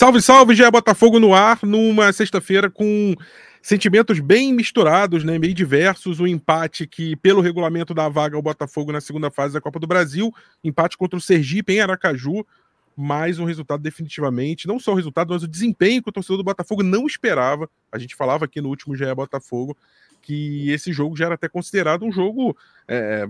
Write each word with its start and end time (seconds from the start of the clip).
Salve, 0.00 0.22
salve, 0.22 0.54
já 0.54 0.66
é 0.66 0.70
Botafogo 0.70 1.20
no 1.20 1.34
ar, 1.34 1.58
numa 1.62 2.10
sexta-feira 2.10 2.70
com 2.70 3.14
sentimentos 3.60 4.18
bem 4.18 4.50
misturados, 4.50 5.24
né, 5.24 5.38
meio 5.38 5.52
diversos, 5.52 6.20
o 6.20 6.22
um 6.22 6.26
empate 6.26 6.86
que, 6.86 7.14
pelo 7.16 7.42
regulamento 7.42 7.92
da 7.92 8.08
vaga 8.08 8.34
ao 8.34 8.40
Botafogo 8.40 8.92
na 8.92 9.02
segunda 9.02 9.30
fase 9.30 9.52
da 9.52 9.60
Copa 9.60 9.78
do 9.78 9.86
Brasil, 9.86 10.32
empate 10.64 10.96
contra 10.96 11.18
o 11.18 11.20
Sergipe 11.20 11.74
em 11.74 11.80
Aracaju, 11.80 12.46
mais 12.96 13.38
um 13.38 13.44
resultado 13.44 13.82
definitivamente, 13.82 14.66
não 14.66 14.80
só 14.80 14.92
o 14.92 14.94
resultado, 14.94 15.34
mas 15.34 15.42
o 15.42 15.46
desempenho 15.46 16.02
que 16.02 16.08
o 16.08 16.12
torcedor 16.12 16.38
do 16.38 16.44
Botafogo 16.44 16.82
não 16.82 17.04
esperava, 17.06 17.68
a 17.92 17.98
gente 17.98 18.16
falava 18.16 18.46
aqui 18.46 18.58
no 18.58 18.70
último 18.70 18.96
GE 18.96 19.14
Botafogo, 19.14 19.76
que 20.22 20.70
esse 20.70 20.94
jogo 20.94 21.14
já 21.14 21.26
era 21.26 21.34
até 21.34 21.46
considerado 21.46 22.06
um 22.06 22.10
jogo 22.10 22.56
é, 22.88 23.28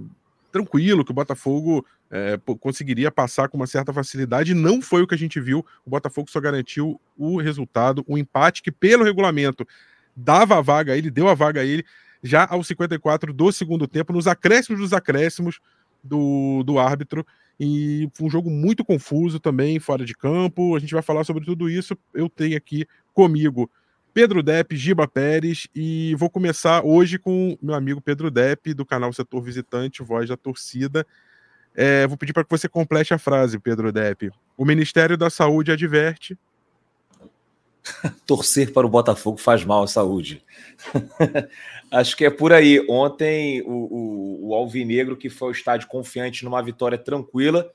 tranquilo, 0.51 1.05
que 1.05 1.11
o 1.11 1.15
Botafogo 1.15 1.85
é, 2.11 2.39
conseguiria 2.59 3.11
passar 3.11 3.49
com 3.49 3.57
uma 3.57 3.67
certa 3.67 3.93
facilidade. 3.93 4.55
Não 4.55 4.83
foi 4.83 5.03
o 5.03 5.07
que 5.07 5.15
a 5.15 5.19
gente 5.19 5.41
viu. 5.41 5.65
O 5.85 5.91
Botafogo 5.91 6.31
só 6.31 6.41
garantiu 6.41 7.01
o 7.17 7.41
resultado, 7.41 8.05
o 8.07 8.19
empate 8.19 8.63
que, 8.63 8.73
pelo 8.73 9.05
regulamento, 9.05 9.67
dava 10.15 10.59
a 10.59 10.61
vaga 10.61 10.93
a 10.93 10.97
ele, 10.97 11.11
deu 11.11 11.29
a 11.29 11.35
vaga 11.35 11.61
a 11.61 11.65
ele, 11.65 11.85
já 12.23 12.47
aos 12.51 12.67
54 12.67 13.33
do 13.33 13.53
segundo 13.53 13.87
tempo, 13.87 14.13
nos 14.13 14.27
acréscimos 14.27 14.81
dos 14.81 14.93
acréscimos 14.93 15.61
do, 16.03 16.63
do 16.65 16.79
árbitro. 16.79 17.27
E 17.59 18.09
foi 18.15 18.27
um 18.27 18.31
jogo 18.31 18.51
muito 18.51 18.85
confuso 18.85 19.39
também, 19.39 19.79
fora 19.79 20.05
de 20.05 20.15
campo. 20.15 20.75
A 20.75 20.79
gente 20.79 20.95
vai 20.95 21.03
falar 21.03 21.25
sobre 21.25 21.45
tudo 21.45 21.69
isso. 21.69 21.97
Eu 22.15 22.29
tenho 22.29 22.57
aqui 22.57 22.87
comigo 23.13 23.71
Pedro 24.13 24.43
Depp, 24.43 24.77
Giba 24.77 25.07
Pérez, 25.07 25.69
e 25.75 26.15
vou 26.17 26.29
começar 26.29 26.85
hoje 26.85 27.19
com 27.19 27.57
meu 27.63 27.75
amigo 27.75 28.01
Pedro 28.01 28.31
Depp, 28.31 28.75
do 28.75 28.85
canal 28.85 29.13
Setor 29.13 29.43
Visitante, 29.43 30.03
Voz 30.03 30.29
da 30.29 30.37
Torcida. 30.37 31.07
É, 31.75 32.07
vou 32.07 32.17
pedir 32.17 32.33
para 32.33 32.45
que 32.45 32.51
você 32.51 32.69
complete 32.69 33.15
a 33.15 33.19
frase, 33.19 33.59
Pedro 33.59 33.93
Depp. 33.93 34.31
O 34.57 34.65
Ministério 34.65 35.17
da 35.17 35.31
Saúde 35.31 35.73
adverte. 35.73 36.37
Torcer 38.27 38.73
para 38.73 38.87
o 38.87 38.91
Botafogo 38.91 39.39
faz 39.39 39.65
mal 39.65 39.83
à 39.83 39.87
saúde. 39.87 40.45
Acho 41.91 42.17
que 42.17 42.25
é 42.25 42.31
por 42.31 42.53
aí. 42.53 42.85
Ontem, 42.89 43.63
o, 43.63 43.69
o, 43.69 44.49
o 44.49 44.55
Alvinegro, 44.55 45.17
que 45.17 45.31
foi 45.31 45.49
ao 45.49 45.53
estádio 45.53 45.89
confiante 45.89 46.45
numa 46.45 46.63
vitória 46.63 46.99
tranquila, 46.99 47.71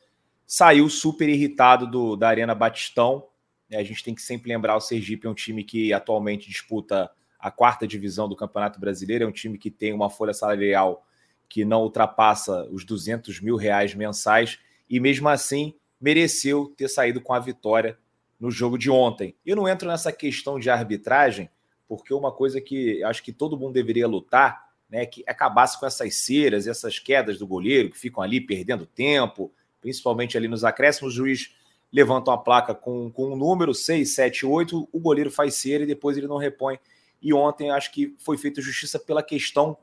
saiu 0.46 0.90
super 0.90 1.28
irritado 1.28 1.90
do, 1.90 2.16
da 2.16 2.30
Arena 2.30 2.54
Batistão. 2.54 3.26
A 3.72 3.84
gente 3.84 4.04
tem 4.04 4.14
que 4.16 4.22
sempre 4.22 4.50
lembrar: 4.50 4.76
o 4.76 4.82
Sergipe 4.82 5.28
é 5.28 5.30
um 5.30 5.34
time 5.34 5.64
que 5.64 5.92
atualmente 5.92 6.48
disputa 6.48 7.10
a 7.40 7.52
quarta 7.52 7.86
divisão 7.86 8.28
do 8.28 8.36
Campeonato 8.36 8.80
Brasileiro, 8.80 9.24
é 9.24 9.28
um 9.28 9.32
time 9.32 9.58
que 9.58 9.70
tem 9.70 9.94
uma 9.94 10.10
folha 10.10 10.34
salarial 10.34 11.06
que 11.48 11.64
não 11.64 11.84
ultrapassa 11.84 12.68
os 12.72 12.84
200 12.84 13.40
mil 13.40 13.56
reais 13.56 13.94
mensais 13.94 14.60
e 14.90 15.00
mesmo 15.00 15.30
assim 15.30 15.76
mereceu 16.02 16.74
ter 16.76 16.88
saído 16.88 17.22
com 17.22 17.34
a 17.34 17.40
vitória 17.40 17.98
no 18.40 18.52
jogo 18.52 18.78
de 18.78 18.90
ontem. 18.90 19.36
Eu 19.46 19.56
não 19.56 19.68
entro 19.68 19.88
nessa 19.88 20.12
questão 20.12 20.60
de 20.60 20.70
arbitragem, 20.70 21.50
porque 21.88 22.14
uma 22.14 22.32
coisa 22.32 22.60
que 22.60 23.04
acho 23.04 23.24
que 23.24 23.32
todo 23.32 23.58
mundo 23.58 23.74
deveria 23.74 24.08
lutar, 24.08 24.70
né, 24.90 25.06
que 25.06 25.24
acabasse 25.28 25.80
com 25.80 25.86
essas 25.86 26.16
ceras, 26.16 26.68
essas 26.68 27.00
quedas 27.00 27.40
do 27.40 27.48
goleiro 27.48 27.90
que 27.90 27.98
ficam 27.98 28.24
ali 28.24 28.42
perdendo 28.42 28.86
tempo, 28.86 29.52
principalmente 29.82 30.38
ali 30.38 30.48
nos 30.48 30.64
acréscimos, 30.64 31.14
o 31.14 31.16
juiz 31.16 31.56
levanta 31.96 32.30
uma 32.30 32.38
placa 32.38 32.76
com, 32.76 33.10
com 33.10 33.32
um 33.32 33.38
número 33.38 33.74
6, 33.74 34.14
7, 34.14 34.46
8, 34.46 34.90
o 34.92 35.00
goleiro 35.00 35.32
faz 35.32 35.56
cera 35.56 35.84
e 35.84 35.88
depois 35.88 36.18
ele 36.18 36.28
não 36.28 36.36
repõe. 36.36 36.78
E 37.22 37.34
ontem 37.34 37.72
acho 37.72 37.90
que 37.90 38.14
foi 38.20 38.38
feita 38.38 38.62
justiça 38.62 39.00
pela 39.00 39.24
questão 39.24 39.78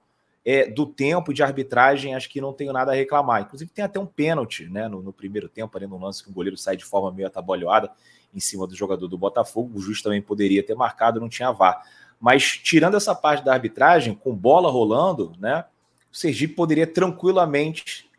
é, 0.44 0.68
do 0.68 0.84
tempo 0.84 1.32
de 1.32 1.42
arbitragem, 1.42 2.14
acho 2.14 2.28
que 2.28 2.38
não 2.38 2.52
tenho 2.52 2.70
nada 2.70 2.92
a 2.92 2.94
reclamar. 2.94 3.40
Inclusive, 3.40 3.70
tem 3.70 3.82
até 3.82 3.98
um 3.98 4.04
pênalti 4.04 4.66
né, 4.66 4.88
no, 4.88 5.00
no 5.00 5.10
primeiro 5.10 5.48
tempo, 5.48 5.74
ali 5.74 5.86
no 5.86 5.98
lance 5.98 6.22
que 6.22 6.28
o 6.28 6.32
goleiro 6.34 6.58
sai 6.58 6.76
de 6.76 6.84
forma 6.84 7.10
meio 7.10 7.26
atabalhoada 7.26 7.90
em 8.34 8.40
cima 8.40 8.66
do 8.66 8.76
jogador 8.76 9.08
do 9.08 9.16
Botafogo. 9.16 9.78
O 9.78 9.80
juiz 9.80 10.02
também 10.02 10.20
poderia 10.20 10.62
ter 10.62 10.74
marcado, 10.74 11.18
não 11.18 11.30
tinha 11.30 11.50
VAR. 11.50 11.82
Mas 12.20 12.58
tirando 12.58 12.94
essa 12.94 13.14
parte 13.14 13.42
da 13.42 13.54
arbitragem, 13.54 14.14
com 14.14 14.36
bola 14.36 14.70
rolando, 14.70 15.32
né, 15.38 15.64
o 16.12 16.16
Sergipe 16.16 16.54
poderia 16.54 16.86
tranquilamente 16.86 18.11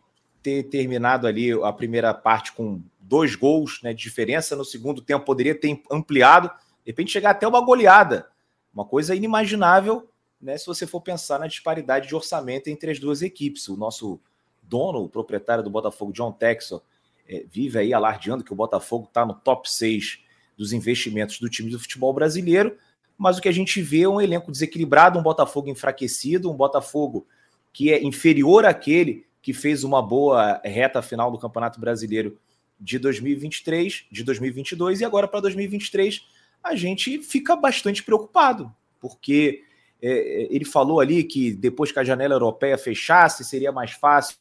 ter 0.43 0.63
terminado 0.63 1.25
ali 1.25 1.51
a 1.51 1.71
primeira 1.71 2.13
parte 2.13 2.51
com 2.51 2.81
dois 2.99 3.33
gols 3.33 3.79
né, 3.81 3.93
de 3.93 4.03
diferença. 4.03 4.55
No 4.55 4.65
segundo 4.65 5.01
tempo, 5.01 5.25
poderia 5.25 5.55
ter 5.55 5.81
ampliado, 5.89 6.49
de 6.49 6.91
repente 6.91 7.11
chegar 7.11 7.31
até 7.31 7.47
uma 7.47 7.61
goleada. 7.61 8.27
Uma 8.73 8.85
coisa 8.85 9.15
inimaginável 9.15 10.09
né, 10.41 10.57
se 10.57 10.65
você 10.65 10.85
for 10.85 10.99
pensar 10.99 11.39
na 11.39 11.47
disparidade 11.47 12.07
de 12.07 12.15
orçamento 12.15 12.67
entre 12.67 12.91
as 12.91 12.99
duas 12.99 13.21
equipes. 13.21 13.69
O 13.69 13.77
nosso 13.77 14.19
dono, 14.61 15.03
o 15.03 15.09
proprietário 15.09 15.63
do 15.63 15.69
Botafogo, 15.69 16.11
John 16.11 16.33
Texel, 16.33 16.83
é, 17.27 17.45
vive 17.49 17.79
aí 17.79 17.93
alardeando 17.93 18.43
que 18.43 18.51
o 18.51 18.55
Botafogo 18.55 19.05
está 19.05 19.25
no 19.25 19.33
top 19.33 19.71
6 19.71 20.19
dos 20.57 20.73
investimentos 20.73 21.39
do 21.39 21.49
time 21.49 21.71
do 21.71 21.79
futebol 21.79 22.13
brasileiro, 22.13 22.77
mas 23.17 23.37
o 23.37 23.41
que 23.41 23.47
a 23.47 23.53
gente 23.53 23.81
vê 23.81 24.01
é 24.01 24.09
um 24.09 24.19
elenco 24.19 24.51
desequilibrado, 24.51 25.17
um 25.17 25.23
Botafogo 25.23 25.69
enfraquecido, 25.69 26.51
um 26.51 26.55
Botafogo 26.55 27.25
que 27.71 27.91
é 27.91 28.03
inferior 28.03 28.65
àquele 28.65 29.25
que 29.43 29.53
fez 29.53 29.83
uma 29.83 30.01
boa 30.01 30.61
reta 30.63 31.01
final 31.01 31.29
do 31.29 31.37
Campeonato 31.37 31.79
Brasileiro 31.79 32.39
de 32.79 32.97
2023, 32.97 34.05
de 34.09 34.23
2022 34.23 35.01
e 35.01 35.05
agora 35.05 35.27
para 35.27 35.41
2023 35.41 36.25
a 36.63 36.75
gente 36.75 37.19
fica 37.19 37.53
bastante 37.55 38.01
preocupado, 38.01 38.73
porque 39.01 39.63
é, 40.01 40.09
é, 40.11 40.47
ele 40.49 40.63
falou 40.63 41.01
ali 41.01 41.25
que 41.25 41.51
depois 41.51 41.91
que 41.91 41.99
a 41.99 42.03
janela 42.05 42.33
europeia 42.33 42.77
fechasse, 42.77 43.43
seria 43.43 43.71
mais 43.71 43.91
fácil 43.91 44.37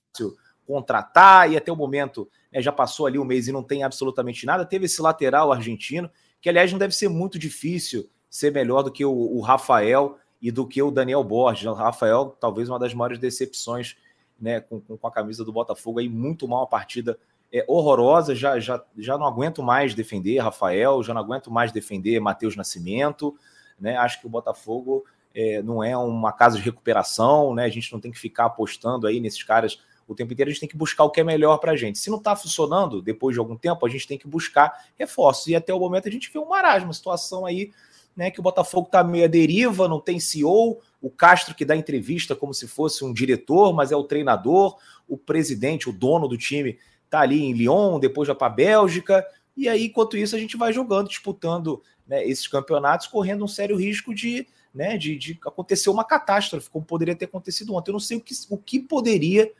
contratar, 0.64 1.50
e 1.50 1.56
até 1.56 1.72
o 1.72 1.76
momento 1.76 2.28
né, 2.52 2.62
já 2.62 2.70
passou 2.70 3.06
ali 3.06 3.18
um 3.18 3.24
mês 3.24 3.48
e 3.48 3.52
não 3.52 3.62
tem 3.62 3.82
absolutamente 3.82 4.46
nada. 4.46 4.64
Teve 4.64 4.84
esse 4.86 5.02
lateral 5.02 5.52
argentino, 5.52 6.08
que 6.40 6.48
aliás 6.48 6.70
não 6.70 6.78
deve 6.78 6.94
ser 6.94 7.08
muito 7.08 7.40
difícil 7.40 8.08
ser 8.30 8.52
melhor 8.52 8.82
do 8.82 8.92
que 8.92 9.04
o, 9.04 9.12
o 9.12 9.40
Rafael 9.40 10.16
e 10.40 10.52
do 10.52 10.64
que 10.64 10.80
o 10.80 10.92
Daniel 10.92 11.24
Borges. 11.24 11.66
O 11.66 11.72
Rafael, 11.72 12.36
talvez 12.40 12.68
uma 12.68 12.78
das 12.78 12.94
maiores 12.94 13.18
decepções 13.18 13.96
né, 14.40 14.60
com, 14.60 14.80
com, 14.80 15.06
a 15.06 15.10
camisa 15.10 15.44
do 15.44 15.52
Botafogo, 15.52 15.98
aí 15.98 16.08
muito 16.08 16.48
mal 16.48 16.64
a 16.64 16.66
partida 16.66 17.18
é, 17.52 17.64
horrorosa. 17.68 18.34
Já, 18.34 18.58
já, 18.58 18.82
já 18.98 19.16
não 19.16 19.26
aguento 19.26 19.62
mais 19.62 19.94
defender 19.94 20.38
Rafael, 20.38 21.02
já 21.02 21.14
não 21.14 21.20
aguento 21.20 21.50
mais 21.50 21.72
defender 21.72 22.20
Matheus 22.20 22.56
Nascimento. 22.56 23.36
Né? 23.78 23.96
Acho 23.96 24.20
que 24.20 24.26
o 24.26 24.30
Botafogo 24.30 25.04
é, 25.34 25.62
não 25.62 25.82
é 25.82 25.96
uma 25.96 26.32
casa 26.32 26.56
de 26.56 26.62
recuperação, 26.62 27.54
né? 27.54 27.64
A 27.64 27.70
gente 27.70 27.92
não 27.92 28.00
tem 28.00 28.10
que 28.10 28.18
ficar 28.18 28.46
apostando 28.46 29.06
aí 29.06 29.20
nesses 29.20 29.42
caras 29.42 29.78
o 30.06 30.14
tempo 30.14 30.32
inteiro, 30.32 30.50
a 30.50 30.52
gente 30.52 30.60
tem 30.60 30.68
que 30.68 30.76
buscar 30.76 31.04
o 31.04 31.10
que 31.10 31.20
é 31.20 31.24
melhor 31.24 31.58
para 31.58 31.72
a 31.72 31.76
gente. 31.76 31.98
Se 31.98 32.10
não 32.10 32.18
está 32.18 32.34
funcionando, 32.36 33.00
depois 33.00 33.34
de 33.34 33.40
algum 33.40 33.56
tempo, 33.56 33.84
a 33.86 33.88
gente 33.88 34.06
tem 34.06 34.18
que 34.18 34.26
buscar 34.26 34.86
reforços. 34.98 35.46
E 35.46 35.56
até 35.56 35.72
o 35.72 35.78
momento 35.78 36.08
a 36.08 36.10
gente 36.10 36.30
vê 36.30 36.38
um 36.38 36.48
marasmo, 36.48 36.88
uma 36.88 36.94
situação 36.94 37.46
aí 37.46 37.72
né, 38.16 38.30
que 38.30 38.40
o 38.40 38.42
Botafogo 38.42 38.86
está 38.86 39.02
meio 39.02 39.24
à 39.24 39.28
deriva, 39.28 39.88
não 39.88 40.00
tem 40.00 40.20
CEO, 40.20 40.80
o 41.00 41.10
Castro 41.10 41.54
que 41.54 41.64
dá 41.64 41.74
entrevista 41.74 42.36
como 42.36 42.52
se 42.52 42.68
fosse 42.68 43.04
um 43.04 43.12
diretor, 43.12 43.72
mas 43.72 43.90
é 43.90 43.96
o 43.96 44.04
treinador, 44.04 44.76
o 45.08 45.16
presidente, 45.16 45.88
o 45.88 45.92
dono 45.92 46.28
do 46.28 46.36
time 46.36 46.78
está 47.04 47.20
ali 47.20 47.42
em 47.42 47.52
Lyon, 47.52 47.98
depois 47.98 48.26
já 48.26 48.34
para 48.34 48.46
a 48.46 48.50
Bélgica, 48.50 49.26
e 49.56 49.68
aí, 49.68 49.86
enquanto 49.86 50.16
isso, 50.16 50.34
a 50.34 50.38
gente 50.38 50.56
vai 50.56 50.72
jogando, 50.72 51.08
disputando 51.08 51.82
né, 52.06 52.24
esses 52.26 52.46
campeonatos, 52.48 53.06
correndo 53.06 53.44
um 53.44 53.48
sério 53.48 53.76
risco 53.76 54.14
de 54.14 54.46
né, 54.74 54.96
de, 54.96 55.16
de 55.16 55.38
acontecer 55.46 55.90
uma 55.90 56.04
catástrofe, 56.04 56.70
como 56.70 56.84
poderia 56.84 57.14
ter 57.14 57.26
acontecido 57.26 57.74
ontem. 57.74 57.90
Eu 57.90 57.94
não 57.94 58.00
sei 58.00 58.16
o 58.16 58.20
que, 58.20 58.34
o 58.48 58.56
que 58.56 58.80
poderia 58.80 59.52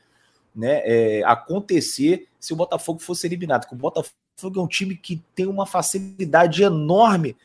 né, 0.55 0.81
é, 0.83 1.23
acontecer 1.23 2.27
se 2.39 2.53
o 2.53 2.55
Botafogo 2.55 2.99
fosse 2.99 3.27
eliminado. 3.27 3.61
Porque 3.61 3.75
o 3.75 3.77
Botafogo 3.77 4.11
é 4.59 4.59
um 4.59 4.67
time 4.67 4.95
que 4.95 5.21
tem 5.35 5.45
uma 5.45 5.65
facilidade 5.65 6.63
enorme 6.63 7.35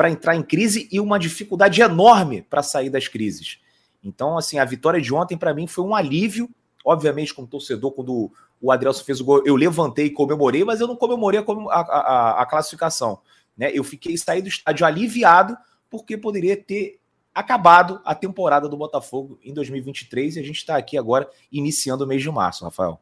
para 0.00 0.10
entrar 0.10 0.34
em 0.34 0.42
crise 0.42 0.88
e 0.90 0.98
uma 0.98 1.18
dificuldade 1.18 1.82
enorme 1.82 2.40
para 2.40 2.62
sair 2.62 2.88
das 2.88 3.06
crises. 3.06 3.58
Então, 4.02 4.38
assim, 4.38 4.58
a 4.58 4.64
vitória 4.64 4.98
de 4.98 5.12
ontem 5.12 5.36
para 5.36 5.52
mim 5.52 5.66
foi 5.66 5.84
um 5.84 5.94
alívio. 5.94 6.48
Obviamente, 6.82 7.34
como 7.34 7.46
torcedor, 7.46 7.92
quando 7.92 8.32
o 8.62 8.72
Adrielson 8.72 9.04
fez 9.04 9.20
o 9.20 9.24
gol, 9.26 9.42
eu 9.44 9.54
levantei 9.54 10.06
e 10.06 10.10
comemorei, 10.10 10.64
mas 10.64 10.80
eu 10.80 10.86
não 10.86 10.96
comemorei 10.96 11.40
a, 11.40 11.80
a, 11.80 12.40
a 12.40 12.46
classificação. 12.46 13.20
Né? 13.54 13.70
Eu 13.74 13.84
fiquei 13.84 14.16
saí 14.16 14.40
do 14.40 14.48
estádio 14.48 14.86
aliviado 14.86 15.54
porque 15.90 16.16
poderia 16.16 16.56
ter 16.56 16.98
acabado 17.34 18.00
a 18.02 18.14
temporada 18.14 18.70
do 18.70 18.78
Botafogo 18.78 19.38
em 19.44 19.52
2023 19.52 20.36
e 20.36 20.40
a 20.40 20.42
gente 20.42 20.56
está 20.56 20.78
aqui 20.78 20.96
agora 20.96 21.28
iniciando 21.52 22.04
o 22.04 22.06
mês 22.06 22.22
de 22.22 22.30
março, 22.30 22.64
Rafael. 22.64 22.98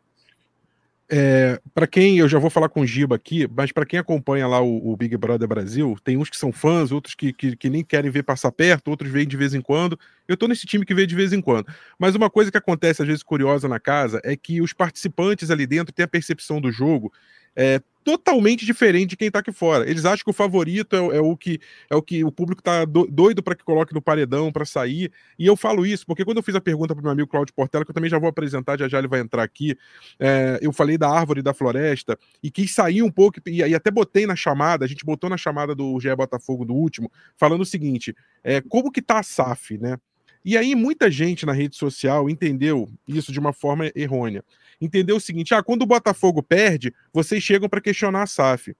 É, 1.10 1.58
para 1.74 1.86
quem, 1.86 2.18
eu 2.18 2.28
já 2.28 2.38
vou 2.38 2.50
falar 2.50 2.68
com 2.68 2.82
o 2.82 2.86
Giba 2.86 3.16
aqui, 3.16 3.48
mas 3.56 3.72
para 3.72 3.86
quem 3.86 3.98
acompanha 3.98 4.46
lá 4.46 4.60
o, 4.60 4.92
o, 4.92 4.94
Big 4.94 5.16
Brother 5.16 5.48
Brasil, 5.48 5.96
tem 6.04 6.18
uns 6.18 6.28
que 6.28 6.36
são 6.36 6.52
fãs, 6.52 6.92
outros 6.92 7.14
que, 7.14 7.32
que, 7.32 7.56
que, 7.56 7.70
nem 7.70 7.82
querem 7.82 8.10
ver 8.10 8.22
passar 8.24 8.52
perto, 8.52 8.88
outros 8.88 9.10
veem 9.10 9.26
de 9.26 9.36
vez 9.36 9.54
em 9.54 9.62
quando. 9.62 9.98
Eu 10.26 10.36
tô 10.36 10.46
nesse 10.46 10.66
time 10.66 10.84
que 10.84 10.94
vê 10.94 11.06
de 11.06 11.14
vez 11.14 11.32
em 11.32 11.40
quando. 11.40 11.66
Mas 11.98 12.14
uma 12.14 12.28
coisa 12.28 12.50
que 12.50 12.58
acontece, 12.58 13.00
às 13.00 13.08
vezes, 13.08 13.22
curiosa 13.22 13.66
na 13.66 13.80
casa, 13.80 14.20
é 14.22 14.36
que 14.36 14.60
os 14.60 14.74
participantes 14.74 15.50
ali 15.50 15.66
dentro 15.66 15.94
têm 15.94 16.04
a 16.04 16.08
percepção 16.08 16.60
do 16.60 16.70
jogo 16.70 17.10
é, 17.56 17.80
totalmente 18.08 18.64
diferente 18.64 19.10
de 19.10 19.16
quem 19.18 19.30
tá 19.30 19.40
aqui 19.40 19.52
fora. 19.52 19.86
Eles 19.86 20.06
acham 20.06 20.24
que 20.24 20.30
o 20.30 20.32
favorito 20.32 20.96
é, 20.96 21.18
é 21.18 21.20
o 21.20 21.36
que 21.36 21.60
é 21.90 21.94
o 21.94 22.00
que 22.00 22.24
o 22.24 22.32
público 22.32 22.62
tá 22.62 22.86
doido 22.86 23.42
para 23.42 23.54
que 23.54 23.62
coloque 23.62 23.92
no 23.92 24.00
paredão 24.00 24.50
para 24.50 24.64
sair. 24.64 25.12
E 25.38 25.46
eu 25.46 25.54
falo 25.54 25.84
isso 25.84 26.06
porque 26.06 26.24
quando 26.24 26.38
eu 26.38 26.42
fiz 26.42 26.54
a 26.54 26.60
pergunta 26.60 26.94
para 26.94 27.02
meu 27.02 27.12
amigo 27.12 27.28
Claudio 27.28 27.52
Portela, 27.52 27.84
que 27.84 27.90
eu 27.90 27.94
também 27.94 28.08
já 28.08 28.18
vou 28.18 28.30
apresentar, 28.30 28.78
já 28.78 28.88
já 28.88 28.98
ele 28.98 29.08
vai 29.08 29.20
entrar 29.20 29.42
aqui, 29.42 29.76
é, 30.18 30.58
eu 30.62 30.72
falei 30.72 30.96
da 30.96 31.10
árvore 31.10 31.42
da 31.42 31.52
floresta 31.52 32.18
e 32.42 32.50
quis 32.50 32.72
sair 32.72 33.02
um 33.02 33.10
pouco 33.10 33.40
e, 33.46 33.58
e 33.58 33.74
até 33.74 33.90
botei 33.90 34.26
na 34.26 34.34
chamada, 34.34 34.86
a 34.86 34.88
gente 34.88 35.04
botou 35.04 35.28
na 35.28 35.36
chamada 35.36 35.74
do 35.74 36.00
GE 36.00 36.16
Botafogo 36.16 36.64
do 36.64 36.72
último, 36.72 37.12
falando 37.36 37.60
o 37.60 37.66
seguinte: 37.66 38.16
é, 38.42 38.62
como 38.62 38.90
que 38.90 39.02
tá 39.02 39.18
a 39.18 39.22
SAF, 39.22 39.76
né? 39.76 39.98
E 40.42 40.56
aí 40.56 40.74
muita 40.74 41.10
gente 41.10 41.44
na 41.44 41.52
rede 41.52 41.76
social 41.76 42.30
entendeu 42.30 42.88
isso 43.06 43.30
de 43.30 43.38
uma 43.38 43.52
forma 43.52 43.92
errônea. 43.94 44.42
Entendeu 44.80 45.16
o 45.16 45.20
seguinte: 45.20 45.54
ah, 45.54 45.62
quando 45.62 45.82
o 45.82 45.86
Botafogo 45.86 46.42
perde, 46.42 46.94
vocês 47.12 47.42
chegam 47.42 47.68
para 47.68 47.80
questionar 47.80 48.22
a 48.22 48.26
SAF. 48.26 48.76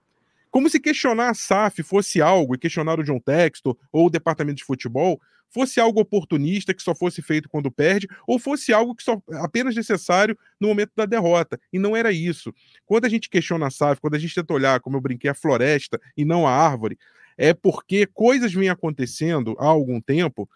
Como 0.49 0.69
se 0.69 0.79
questionar 0.79 1.29
a 1.29 1.33
SAF 1.33 1.83
fosse 1.83 2.21
algo, 2.21 2.55
e 2.55 2.57
questionar 2.57 2.99
o 2.99 3.03
John 3.03 3.19
Textor 3.19 3.77
ou 3.91 4.07
o 4.07 4.09
departamento 4.09 4.57
de 4.57 4.63
futebol, 4.63 5.21
fosse 5.49 5.79
algo 5.79 5.99
oportunista 5.99 6.73
que 6.73 6.81
só 6.81 6.95
fosse 6.95 7.21
feito 7.21 7.49
quando 7.49 7.71
perde, 7.71 8.07
ou 8.27 8.39
fosse 8.39 8.71
algo 8.71 8.95
que 8.95 9.03
só 9.03 9.21
apenas 9.33 9.75
necessário 9.75 10.37
no 10.59 10.67
momento 10.67 10.91
da 10.95 11.05
derrota. 11.05 11.59
E 11.71 11.79
não 11.79 11.95
era 11.95 12.11
isso. 12.11 12.53
Quando 12.85 13.05
a 13.05 13.09
gente 13.09 13.29
questiona 13.29 13.67
a 13.67 13.71
SAF, 13.71 14.01
quando 14.01 14.15
a 14.15 14.19
gente 14.19 14.33
tenta 14.33 14.53
olhar, 14.53 14.79
como 14.79 14.97
eu 14.97 15.01
brinquei, 15.01 15.29
a 15.29 15.35
floresta 15.35 15.99
e 16.15 16.23
não 16.23 16.47
a 16.47 16.51
árvore, 16.51 16.97
é 17.37 17.53
porque 17.53 18.05
coisas 18.05 18.53
vêm 18.53 18.69
acontecendo 18.69 19.55
há 19.59 19.65
algum 19.65 20.01
tempo 20.01 20.49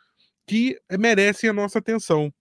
que 0.45 0.79
merecem 0.99 1.49
a 1.49 1.53
nossa 1.53 1.79
atenção. 1.79 2.33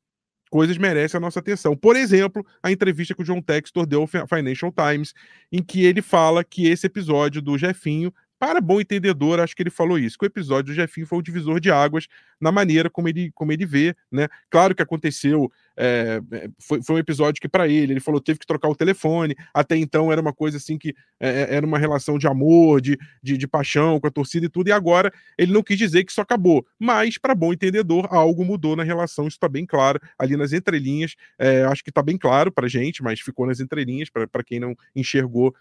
Coisas 0.53 0.77
merecem 0.77 1.17
a 1.17 1.21
nossa 1.21 1.41
atenção. 1.41 1.75
Por 1.75 1.97
exemplo, 1.97 2.45
a 2.63 2.71
entrevista 2.71 3.15
que 3.15 3.23
o 3.23 3.25
John 3.25 3.41
Textor 3.41 3.87
deu 3.87 4.03
ao 4.03 4.27
Financial 4.27 4.71
Times, 4.71 5.15
em 5.51 5.63
que 5.63 5.83
ele 5.83 6.03
fala 6.03 6.45
que 6.45 6.69
esse 6.69 6.87
episódio 6.87 7.41
do 7.41 7.57
Jefinho 7.57 8.13
para 8.39 8.61
bom 8.61 8.79
entendedor, 8.79 9.41
acho 9.41 9.57
que 9.57 9.63
ele 9.63 9.71
falou 9.71 9.99
isso, 9.99 10.19
que 10.19 10.27
o 10.27 10.27
episódio 10.27 10.75
do 10.75 10.75
Jefinho 10.75 11.07
foi 11.07 11.21
o 11.21 11.23
divisor 11.23 11.59
de 11.59 11.71
águas 11.71 12.07
na 12.39 12.53
maneira 12.53 12.91
como 12.91 13.09
ele, 13.09 13.31
como 13.35 13.51
ele 13.51 13.65
vê, 13.65 13.97
né? 14.11 14.29
Claro 14.51 14.75
que 14.75 14.83
aconteceu 14.83 15.51
é, 15.77 16.21
foi, 16.59 16.83
foi 16.83 16.97
um 16.97 16.99
episódio 16.99 17.41
que, 17.41 17.49
para 17.49 17.69
ele, 17.69 17.93
ele 17.93 18.01
falou 18.01 18.21
teve 18.21 18.39
que 18.39 18.47
trocar 18.47 18.69
o 18.69 18.75
telefone. 18.75 19.35
Até 19.55 19.77
então 19.77 20.13
era 20.13 20.21
uma 20.21 20.33
coisa 20.33 20.57
assim 20.57 20.79
que 20.79 20.95
é, 21.19 21.57
era 21.57 21.67
uma 21.67 21.79
relação 21.79 22.19
de 22.19 22.27
amor, 22.27 22.81
de, 22.81 22.99
de, 23.23 23.37
de, 23.37 23.47
paixão 23.47 23.99
com 24.01 24.07
a 24.07 24.11
torcida 24.11 24.47
e 24.47 24.49
tudo. 24.49 24.69
E 24.69 24.73
agora 24.73 25.13
ele 25.37 25.53
não 25.53 25.63
quis 25.63 25.79
dizer 25.79 26.05
que 26.05 26.11
isso 26.11 26.21
acabou. 26.21 26.67
Mas, 26.79 27.19
para 27.19 27.35
bom 27.35 27.53
entendedor, 27.53 28.07
algo 28.11 28.45
mudou 28.45 28.77
na 28.77 28.83
relação. 28.83 29.27
Isso 29.27 29.37
está 29.37 29.49
bem 29.49 29.67
claro 29.67 30.01
ali 30.19 30.37
nas 30.37 30.53
entrelinhas. 30.53 31.15
É, 31.39 31.65
acho 31.65 31.83
que 31.83 31.91
está 31.91 32.03
bem 32.03 32.17
claro 32.17 32.51
para 32.51 32.69
gente, 32.69 33.03
mas 33.03 33.21
ficou 33.21 33.47
nas 33.47 33.61
entrelinhas 33.61 34.09
para 34.11 34.43
quem 34.45 34.61
não 34.61 34.75
enxergou 34.95 35.55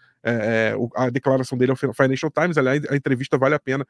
a 0.94 1.10
declaração 1.10 1.58
dele 1.58 1.72
ao 1.72 1.94
Financial 1.94 2.30
Times. 2.30 2.56
Aliás, 2.56 2.80
a 2.88 2.96
entrevista 2.96 3.36
vale 3.36 3.56
a 3.56 3.58
pena. 3.58 3.86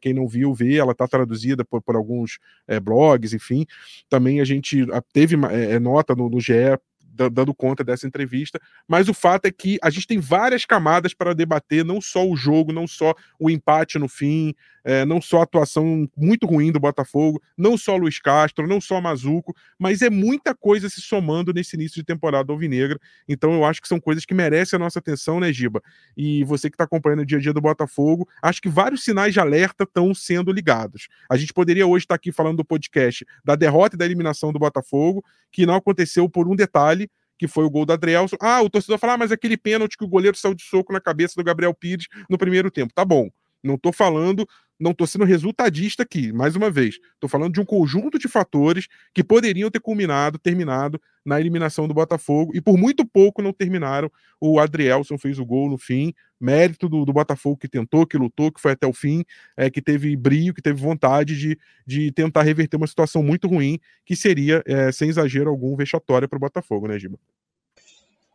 quem 0.00 0.14
não 0.14 0.28
viu, 0.28 0.54
ver. 0.54 0.76
Ela 0.76 0.92
está 0.92 1.08
traduzida 1.08 1.64
por, 1.64 1.82
por 1.82 1.96
alguns 1.96 2.38
blogs, 2.82 3.32
enfim. 3.34 3.66
Também 4.08 4.40
a 4.40 4.44
gente 4.44 4.86
teve 5.12 5.36
é, 5.64 5.78
nota 5.78 6.14
no, 6.14 6.28
no 6.28 6.40
GE 6.40 6.78
dando 7.12 7.54
conta 7.54 7.84
dessa 7.84 8.06
entrevista, 8.06 8.60
mas 8.88 9.08
o 9.08 9.14
fato 9.14 9.46
é 9.46 9.52
que 9.52 9.78
a 9.82 9.90
gente 9.90 10.06
tem 10.06 10.18
várias 10.18 10.64
camadas 10.64 11.12
para 11.12 11.34
debater, 11.34 11.84
não 11.84 12.00
só 12.00 12.26
o 12.26 12.36
jogo, 12.36 12.72
não 12.72 12.86
só 12.86 13.14
o 13.38 13.50
empate 13.50 13.98
no 13.98 14.08
fim, 14.08 14.54
é, 14.84 15.04
não 15.04 15.20
só 15.20 15.40
a 15.40 15.42
atuação 15.44 16.08
muito 16.16 16.46
ruim 16.46 16.72
do 16.72 16.80
Botafogo, 16.80 17.40
não 17.56 17.76
só 17.76 17.96
Luiz 17.96 18.18
Castro, 18.18 18.66
não 18.66 18.80
só 18.80 19.00
Mazuco, 19.00 19.54
mas 19.78 20.02
é 20.02 20.10
muita 20.10 20.54
coisa 20.54 20.88
se 20.88 21.00
somando 21.00 21.52
nesse 21.52 21.76
início 21.76 21.96
de 21.96 22.04
temporada 22.04 22.52
alvinegra. 22.52 22.98
Então 23.28 23.52
eu 23.52 23.64
acho 23.64 23.80
que 23.80 23.88
são 23.88 24.00
coisas 24.00 24.24
que 24.24 24.34
merecem 24.34 24.76
a 24.76 24.80
nossa 24.80 24.98
atenção, 24.98 25.38
né, 25.38 25.52
Giba? 25.52 25.82
E 26.16 26.44
você 26.44 26.68
que 26.68 26.74
está 26.74 26.84
acompanhando 26.84 27.20
o 27.20 27.26
dia 27.26 27.38
a 27.38 27.40
dia 27.40 27.52
do 27.52 27.60
Botafogo, 27.60 28.28
acho 28.42 28.60
que 28.60 28.68
vários 28.68 29.04
sinais 29.04 29.32
de 29.32 29.40
alerta 29.40 29.84
estão 29.84 30.14
sendo 30.14 30.52
ligados. 30.52 31.08
A 31.28 31.36
gente 31.36 31.52
poderia 31.52 31.86
hoje 31.86 32.04
estar 32.04 32.14
tá 32.14 32.16
aqui 32.16 32.32
falando 32.32 32.58
do 32.58 32.64
podcast 32.64 33.24
da 33.44 33.54
derrota 33.54 33.96
e 33.96 33.98
da 33.98 34.04
eliminação 34.04 34.52
do 34.52 34.58
Botafogo, 34.58 35.24
que 35.50 35.66
não 35.66 35.74
aconteceu 35.74 36.28
por 36.28 36.48
um 36.48 36.56
detalhe, 36.56 37.10
que 37.42 37.48
foi 37.48 37.64
o 37.64 37.70
gol 37.70 37.84
da 37.84 37.94
Adrielson. 37.94 38.36
Ah, 38.40 38.62
o 38.62 38.70
torcedor 38.70 38.98
fala, 38.98 39.14
ah, 39.14 39.18
mas 39.18 39.32
aquele 39.32 39.56
pênalti 39.56 39.98
que 39.98 40.04
o 40.04 40.08
goleiro 40.08 40.36
saiu 40.36 40.54
de 40.54 40.62
soco 40.62 40.92
na 40.92 41.00
cabeça 41.00 41.34
do 41.36 41.42
Gabriel 41.42 41.74
Pires 41.74 42.06
no 42.30 42.38
primeiro 42.38 42.70
tempo. 42.70 42.94
Tá 42.94 43.04
bom. 43.04 43.28
Não 43.64 43.74
estou 43.74 43.92
falando, 43.92 44.46
não 44.78 44.90
estou 44.90 45.06
sendo 45.06 45.24
resultadista 45.24 46.02
aqui, 46.02 46.32
mais 46.32 46.56
uma 46.56 46.70
vez. 46.70 46.98
Estou 47.14 47.28
falando 47.28 47.52
de 47.52 47.60
um 47.60 47.64
conjunto 47.64 48.18
de 48.18 48.28
fatores 48.28 48.88
que 49.14 49.22
poderiam 49.22 49.70
ter 49.70 49.80
culminado, 49.80 50.38
terminado 50.38 51.00
na 51.24 51.40
eliminação 51.40 51.86
do 51.86 51.94
Botafogo, 51.94 52.50
e 52.54 52.60
por 52.60 52.76
muito 52.76 53.06
pouco 53.06 53.40
não 53.40 53.52
terminaram. 53.52 54.10
O 54.40 54.58
Adrielson 54.58 55.16
fez 55.16 55.38
o 55.38 55.46
gol 55.46 55.70
no 55.70 55.78
fim, 55.78 56.12
mérito 56.40 56.88
do, 56.88 57.04
do 57.04 57.12
Botafogo 57.12 57.56
que 57.56 57.68
tentou, 57.68 58.06
que 58.06 58.18
lutou, 58.18 58.50
que 58.50 58.60
foi 58.60 58.72
até 58.72 58.86
o 58.86 58.92
fim, 58.92 59.24
é, 59.56 59.70
que 59.70 59.80
teve 59.80 60.16
brilho, 60.16 60.52
que 60.52 60.62
teve 60.62 60.80
vontade 60.80 61.38
de, 61.38 61.58
de 61.86 62.10
tentar 62.10 62.42
reverter 62.42 62.76
uma 62.76 62.88
situação 62.88 63.22
muito 63.22 63.46
ruim, 63.46 63.78
que 64.04 64.16
seria, 64.16 64.62
é, 64.66 64.90
sem 64.90 65.08
exagero 65.08 65.48
algum, 65.48 65.76
vexatória 65.76 66.26
para 66.26 66.36
o 66.36 66.40
Botafogo, 66.40 66.88
né, 66.88 66.98
Giba? 66.98 67.18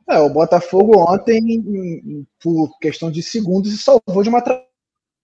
É, 0.10 0.18
o 0.20 0.30
Botafogo 0.30 0.98
ontem, 0.98 2.26
por 2.42 2.80
questão 2.80 3.12
de 3.12 3.22
segundos, 3.22 3.72
se 3.74 3.80
salvou 3.80 4.24
de 4.24 4.30
uma 4.30 4.42
tragédia, 4.42 4.67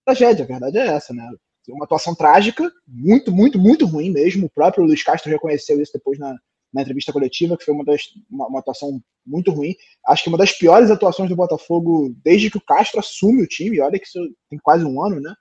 a 0.06 0.44
verdade 0.44 0.78
é 0.78 0.86
essa, 0.86 1.12
né? 1.12 1.28
Uma 1.68 1.86
atuação 1.86 2.14
trágica, 2.14 2.70
muito, 2.86 3.32
muito, 3.32 3.58
muito 3.58 3.86
ruim 3.86 4.10
mesmo. 4.10 4.46
O 4.46 4.50
próprio 4.50 4.84
Luiz 4.84 5.02
Castro 5.02 5.30
reconheceu 5.30 5.80
isso 5.80 5.92
depois 5.94 6.18
na, 6.18 6.36
na 6.72 6.82
entrevista 6.82 7.12
coletiva, 7.12 7.56
que 7.56 7.64
foi 7.64 7.72
uma, 7.72 7.84
das, 7.84 8.02
uma, 8.30 8.46
uma, 8.48 8.58
atuação 8.58 9.00
muito 9.24 9.50
ruim. 9.50 9.74
Acho 10.06 10.24
que 10.24 10.28
uma 10.28 10.36
das 10.36 10.52
piores 10.52 10.90
atuações 10.90 11.28
do 11.28 11.36
Botafogo 11.36 12.14
desde 12.22 12.50
que 12.50 12.58
o 12.58 12.64
Castro 12.64 13.00
assume 13.00 13.42
o 13.42 13.46
time. 13.46 13.80
Olha 13.80 13.98
que 13.98 14.06
isso 14.06 14.18
tem 14.50 14.58
quase 14.58 14.84
um 14.84 15.02
ano, 15.02 15.20
né? 15.20 15.32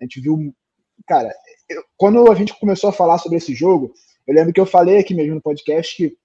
A 0.00 0.04
gente 0.04 0.20
viu. 0.20 0.54
Cara, 1.06 1.34
eu, 1.68 1.82
quando 1.96 2.30
a 2.30 2.34
gente 2.34 2.56
começou 2.60 2.90
a 2.90 2.92
falar 2.92 3.18
sobre 3.18 3.38
esse 3.38 3.52
jogo, 3.54 3.92
eu 4.26 4.34
lembro 4.34 4.52
que 4.52 4.60
eu 4.60 4.66
falei 4.66 4.98
aqui 4.98 5.14
mesmo 5.14 5.34
no 5.34 5.42
podcast 5.42 5.96
que 5.96 6.16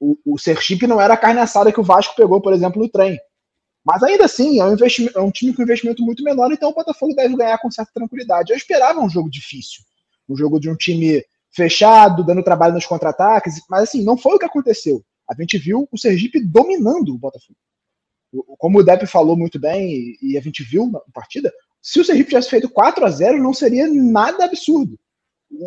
o, 0.00 0.16
o 0.24 0.38
Sergipe 0.38 0.86
não 0.86 1.00
era 1.00 1.14
a 1.14 1.18
carne 1.18 1.40
assada 1.40 1.70
que 1.70 1.78
o 1.78 1.84
Vasco 1.84 2.16
pegou, 2.16 2.40
por 2.40 2.52
exemplo, 2.52 2.82
no 2.82 2.88
trem. 2.88 3.20
Mas 3.84 4.02
ainda 4.02 4.24
assim, 4.26 4.60
é 4.60 4.64
um, 4.64 4.76
é 5.14 5.20
um 5.20 5.30
time 5.30 5.54
com 5.54 5.62
investimento 5.62 6.02
muito 6.02 6.22
menor, 6.22 6.52
então 6.52 6.70
o 6.70 6.74
Botafogo 6.74 7.14
deve 7.14 7.36
ganhar 7.36 7.58
com 7.58 7.70
certa 7.70 7.90
tranquilidade. 7.94 8.52
Eu 8.52 8.56
esperava 8.56 9.00
um 9.00 9.08
jogo 9.08 9.30
difícil, 9.30 9.82
um 10.28 10.36
jogo 10.36 10.60
de 10.60 10.68
um 10.68 10.76
time 10.76 11.24
fechado, 11.52 12.24
dando 12.24 12.42
trabalho 12.42 12.74
nos 12.74 12.86
contra-ataques, 12.86 13.54
mas 13.68 13.84
assim, 13.84 14.04
não 14.04 14.16
foi 14.16 14.34
o 14.34 14.38
que 14.38 14.44
aconteceu. 14.44 15.02
A 15.28 15.34
gente 15.34 15.58
viu 15.58 15.88
o 15.90 15.98
Sergipe 15.98 16.40
dominando 16.40 17.14
o 17.14 17.18
Botafogo. 17.18 17.58
Como 18.58 18.78
o 18.78 18.82
Depp 18.82 19.06
falou 19.06 19.36
muito 19.36 19.58
bem, 19.58 20.16
e 20.22 20.36
a 20.36 20.40
gente 20.40 20.62
viu 20.62 20.86
na 20.86 21.00
partida, 21.12 21.52
se 21.82 21.98
o 21.98 22.04
Sergipe 22.04 22.28
tivesse 22.28 22.50
feito 22.50 22.68
4 22.68 23.04
a 23.04 23.10
0 23.10 23.42
não 23.42 23.54
seria 23.54 23.88
nada 23.88 24.44
absurdo. 24.44 24.98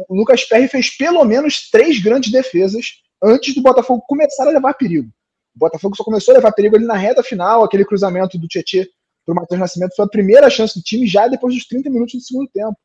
O 0.08 0.16
Lucas 0.16 0.46
Perry 0.46 0.68
fez 0.68 0.96
pelo 0.96 1.24
menos 1.26 1.70
três 1.70 2.02
grandes 2.02 2.32
defesas 2.32 3.02
antes 3.22 3.54
do 3.54 3.62
Botafogo 3.62 4.04
começar 4.08 4.48
a 4.48 4.52
levar 4.52 4.74
perigo. 4.76 5.10
O 5.56 5.60
Botafogo 5.60 5.96
só 5.96 6.04
começou 6.04 6.34
a 6.34 6.38
levar 6.38 6.52
perigo 6.52 6.76
ali 6.76 6.86
na 6.86 6.96
reta 6.96 7.24
final, 7.24 7.64
aquele 7.64 7.86
cruzamento 7.86 8.38
do 8.38 8.48
Tietê 8.48 8.90
para 9.26 9.34
o 9.34 9.36
Matheus 9.36 9.60
Nascimento 9.60 9.96
foi 9.96 10.06
a 10.06 10.10
primeira 10.10 10.50
chance 10.50 10.78
do 10.78 10.84
time 10.84 11.08
já 11.08 11.28
depois 11.28 11.54
dos 11.54 11.66
30 11.66 11.90
minutos 11.90 12.16
do 12.16 12.22
segundo 12.22 12.50
tempo. 12.50 12.76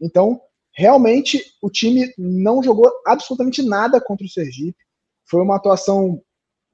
Então, 0.00 0.40
realmente, 0.72 1.42
o 1.60 1.68
time 1.68 2.12
não 2.16 2.62
jogou 2.62 2.90
absolutamente 3.06 3.62
nada 3.62 4.00
contra 4.00 4.24
o 4.24 4.30
Sergipe. 4.30 4.78
Foi 5.28 5.42
uma 5.42 5.56
atuação 5.56 6.22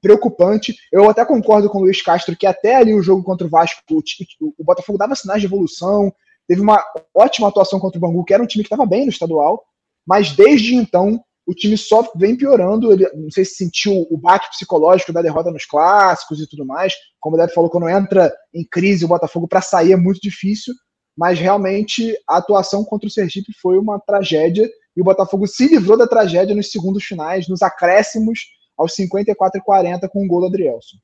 preocupante. 0.02 0.76
Eu 0.92 1.08
até 1.08 1.24
concordo 1.24 1.70
com 1.70 1.78
o 1.78 1.80
Luiz 1.82 2.02
Castro 2.02 2.36
que 2.36 2.46
até 2.46 2.76
ali 2.76 2.92
o 2.92 3.02
jogo 3.02 3.22
contra 3.22 3.46
o 3.46 3.50
Vasco, 3.50 3.80
o, 3.90 4.54
o 4.58 4.64
Botafogo 4.64 4.98
dava 4.98 5.14
sinais 5.14 5.40
de 5.40 5.46
evolução, 5.46 6.14
teve 6.46 6.60
uma 6.60 6.84
ótima 7.14 7.48
atuação 7.48 7.80
contra 7.80 7.96
o 7.96 8.00
Bangu, 8.00 8.24
que 8.24 8.34
era 8.34 8.42
um 8.42 8.46
time 8.46 8.62
que 8.62 8.66
estava 8.66 8.84
bem 8.84 9.04
no 9.04 9.10
estadual, 9.10 9.64
mas 10.06 10.32
desde 10.32 10.74
então 10.74 11.24
o 11.46 11.54
time 11.54 11.76
só 11.76 12.10
vem 12.16 12.36
piorando. 12.36 12.92
Ele, 12.92 13.08
não 13.14 13.30
sei 13.30 13.44
se 13.44 13.56
sentiu 13.56 14.06
o 14.10 14.16
baque 14.16 14.50
psicológico 14.50 15.12
da 15.12 15.22
derrota 15.22 15.50
nos 15.50 15.66
clássicos 15.66 16.40
e 16.40 16.48
tudo 16.48 16.64
mais. 16.64 16.94
Como 17.20 17.36
o 17.36 17.38
Débora 17.38 17.54
falou, 17.54 17.70
quando 17.70 17.88
entra 17.88 18.34
em 18.52 18.64
crise 18.64 19.04
o 19.04 19.08
Botafogo 19.08 19.46
para 19.48 19.60
sair 19.60 19.92
é 19.92 19.96
muito 19.96 20.20
difícil. 20.20 20.74
Mas 21.16 21.38
realmente 21.38 22.16
a 22.28 22.38
atuação 22.38 22.84
contra 22.84 23.06
o 23.06 23.10
Sergipe 23.10 23.52
foi 23.60 23.78
uma 23.78 24.00
tragédia 24.00 24.68
e 24.96 25.00
o 25.00 25.04
Botafogo 25.04 25.46
se 25.46 25.68
livrou 25.68 25.96
da 25.96 26.06
tragédia 26.06 26.54
nos 26.54 26.70
segundos 26.70 27.04
finais, 27.04 27.48
nos 27.48 27.62
acréscimos 27.62 28.40
aos 28.76 28.94
54 28.94 29.60
e 29.60 29.64
40 29.64 30.08
com 30.08 30.24
o 30.24 30.28
gol 30.28 30.40
do 30.40 30.46
Adrielson. 30.46 30.96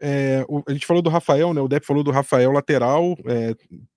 É, 0.00 0.44
a 0.66 0.72
gente 0.72 0.86
falou 0.86 1.02
do 1.02 1.10
Rafael, 1.10 1.54
né? 1.54 1.60
O 1.60 1.68
Depp 1.68 1.86
falou 1.86 2.02
do 2.02 2.10
Rafael 2.10 2.50
lateral. 2.50 3.16
É, 3.26 3.54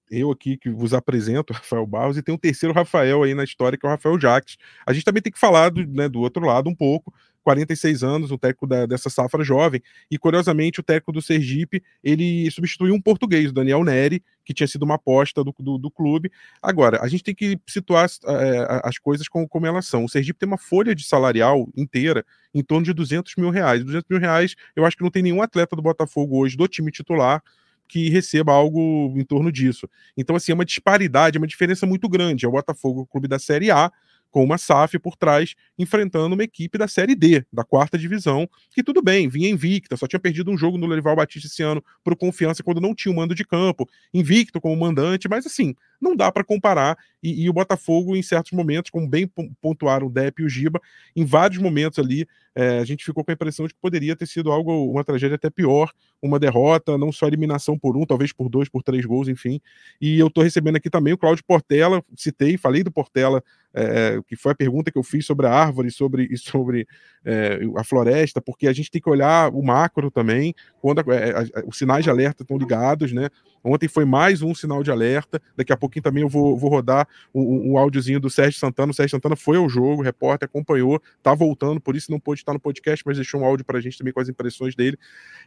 eu 0.10 0.32
aqui 0.32 0.58
que 0.58 0.70
vos 0.70 0.94
apresento, 0.94 1.54
Rafael 1.54 1.86
Barros, 1.86 2.18
e 2.18 2.22
tem 2.22 2.34
um 2.34 2.38
terceiro 2.38 2.74
Rafael 2.74 3.24
aí 3.24 3.34
na 3.34 3.44
história, 3.44 3.78
que 3.78 3.86
é 3.86 3.90
o 3.90 3.92
Rafael 3.92 4.20
Jacques. 4.20 4.58
A 4.86 4.94
gente 4.94 5.06
também 5.06 5.22
tem 5.22 5.32
que 5.32 5.40
falar 5.40 5.70
do, 5.70 5.86
né, 5.86 6.08
do 6.08 6.20
outro 6.20 6.46
lado 6.46 6.70
um 6.70 6.76
pouco, 6.76 7.14
46 7.48 8.04
anos, 8.04 8.30
o 8.30 8.38
técnico 8.38 8.68
da, 8.68 8.86
dessa 8.86 9.10
safra 9.10 9.42
jovem, 9.42 9.82
e 10.12 10.18
curiosamente 10.18 10.82
o 10.82 10.84
técnico 10.84 11.14
do 11.14 11.22
Sergipe, 11.22 11.82
ele 12.04 12.52
substituiu 12.52 12.94
um 12.94 13.02
português, 13.02 13.52
o 13.52 13.54
Daniel 13.54 13.86
Neri, 13.86 14.22
que 14.44 14.54
tinha 14.54 14.68
sido 14.68 14.84
uma 14.84 14.96
aposta 14.96 15.46
do, 15.46 15.56
do, 15.58 15.78
do 15.78 15.90
clube. 15.90 16.30
Agora, 16.62 17.02
a 17.02 17.08
gente 17.08 17.24
tem 17.24 17.34
que 17.34 17.58
situar 17.66 18.04
as, 18.04 18.20
é, 18.26 18.82
as 18.84 18.98
coisas 18.98 19.30
como, 19.30 19.48
como 19.48 19.66
elas 19.66 19.86
são. 19.86 20.04
O 20.04 20.10
Sergipe 20.10 20.40
tem 20.40 20.48
uma 20.48 20.58
folha 20.58 20.94
de 20.94 21.06
salarial 21.06 21.70
inteira 21.78 22.26
em 22.54 22.62
torno 22.62 22.84
de 22.84 22.92
200 22.92 23.34
mil 23.38 23.50
reais. 23.50 23.82
200 23.82 24.10
mil 24.10 24.20
reais, 24.20 24.54
eu 24.76 24.86
acho 24.86 24.98
que 24.98 25.04
não 25.04 25.12
tem 25.12 25.24
nenhum 25.24 25.42
atleta 25.42 25.74
do 25.74 25.82
Botafogo 25.82 26.40
hoje, 26.40 26.58
do 26.58 26.68
time 26.68 26.92
titular, 26.92 27.42
que 27.88 28.10
receba 28.10 28.52
algo 28.52 29.14
em 29.16 29.24
torno 29.24 29.52
disso. 29.52 29.88
Então, 30.16 30.36
assim, 30.36 30.52
é 30.52 30.56
uma 30.56 30.66
disparidade, 30.66 31.38
é 31.38 31.40
uma 31.40 31.48
diferença 31.48 31.86
muito 31.86 32.08
grande. 32.10 32.46
É 32.46 32.50
o 32.50 32.52
Botafogo, 32.52 33.02
o 33.02 33.06
clube 33.06 33.28
da 33.28 33.40
Série 33.40 33.72
A, 33.72 33.92
com 34.30 34.44
uma 34.44 34.58
SAF 34.58 35.00
por 35.00 35.16
trás, 35.16 35.56
enfrentando 35.78 36.36
uma 36.36 36.44
equipe 36.44 36.78
da 36.78 36.88
Série 36.88 37.16
D, 37.16 37.46
da 37.52 37.64
quarta 37.64 37.98
divisão, 37.98 38.48
que 38.72 38.84
tudo 38.84 39.02
bem, 39.02 39.28
vinha 39.28 39.50
invicta, 39.50 39.96
só 39.98 40.08
tinha 40.08 40.20
perdido 40.20 40.52
um 40.52 40.58
jogo 40.58 40.78
no 40.78 40.86
Lerival 40.86 41.16
Batista 41.16 41.48
esse 41.48 41.64
ano 41.64 41.84
por 42.04 42.16
confiança 42.16 42.64
quando 42.64 42.82
não 42.82 42.94
tinha 42.94 43.12
o 43.12 43.16
um 43.16 43.18
mando 43.18 43.34
de 43.34 43.46
campo, 43.46 43.88
invicto 44.14 44.60
como 44.60 44.76
mandante, 44.76 45.28
mas 45.30 45.46
assim, 45.46 45.74
não 46.00 46.16
dá 46.16 46.32
para 46.32 46.44
comparar. 46.44 46.98
E, 47.22 47.44
e, 47.44 47.50
o 47.50 47.54
Botafogo, 47.54 48.16
em 48.16 48.22
certos 48.22 48.52
momentos, 48.52 48.92
como 48.92 49.08
bem 49.08 49.30
pontuaram 49.62 50.08
o 50.08 50.10
Depp 50.10 50.42
e 50.42 50.46
o 50.46 50.50
Giba, 50.50 50.80
em 51.16 51.26
vários 51.26 51.60
momentos 51.60 52.00
ali, 52.00 52.28
é, 52.56 52.80
a 52.80 52.86
gente 52.86 53.06
ficou 53.06 53.24
com 53.24 53.32
a 53.32 53.34
impressão 53.34 53.68
de 53.68 53.74
que 53.74 53.80
poderia 53.80 54.16
ter 54.16 54.26
sido 54.26 54.52
algo, 54.52 54.90
uma 54.90 55.04
tragédia 55.04 55.36
até 55.36 55.50
pior, 55.50 55.92
uma 56.22 56.40
derrota, 56.40 56.98
não 56.98 57.12
só 57.12 57.28
eliminação 57.28 57.78
por 57.78 57.96
um, 57.96 58.06
talvez 58.06 58.34
por 58.34 58.50
dois, 58.50 58.68
por 58.68 58.82
três 58.82 59.06
gols, 59.06 59.28
enfim. 59.28 59.62
E 60.02 60.18
eu 60.18 60.28
estou 60.28 60.44
recebendo 60.44 60.76
aqui 60.76 60.90
também 60.90 61.14
o 61.14 61.18
Cláudio 61.18 61.44
Portela, 61.46 62.04
citei, 62.16 62.58
falei 62.58 62.84
do 62.84 62.92
Portela, 62.92 63.44
é, 63.74 64.20
que 64.28 64.36
foi 64.36 64.54
a 64.54 64.56
pergunta 64.56 64.92
que 64.92 64.98
eu 64.98 65.04
fiz 65.04 65.24
sobre 65.24 65.46
a 65.46 65.52
árvore 65.52 65.92
sobre, 65.92 66.28
e 66.32 66.38
sobre 66.38 66.88
é, 67.24 67.60
a 67.76 67.84
floresta, 67.84 68.42
porque 68.42 68.68
a 68.68 68.74
gente 68.74 68.90
tem 68.90 69.02
que 69.02 69.10
olhar 69.10 69.54
o 69.54 69.62
macro 69.62 70.10
também, 70.10 70.56
quando 70.82 71.00
a, 71.00 71.16
é, 71.16 71.32
a, 71.32 71.42
a, 71.42 71.64
os 71.68 71.78
sinais 71.78 72.04
de 72.04 72.10
alerta 72.10 72.42
estão 72.42 72.58
ligados, 72.58 73.12
né? 73.12 73.30
Ontem 73.64 73.88
foi 73.88 74.06
mais 74.06 74.42
um 74.42 74.56
sinal 74.56 74.82
de 74.82 74.90
alerta. 74.90 75.42
Daqui 75.56 75.74
a 75.74 75.78
pouquinho 75.88 76.04
também 76.04 76.24
eu 76.24 76.30
vou, 76.30 76.58
vou 76.58 76.70
rodar 76.70 77.08
um, 77.34 77.72
um 77.72 77.78
áudiozinho 77.78 78.20
do 78.20 78.30
Sérgio 78.30 78.60
Santana. 78.60 78.92
O 78.92 78.94
Sérgio 78.94 79.12
Santana 79.12 79.36
foi 79.36 79.58
ao 79.58 79.68
jogo, 79.68 80.02
o 80.02 80.06
repórter 80.06 80.48
acompanhou, 80.48 81.02
tá 81.24 81.34
voltando, 81.34 81.80
por 81.80 81.96
isso 81.96 82.12
não 82.12 82.20
pôde 82.20 82.42
estar 82.42 82.54
no 82.54 82.60
podcast, 82.60 83.04
mas 83.06 83.18
deixou 83.18 83.42
um 83.42 83.46
áudio 83.46 83.66
para 83.66 83.78
a 83.78 83.82
gente 83.82 83.98
também 83.98 84.14
com 84.14 84.20
as 84.20 84.30
impressões 84.30 84.76
dele. 84.76 84.98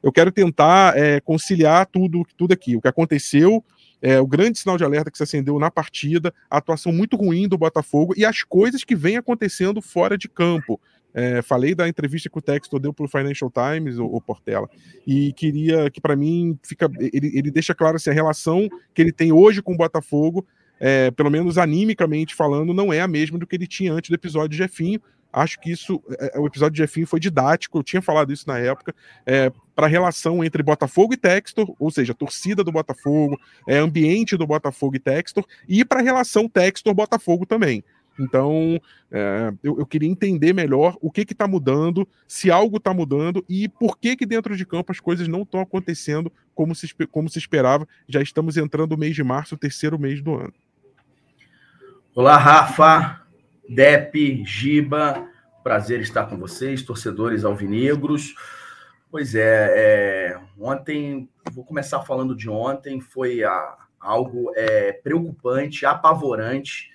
Eu 0.03 0.13
quero 0.13 0.33
tentar 0.33 0.97
é, 0.97 1.21
conciliar 1.21 1.87
tudo, 1.87 2.27
tudo 2.37 2.53
aqui. 2.53 2.77
O 2.77 2.81
que 2.81 2.89
aconteceu 2.89 3.65
é, 4.03 4.19
o 4.19 4.27
grande 4.27 4.59
sinal 4.59 4.79
de 4.79 4.85
alerta 4.85 5.11
que 5.11 5.19
se 5.19 5.23
acendeu 5.23 5.59
na 5.59 5.71
partida, 5.71 6.33
a 6.49 6.57
atuação 6.57 6.93
muito 6.93 7.17
ruim 7.17 7.47
do 7.47 7.59
Botafogo 7.59 8.15
e 8.17 8.25
as 8.25 8.43
coisas 8.43 8.83
que 8.83 8.97
vêm 8.97 9.17
acontecendo 9.17 9.83
fora 9.83 10.17
de 10.17 10.29
campo. 10.29 10.81
É, 11.13 11.43
falei 11.43 11.75
da 11.75 11.89
entrevista 11.89 12.31
que 12.31 12.39
o 12.39 12.43
Texto 12.43 12.79
deu 12.79 12.93
para 12.93 13.05
o 13.05 13.09
Financial 13.09 13.51
Times, 13.51 13.99
o, 13.99 14.21
Portela, 14.21 14.69
e 15.07 15.33
queria 15.33 15.91
que, 15.91 16.01
para 16.01 16.15
mim, 16.15 16.59
fica, 16.63 16.89
ele, 16.99 17.37
ele 17.37 17.51
deixa 17.51 17.75
claro 17.75 17.97
assim, 17.97 18.11
a 18.11 18.15
relação 18.15 18.69
que 18.95 19.03
ele 19.03 19.13
tem 19.13 19.33
hoje 19.33 19.61
com 19.63 19.75
o 19.75 19.77
Botafogo, 19.77 20.47
é, 20.79 21.11
pelo 21.11 21.31
menos 21.31 21.59
animicamente 21.59 22.35
falando, 22.35 22.73
não 22.73 22.93
é 22.93 23.01
a 23.01 23.09
mesma 23.09 23.39
do 23.39 23.47
que 23.47 23.57
ele 23.57 23.67
tinha 23.67 23.93
antes 23.93 24.09
do 24.09 24.15
episódio 24.15 24.51
de 24.51 24.57
Jefinho. 24.57 25.01
Acho 25.33 25.61
que 25.61 25.71
isso, 25.71 26.03
é, 26.19 26.39
o 26.39 26.47
episódio 26.47 26.73
de 26.73 26.79
Jefinho 26.79 27.07
foi 27.07 27.21
didático, 27.21 27.79
eu 27.79 27.85
tinha 27.85 28.03
falado 28.03 28.33
isso 28.33 28.49
na 28.49 28.59
época, 28.59 28.95
é, 29.25 29.53
para 29.77 29.87
a 29.87 29.89
relação 29.89 30.43
entre 30.43 30.63
Botafogo 30.63 31.15
e 31.15 31.17
Textor, 31.17 31.73
ou 31.79 31.91
seja, 31.91 32.15
torcida 32.15 32.65
do 32.65 32.73
Botafogo, 32.73 33.39
é, 33.69 33.79
ambiente 33.79 34.37
do 34.37 34.47
Botafogo 34.47 34.97
e 34.97 34.99
Textor, 34.99 35.45
e 35.69 35.85
para 35.85 36.01
a 36.01 36.03
relação 36.03 36.49
Textor-Botafogo 36.49 37.47
também. 37.47 37.85
Então, 38.19 38.81
é, 39.11 39.53
eu, 39.63 39.79
eu, 39.79 39.87
queria 39.87 40.09
entender 40.09 40.53
melhor 40.53 40.97
o 41.01 41.11
que 41.11 41.23
está 41.23 41.49
mudando, 41.49 42.07
se 42.27 42.51
algo 42.51 42.77
está 42.77 42.93
mudando 42.93 43.45
e 43.49 43.69
por 43.69 43.99
que 43.99 44.17
que 44.17 44.27
dentro 44.27 44.57
de 44.57 44.67
campo 44.67 44.93
as 44.93 45.01
coisas 45.01 45.27
não 45.27 45.43
estão 45.43 45.61
acontecendo 45.61 46.31
como 46.55 46.75
se, 46.75 46.93
como 47.11 47.29
se 47.29 47.39
esperava. 47.39 47.89
Já 48.09 48.21
estamos 48.21 48.57
entrando 48.57 48.91
no 48.93 48.99
mês 48.99 49.15
de 49.15 49.23
março, 49.23 49.55
o 49.55 49.59
terceiro 49.59 49.99
mês 49.99 50.21
do 50.21 50.35
ano. 50.35 50.53
Olá, 52.15 52.37
Rafa, 52.37 53.23
Dep, 53.69 54.45
Giba, 54.45 55.27
prazer 55.63 56.01
estar 56.01 56.27
com 56.27 56.37
vocês, 56.37 56.83
torcedores 56.83 57.45
alvinegros. 57.45 58.35
Pois 59.11 59.35
é, 59.35 60.35
é 60.35 60.41
ontem, 60.59 61.29
vou 61.53 61.65
começar 61.65 62.01
falando 62.03 62.37
de 62.37 62.49
ontem, 62.49 63.01
foi 63.01 63.43
a, 63.43 63.77
algo 63.99 64.53
é, 64.55 64.93
preocupante, 64.93 65.87
apavorante 65.87 66.91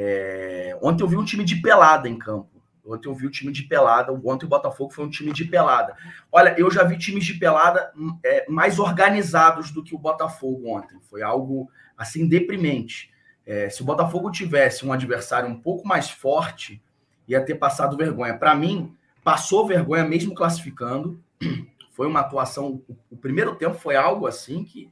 é... 0.00 0.78
Ontem 0.80 1.02
eu 1.02 1.08
vi 1.08 1.16
um 1.16 1.24
time 1.24 1.42
de 1.42 1.56
pelada 1.56 2.08
em 2.08 2.16
campo. 2.16 2.62
Ontem 2.86 3.08
eu 3.08 3.14
vi 3.14 3.26
o 3.26 3.30
time 3.30 3.52
de 3.52 3.64
pelada. 3.64 4.12
Ontem 4.12 4.46
o 4.46 4.48
Botafogo 4.48 4.92
foi 4.92 5.04
um 5.04 5.10
time 5.10 5.32
de 5.32 5.44
pelada. 5.44 5.96
Olha, 6.30 6.54
eu 6.56 6.70
já 6.70 6.84
vi 6.84 6.96
times 6.96 7.24
de 7.24 7.34
pelada 7.34 7.92
hum, 7.96 8.16
é, 8.24 8.48
mais 8.48 8.78
organizados 8.78 9.72
do 9.72 9.82
que 9.82 9.96
o 9.96 9.98
Botafogo 9.98 10.70
ontem. 10.70 10.98
Foi 11.10 11.20
algo 11.20 11.68
assim 11.96 12.28
deprimente. 12.28 13.10
É, 13.44 13.68
se 13.68 13.82
o 13.82 13.84
Botafogo 13.84 14.30
tivesse 14.30 14.86
um 14.86 14.92
adversário 14.92 15.48
um 15.48 15.60
pouco 15.60 15.86
mais 15.86 16.08
forte, 16.08 16.80
ia 17.26 17.44
ter 17.44 17.56
passado 17.56 17.96
vergonha. 17.96 18.38
Para 18.38 18.54
mim, 18.54 18.94
passou 19.24 19.66
vergonha 19.66 20.04
mesmo 20.04 20.32
classificando. 20.32 21.20
Foi 21.90 22.06
uma 22.06 22.20
atuação. 22.20 22.80
O 23.10 23.16
primeiro 23.16 23.56
tempo 23.56 23.74
foi 23.74 23.96
algo 23.96 24.28
assim 24.28 24.62
que 24.62 24.88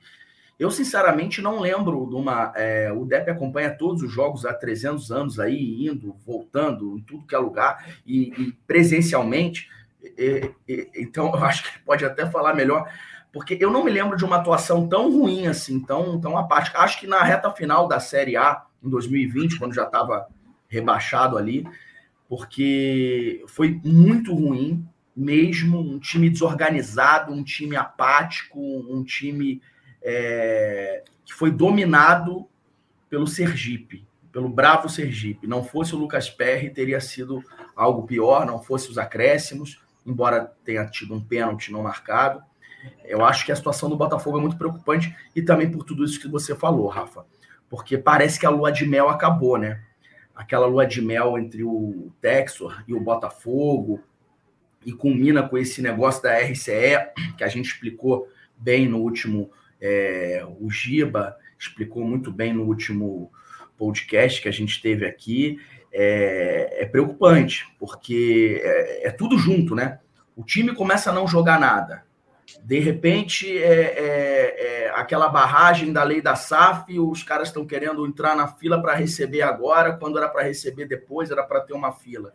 eu, 0.59 0.71
sinceramente, 0.71 1.43
não 1.43 1.61
lembro 1.61 2.07
de 2.09 2.15
uma. 2.15 2.53
É, 2.57 2.91
o 2.91 3.05
Depp 3.05 3.31
acompanha 3.31 3.77
todos 3.77 4.03
os 4.03 4.11
jogos 4.11 4.47
há 4.47 4.55
300 4.55 5.13
anos 5.13 5.39
aí, 5.39 5.87
indo, 5.87 6.17
voltando, 6.25 6.97
em 6.97 7.03
tudo 7.03 7.27
que 7.27 7.35
é 7.35 7.39
lugar, 7.39 7.87
e, 8.07 8.33
e 8.41 8.53
presencialmente. 8.67 9.69
E, 10.03 10.51
e, 10.67 10.91
então, 10.97 11.27
eu 11.35 11.45
acho 11.45 11.65
que 11.65 11.79
pode 11.81 12.05
até 12.05 12.25
falar 12.25 12.55
melhor, 12.55 12.91
porque 13.33 13.59
eu 13.61 13.71
não 13.71 13.85
me 13.85 13.91
lembro 13.91 14.17
de 14.17 14.25
uma 14.25 14.37
atuação 14.37 14.89
tão 14.89 15.11
ruim 15.11 15.47
assim, 15.47 15.79
tão, 15.79 16.19
tão 16.19 16.39
apática. 16.39 16.79
Acho 16.79 16.99
que 17.01 17.07
na 17.07 17.23
reta 17.23 17.51
final 17.51 17.87
da 17.87 18.01
Série 18.01 18.37
A, 18.37 18.65
em 18.83 18.89
2020, 18.89 19.59
quando 19.59 19.75
já 19.75 19.85
estava 19.85 20.27
rebaixado 20.69 21.37
ali, 21.37 21.69
porque 22.29 23.45
foi 23.47 23.79
muito 23.85 24.35
ruim 24.35 24.89
mesmo, 25.15 25.79
um 25.79 25.99
time 25.99 26.31
desorganizado, 26.31 27.33
um 27.33 27.45
time 27.45 27.77
apático, 27.77 28.59
um 28.59 29.05
time 29.05 29.61
é, 30.03 31.03
que 31.25 31.35
foi 31.35 31.51
dominado 31.51 32.49
pelo 33.09 33.27
Sergipe, 33.27 34.07
pelo 34.33 34.49
bravo 34.49 34.89
Sergipe. 34.89 35.47
Não 35.47 35.65
fosse 35.65 35.95
o 35.95 35.99
Lucas 35.99 36.29
Perry, 36.29 36.71
teria 36.71 37.01
sido 37.01 37.43
algo 37.75 38.07
pior, 38.07 38.47
não 38.47 38.63
fosse 38.63 38.91
os 38.91 38.99
acréscimos, 38.99 39.81
embora 40.05 40.53
tenha 40.65 40.87
tido 40.87 41.15
um 41.15 41.21
pênalti 41.21 41.73
não 41.73 41.83
marcado. 41.83 42.43
Eu 43.05 43.25
acho 43.25 43.45
que 43.45 43.53
a 43.53 43.57
situação 43.57 43.89
do 43.89 43.97
Botafogo 43.97 44.39
é 44.39 44.41
muito 44.41 44.57
preocupante 44.57 45.15
e 45.35 45.43
também 45.43 45.71
por 45.71 45.85
tudo 45.85 46.05
isso 46.05 46.21
que 46.21 46.29
você 46.29 46.55
falou, 46.55 46.87
Rafa. 46.89 47.25
Porque 47.69 47.99
parece 47.99 48.39
que 48.39 48.47
a 48.47 48.51
lua 48.51 48.71
de 48.71 48.87
mel 48.87 49.09
acabou, 49.09 49.59
né? 49.59 49.83
Aquela 50.35 50.67
lua 50.67 50.87
de 50.87 51.03
mel 51.03 51.37
entre 51.37 51.65
o 51.65 52.13
Texor 52.21 52.85
e 52.87 52.95
o 52.95 53.01
Botafogo, 53.01 54.01
e 54.87 54.93
culmina 54.93 55.43
com 55.43 55.59
esse 55.59 55.83
negócio 55.83 56.23
da 56.23 56.39
RCE, 56.39 57.11
que 57.37 57.43
a 57.43 57.49
gente 57.49 57.67
explicou 57.67 58.29
bem 58.57 58.89
no 58.89 58.99
último 58.99 59.51
é, 59.81 60.45
o 60.59 60.71
Giba 60.71 61.37
explicou 61.59 62.05
muito 62.05 62.33
bem 62.33 62.53
no 62.53 62.65
último 62.65 63.31
podcast 63.77 64.41
que 64.41 64.49
a 64.49 64.53
gente 64.53 64.81
teve 64.81 65.07
aqui. 65.07 65.59
É, 65.93 66.83
é 66.83 66.87
preocupante, 66.87 67.67
porque 67.79 68.61
é, 68.63 69.09
é, 69.09 69.11
tudo 69.11 69.39
junto, 69.39 69.75
né? 69.75 70.01
O 70.35 70.45
time 70.45 70.75
começa 70.75 71.11
a 71.11 71.15
não 71.15 71.27
jogar 71.27 71.59
nada. 71.59 72.05
De 72.63 72.79
repente, 72.79 73.57
é, 73.59 73.95
é, 73.99 74.85
é 74.87 74.91
aquela 74.95 75.29
barragem 75.29 75.93
da 75.93 76.03
lei 76.03 76.21
da 76.21 76.37
SAF, 76.37 76.99
os 76.99 77.23
caras 77.23 77.49
estão 77.49 77.67
querendo 77.67 78.07
entrar 78.07 78.37
na 78.37 78.47
fila 78.47 78.81
para 78.81 78.95
receber 78.95 79.43
agora, 79.43 79.97
quando 79.97 80.19
era 80.19 80.29
para 80.29 80.43
receber 80.43 80.87
depois, 80.87 81.31
era 81.31 81.43
para 81.43 81.61
ter 81.61 81.73
uma 81.73 81.93
fila. 81.93 82.33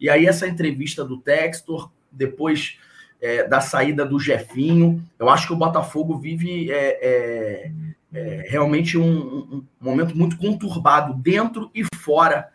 E 0.00 0.08
aí, 0.10 0.26
essa 0.26 0.48
entrevista 0.48 1.04
do 1.04 1.20
Textor, 1.20 1.90
depois 2.10 2.78
é, 3.24 3.48
da 3.48 3.58
saída 3.58 4.04
do 4.04 4.20
Jefinho. 4.20 5.02
Eu 5.18 5.30
acho 5.30 5.46
que 5.46 5.52
o 5.54 5.56
Botafogo 5.56 6.18
vive 6.18 6.70
é, 6.70 6.98
é, 7.00 7.72
é 8.12 8.46
realmente 8.50 8.98
um, 8.98 9.06
um, 9.06 9.64
momento 9.80 10.14
muito 10.14 10.36
conturbado 10.36 11.14
dentro 11.14 11.70
e 11.74 11.82
fora. 11.96 12.50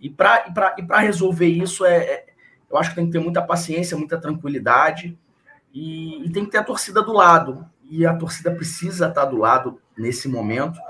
E 0.00 0.08
para 0.08 0.98
resolver 1.00 1.46
isso, 1.46 1.84
é, 1.84 1.96
é, 1.96 2.26
eu 2.70 2.78
acho 2.78 2.90
que 2.90 2.96
tem 2.96 3.04
que 3.04 3.12
ter 3.12 3.18
muita 3.18 3.42
paciência, 3.42 3.98
muita 3.98 4.18
tranquilidade 4.18 5.16
e, 5.74 6.24
e 6.24 6.30
tem 6.30 6.46
que 6.46 6.52
ter 6.52 6.58
a 6.58 6.64
torcida 6.64 7.02
do 7.02 7.12
lado. 7.12 7.66
E 7.90 8.06
a 8.06 8.14
torcida 8.14 8.50
precisa 8.50 9.08
estar 9.08 9.26
do 9.26 9.36
lado 9.36 9.78
nesse 9.96 10.26
momento. 10.26 10.80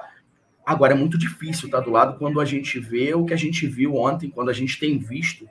Agora 0.64 0.92
é 0.92 0.96
muito 0.96 1.18
difícil 1.18 1.66
estar 1.66 1.80
do 1.80 1.90
lado 1.90 2.18
quando 2.20 2.40
a 2.40 2.44
gente 2.44 2.78
vê 2.78 3.12
o 3.14 3.24
que 3.24 3.34
a 3.34 3.38
gente 3.38 3.66
viu 3.66 3.96
ontem, 3.96 4.30
quando 4.30 4.48
a 4.48 4.54
gente 4.54 4.78
tem 4.78 4.96
visto 4.96 5.48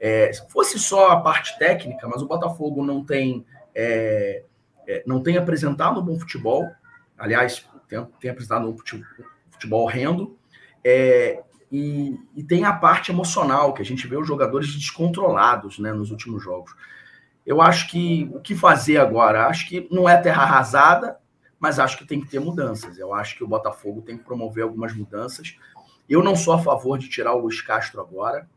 é, 0.00 0.32
se 0.32 0.48
fosse 0.48 0.78
só 0.78 1.10
a 1.10 1.20
parte 1.20 1.58
técnica, 1.58 2.08
mas 2.08 2.22
o 2.22 2.26
Botafogo 2.26 2.82
não 2.82 3.04
tem, 3.04 3.44
é, 3.74 4.42
é, 4.88 5.02
não 5.06 5.22
tem 5.22 5.36
apresentado 5.36 6.00
um 6.00 6.04
bom 6.04 6.18
futebol, 6.18 6.66
aliás, 7.18 7.68
tem, 7.86 8.02
tem 8.18 8.30
apresentado 8.30 8.66
um 8.66 8.76
futebol, 9.50 9.82
horrendo, 9.82 10.38
é, 10.82 11.42
e, 11.70 12.18
e, 12.34 12.42
tem 12.42 12.64
a 12.64 12.72
parte 12.72 13.12
emocional, 13.12 13.74
que 13.74 13.82
a 13.82 13.84
gente 13.84 14.06
vê 14.08 14.16
os 14.16 14.26
jogadores 14.26 14.74
descontrolados 14.74 15.78
né, 15.78 15.92
nos 15.92 16.10
últimos 16.10 16.42
jogos. 16.42 16.74
Eu 17.46 17.60
acho 17.60 17.88
que 17.88 18.28
o 18.34 18.40
que 18.40 18.56
fazer 18.56 18.96
agora? 18.96 19.46
Acho 19.46 19.68
que 19.68 19.86
não 19.90 20.08
é 20.08 20.16
terra 20.16 20.42
arrasada, 20.42 21.18
mas 21.60 21.78
acho 21.78 21.98
que 21.98 22.06
tem 22.06 22.20
que 22.20 22.28
ter 22.28 22.40
mudanças. 22.40 22.98
Eu 22.98 23.12
acho 23.12 23.36
que 23.36 23.44
o 23.44 23.46
Botafogo 23.46 24.02
tem 24.02 24.16
que 24.16 24.24
promover 24.24 24.64
algumas 24.64 24.94
mudanças. 24.94 25.56
Eu 26.08 26.24
não 26.24 26.34
sou 26.34 26.54
a 26.54 26.58
favor 26.58 26.98
de 26.98 27.08
tirar 27.08 27.34
o 27.34 27.40
Luiz 27.40 27.60
Castro 27.60 28.00
agora. 28.00 28.48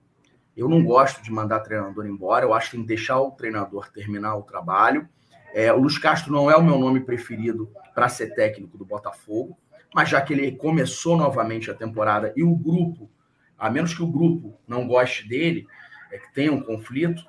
Eu 0.55 0.69
não 0.69 0.83
gosto 0.83 1.21
de 1.23 1.31
mandar 1.31 1.61
treinador 1.61 2.05
embora, 2.05 2.45
eu 2.45 2.53
acho 2.53 2.69
que 2.69 2.77
tem 2.77 2.81
que 2.81 2.87
deixar 2.87 3.19
o 3.19 3.31
treinador 3.31 3.89
terminar 3.91 4.35
o 4.35 4.43
trabalho. 4.43 5.07
É, 5.53 5.71
o 5.73 5.77
Luiz 5.77 5.97
Castro 5.97 6.31
não 6.31 6.49
é 6.49 6.55
o 6.55 6.63
meu 6.63 6.77
nome 6.77 6.99
preferido 6.99 7.71
para 7.93 8.09
ser 8.09 8.33
técnico 8.33 8.77
do 8.77 8.85
Botafogo, 8.85 9.57
mas 9.93 10.09
já 10.09 10.21
que 10.21 10.33
ele 10.33 10.51
começou 10.51 11.15
novamente 11.15 11.69
a 11.69 11.73
temporada 11.73 12.33
e 12.35 12.43
o 12.43 12.55
grupo, 12.55 13.09
a 13.57 13.69
menos 13.69 13.93
que 13.93 14.01
o 14.01 14.07
grupo 14.07 14.57
não 14.67 14.87
goste 14.87 15.27
dele, 15.27 15.67
é 16.11 16.17
que 16.17 16.33
tenha 16.33 16.51
um 16.51 16.61
conflito, 16.61 17.23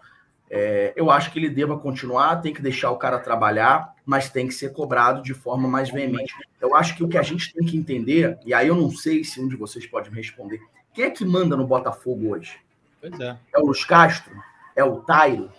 é, 0.50 0.92
eu 0.94 1.10
acho 1.10 1.32
que 1.32 1.38
ele 1.38 1.48
deva 1.48 1.78
continuar, 1.78 2.36
tem 2.36 2.52
que 2.52 2.62
deixar 2.62 2.90
o 2.90 2.96
cara 2.96 3.18
trabalhar, 3.18 3.94
mas 4.04 4.30
tem 4.30 4.46
que 4.46 4.54
ser 4.54 4.72
cobrado 4.72 5.22
de 5.22 5.34
forma 5.34 5.66
mais 5.66 5.90
veemente. 5.90 6.34
Eu 6.60 6.74
acho 6.74 6.96
que 6.96 7.02
o 7.02 7.08
que 7.08 7.18
a 7.18 7.22
gente 7.22 7.52
tem 7.52 7.66
que 7.66 7.76
entender, 7.76 8.38
e 8.44 8.54
aí 8.54 8.68
eu 8.68 8.76
não 8.76 8.90
sei 8.90 9.24
se 9.24 9.40
um 9.40 9.48
de 9.48 9.56
vocês 9.56 9.86
pode 9.86 10.10
me 10.10 10.16
responder, 10.16 10.60
quem 10.92 11.06
é 11.06 11.10
que 11.10 11.24
manda 11.24 11.56
no 11.56 11.66
Botafogo 11.66 12.30
hoje? 12.30 12.63
Pois 13.08 13.20
é. 13.20 13.37
É 13.54 13.58
o 13.58 13.66
Luiz 13.66 13.84
Castro? 13.84 14.32
É 14.75 14.82
o 14.82 14.96
Tairo? 15.00 15.50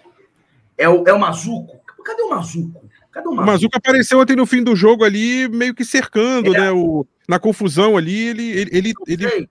É 0.75 0.89
o, 0.89 1.03
é 1.07 1.13
o 1.13 1.19
Mazuco? 1.19 1.79
Cadê 2.03 2.23
o 2.23 2.29
Mazuco? 2.31 2.89
Cadê 3.11 3.27
o 3.27 3.31
Mazuco? 3.31 3.43
O 3.43 3.45
Mazuco 3.45 3.77
apareceu 3.77 4.19
ontem 4.19 4.35
no 4.35 4.47
fim 4.47 4.63
do 4.63 4.75
jogo 4.75 5.03
ali, 5.03 5.47
meio 5.47 5.75
que 5.75 5.85
cercando, 5.85 6.55
é. 6.55 6.59
né? 6.59 6.71
O, 6.71 7.05
na 7.29 7.37
confusão 7.37 7.97
ali, 7.97 8.29
ele. 8.29 8.49
ele, 8.49 8.69
ele, 8.71 8.93
ele... 9.07 9.49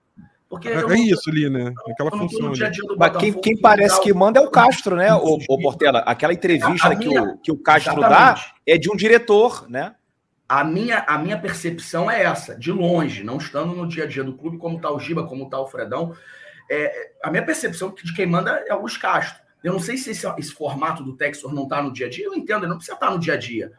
Porque 0.49 0.67
é, 0.67 0.73
é 0.73 0.99
isso 0.99 1.29
ali, 1.29 1.49
né? 1.49 1.73
Aquela 1.89 2.11
função. 2.11 2.51
Dia 2.51 2.69
-dia 2.69 2.83
Mas 2.97 3.17
quem, 3.17 3.33
quem 3.33 3.57
parece 3.57 3.99
que 4.01 4.13
manda 4.13 4.39
é 4.39 4.43
o 4.43 4.49
Castro, 4.49 4.95
né, 4.95 5.13
o, 5.13 5.39
o 5.49 5.61
Portela? 5.61 5.99
Aquela 5.99 6.33
entrevista 6.33 6.95
que, 6.95 7.07
o, 7.07 7.37
que 7.37 7.51
o 7.51 7.57
Castro 7.57 7.93
exatamente. 7.93 8.45
dá 8.45 8.53
é 8.67 8.77
de 8.77 8.91
um 8.91 8.95
diretor, 8.95 9.69
né? 9.69 9.95
A 10.47 10.63
minha, 10.63 10.99
a 11.07 11.17
minha 11.17 11.37
percepção 11.39 12.11
é 12.11 12.23
essa, 12.23 12.55
de 12.55 12.71
longe, 12.71 13.23
não 13.23 13.37
estando 13.37 13.73
no 13.73 13.87
dia 13.87 14.03
a 14.03 14.07
dia 14.07 14.23
do 14.23 14.33
clube, 14.33 14.57
como 14.57 14.79
tá 14.79 14.91
o 14.91 14.99
Giba, 14.99 15.25
como 15.25 15.49
tá 15.49 15.59
o 15.59 15.65
Fredão. 15.65 16.15
É, 16.69 17.11
a 17.23 17.29
minha 17.29 17.45
percepção 17.45 17.93
de 17.93 18.13
quem 18.13 18.25
manda 18.25 18.63
é 18.67 18.73
o 18.73 18.83
Castro. 18.99 19.43
Eu 19.63 19.73
não 19.73 19.79
sei 19.79 19.97
se 19.97 20.11
esse, 20.11 20.27
esse 20.37 20.51
formato 20.51 21.03
do 21.03 21.15
Textor 21.15 21.53
não 21.53 21.63
está 21.63 21.81
no 21.81 21.91
dia 21.91 22.07
a 22.07 22.09
dia, 22.09 22.25
eu 22.25 22.35
entendo, 22.35 22.61
ele 22.61 22.69
não 22.69 22.77
precisa 22.77 22.95
estar 22.95 23.07
tá 23.07 23.13
no 23.13 23.19
dia 23.19 23.33
a 23.33 23.37
dia. 23.37 23.71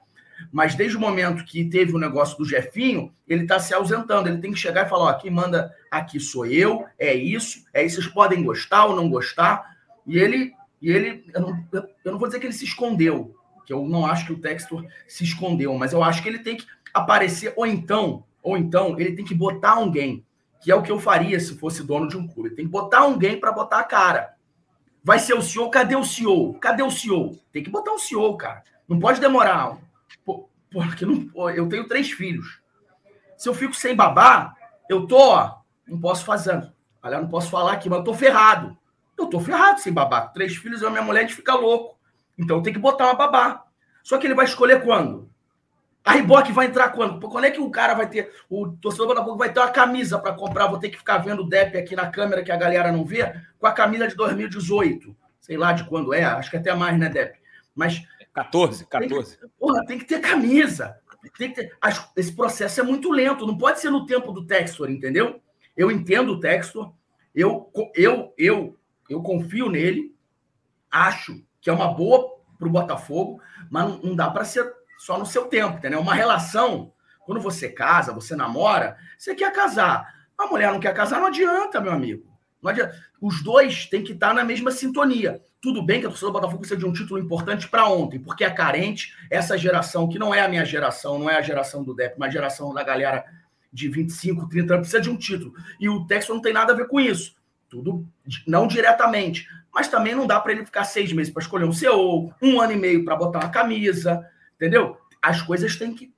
Mas 0.52 0.74
desde 0.74 0.96
o 0.96 1.00
momento 1.00 1.44
que 1.44 1.64
teve 1.64 1.94
o 1.94 1.98
negócio 1.98 2.36
do 2.36 2.44
Jefinho, 2.44 3.12
ele 3.26 3.42
está 3.42 3.58
se 3.58 3.72
ausentando. 3.72 4.28
Ele 4.28 4.38
tem 4.38 4.52
que 4.52 4.58
chegar 4.58 4.86
e 4.86 4.88
falar: 4.88 5.04
ó, 5.04 5.14
quem 5.14 5.30
manda 5.30 5.74
aqui 5.90 6.20
sou 6.20 6.44
eu, 6.46 6.84
é 6.98 7.14
isso, 7.14 7.64
é 7.72 7.84
isso. 7.84 7.96
Vocês 7.96 8.12
podem 8.12 8.42
gostar 8.44 8.86
ou 8.86 8.96
não 8.96 9.08
gostar. 9.08 9.76
E 10.06 10.18
ele, 10.18 10.52
e 10.80 10.90
ele 10.90 11.24
eu, 11.34 11.40
não, 11.40 11.64
eu 11.72 12.12
não 12.12 12.18
vou 12.18 12.28
dizer 12.28 12.38
que 12.38 12.46
ele 12.46 12.52
se 12.52 12.64
escondeu, 12.64 13.34
que 13.64 13.72
eu 13.72 13.86
não 13.86 14.06
acho 14.06 14.26
que 14.26 14.32
o 14.32 14.38
Textor 14.38 14.84
se 15.08 15.24
escondeu, 15.24 15.74
mas 15.74 15.92
eu 15.92 16.02
acho 16.02 16.22
que 16.22 16.28
ele 16.28 16.38
tem 16.38 16.56
que 16.56 16.66
aparecer, 16.92 17.52
ou 17.56 17.66
então, 17.66 18.24
ou 18.42 18.56
então, 18.56 18.98
ele 18.98 19.12
tem 19.12 19.24
que 19.24 19.34
botar 19.34 19.72
alguém, 19.72 20.24
que 20.66 20.72
é 20.72 20.74
o 20.74 20.82
que 20.82 20.90
eu 20.90 20.98
faria 20.98 21.38
se 21.38 21.56
fosse 21.56 21.84
dono 21.84 22.08
de 22.08 22.16
um 22.16 22.26
clube. 22.26 22.50
Tem 22.50 22.64
que 22.64 22.70
botar 22.72 23.02
alguém 23.02 23.38
para 23.38 23.52
botar 23.52 23.78
a 23.78 23.84
cara. 23.84 24.34
Vai 25.00 25.20
ser 25.20 25.34
o 25.34 25.40
CEO? 25.40 25.70
Cadê 25.70 25.94
o 25.94 26.02
CEO? 26.02 26.54
Cadê 26.54 26.82
o 26.82 26.90
CEO? 26.90 27.38
Tem 27.52 27.62
que 27.62 27.70
botar 27.70 27.92
um 27.92 27.98
CEO, 28.00 28.36
cara. 28.36 28.64
Não 28.88 28.98
pode 28.98 29.20
demorar. 29.20 29.78
Porque 30.24 31.06
não, 31.06 31.50
eu 31.50 31.68
tenho 31.68 31.86
três 31.86 32.10
filhos. 32.10 32.60
Se 33.36 33.48
eu 33.48 33.54
fico 33.54 33.74
sem 33.74 33.94
babá, 33.94 34.56
eu 34.90 35.06
tô, 35.06 35.16
ó, 35.16 35.58
não 35.86 36.00
posso 36.00 36.24
fazer. 36.24 36.68
Aliás, 37.00 37.22
não 37.22 37.30
posso 37.30 37.48
falar 37.48 37.74
aqui, 37.74 37.88
mas 37.88 38.00
eu 38.00 38.04
tô 38.04 38.12
ferrado. 38.12 38.76
Eu 39.16 39.26
tô 39.26 39.38
ferrado 39.38 39.78
sem 39.78 39.92
babá. 39.92 40.22
Três 40.22 40.56
filhos, 40.56 40.82
e 40.82 40.90
minha 40.90 41.00
mulher, 41.00 41.20
a 41.20 41.22
gente 41.22 41.36
fica 41.36 41.54
louco. 41.54 41.96
Então 42.36 42.60
tem 42.60 42.72
que 42.72 42.80
botar 42.80 43.04
uma 43.04 43.14
babá. 43.14 43.66
Só 44.02 44.18
que 44.18 44.26
ele 44.26 44.34
vai 44.34 44.46
escolher 44.46 44.82
quando? 44.82 45.30
A 46.06 46.12
Reebok 46.12 46.52
vai 46.52 46.66
entrar 46.66 46.90
quando? 46.90 47.28
Quando 47.28 47.46
é 47.46 47.50
que 47.50 47.60
o 47.60 47.68
cara 47.68 47.92
vai 47.92 48.08
ter, 48.08 48.32
o 48.48 48.68
torcedor 48.68 49.08
do 49.08 49.14
Botafogo 49.14 49.38
vai 49.38 49.52
ter 49.52 49.58
uma 49.58 49.72
camisa 49.72 50.20
para 50.20 50.32
comprar? 50.34 50.68
Vou 50.68 50.78
ter 50.78 50.88
que 50.88 50.98
ficar 50.98 51.18
vendo 51.18 51.42
o 51.42 51.48
DEP 51.48 51.76
aqui 51.76 51.96
na 51.96 52.08
câmera 52.08 52.44
que 52.44 52.52
a 52.52 52.56
galera 52.56 52.92
não 52.92 53.04
vê, 53.04 53.34
com 53.58 53.66
a 53.66 53.72
camisa 53.72 54.06
de 54.06 54.14
2018. 54.14 55.16
Sei 55.40 55.56
lá 55.56 55.72
de 55.72 55.82
quando 55.82 56.14
é, 56.14 56.22
acho 56.22 56.48
que 56.48 56.56
até 56.56 56.72
mais, 56.72 56.96
né, 56.96 57.08
DEP? 57.08 57.40
Mas. 57.74 58.06
14, 58.32 58.86
14. 58.86 59.36
Tem, 59.36 59.48
porra, 59.58 59.84
tem 59.84 59.98
que 59.98 60.04
ter 60.04 60.20
camisa. 60.20 60.96
Tem 61.36 61.52
que 61.52 61.56
ter, 61.56 61.76
esse 62.16 62.32
processo 62.32 62.80
é 62.80 62.84
muito 62.84 63.10
lento, 63.10 63.44
não 63.44 63.58
pode 63.58 63.80
ser 63.80 63.90
no 63.90 64.06
tempo 64.06 64.30
do 64.30 64.46
Textor, 64.46 64.88
entendeu? 64.88 65.40
Eu 65.76 65.90
entendo 65.90 66.34
o 66.34 66.40
Textor, 66.40 66.92
eu, 67.34 67.68
eu, 67.96 68.32
eu, 68.38 68.78
eu 69.10 69.20
confio 69.22 69.68
nele, 69.68 70.14
acho 70.88 71.42
que 71.60 71.68
é 71.68 71.72
uma 71.72 71.92
boa 71.92 72.36
para 72.56 72.68
o 72.68 72.70
Botafogo, 72.70 73.40
mas 73.68 74.00
não 74.04 74.14
dá 74.14 74.30
para 74.30 74.44
ser 74.44 74.72
só 74.98 75.18
no 75.18 75.26
seu 75.26 75.46
tempo, 75.46 75.78
entendeu? 75.78 76.00
Uma 76.00 76.14
relação, 76.14 76.92
quando 77.24 77.40
você 77.40 77.68
casa, 77.68 78.12
você 78.12 78.34
namora, 78.34 78.96
você 79.18 79.34
quer 79.34 79.52
casar. 79.52 80.14
A 80.38 80.46
mulher 80.46 80.72
não 80.72 80.80
quer 80.80 80.94
casar, 80.94 81.20
não 81.20 81.28
adianta, 81.28 81.80
meu 81.80 81.92
amigo. 81.92 82.36
Não 82.62 82.70
adianta. 82.70 82.94
Os 83.20 83.42
dois 83.42 83.86
têm 83.86 84.02
que 84.02 84.12
estar 84.12 84.34
na 84.34 84.44
mesma 84.44 84.70
sintonia. 84.70 85.42
Tudo 85.60 85.82
bem 85.82 86.00
que 86.00 86.06
a 86.06 86.08
torcida 86.08 86.28
do 86.28 86.32
Botafogo 86.32 86.58
precisa 86.58 86.78
de 86.78 86.86
um 86.86 86.92
título 86.92 87.18
importante 87.18 87.68
para 87.68 87.88
ontem, 87.88 88.20
porque 88.20 88.44
é 88.44 88.50
carente. 88.50 89.14
Essa 89.30 89.56
geração, 89.56 90.08
que 90.08 90.18
não 90.18 90.34
é 90.34 90.40
a 90.40 90.48
minha 90.48 90.64
geração, 90.64 91.18
não 91.18 91.28
é 91.28 91.36
a 91.36 91.42
geração 91.42 91.82
do 91.82 91.94
DEP, 91.94 92.18
mas 92.18 92.28
a 92.28 92.32
geração 92.32 92.72
da 92.72 92.82
galera 92.82 93.24
de 93.72 93.88
25, 93.88 94.48
30 94.48 94.74
anos, 94.74 94.88
precisa 94.88 95.02
de 95.02 95.10
um 95.10 95.16
título. 95.16 95.54
E 95.80 95.88
o 95.88 96.06
Texas 96.06 96.34
não 96.34 96.40
tem 96.40 96.52
nada 96.52 96.72
a 96.72 96.76
ver 96.76 96.86
com 96.86 97.00
isso. 97.00 97.34
Tudo 97.68 98.06
não 98.46 98.66
diretamente. 98.66 99.48
Mas 99.74 99.88
também 99.88 100.14
não 100.14 100.26
dá 100.26 100.40
para 100.40 100.52
ele 100.52 100.64
ficar 100.64 100.84
seis 100.84 101.12
meses 101.12 101.32
para 101.32 101.42
escolher 101.42 101.64
um 101.64 101.72
CEO, 101.72 102.32
um 102.40 102.60
ano 102.60 102.72
e 102.72 102.76
meio 102.76 103.04
para 103.04 103.16
botar 103.16 103.40
uma 103.40 103.50
camisa, 103.50 104.24
Entendeu? 104.56 104.98
As 105.22 105.40
coisas 105.42 105.76
têm 105.76 105.94
que 105.94 106.12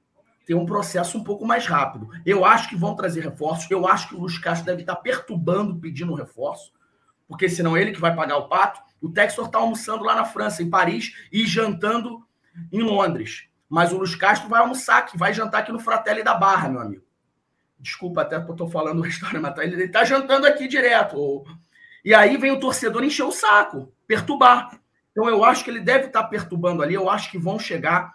ter 0.47 0.55
um 0.55 0.65
processo 0.65 1.19
um 1.19 1.23
pouco 1.23 1.45
mais 1.45 1.67
rápido. 1.67 2.09
Eu 2.25 2.45
acho 2.45 2.71
que 2.71 2.77
vão 2.77 2.97
trazer 2.97 3.21
reforços. 3.21 3.71
Eu 3.71 3.87
acho 3.87 4.09
que 4.09 4.15
o 4.15 4.21
Luiz 4.21 4.39
Castro 4.39 4.65
deve 4.65 4.81
estar 4.81 4.97
perturbando, 4.97 5.79
pedindo 5.79 6.15
reforço, 6.15 6.73
porque 7.27 7.49
senão 7.49 7.77
ele 7.77 7.93
que 7.93 8.01
vai 8.01 8.17
pagar 8.17 8.39
o 8.39 8.49
pato. 8.49 8.81
O 9.01 9.11
Textor 9.11 9.47
está 9.47 9.59
almoçando 9.59 10.05
lá 10.05 10.15
na 10.15 10.25
França, 10.25 10.63
em 10.63 10.71
Paris, 10.71 11.13
e 11.31 11.47
jantando 11.47 12.27
em 12.73 12.81
Londres. 12.81 13.49
Mas 13.69 13.93
o 13.93 13.99
Luiz 13.99 14.15
Castro 14.15 14.49
vai 14.49 14.61
almoçar 14.61 14.99
aqui, 14.99 15.19
vai 15.19 15.35
jantar 15.35 15.59
aqui 15.59 15.71
no 15.71 15.79
Fratelli 15.79 16.23
da 16.23 16.35
Barra, 16.35 16.71
meu 16.71 16.81
amigo. 16.81 17.05
Desculpa 17.79 18.23
até 18.23 18.41
que 18.41 18.49
eu 18.49 18.53
estou 18.53 18.71
falando 18.71 18.99
o 19.01 19.03
restaurante, 19.03 19.43
mas 19.43 19.55
tá, 19.55 19.65
ele 19.65 19.85
está 19.85 20.05
jantando 20.05 20.47
aqui 20.47 20.67
direto. 20.67 21.45
E 22.03 22.15
aí 22.15 22.37
vem 22.37 22.53
o 22.53 22.61
torcedor 22.61 23.05
encher 23.05 23.25
o 23.25 23.33
saco, 23.33 23.93
perturbar. 24.07 24.81
Então 25.11 25.29
eu 25.29 25.45
acho 25.45 25.63
que 25.63 25.71
ele 25.71 25.81
deve 25.81 26.07
estar 26.07 26.25
perturbando 26.25 26.83
ali, 26.83 26.95
eu 26.95 27.11
acho 27.11 27.31
que 27.31 27.39
vão 27.39 27.59
chegar 27.59 28.15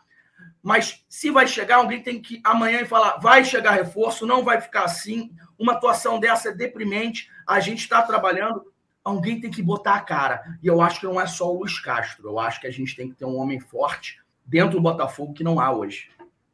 mas 0.64 1.04
se 1.10 1.30
vai 1.30 1.46
chegar, 1.46 1.76
alguém 1.76 2.02
tem 2.02 2.22
que 2.22 2.40
amanhã 2.42 2.80
e 2.80 2.86
falar: 2.86 3.18
vai 3.18 3.44
chegar 3.44 3.72
reforço, 3.72 4.26
não 4.26 4.46
vai 4.46 4.62
ficar 4.62 4.86
assim. 4.86 5.30
Uma 5.60 5.74
atuação 5.74 6.22
dessa 6.22 6.50
é 6.50 6.54
deprimente. 6.54 7.30
A 7.46 7.60
gente 7.60 7.80
está 7.80 8.02
trabalhando. 8.02 8.72
Alguém 9.04 9.42
tem 9.42 9.52
que 9.52 9.62
botar 9.62 9.96
a 9.96 10.02
cara. 10.02 10.42
E 10.64 10.68
eu 10.68 10.82
acho 10.82 11.02
que 11.02 11.06
não 11.06 11.20
é 11.20 11.28
só 11.28 11.54
o 11.54 11.60
Luiz 11.60 11.78
Castro. 11.78 12.30
Eu 12.30 12.40
acho 12.40 12.62
que 12.62 12.68
a 12.68 12.72
gente 12.72 12.96
tem 12.96 13.10
que 13.10 13.16
ter 13.16 13.26
um 13.26 13.36
homem 13.36 13.60
forte 13.60 14.22
dentro 14.46 14.78
do 14.78 14.82
Botafogo 14.82 15.34
que 15.34 15.44
não 15.44 15.60
há 15.60 15.70
hoje. 15.70 16.10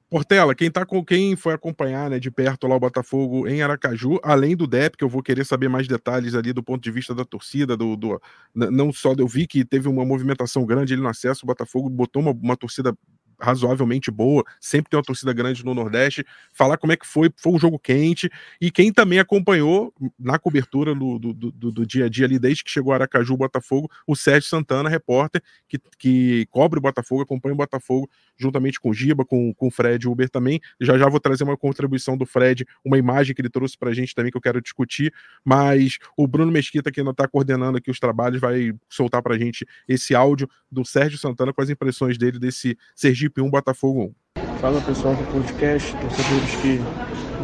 Portela, 0.10 0.56
quem 0.56 0.72
tá 0.72 0.84
com 0.88 1.06
quem 1.06 1.36
foi 1.36 1.54
acompanhar 1.54 2.10
né, 2.10 2.18
de 2.18 2.32
perto 2.32 2.66
lá 2.66 2.76
o 2.76 2.80
Botafogo 2.80 3.48
em 3.48 3.62
Aracaju, 3.62 4.20
além 4.24 4.56
do 4.56 4.66
DEP, 4.66 4.98
que 4.98 5.04
eu 5.04 5.10
vou 5.10 5.22
querer 5.22 5.46
saber 5.46 5.70
mais 5.70 5.88
detalhes 5.88 6.34
ali 6.34 6.52
do 6.52 6.64
ponto 6.64 6.82
de 6.82 6.90
vista 6.90 7.14
da 7.14 7.24
torcida, 7.24 7.78
do, 7.78 7.96
do 7.96 8.20
não 8.56 8.92
só 8.92 9.14
eu 9.16 9.28
vi 9.28 9.46
que 9.46 9.64
teve 9.64 9.88
uma 9.88 10.04
movimentação 10.04 10.66
grande 10.66 10.94
ali 10.94 11.04
no 11.04 11.08
acesso, 11.08 11.42
o 11.44 11.46
Botafogo 11.46 11.88
botou 11.88 12.24
uma, 12.24 12.32
uma 12.32 12.58
torcida 12.58 12.92
razoavelmente 13.40 14.12
boa, 14.12 14.44
sempre 14.60 14.90
tem 14.90 14.98
uma 14.98 15.04
torcida 15.04 15.34
grande 15.34 15.64
no 15.64 15.74
Nordeste, 15.74 16.26
falar 16.54 16.78
como 16.78 16.94
é 16.94 16.98
que 16.98 17.08
foi, 17.08 17.32
foi 17.38 17.54
um 17.54 17.60
jogo 17.60 17.80
quente, 17.80 18.30
e 18.60 18.70
quem 18.70 18.92
também 18.92 19.20
acompanhou 19.20 19.94
na 20.18 20.38
cobertura 20.38 20.94
do, 20.94 21.18
do, 21.20 21.34
do, 21.34 21.72
do 21.72 21.86
dia 21.86 22.06
a 22.06 22.10
dia 22.10 22.26
ali, 22.26 22.40
desde 22.40 22.64
que 22.64 22.72
chegou 22.72 22.94
Aracaju, 22.94 23.38
Botafogo, 23.38 23.90
o 24.06 24.16
Sérgio 24.16 24.50
Santana, 24.50 24.90
repórter, 24.90 25.42
que, 25.68 25.80
que 25.98 26.48
cobre 26.50 26.80
o 26.80 26.82
Botafogo, 26.82 27.22
acompanha 27.22 27.54
o 27.54 27.58
Botafogo, 27.58 28.10
juntamente 28.38 28.80
com 28.80 28.90
o 28.90 28.94
Giba, 28.94 29.26
com, 29.26 29.54
com 29.54 29.68
o 29.68 29.72
Fred 29.72 30.08
Uber 30.08 30.30
também, 30.30 30.60
já 30.80 30.98
já 30.98 31.08
vou 31.08 31.20
trazer 31.20 31.44
uma 31.44 31.58
contribuição 31.58 32.18
do 32.18 32.26
Fred, 32.26 32.66
uma 32.84 32.98
imagem 32.98 33.36
que 33.36 33.42
ele 33.42 33.50
trouxe 33.50 33.78
pra 33.78 33.94
gente 33.94 34.14
também, 34.16 34.32
que 34.32 34.38
eu 34.38 34.42
quero 34.42 34.62
discutir, 34.62 35.14
mas 35.44 35.98
o 36.18 36.28
Bruno 36.28 36.52
Mesquita, 36.52 36.92
que 36.92 37.00
ainda 37.00 37.12
está 37.12 37.28
coordenando 37.28 37.78
aqui 37.78 37.90
os 37.92 38.00
trabalhos, 38.00 38.40
vai 38.40 38.74
soltar 38.90 39.22
pra 39.22 39.38
gente 39.38 39.66
esse 39.88 40.14
áudio 40.16 40.50
do 40.72 40.86
Sérgio 40.86 41.18
Santana 41.18 41.54
com 41.54 41.62
as 41.62 41.70
impressões 41.70 42.18
dele 42.18 42.40
desse 42.40 42.78
Sergipe 42.96 43.29
Sergipe 43.30 43.42
1, 43.42 43.50
Botafogo 43.50 44.14
1. 44.38 44.60
Fala 44.60 44.82
pessoal 44.82 45.14
do 45.14 45.24
podcast, 45.32 45.96
torcedores 45.96 46.56
que 46.62 46.82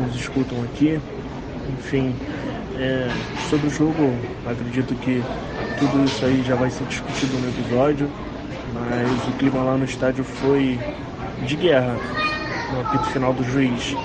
nos 0.02 0.16
escutam 0.16 0.62
aqui. 0.64 1.00
Enfim, 1.78 2.14
é, 2.78 3.08
sobre 3.50 3.68
o 3.68 3.70
jogo, 3.70 4.14
acredito 4.46 4.94
que 4.96 5.22
tudo 5.80 6.06
isso 6.06 6.26
aí 6.26 6.44
já 6.44 6.56
vai 6.56 6.70
ser 6.70 6.86
discutido 6.86 7.38
no 7.40 7.50
episódio, 7.50 8.10
mas 8.74 9.28
o 9.28 9.38
clima 9.38 9.64
lá 9.64 9.78
no 9.78 9.86
estádio 9.86 10.24
foi 10.24 10.78
de 11.46 11.56
guerra 11.56 11.96
no 12.74 12.82
apito 12.82 13.06
final 13.06 13.34
do 13.34 13.44
juiz. 13.44 13.96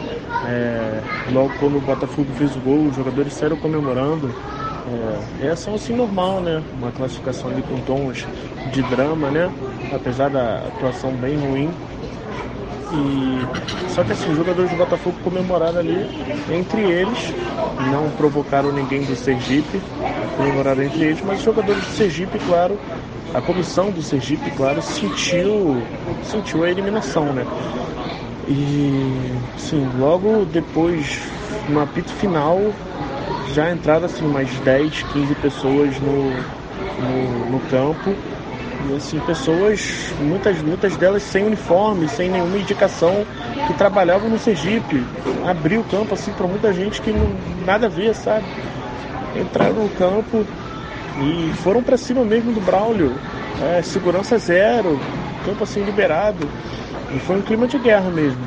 É, 0.46 1.00
logo 1.32 1.50
quando 1.58 1.78
o 1.78 1.80
Botafogo 1.80 2.28
fez 2.36 2.54
o 2.56 2.60
gol, 2.60 2.86
os 2.86 2.96
jogadores 2.96 3.32
saíram 3.32 3.56
comemorando. 3.56 4.32
É, 5.42 5.46
é 5.46 5.50
ação 5.50 5.74
assim 5.74 5.94
normal, 5.94 6.40
né? 6.40 6.62
Uma 6.78 6.90
classificação 6.90 7.50
ali 7.50 7.62
com 7.62 7.80
tons 7.82 8.26
de 8.72 8.82
drama, 8.82 9.30
né? 9.30 9.50
Apesar 9.92 10.30
da 10.30 10.58
atuação 10.58 11.12
bem 11.12 11.36
ruim. 11.36 11.70
E 12.92 13.90
só 13.90 14.04
que 14.04 14.12
assim, 14.12 14.30
os 14.30 14.36
jogadores 14.36 14.70
do 14.70 14.76
Botafogo 14.76 15.16
comemoraram 15.22 15.78
ali 15.78 16.06
entre 16.50 16.80
eles, 16.80 17.32
não 17.90 18.10
provocaram 18.10 18.72
ninguém 18.72 19.04
do 19.04 19.14
Sergipe, 19.14 19.80
comemoraram 20.36 20.82
entre 20.82 21.02
eles, 21.02 21.22
mas 21.22 21.38
os 21.38 21.44
jogadores 21.44 21.84
do 21.84 21.90
Sergipe, 21.92 22.38
claro, 22.40 22.78
a 23.34 23.40
comissão 23.40 23.90
do 23.90 24.02
Sergipe, 24.02 24.50
claro, 24.56 24.82
sentiu, 24.82 25.82
sentiu 26.24 26.64
a 26.64 26.70
eliminação, 26.70 27.26
né? 27.32 27.46
E 28.48 29.32
sim, 29.56 29.88
logo 29.98 30.44
depois, 30.46 31.20
no 31.68 31.80
apito 31.80 32.12
final, 32.14 32.58
já 33.54 33.72
entraram 33.72 34.06
assim 34.06 34.26
mais 34.26 34.50
10, 34.60 35.02
15 35.12 35.34
pessoas 35.36 36.00
no, 36.00 36.30
no, 36.30 37.50
no 37.52 37.60
campo. 37.70 38.14
E 38.88 38.96
assim, 38.96 39.20
pessoas, 39.20 40.12
muitas, 40.20 40.62
muitas 40.62 40.96
delas 40.96 41.22
sem 41.22 41.44
uniforme, 41.44 42.08
sem 42.08 42.30
nenhuma 42.30 42.56
indicação, 42.56 43.24
que 43.66 43.74
trabalhavam 43.74 44.28
no 44.28 44.38
Sergipe. 44.38 45.04
Abriu 45.46 45.80
o 45.80 45.84
campo 45.84 46.14
assim 46.14 46.32
para 46.32 46.46
muita 46.46 46.72
gente 46.72 47.00
que 47.02 47.10
não, 47.10 47.30
nada 47.64 47.86
a 47.86 47.90
ver, 47.90 48.14
sabe? 48.14 48.44
Entraram 49.36 49.74
no 49.74 49.88
campo 49.90 50.44
e 51.20 51.52
foram 51.58 51.82
para 51.82 51.96
cima 51.96 52.24
mesmo 52.24 52.52
do 52.52 52.60
Braulio. 52.60 53.14
É, 53.62 53.82
segurança 53.82 54.38
zero, 54.38 54.98
campo 55.44 55.64
assim 55.64 55.82
liberado. 55.82 56.48
E 57.14 57.18
foi 57.18 57.36
um 57.36 57.42
clima 57.42 57.66
de 57.66 57.78
guerra 57.78 58.10
mesmo. 58.10 58.42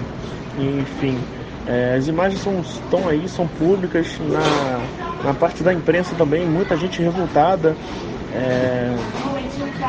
E, 0.58 0.80
enfim, 0.80 1.20
é, 1.68 1.96
as 1.98 2.08
imagens 2.08 2.42
são, 2.42 2.60
estão 2.62 3.08
aí, 3.08 3.28
são 3.28 3.48
públicas. 3.48 4.08
Na, 4.20 4.82
na 5.24 5.34
parte 5.34 5.64
da 5.64 5.74
imprensa 5.74 6.16
também, 6.16 6.46
muita 6.46 6.76
gente 6.76 7.02
revoltada. 7.02 7.76
É, 8.34 8.96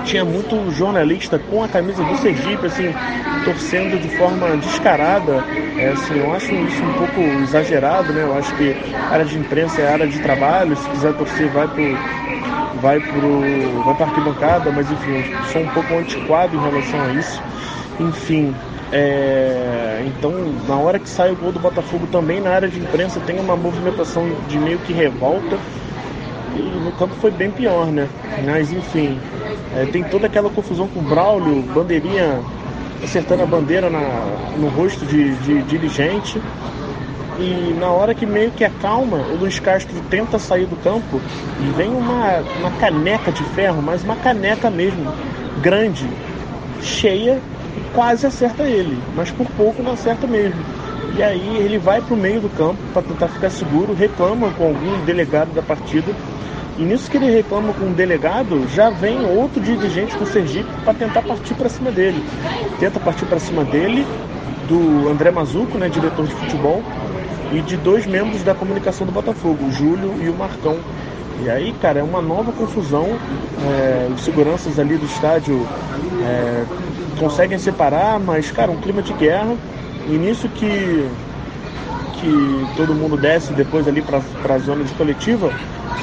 tinha 0.04 0.24
muito 0.24 0.70
jornalista 0.70 1.38
com 1.38 1.62
a 1.62 1.68
camisa 1.68 2.02
do 2.02 2.16
Sergipe, 2.18 2.66
assim, 2.66 2.92
torcendo 3.44 4.00
de 4.00 4.08
forma 4.08 4.56
descarada. 4.56 5.44
É, 5.78 5.90
assim, 5.90 6.18
eu 6.18 6.32
acho 6.32 6.54
isso 6.54 6.84
um 6.84 6.92
pouco 6.94 7.20
exagerado, 7.42 8.12
né? 8.12 8.22
Eu 8.22 8.36
acho 8.36 8.54
que 8.54 8.74
área 9.10 9.24
de 9.24 9.38
imprensa 9.38 9.80
é 9.80 9.88
área 9.92 10.06
de 10.06 10.18
trabalho, 10.20 10.76
se 10.76 10.88
quiser 10.88 11.12
torcer 11.14 11.48
vai 11.48 11.68
pro. 11.68 11.84
Vai 12.80 13.00
pro. 13.00 13.82
vai 13.84 13.94
pra 13.94 14.06
arquibancada, 14.06 14.70
mas 14.70 14.90
enfim, 14.90 15.12
eu 15.12 15.44
sou 15.52 15.62
um 15.62 15.68
pouco 15.68 15.94
antiquado 15.94 16.54
em 16.54 16.60
relação 16.60 17.00
a 17.02 17.12
isso. 17.12 17.42
Enfim, 18.00 18.54
é, 18.92 20.04
então, 20.06 20.30
na 20.68 20.76
hora 20.76 21.00
que 21.00 21.08
sai 21.08 21.32
o 21.32 21.36
gol 21.36 21.50
do 21.50 21.58
Botafogo, 21.58 22.06
também 22.06 22.40
na 22.40 22.50
área 22.50 22.68
de 22.68 22.78
imprensa 22.78 23.18
tem 23.20 23.40
uma 23.40 23.56
movimentação 23.56 24.24
de 24.48 24.56
meio 24.58 24.78
que 24.78 24.92
revolta. 24.92 25.58
E 26.54 26.60
no 26.60 26.92
campo 26.92 27.14
foi 27.16 27.32
bem 27.32 27.50
pior, 27.50 27.86
né? 27.86 28.08
Mas 28.44 28.70
enfim, 28.70 29.18
é, 29.76 29.86
tem 29.86 30.02
toda 30.04 30.26
aquela 30.26 30.50
confusão 30.50 30.88
com 30.88 31.00
o 31.00 31.02
Braulio, 31.02 31.62
bandeirinha 31.74 32.40
acertando 33.02 33.42
a 33.42 33.46
bandeira 33.46 33.90
na, 33.90 34.00
no 34.56 34.68
rosto 34.68 35.04
de, 35.06 35.34
de, 35.36 35.62
dirigente. 35.62 36.40
E 37.38 37.76
na 37.78 37.88
hora 37.88 38.14
que 38.14 38.24
meio 38.24 38.52
que 38.52 38.64
acalma, 38.64 39.16
o 39.16 39.36
Luiz 39.36 39.58
Castro 39.58 39.94
tenta 40.08 40.38
sair 40.38 40.66
do 40.66 40.76
campo 40.76 41.20
e 41.60 41.72
vem 41.76 41.90
uma, 41.90 42.38
uma 42.60 42.70
caneca 42.78 43.32
de 43.32 43.42
ferro, 43.54 43.82
mas 43.82 44.04
uma 44.04 44.14
caneca 44.16 44.70
mesmo, 44.70 45.12
grande, 45.60 46.08
cheia, 46.80 47.40
e 47.76 47.80
quase 47.92 48.24
acerta 48.24 48.62
ele, 48.62 48.96
mas 49.16 49.32
por 49.32 49.46
pouco 49.56 49.82
não 49.82 49.92
acerta 49.92 50.28
mesmo. 50.28 50.60
E 51.16 51.22
aí 51.22 51.56
ele 51.58 51.78
vai 51.78 52.00
para 52.00 52.14
o 52.14 52.16
meio 52.16 52.40
do 52.40 52.48
campo 52.50 52.78
para 52.92 53.02
tentar 53.02 53.28
ficar 53.28 53.50
seguro, 53.50 53.92
reclama 53.94 54.50
com 54.50 54.68
algum 54.68 55.04
delegado 55.04 55.52
da 55.52 55.62
partida 55.62 56.12
e 56.76 56.82
nisso 56.82 57.10
que 57.10 57.16
ele 57.16 57.30
reclama 57.30 57.72
com 57.72 57.86
o 57.86 57.94
delegado, 57.94 58.66
já 58.68 58.90
vem 58.90 59.24
outro 59.24 59.60
dirigente 59.60 60.16
do 60.16 60.26
Sergipe 60.26 60.68
para 60.84 60.94
tentar 60.94 61.22
partir 61.22 61.54
para 61.54 61.68
cima 61.68 61.90
dele. 61.92 62.24
Tenta 62.80 62.98
partir 62.98 63.26
para 63.26 63.38
cima 63.38 63.64
dele, 63.64 64.04
do 64.68 65.08
André 65.08 65.30
Mazuco, 65.30 65.78
né, 65.78 65.88
diretor 65.88 66.26
de 66.26 66.34
futebol, 66.34 66.82
e 67.52 67.60
de 67.60 67.76
dois 67.76 68.06
membros 68.06 68.42
da 68.42 68.54
comunicação 68.54 69.06
do 69.06 69.12
Botafogo, 69.12 69.66
o 69.66 69.70
Júlio 69.72 70.14
e 70.20 70.28
o 70.28 70.34
Marcão. 70.34 70.76
E 71.44 71.50
aí, 71.50 71.72
cara, 71.80 72.00
é 72.00 72.02
uma 72.02 72.20
nova 72.20 72.50
confusão. 72.52 73.06
É, 73.62 74.08
os 74.12 74.24
seguranças 74.24 74.78
ali 74.78 74.96
do 74.96 75.06
estádio 75.06 75.66
é, 76.22 76.64
conseguem 77.18 77.58
separar, 77.58 78.18
mas, 78.18 78.50
cara, 78.50 78.70
um 78.70 78.76
clima 78.76 79.02
de 79.02 79.12
guerra. 79.12 79.54
E 80.08 80.12
nisso 80.12 80.48
que, 80.48 81.08
que 82.14 82.66
todo 82.76 82.94
mundo 82.94 83.16
desce 83.16 83.52
depois 83.52 83.86
ali 83.86 84.02
para 84.02 84.54
a 84.54 84.58
zona 84.58 84.84
de 84.84 84.92
coletiva, 84.94 85.52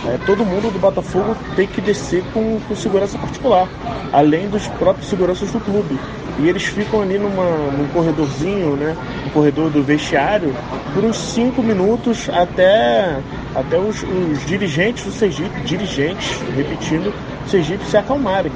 é, 0.07 0.17
todo 0.25 0.43
mundo 0.43 0.71
do 0.71 0.79
Botafogo 0.79 1.35
tem 1.55 1.67
que 1.67 1.79
descer 1.79 2.23
com, 2.33 2.59
com, 2.67 2.75
segurança 2.75 3.17
particular, 3.17 3.69
além 4.11 4.49
dos 4.49 4.67
próprios 4.67 5.07
seguranças 5.07 5.51
do 5.51 5.59
clube. 5.59 5.99
E 6.39 6.47
eles 6.47 6.63
ficam 6.63 7.01
ali 7.01 7.19
numa, 7.19 7.45
num 7.71 7.87
corredorzinho, 7.89 8.75
né, 8.75 8.95
no 9.25 9.31
corredor 9.31 9.69
do 9.69 9.83
vestiário, 9.83 10.55
por 10.93 11.03
uns 11.03 11.17
cinco 11.17 11.61
minutos 11.61 12.29
até, 12.29 13.19
até 13.53 13.77
os, 13.77 14.01
os 14.01 14.45
dirigentes 14.45 15.03
do 15.03 15.11
Sergipe, 15.11 15.61
dirigentes, 15.61 16.39
repetindo, 16.55 17.13
do 17.43 17.49
Sergipe 17.49 17.85
se 17.85 17.97
acalmarem. 17.97 18.51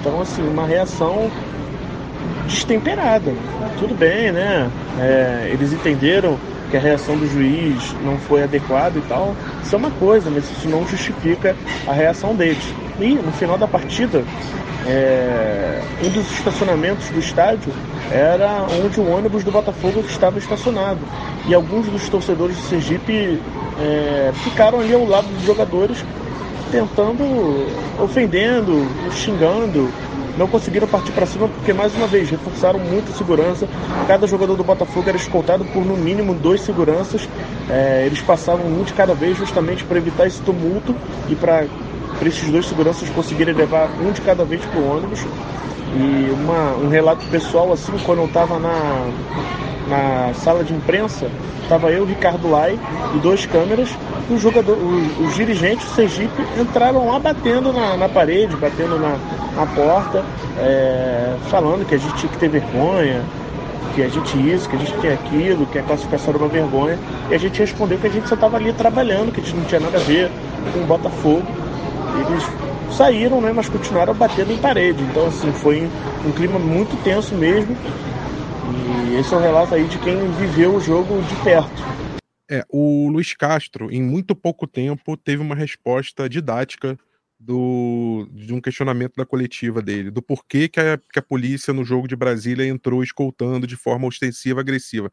Então, 0.00 0.22
assim, 0.22 0.42
uma 0.42 0.66
reação 0.66 1.30
destemperada. 2.48 3.32
Tudo 3.78 3.94
bem, 3.94 4.32
né? 4.32 4.68
É, 4.98 5.50
eles 5.52 5.72
entenderam 5.72 6.36
que 6.70 6.76
a 6.76 6.80
reação 6.80 7.16
do 7.16 7.26
juiz 7.26 7.94
não 8.04 8.18
foi 8.18 8.42
adequada 8.42 8.98
e 8.98 9.02
tal, 9.02 9.34
isso 9.62 9.74
é 9.74 9.78
uma 9.78 9.90
coisa, 9.92 10.28
mas 10.28 10.44
isso 10.50 10.68
não 10.68 10.86
justifica 10.86 11.56
a 11.86 11.92
reação 11.92 12.34
deles. 12.34 12.62
E 13.00 13.14
no 13.14 13.32
final 13.32 13.56
da 13.56 13.66
partida, 13.66 14.24
é, 14.86 15.80
um 16.04 16.10
dos 16.10 16.30
estacionamentos 16.32 17.08
do 17.10 17.18
estádio 17.18 17.72
era 18.10 18.66
onde 18.84 19.00
o 19.00 19.08
ônibus 19.08 19.44
do 19.44 19.50
Botafogo 19.50 20.00
estava 20.00 20.38
estacionado. 20.38 21.00
E 21.46 21.54
alguns 21.54 21.86
dos 21.86 22.08
torcedores 22.08 22.56
do 22.56 22.62
Sergipe 22.62 23.40
é, 23.80 24.32
ficaram 24.44 24.80
ali 24.80 24.92
ao 24.92 25.06
lado 25.06 25.26
dos 25.28 25.44
jogadores, 25.44 26.04
tentando, 26.70 27.66
ofendendo, 27.98 28.86
xingando, 29.12 29.90
não 30.38 30.46
conseguiram 30.46 30.86
partir 30.86 31.10
para 31.12 31.26
cima 31.26 31.48
porque, 31.48 31.72
mais 31.72 31.94
uma 31.94 32.06
vez, 32.06 32.30
reforçaram 32.30 32.78
muito 32.78 33.10
a 33.10 33.14
segurança. 33.14 33.68
Cada 34.06 34.26
jogador 34.26 34.56
do 34.56 34.62
Botafogo 34.62 35.08
era 35.08 35.16
escoltado 35.16 35.64
por 35.66 35.84
no 35.84 35.96
mínimo 35.96 36.32
dois 36.32 36.60
seguranças. 36.60 37.28
É, 37.68 38.04
eles 38.06 38.22
passavam 38.22 38.64
um 38.66 38.84
de 38.84 38.94
cada 38.94 39.14
vez 39.14 39.36
justamente 39.36 39.84
para 39.84 39.98
evitar 39.98 40.26
esse 40.26 40.40
tumulto 40.42 40.94
e 41.28 41.34
para 41.34 41.66
esses 42.24 42.48
dois 42.48 42.66
seguranças 42.66 43.10
conseguirem 43.10 43.52
levar 43.52 43.90
um 44.00 44.12
de 44.12 44.20
cada 44.20 44.44
vez 44.44 44.64
para 44.64 44.80
o 44.80 44.96
ônibus. 44.96 45.20
E 45.96 46.30
uma, 46.30 46.76
um 46.76 46.88
relato 46.88 47.24
pessoal, 47.26 47.72
assim, 47.72 47.92
quando 48.04 48.20
eu 48.20 48.26
estava 48.26 48.58
na, 48.58 49.10
na 49.88 50.32
sala 50.34 50.62
de 50.62 50.72
imprensa, 50.74 51.30
estava 51.62 51.90
eu, 51.90 52.04
Ricardo 52.04 52.50
Lai 52.50 52.78
e 53.14 53.18
dois 53.18 53.46
câmeras. 53.46 53.88
E 54.28 54.34
os, 54.34 54.42
jogador, 54.42 54.76
os, 54.76 55.28
os 55.28 55.34
dirigentes 55.34 55.84
do 55.86 55.94
Sergipe 55.94 56.42
entraram 56.58 57.08
lá 57.08 57.18
batendo 57.18 57.72
na, 57.72 57.96
na 57.96 58.08
parede, 58.08 58.56
batendo 58.56 58.98
na, 58.98 59.16
na 59.56 59.66
porta, 59.66 60.24
é, 60.58 61.34
falando 61.48 61.86
que 61.86 61.94
a 61.94 61.98
gente 61.98 62.14
tinha 62.16 62.30
que 62.30 62.38
ter 62.38 62.48
vergonha, 62.48 63.22
que 63.94 64.02
a 64.02 64.08
gente 64.08 64.38
isso, 64.52 64.68
que 64.68 64.76
a 64.76 64.78
gente 64.78 64.92
tinha 65.00 65.14
aquilo, 65.14 65.66
que 65.66 65.78
a 65.78 65.82
classificação 65.82 66.34
era 66.34 66.38
uma 66.38 66.48
vergonha. 66.48 66.98
E 67.30 67.34
a 67.34 67.38
gente 67.38 67.58
respondeu 67.58 67.98
que 67.98 68.06
a 68.06 68.10
gente 68.10 68.28
só 68.28 68.34
estava 68.34 68.56
ali 68.56 68.72
trabalhando, 68.72 69.32
que 69.32 69.40
a 69.40 69.44
gente 69.44 69.56
não 69.56 69.64
tinha 69.64 69.80
nada 69.80 69.96
a 69.98 70.00
ver 70.00 70.30
com 70.72 70.80
o 70.80 70.84
Botafogo. 70.84 71.42
Eles 72.28 72.44
saíram, 72.96 73.40
né, 73.40 73.52
mas 73.54 73.68
continuaram 73.68 74.14
batendo 74.14 74.52
em 74.52 74.56
parede. 74.56 75.02
Então, 75.02 75.26
assim, 75.26 75.50
foi 75.52 75.88
um 76.24 76.30
clima 76.32 76.58
muito 76.58 76.96
tenso 77.02 77.34
mesmo. 77.34 77.76
E 79.10 79.16
esse 79.16 79.32
é 79.32 79.36
o 79.36 79.40
relato 79.40 79.74
aí 79.74 79.86
de 79.86 79.98
quem 79.98 80.30
viveu 80.32 80.76
o 80.76 80.80
jogo 80.80 81.20
de 81.22 81.34
perto. 81.42 81.82
É, 82.50 82.64
o 82.68 83.08
Luiz 83.10 83.34
Castro, 83.34 83.90
em 83.90 84.02
muito 84.02 84.34
pouco 84.34 84.66
tempo, 84.66 85.16
teve 85.16 85.42
uma 85.42 85.54
resposta 85.54 86.28
didática 86.28 86.98
do, 87.38 88.28
de 88.32 88.52
um 88.52 88.60
questionamento 88.60 89.14
da 89.16 89.24
coletiva 89.24 89.80
dele, 89.80 90.10
do 90.10 90.20
porquê 90.20 90.68
que 90.68 90.80
a, 90.80 90.98
que 90.98 91.18
a 91.18 91.22
polícia 91.22 91.72
no 91.72 91.84
jogo 91.84 92.08
de 92.08 92.16
Brasília 92.16 92.66
entrou 92.66 93.02
escoltando 93.02 93.66
de 93.66 93.76
forma 93.76 94.08
ostensiva, 94.08 94.60
agressiva. 94.60 95.10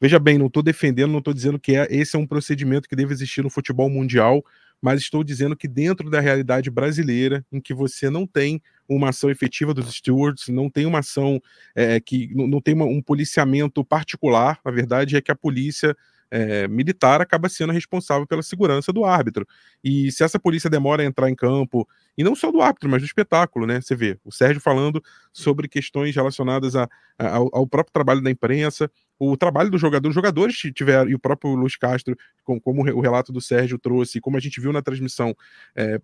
Veja 0.00 0.18
bem, 0.18 0.38
não 0.38 0.46
estou 0.46 0.62
defendendo, 0.62 1.10
não 1.10 1.18
estou 1.18 1.34
dizendo 1.34 1.58
que 1.58 1.76
é, 1.76 1.86
esse 1.90 2.16
é 2.16 2.18
um 2.18 2.26
procedimento 2.26 2.88
que 2.88 2.96
deve 2.96 3.12
existir 3.12 3.42
no 3.42 3.50
futebol 3.50 3.90
mundial, 3.90 4.42
mas 4.80 5.00
estou 5.00 5.24
dizendo 5.24 5.56
que 5.56 5.66
dentro 5.66 6.10
da 6.10 6.20
realidade 6.20 6.70
brasileira, 6.70 7.44
em 7.50 7.60
que 7.60 7.74
você 7.74 8.10
não 8.10 8.26
tem 8.26 8.60
uma 8.88 9.08
ação 9.08 9.30
efetiva 9.30 9.74
dos 9.74 9.92
stewards, 9.94 10.48
não 10.48 10.70
tem 10.70 10.86
uma 10.86 11.00
ação 11.00 11.40
é, 11.74 11.98
que 12.00 12.32
não, 12.34 12.46
não 12.46 12.60
tem 12.60 12.74
uma, 12.74 12.84
um 12.84 13.02
policiamento 13.02 13.84
particular, 13.84 14.60
a 14.64 14.70
verdade 14.70 15.16
é 15.16 15.20
que 15.20 15.32
a 15.32 15.36
polícia 15.36 15.96
é, 16.30 16.66
militar 16.68 17.20
acaba 17.20 17.48
sendo 17.48 17.72
responsável 17.72 18.26
pela 18.26 18.42
segurança 18.42 18.92
do 18.92 19.04
árbitro. 19.04 19.46
E 19.82 20.10
se 20.10 20.24
essa 20.24 20.38
polícia 20.38 20.68
demora 20.68 21.02
a 21.02 21.06
entrar 21.06 21.30
em 21.30 21.34
campo, 21.34 21.88
e 22.16 22.24
não 22.24 22.34
só 22.34 22.50
do 22.50 22.60
árbitro, 22.60 22.88
mas 22.88 23.02
do 23.02 23.06
espetáculo, 23.06 23.66
né? 23.66 23.80
Você 23.80 23.94
vê 23.94 24.18
o 24.24 24.32
Sérgio 24.32 24.60
falando 24.60 25.02
sobre 25.32 25.68
questões 25.68 26.14
relacionadas 26.14 26.74
a, 26.74 26.88
a, 27.18 27.36
ao, 27.36 27.50
ao, 27.52 27.66
próprio 27.66 27.92
trabalho 27.92 28.22
da 28.22 28.30
imprensa, 28.30 28.90
o 29.18 29.36
trabalho 29.36 29.70
do 29.70 29.78
jogador, 29.78 30.08
os 30.08 30.14
jogadores 30.14 30.56
tiveram, 30.74 31.10
e 31.10 31.14
o 31.14 31.18
próprio 31.18 31.54
Luiz 31.54 31.76
Castro, 31.76 32.16
como, 32.44 32.60
como 32.60 32.82
o 32.82 33.00
relato 33.00 33.32
do 33.32 33.40
Sérgio 33.40 33.78
trouxe, 33.78 34.20
como 34.20 34.36
a 34.36 34.40
gente 34.40 34.60
viu 34.60 34.72
na 34.72 34.82
transmissão, 34.82 35.34
é, 35.74 36.00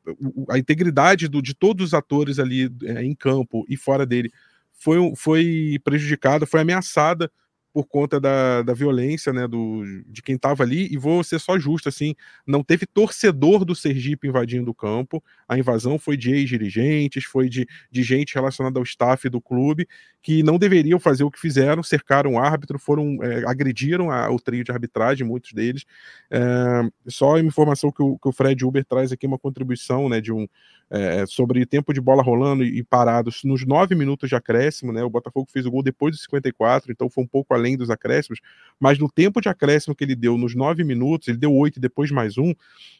a 0.51 0.59
integridade 0.59 1.29
do, 1.29 1.43
de 1.43 1.55
todos 1.55 1.89
os 1.89 1.95
atores 1.95 2.39
ali 2.39 2.71
é, 2.85 3.03
em 3.03 3.15
campo 3.15 3.65
e 3.69 3.77
fora 3.77 4.07
dele 4.07 4.31
foi, 4.73 4.99
foi 5.17 5.79
prejudicada, 5.85 6.47
foi 6.47 6.61
ameaçada 6.61 7.31
por 7.73 7.87
conta 7.87 8.21
da, 8.21 8.63
da 8.63 8.75
violência, 8.75 9.33
né, 9.33 9.49
do, 9.49 9.83
de 10.07 10.23
quem 10.23 10.37
estava 10.37 10.63
ali, 10.63 10.93
e 10.93 10.99
vou 10.99 11.25
ser 11.25 11.41
só 11.41 11.59
justo, 11.59 11.89
assim, 11.89 12.15
não 12.47 12.63
teve 12.63 12.87
torcedor 12.87 13.65
do 13.65 13.75
Sergipe 13.75 14.29
invadindo 14.29 14.71
o 14.71 14.75
campo, 14.75 15.23
a 15.49 15.59
invasão 15.59 15.99
foi 15.99 16.17
de 16.17 16.33
ex-dirigentes, 16.33 17.25
foi 17.25 17.49
de, 17.49 17.67
de 17.91 18.03
gente 18.03 18.35
relacionada 18.35 18.79
ao 18.79 18.83
staff 18.83 19.29
do 19.29 19.41
clube, 19.41 19.89
que 20.23 20.43
não 20.43 20.59
deveriam 20.59 21.01
fazer 21.01 21.25
o 21.25 21.31
que 21.31 21.41
fizeram, 21.41 21.83
cercaram 21.83 22.35
o 22.35 22.39
árbitro, 22.39 22.79
foram, 22.79 23.19
é, 23.23 23.45
agrediram 23.47 24.11
a, 24.11 24.31
o 24.31 24.39
trio 24.39 24.63
de 24.63 24.71
arbitragem, 24.71 25.27
muitos 25.27 25.53
deles, 25.53 25.85
é, 26.31 26.41
só 27.09 27.37
a 27.37 27.41
informação 27.41 27.91
que 27.91 28.03
o, 28.03 28.19
que 28.19 28.29
o 28.29 28.33
Fred 28.33 28.65
Uber 28.65 28.85
traz 28.85 29.11
aqui, 29.11 29.27
uma 29.27 29.39
contribuição, 29.39 30.09
né, 30.09 30.21
de 30.21 30.33
um, 30.33 30.47
é, 30.91 31.25
sobre 31.27 31.65
tempo 31.65 31.93
de 31.95 32.01
bola 32.01 32.23
rolando 32.23 32.63
e, 32.63 32.79
e 32.79 32.85
parados 32.85 33.41
nos 33.45 33.67
nove 33.67 33.95
minutos 33.95 34.29
de 34.29 34.37
acréscimo, 34.37 34.93
né, 34.93 35.03
o 35.03 35.11
Botafogo 35.11 35.49
fez 35.51 35.65
o 35.65 35.71
gol 35.71 35.83
depois 35.83 36.15
dos 36.15 36.23
54, 36.25 36.93
então 36.93 37.09
foi 37.09 37.25
um 37.25 37.27
pouco 37.27 37.55
além 37.55 37.62
dos 37.77 37.91
acréscimos, 37.91 38.41
mas 38.79 38.99
no 38.99 39.11
tempo 39.11 39.41
de 39.41 39.49
acréscimo 39.49 39.95
que 39.95 40.05
ele 40.05 40.15
deu 40.15 40.37
nos 40.37 40.55
nove 40.55 40.85
minutos, 40.85 41.29
ele 41.29 41.39
deu 41.39 41.53
oito 41.55 41.81
depois 41.81 42.11
mais 42.11 42.37
um, 42.39 42.55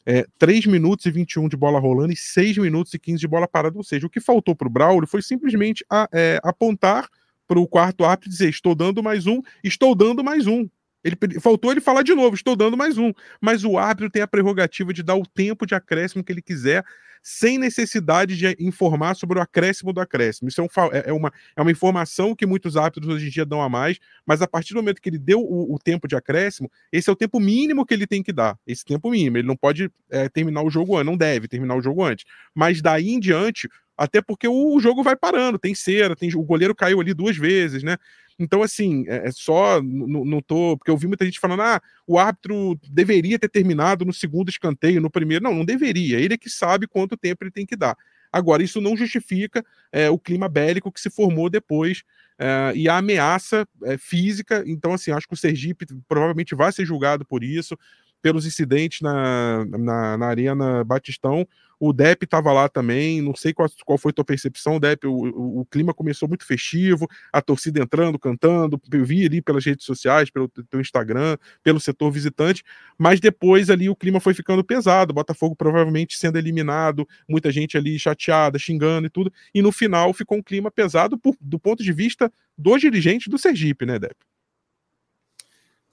é, 0.07 0.27
3 0.39 0.67
minutos 0.67 1.07
e 1.07 1.11
21 1.11 1.49
de 1.49 1.57
bola 1.57 1.79
rolando 1.79 2.13
e 2.13 2.17
6 2.17 2.59
minutos 2.59 2.95
e 2.95 2.99
15 2.99 3.21
de 3.21 3.29
bola 3.29 3.49
parada. 3.49 3.77
Ou 3.77 3.85
seja, 3.85 4.07
o 4.07 4.11
que 4.11 4.21
faltou 4.21 4.55
para 4.55 4.69
o 4.69 4.71
Braulio 4.71 5.07
foi 5.07 5.23
simplesmente 5.23 5.85
a, 5.91 6.09
é, 6.13 6.41
apontar 6.43 7.09
para 7.47 7.59
o 7.59 7.67
quarto 7.67 8.05
árbitro 8.05 8.29
e 8.29 8.33
dizer: 8.33 8.49
estou 8.49 8.75
dando 8.75 9.03
mais 9.03 9.27
um, 9.27 9.41
estou 9.63 9.95
dando 9.95 10.23
mais 10.23 10.47
um. 10.47 10.69
Ele 11.05 11.17
faltou 11.41 11.73
ele 11.73 11.81
falar 11.81 12.03
de 12.03 12.15
novo, 12.15 12.35
estou 12.35 12.55
dando 12.55 12.77
mais 12.77 12.97
um. 12.97 13.13
Mas 13.41 13.65
o 13.65 13.77
árbitro 13.77 14.09
tem 14.09 14.23
a 14.23 14.27
prerrogativa 14.27 14.93
de 14.93 15.03
dar 15.03 15.17
o 15.17 15.27
tempo 15.27 15.67
de 15.67 15.75
acréscimo 15.75 16.23
que 16.23 16.33
ele 16.33 16.43
quiser 16.43 16.85
sem 17.23 17.57
necessidade 17.57 18.37
de 18.37 18.57
informar 18.59 19.15
sobre 19.15 19.39
o 19.39 19.43
acréscimo 19.43 19.93
do 19.93 20.01
acréscimo. 20.01 20.49
Isso 20.49 20.61
é, 20.61 20.65
um, 20.65 20.69
é, 20.93 21.05
é, 21.07 21.13
uma, 21.13 21.33
é 21.57 21.63
uma 21.63 21.71
informação 21.71 22.35
que 22.35 22.45
muitos 22.45 22.77
árbitros 22.77 23.15
hoje 23.15 23.29
em 23.29 23.31
dia 23.31 23.47
dão 23.47 23.63
a 23.63 23.69
mais, 23.69 23.99
mas 24.27 24.43
a 24.43 24.49
partir 24.49 24.75
do 24.75 24.79
momento 24.79 25.01
que 25.01 25.09
ele 25.09 25.19
deu 25.19 25.41
o, 25.41 25.75
o 25.75 25.79
tempo 25.79 26.09
de 26.09 26.17
acréscimo, 26.17 26.71
esse 26.91 27.09
é 27.09 27.13
o 27.13 27.17
tempo 27.17 27.39
mínimo 27.39 27.87
que 27.87 27.95
ele 27.95 28.07
tem 28.07 28.23
que 28.23 28.33
dar. 28.33 28.59
Esse 28.67 28.85
tempo 28.85 29.09
mínimo. 29.11 29.39
Ele 29.39 29.47
não 29.47 29.57
pode 29.57 29.89
é, 30.11 30.29
terminar 30.29 30.63
o 30.63 30.71
jogo 30.71 30.97
antes, 30.97 31.07
não 31.07 31.17
deve 31.17 31.47
terminar 31.47 31.77
o 31.77 31.83
jogo 31.83 32.03
antes. 32.05 32.25
Mas 32.53 32.83
daí 32.83 33.11
em 33.11 33.21
diante, 33.21 33.69
até 33.97 34.21
porque 34.21 34.49
o, 34.49 34.81
jogo 34.81 35.03
vai 35.03 35.15
parando, 35.15 35.59
tem 35.59 35.75
cera, 35.75 36.17
tem, 36.17 36.35
o 36.35 36.43
goleiro 36.43 36.75
caiu 36.75 37.01
ali 37.01 37.15
duas 37.15 37.37
vezes, 37.37 37.83
né? 37.83 37.97
Então, 38.39 38.63
assim, 38.63 39.05
é, 39.09 39.29
é 39.29 39.31
só. 39.33 39.81
Não 39.83 40.41
tô. 40.41 40.77
Porque 40.77 40.91
eu 40.91 40.97
vi 40.97 41.07
muita 41.07 41.25
gente 41.25 41.41
falando, 41.41 41.63
ah, 41.63 41.81
o 42.07 42.19
árbitro 42.19 42.79
deveria 42.91 43.39
ter 43.39 43.49
terminado 43.49 44.05
no 44.05 44.13
segundo 44.13 44.49
escanteio, 44.49 45.01
no 45.01 45.11
primeiro. 45.11 45.45
Não, 45.45 45.55
não 45.55 45.65
deveria. 45.65 46.19
Ele 46.21 46.35
é 46.35 46.39
que 46.39 46.51
sabe 46.51 46.87
quanto 46.87 47.17
tempo 47.17 47.45
ele 47.45 47.51
tem 47.51 47.67
que 47.67 47.77
dar. 47.77 47.97
Agora, 48.33 48.63
isso 48.63 48.81
não 48.81 48.97
justifica 48.97 49.63
é, 49.93 50.09
o 50.09 50.19
clima 50.19 50.49
bélico 50.49 50.91
que 50.91 51.01
se 51.01 51.11
formou 51.11 51.51
depois 51.51 52.03
é, 52.39 52.73
e 52.75 52.89
a 52.89 52.97
ameaça 52.97 53.69
é, 53.85 53.99
física. 53.99 54.65
Então, 54.67 54.95
assim, 54.95 55.13
acho 55.13 55.29
que 55.29 55.35
o 55.35 55.37
Sergipe 55.37 55.87
provavelmente 56.09 56.55
vai 56.55 56.73
ser 56.73 56.87
julgado 56.87 57.27
por 57.27 57.45
isso 57.45 57.79
pelos 58.23 58.47
incidentes 58.47 59.01
na, 59.01 59.67
na, 59.67 60.17
na 60.17 60.27
Arena 60.27 60.83
Batistão. 60.85 61.47
O 61.85 61.93
Dep 61.93 62.23
estava 62.23 62.53
lá 62.53 62.69
também, 62.69 63.21
não 63.21 63.35
sei 63.35 63.53
qual, 63.53 63.69
qual 63.85 63.99
foi 63.99 64.11
a 64.11 64.13
tua 64.13 64.25
percepção, 64.25 64.79
Dep. 64.79 65.05
O, 65.05 65.11
o, 65.11 65.61
o, 65.63 65.67
clima 65.67 65.93
começou 65.93 66.29
muito 66.29 66.47
festivo, 66.47 67.09
a 67.33 67.43
torcida 67.43 67.83
entrando, 67.83 68.21
cantando. 68.21 68.81
Eu 68.93 69.05
vi 69.05 69.27
ali 69.27 69.43
pelas 69.43 69.67
redes 69.67 69.85
sociais, 69.85 70.31
pelo 70.31 70.49
teu 70.49 70.81
Instagram, 70.81 71.37
pelo 71.61 71.81
setor 71.81 72.13
visitante, 72.13 72.63
mas 72.97 73.19
depois 73.19 73.69
ali 73.69 73.89
o 73.89 73.97
clima 73.97 74.21
foi 74.21 74.33
ficando 74.33 74.63
pesado. 74.63 75.13
Botafogo 75.13 75.57
provavelmente 75.57 76.17
sendo 76.17 76.39
eliminado, 76.39 77.05
muita 77.29 77.51
gente 77.51 77.77
ali 77.77 77.99
chateada, 77.99 78.61
xingando 78.61 79.09
e 79.09 79.11
tudo. 79.11 79.33
E 79.53 79.61
no 79.61 79.73
final 79.73 80.15
ficou 80.15 80.39
um 80.39 80.43
clima 80.43 80.71
pesado 80.71 81.19
por, 81.19 81.37
do 81.41 81.59
ponto 81.59 81.83
de 81.83 81.93
vista 81.93 82.33
dos 82.57 82.81
dirigentes 82.81 83.27
do 83.27 83.37
Sergipe, 83.37 83.85
né, 83.85 83.99
Dep? 83.99 84.15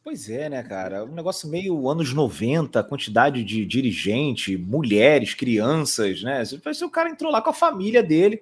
Pois 0.10 0.28
é, 0.28 0.50
né, 0.50 0.64
cara? 0.64 1.06
Um 1.06 1.14
negócio 1.14 1.48
meio 1.48 1.88
anos 1.88 2.16
90, 2.16 2.84
quantidade 2.84 3.44
de 3.44 3.64
dirigente, 3.64 4.58
mulheres, 4.58 5.36
crianças, 5.36 6.24
né? 6.24 6.42
Parece 6.64 6.80
que 6.80 6.86
o 6.86 6.90
cara 6.90 7.12
entrou 7.12 7.32
lá 7.32 7.44
com 7.44 7.52
a 7.52 7.54
família 7.54 8.02
dele 8.02 8.42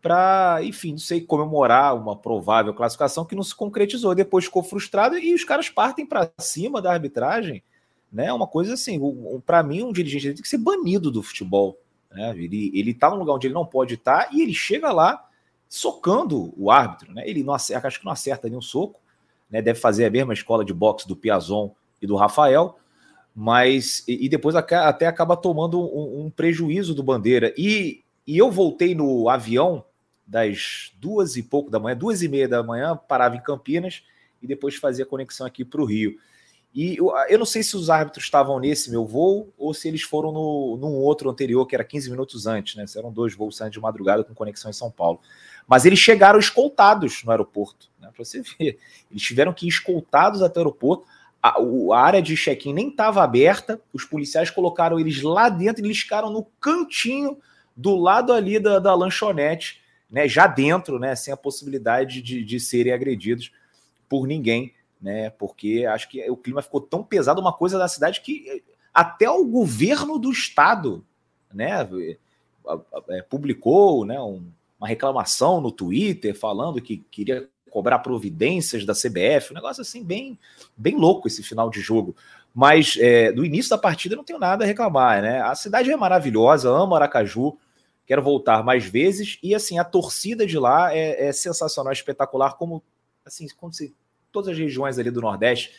para, 0.00 0.60
enfim, 0.62 0.92
não 0.92 0.98
sei, 0.98 1.20
comemorar 1.20 1.96
uma 1.96 2.14
provável 2.14 2.72
classificação 2.72 3.24
que 3.24 3.34
não 3.34 3.42
se 3.42 3.52
concretizou. 3.56 4.14
Depois 4.14 4.44
ficou 4.44 4.62
frustrado 4.62 5.18
e 5.18 5.34
os 5.34 5.42
caras 5.42 5.68
partem 5.68 6.06
para 6.06 6.30
cima 6.38 6.80
da 6.80 6.92
arbitragem, 6.92 7.60
né? 8.12 8.32
Uma 8.32 8.46
coisa 8.46 8.74
assim, 8.74 9.00
para 9.44 9.64
mim, 9.64 9.82
um 9.82 9.92
dirigente 9.92 10.34
tem 10.34 10.42
que 10.42 10.48
ser 10.48 10.58
banido 10.58 11.10
do 11.10 11.24
futebol. 11.24 11.76
Né? 12.12 12.36
Ele, 12.36 12.70
ele 12.72 12.94
tá 12.94 13.10
num 13.10 13.16
lugar 13.16 13.34
onde 13.34 13.48
ele 13.48 13.54
não 13.54 13.66
pode 13.66 13.94
estar 13.94 14.32
e 14.32 14.42
ele 14.42 14.54
chega 14.54 14.92
lá 14.92 15.28
socando 15.68 16.54
o 16.56 16.70
árbitro, 16.70 17.12
né? 17.12 17.24
Ele 17.26 17.42
não 17.42 17.52
acerta, 17.52 17.88
acho 17.88 17.98
que 17.98 18.04
não 18.04 18.12
acerta 18.12 18.48
nenhum 18.48 18.62
soco 18.62 19.00
né, 19.50 19.60
deve 19.60 19.78
fazer 19.78 20.04
a 20.04 20.10
mesma 20.10 20.32
escola 20.32 20.64
de 20.64 20.72
boxe 20.72 21.08
do 21.08 21.16
Piazon 21.16 21.72
e 22.00 22.06
do 22.06 22.16
Rafael, 22.16 22.78
mas 23.34 24.04
e, 24.06 24.26
e 24.26 24.28
depois 24.28 24.54
até 24.54 25.06
acaba 25.06 25.36
tomando 25.36 25.80
um, 25.80 26.26
um, 26.26 26.30
prejuízo 26.30 26.94
do 26.94 27.02
Bandeira. 27.02 27.52
E, 27.56 28.02
e 28.26 28.38
eu 28.38 28.50
voltei 28.50 28.94
no 28.94 29.28
avião 29.28 29.84
das 30.26 30.92
duas 30.98 31.36
e 31.36 31.42
pouco 31.42 31.70
da 31.70 31.80
manhã, 31.80 31.96
duas 31.96 32.22
e 32.22 32.28
meia 32.28 32.48
da 32.48 32.62
manhã, 32.62 32.96
parava 32.96 33.36
em 33.36 33.42
Campinas 33.42 34.02
e 34.40 34.46
depois 34.46 34.76
fazia 34.76 35.04
conexão 35.04 35.46
aqui 35.46 35.64
para 35.64 35.82
o 35.82 35.84
Rio. 35.84 36.16
E 36.72 36.96
eu, 36.96 37.12
eu, 37.28 37.38
não 37.38 37.44
sei 37.44 37.64
se 37.64 37.76
os 37.76 37.90
árbitros 37.90 38.24
estavam 38.24 38.60
nesse 38.60 38.90
meu 38.90 39.04
voo 39.04 39.52
ou 39.58 39.74
se 39.74 39.88
eles 39.88 40.02
foram 40.02 40.30
no, 40.30 40.76
num 40.80 40.94
outro 40.98 41.28
anterior, 41.28 41.66
que 41.66 41.74
era 41.74 41.82
15 41.82 42.10
minutos 42.10 42.46
antes, 42.46 42.76
né? 42.76 42.84
Eram 42.96 43.12
dois 43.12 43.34
voos 43.34 43.56
saindo 43.56 43.72
de 43.72 43.80
madrugada 43.80 44.22
com 44.22 44.32
conexão 44.32 44.70
em 44.70 44.74
São 44.74 44.88
Paulo. 44.88 45.20
Mas 45.66 45.84
eles 45.84 45.98
chegaram 45.98 46.38
escoltados 46.38 47.24
no 47.24 47.32
aeroporto? 47.32 47.90
Para 48.20 48.24
você 48.24 48.42
ver. 48.42 48.78
Eles 49.10 49.22
tiveram 49.22 49.52
que 49.52 49.66
ir 49.66 49.70
escoltados 49.70 50.42
até 50.42 50.58
o 50.58 50.62
aeroporto. 50.62 51.06
A, 51.42 51.56
a 51.58 51.98
área 51.98 52.20
de 52.20 52.36
check-in 52.36 52.74
nem 52.74 52.88
estava 52.88 53.22
aberta, 53.22 53.80
os 53.94 54.04
policiais 54.04 54.50
colocaram 54.50 55.00
eles 55.00 55.22
lá 55.22 55.48
dentro 55.48 55.82
e 55.82 55.86
eles 55.86 56.00
ficaram 56.00 56.30
no 56.30 56.44
cantinho 56.60 57.38
do 57.74 57.96
lado 57.96 58.32
ali 58.32 58.58
da, 58.58 58.78
da 58.78 58.94
lanchonete, 58.94 59.80
né? 60.10 60.28
Já 60.28 60.46
dentro, 60.46 60.98
né? 60.98 61.16
Sem 61.16 61.32
a 61.32 61.36
possibilidade 61.36 62.20
de, 62.20 62.44
de 62.44 62.60
serem 62.60 62.92
agredidos 62.92 63.50
por 64.06 64.26
ninguém, 64.26 64.74
né? 65.00 65.30
Porque 65.30 65.86
acho 65.88 66.10
que 66.10 66.28
o 66.30 66.36
clima 66.36 66.60
ficou 66.60 66.80
tão 66.80 67.02
pesado, 67.02 67.40
uma 67.40 67.54
coisa 67.54 67.78
da 67.78 67.88
cidade 67.88 68.20
que 68.20 68.62
até 68.92 69.30
o 69.30 69.46
governo 69.46 70.18
do 70.18 70.30
estado, 70.30 71.02
né? 71.54 71.88
É, 73.08 73.22
publicou, 73.22 74.04
né? 74.04 74.20
Um, 74.20 74.44
uma 74.80 74.88
reclamação 74.88 75.60
no 75.60 75.70
Twitter 75.70 76.34
falando 76.34 76.80
que 76.80 76.96
queria 77.10 77.46
cobrar 77.70 78.00
providências 78.00 78.84
da 78.84 78.92
CBF, 78.92 79.52
um 79.52 79.54
negócio 79.54 79.80
assim 79.80 80.04
bem, 80.04 80.38
bem 80.76 80.96
louco 80.96 81.28
esse 81.28 81.42
final 81.42 81.70
de 81.70 81.80
jogo. 81.80 82.14
Mas 82.54 82.96
é, 82.98 83.32
do 83.32 83.44
início 83.44 83.70
da 83.70 83.78
partida 83.78 84.16
não 84.16 84.24
tenho 84.24 84.38
nada 84.38 84.64
a 84.64 84.66
reclamar, 84.66 85.22
né? 85.22 85.40
A 85.40 85.54
cidade 85.54 85.90
é 85.90 85.96
maravilhosa, 85.96 86.68
amo 86.68 86.94
Aracaju, 86.94 87.56
quero 88.04 88.22
voltar 88.22 88.64
mais 88.64 88.84
vezes 88.84 89.38
e 89.42 89.54
assim 89.54 89.78
a 89.78 89.84
torcida 89.84 90.46
de 90.46 90.58
lá 90.58 90.94
é, 90.94 91.28
é 91.28 91.32
sensacional, 91.32 91.92
espetacular, 91.92 92.56
como 92.56 92.82
assim, 93.24 93.46
como 93.56 93.72
se 93.72 93.94
todas 94.32 94.48
as 94.48 94.58
regiões 94.58 94.98
ali 94.98 95.10
do 95.10 95.20
Nordeste. 95.20 95.72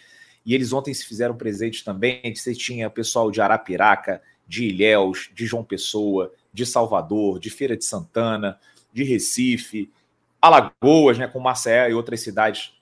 E 0.45 0.55
eles 0.55 0.73
ontem 0.73 0.93
se 0.93 1.05
fizeram 1.05 1.35
presentes 1.35 1.83
também. 1.83 2.33
Você 2.33 2.55
tinha 2.55 2.89
pessoal 2.89 3.29
de 3.29 3.41
Arapiraca, 3.41 4.21
de 4.47 4.65
Ilhéus, 4.65 5.29
de 5.33 5.45
João 5.45 5.63
Pessoa, 5.63 6.31
de 6.53 6.65
Salvador, 6.65 7.39
de 7.39 7.49
Feira 7.49 7.77
de 7.77 7.85
Santana, 7.85 8.59
de 8.91 9.03
Recife, 9.03 9.91
Alagoas, 10.41 11.17
né, 11.17 11.27
com 11.27 11.39
Maceió 11.39 11.87
e 11.87 11.93
outras 11.93 12.21
cidades 12.21 12.73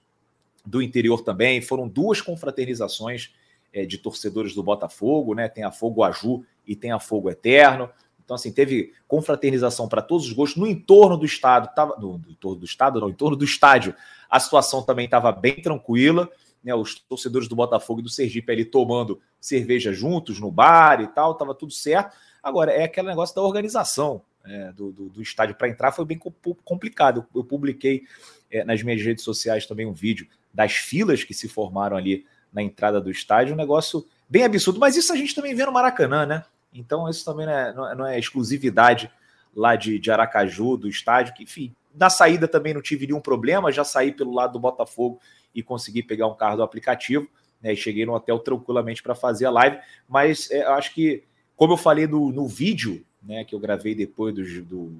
do 0.66 0.82
interior 0.82 1.22
também. 1.22 1.62
Foram 1.62 1.88
duas 1.88 2.22
confraternizações 2.22 3.34
é, 3.74 3.86
de 3.86 3.98
torcedores 3.98 4.56
do 4.56 4.64
Botafogo, 4.64 5.34
né? 5.34 5.48
Tem 5.50 5.64
a 5.64 5.72
Fogo 5.72 6.04
Aju 6.04 6.46
e 6.66 6.76
tem 6.76 6.92
a 6.92 7.00
Fogo 7.00 7.30
Eterno. 7.30 7.90
Então, 8.24 8.36
assim, 8.36 8.52
teve 8.52 8.94
confraternização 9.08 9.88
para 9.88 10.02
todos 10.02 10.28
os 10.28 10.34
gostos. 10.34 10.62
No 10.62 10.68
entorno 10.68 11.18
do 11.18 11.26
estado, 11.26 11.74
tava, 11.74 11.98
no, 11.98 12.20
no 12.20 12.30
entorno 12.30 12.60
do 12.60 12.66
estado, 12.66 13.00
não, 13.00 13.08
no 13.08 13.14
entorno 13.14 13.36
do 13.36 13.44
estádio, 13.44 13.96
a 14.30 14.40
situação 14.40 14.84
também 14.84 15.06
estava 15.06 15.32
bem 15.32 15.62
tranquila. 15.62 16.30
Né, 16.64 16.76
os 16.76 16.96
torcedores 16.96 17.48
do 17.48 17.56
Botafogo 17.56 18.02
e 18.02 18.04
do 18.04 18.10
Sergipe 18.10 18.52
ali 18.52 18.66
tomando 18.66 19.22
cerveja 19.40 19.94
juntos 19.94 20.40
no 20.42 20.52
bar 20.52 21.02
e 21.02 21.08
tal, 21.08 21.32
estava 21.32 21.56
tudo 21.56 21.72
certo. 21.72 22.16
Agora, 22.44 22.72
é 22.72 22.84
aquele 22.84 23.08
negócio 23.08 23.34
da 23.34 23.42
organização 23.42 24.22
é, 24.50 24.72
do, 24.72 24.92
do, 24.92 25.10
do, 25.10 25.22
estádio 25.22 25.56
para 25.56 25.70
entrar 25.70 25.92
foi 25.92 26.06
bem 26.06 26.20
complicado. 26.66 27.26
Eu, 27.34 27.42
eu 27.42 27.44
publiquei 27.44 28.04
é, 28.52 28.64
nas 28.64 28.82
minhas 28.82 29.02
redes 29.02 29.24
sociais 29.24 29.66
também 29.66 29.86
um 29.86 29.94
vídeo 29.94 30.28
das 30.54 30.74
filas 30.74 31.24
que 31.24 31.34
se 31.34 31.48
formaram 31.48 31.96
ali 31.96 32.26
na 32.52 32.64
entrada 32.64 33.00
do 33.00 33.12
estádio, 33.12 33.54
um 33.54 33.58
negócio 33.58 34.06
bem 34.28 34.44
absurdo, 34.44 34.80
mas 34.80 34.96
isso 34.96 35.14
a 35.14 35.16
gente 35.16 35.36
também 35.36 35.54
vê 35.54 35.66
no 35.66 35.72
Maracanã, 35.72 36.26
né? 36.26 36.44
Então, 36.74 37.08
isso 37.08 37.24
também 37.24 37.46
não 37.46 37.54
é, 37.54 37.96
não 37.96 38.06
é, 38.08 38.16
é 38.16 38.20
exclusividade 38.20 39.12
lá 39.56 39.76
de, 39.76 40.00
de 40.00 40.12
Aracaju, 40.12 40.78
do 40.78 40.88
estádio, 40.88 41.34
que, 41.34 41.44
enfim, 41.44 41.76
na 41.94 42.10
saída 42.10 42.48
também 42.48 42.74
não 42.74 42.82
tive 42.82 43.06
nenhum 43.06 43.22
problema, 43.22 43.72
já 43.72 43.84
saí 43.84 44.12
pelo 44.12 44.34
lado 44.34 44.54
do 44.54 44.60
Botafogo 44.60 45.20
e 45.54 45.62
consegui 45.62 46.04
pegar 46.04 46.28
um 46.28 46.36
carro 46.36 46.58
do 46.58 46.64
aplicativo, 46.64 47.28
né? 47.62 47.74
E 47.74 47.76
cheguei 47.76 48.06
no 48.06 48.14
hotel 48.14 48.40
tranquilamente 48.40 49.04
para 49.04 49.14
fazer 49.14 49.46
a 49.46 49.52
live, 49.52 49.78
mas 50.08 50.50
é, 50.50 50.64
acho 50.64 50.94
que, 50.94 51.24
como 51.56 51.74
eu 51.74 51.78
falei 51.78 52.08
no, 52.08 52.32
no 52.32 52.48
vídeo, 52.48 53.06
né, 53.22 53.44
que 53.44 53.54
eu 53.54 53.60
gravei 53.60 53.94
depois 53.94 54.34
do, 54.34 54.44
do, 54.64 54.92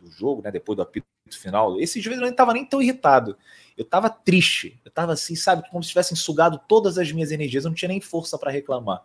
do 0.00 0.10
jogo, 0.10 0.42
né, 0.42 0.50
depois 0.50 0.76
do 0.76 0.82
apito 0.82 1.06
final. 1.30 1.80
Esse 1.80 2.04
eu 2.04 2.16
não 2.16 2.28
estava 2.28 2.52
nem 2.52 2.64
tão 2.64 2.82
irritado. 2.82 3.36
Eu 3.76 3.84
estava 3.84 4.10
triste. 4.10 4.78
Eu 4.84 4.88
estava 4.88 5.12
assim, 5.12 5.34
sabe, 5.34 5.68
como 5.70 5.82
se 5.82 5.88
tivessem 5.90 6.16
sugado 6.16 6.60
todas 6.68 6.98
as 6.98 7.10
minhas 7.10 7.30
energias. 7.30 7.64
Eu 7.64 7.70
não 7.70 7.74
tinha 7.74 7.88
nem 7.88 8.00
força 8.00 8.38
para 8.38 8.50
reclamar. 8.50 9.02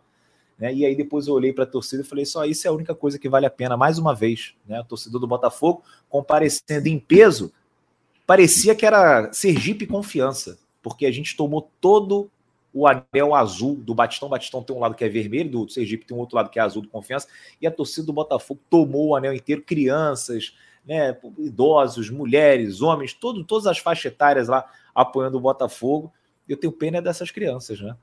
Né? 0.58 0.74
E 0.74 0.84
aí 0.84 0.94
depois 0.94 1.26
eu 1.26 1.34
olhei 1.34 1.52
para 1.52 1.64
a 1.64 1.66
torcida 1.66 2.02
e 2.02 2.06
falei: 2.06 2.26
só 2.26 2.44
isso 2.44 2.66
é 2.66 2.70
a 2.70 2.72
única 2.72 2.94
coisa 2.94 3.18
que 3.18 3.28
vale 3.28 3.46
a 3.46 3.50
pena, 3.50 3.76
mais 3.76 3.98
uma 3.98 4.14
vez. 4.14 4.54
Né? 4.66 4.78
A 4.78 4.84
torcida 4.84 5.18
do 5.18 5.26
Botafogo 5.26 5.82
comparecendo 6.08 6.86
em 6.86 6.98
peso, 6.98 7.52
parecia 8.26 8.74
que 8.74 8.84
era 8.84 9.32
Sergipe 9.32 9.86
Confiança, 9.86 10.58
porque 10.82 11.06
a 11.06 11.12
gente 11.12 11.36
tomou 11.36 11.70
todo 11.80 12.30
o 12.72 12.86
anel 12.86 13.34
azul 13.34 13.76
do 13.76 13.94
Batistão. 13.94 14.28
Batistão 14.28 14.62
tem 14.62 14.74
um 14.74 14.80
lado 14.80 14.94
que 14.94 15.04
é 15.04 15.08
vermelho, 15.08 15.50
do 15.50 15.68
Sergipe 15.68 16.06
tem 16.06 16.16
um 16.16 16.20
outro 16.20 16.36
lado 16.36 16.50
que 16.50 16.58
é 16.58 16.62
azul 16.62 16.82
do 16.82 16.88
Confiança, 16.88 17.28
e 17.60 17.66
a 17.66 17.70
torcida 17.70 18.06
do 18.06 18.12
Botafogo 18.12 18.60
tomou 18.68 19.08
o 19.08 19.16
anel 19.16 19.34
inteiro, 19.34 19.62
crianças, 19.62 20.54
né, 20.86 21.16
idosos, 21.38 22.10
mulheres, 22.10 22.80
homens, 22.80 23.12
todo, 23.12 23.44
todas 23.44 23.66
as 23.66 23.78
faixas 23.78 24.12
etárias 24.12 24.48
lá 24.48 24.64
apoiando 24.94 25.36
o 25.36 25.40
Botafogo. 25.40 26.12
Eu 26.48 26.56
tenho 26.56 26.72
pena 26.72 27.00
dessas 27.00 27.30
crianças, 27.30 27.80
né? 27.80 27.96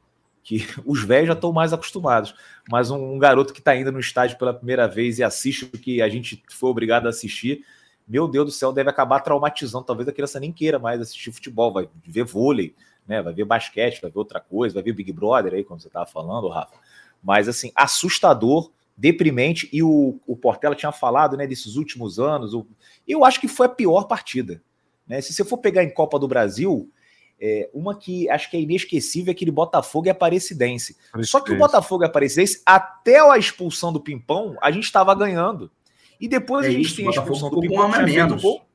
Que 0.44 0.66
os 0.86 1.04
velhos 1.04 1.28
já 1.28 1.34
estão 1.34 1.52
mais 1.52 1.74
acostumados. 1.74 2.36
Mas 2.70 2.92
um, 2.92 3.14
um 3.14 3.20
garoto 3.20 3.54
que 3.54 3.60
está 3.60 3.76
indo 3.76 3.92
no 3.92 4.00
estádio 4.00 4.38
pela 4.38 4.54
primeira 4.54 4.88
vez 4.88 5.20
e 5.20 5.24
assiste 5.24 5.66
o 5.66 5.72
que 5.72 6.02
a 6.02 6.10
gente 6.10 6.42
foi 6.50 6.70
obrigado 6.70 7.08
a 7.08 7.10
assistir, 7.10 7.66
meu 8.08 8.26
Deus 8.28 8.46
do 8.46 8.52
céu, 8.52 8.72
deve 8.72 8.90
acabar 8.90 9.20
traumatizando. 9.20 9.84
Talvez 9.84 10.08
a 10.08 10.14
criança 10.14 10.40
nem 10.40 10.52
queira 10.52 10.80
mais 10.80 11.02
assistir 11.02 11.32
futebol, 11.32 11.74
vai 11.74 11.90
ver 12.06 12.24
vôlei, 12.24 12.74
né? 13.08 13.22
Vai 13.22 13.34
ver 13.34 13.46
basquete, 13.46 14.02
vai 14.02 14.12
ver 14.12 14.20
outra 14.20 14.40
coisa, 14.40 14.76
vai 14.76 14.84
ver 14.84 14.94
Big 14.94 15.12
Brother 15.12 15.54
aí, 15.54 15.64
como 15.64 15.80
você 15.80 15.88
estava 15.88 16.06
falando, 16.06 16.48
Rafa. 16.48 16.76
Mas 17.24 17.48
assim, 17.48 17.72
assustador, 17.76 18.72
deprimente, 18.96 19.70
e 19.72 19.82
o, 19.82 20.20
o 20.26 20.36
Portela 20.36 20.76
tinha 20.76 20.92
falado, 20.92 21.38
né, 21.38 21.48
desses 21.48 21.76
últimos 21.76 22.20
anos. 22.20 22.54
O, 22.54 22.66
eu 23.08 23.24
acho 23.24 23.40
que 23.40 23.48
foi 23.48 23.68
a 23.68 23.70
pior 23.70 24.06
partida. 24.06 24.62
Né? 25.08 25.22
Se 25.22 25.34
você 25.34 25.46
for 25.46 25.58
pegar 25.58 25.84
em 25.84 25.90
Copa 25.90 26.20
do 26.20 26.28
Brasil, 26.28 26.92
é, 27.40 27.70
uma 27.74 27.96
que 27.96 28.28
acho 28.30 28.50
que 28.50 28.58
é 28.58 28.62
inesquecível 28.62 29.32
é 29.32 29.32
aquele 29.32 29.52
Botafogo 29.52 30.08
e 30.08 30.10
Aparecidense. 30.10 30.98
Só 31.22 31.40
que 31.40 31.52
o 31.52 31.58
Botafogo 31.58 32.04
e 32.04 32.08
Aparecidense, 32.08 32.62
até 32.66 33.20
a 33.20 33.38
expulsão 33.38 33.94
do 33.94 34.00
Pimpão, 34.00 34.58
a 34.62 34.72
gente 34.72 34.86
estava 34.86 35.14
ganhando. 35.14 35.72
E 36.20 36.28
depois 36.28 36.66
é 36.66 36.70
a 36.70 36.72
gente 36.72 36.86
isso, 36.88 36.96
tem 36.96 37.08
a 37.08 37.12
expulsão 37.12 37.50
do 37.50 37.60
Pimpão. 37.60 37.88
Um 37.90 37.94
a 37.94 38.02
menos. 38.02 38.42
Gol, 38.42 38.67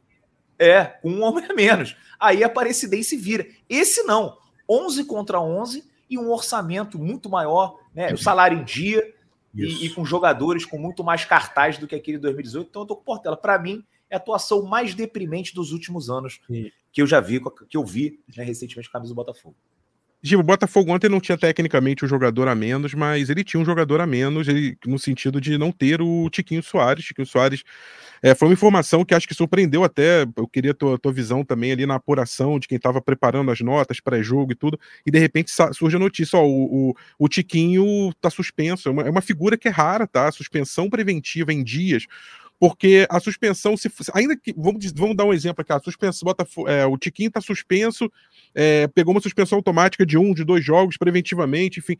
é, 0.63 0.85
com 1.03 1.11
um 1.11 1.23
homem 1.23 1.45
a 1.49 1.55
menos. 1.55 1.97
Aí 2.19 2.43
a 2.45 2.47
Aparecidense 2.47 3.17
vira. 3.17 3.47
Esse 3.69 4.03
não. 4.05 4.39
11 4.69 5.05
contra 5.05 5.41
11 5.41 5.85
e 6.09 6.19
um 6.19 6.31
orçamento 6.31 6.99
muito 6.99 7.29
maior, 7.29 7.79
né? 7.95 8.13
O 8.13 8.17
salário 8.17 8.59
em 8.59 8.65
dia 8.65 9.03
e, 9.55 9.87
e, 9.87 9.91
com 9.91 10.05
jogadores 10.05 10.65
com 10.65 10.79
muito 10.79 11.03
mais 11.03 11.25
cartaz 11.25 11.79
do 11.79 11.87
que 11.87 11.95
aquele 11.95 12.17
de 12.17 12.23
2018. 12.23 12.69
Então 12.69 12.83
eu 12.83 12.87
tô 12.87 12.97
com 12.97 13.03
Portela. 13.03 13.37
Para 13.37 13.59
mim, 13.59 13.85
é 14.09 14.15
a 14.15 14.19
atuação 14.19 14.63
mais 14.63 14.95
deprimente 14.95 15.55
dos 15.55 15.73
últimos 15.73 16.09
anos 16.09 16.41
que 16.93 17.03
eu 17.03 17.07
já 17.07 17.21
vi, 17.21 17.41
que 17.69 17.77
eu 17.77 17.85
vi 17.85 18.21
né, 18.37 18.45
recentemente 18.45 18.89
com 18.89 18.97
a 18.97 19.01
camisa 19.01 19.13
do 19.13 19.17
Botafogo. 19.17 19.57
Gil, 20.23 20.39
o 20.39 20.43
Botafogo 20.43 20.93
ontem 20.93 21.09
não 21.09 21.21
tinha 21.21 21.37
tecnicamente 21.37 22.05
um 22.05 22.09
jogador 22.09 22.47
a 22.47 22.55
menos, 22.55 22.95
mas 22.95 23.29
ele 23.29 23.43
tinha 23.43 23.61
um 23.61 23.65
jogador 23.65 24.01
a 24.01 24.07
menos, 24.07 24.47
ele, 24.47 24.79
no 24.87 24.97
sentido 24.97 25.41
de 25.41 25.59
não 25.59 25.73
ter 25.73 26.01
o 26.01 26.31
Tiquinho 26.31 26.63
Soares. 26.63 27.05
Tiquinho 27.05 27.27
Soares 27.27 27.65
é, 28.23 28.35
foi 28.35 28.49
uma 28.49 28.55
informação 28.55 29.05
que 29.05 29.15
acho 29.15 29.27
que 29.27 29.35
surpreendeu 29.35 29.83
até. 29.83 30.23
Eu 30.37 30.47
queria 30.47 30.71
a 30.71 30.75
tua, 30.75 30.99
tua 30.99 31.13
visão 31.13 31.45
também 31.45 31.73
ali 31.73 31.85
na 31.85 31.97
apuração 31.97 32.59
de 32.59 32.69
quem 32.69 32.77
estava 32.77 33.03
preparando 33.03 33.51
as 33.51 33.61
notas, 33.61 33.99
pré-jogo 33.99 34.53
e 34.53 34.55
tudo. 34.55 34.79
E 35.05 35.11
de 35.11 35.19
repente 35.19 35.51
surge 35.73 35.97
a 35.97 35.99
notícia: 35.99 36.39
ó, 36.39 36.47
o, 36.47 36.91
o, 36.91 36.95
o 37.19 37.29
Tiquinho 37.29 38.13
tá 38.21 38.31
suspenso. 38.31 38.89
É 38.89 38.93
uma, 38.93 39.03
é 39.03 39.11
uma 39.11 39.21
figura 39.21 39.59
que 39.59 39.67
é 39.67 39.71
rara, 39.71 40.07
tá? 40.07 40.31
Suspensão 40.31 40.89
preventiva 40.89 41.53
em 41.53 41.65
dias 41.65 42.07
porque 42.63 43.09
a 43.11 43.19
suspensão, 43.19 43.77
se 43.77 43.91
ainda 44.15 44.37
que 44.37 44.55
vamos, 44.57 44.93
vamos 44.93 45.17
dar 45.17 45.25
um 45.25 45.33
exemplo 45.33 45.63
aqui, 45.63 45.73
a 45.73 45.81
suspensão, 45.81 46.25
Botafogo, 46.27 46.69
é, 46.69 46.87
o 46.87 46.97
Tiquinho 46.97 47.27
está 47.27 47.41
suspenso, 47.41 48.09
é, 48.55 48.87
pegou 48.87 49.13
uma 49.13 49.21
suspensão 49.21 49.59
automática 49.59 50.07
de 50.07 50.17
um, 50.17 50.33
de 50.33 50.45
dois 50.45 50.65
jogos 50.65 50.97
preventivamente, 50.97 51.81
enfim. 51.81 51.97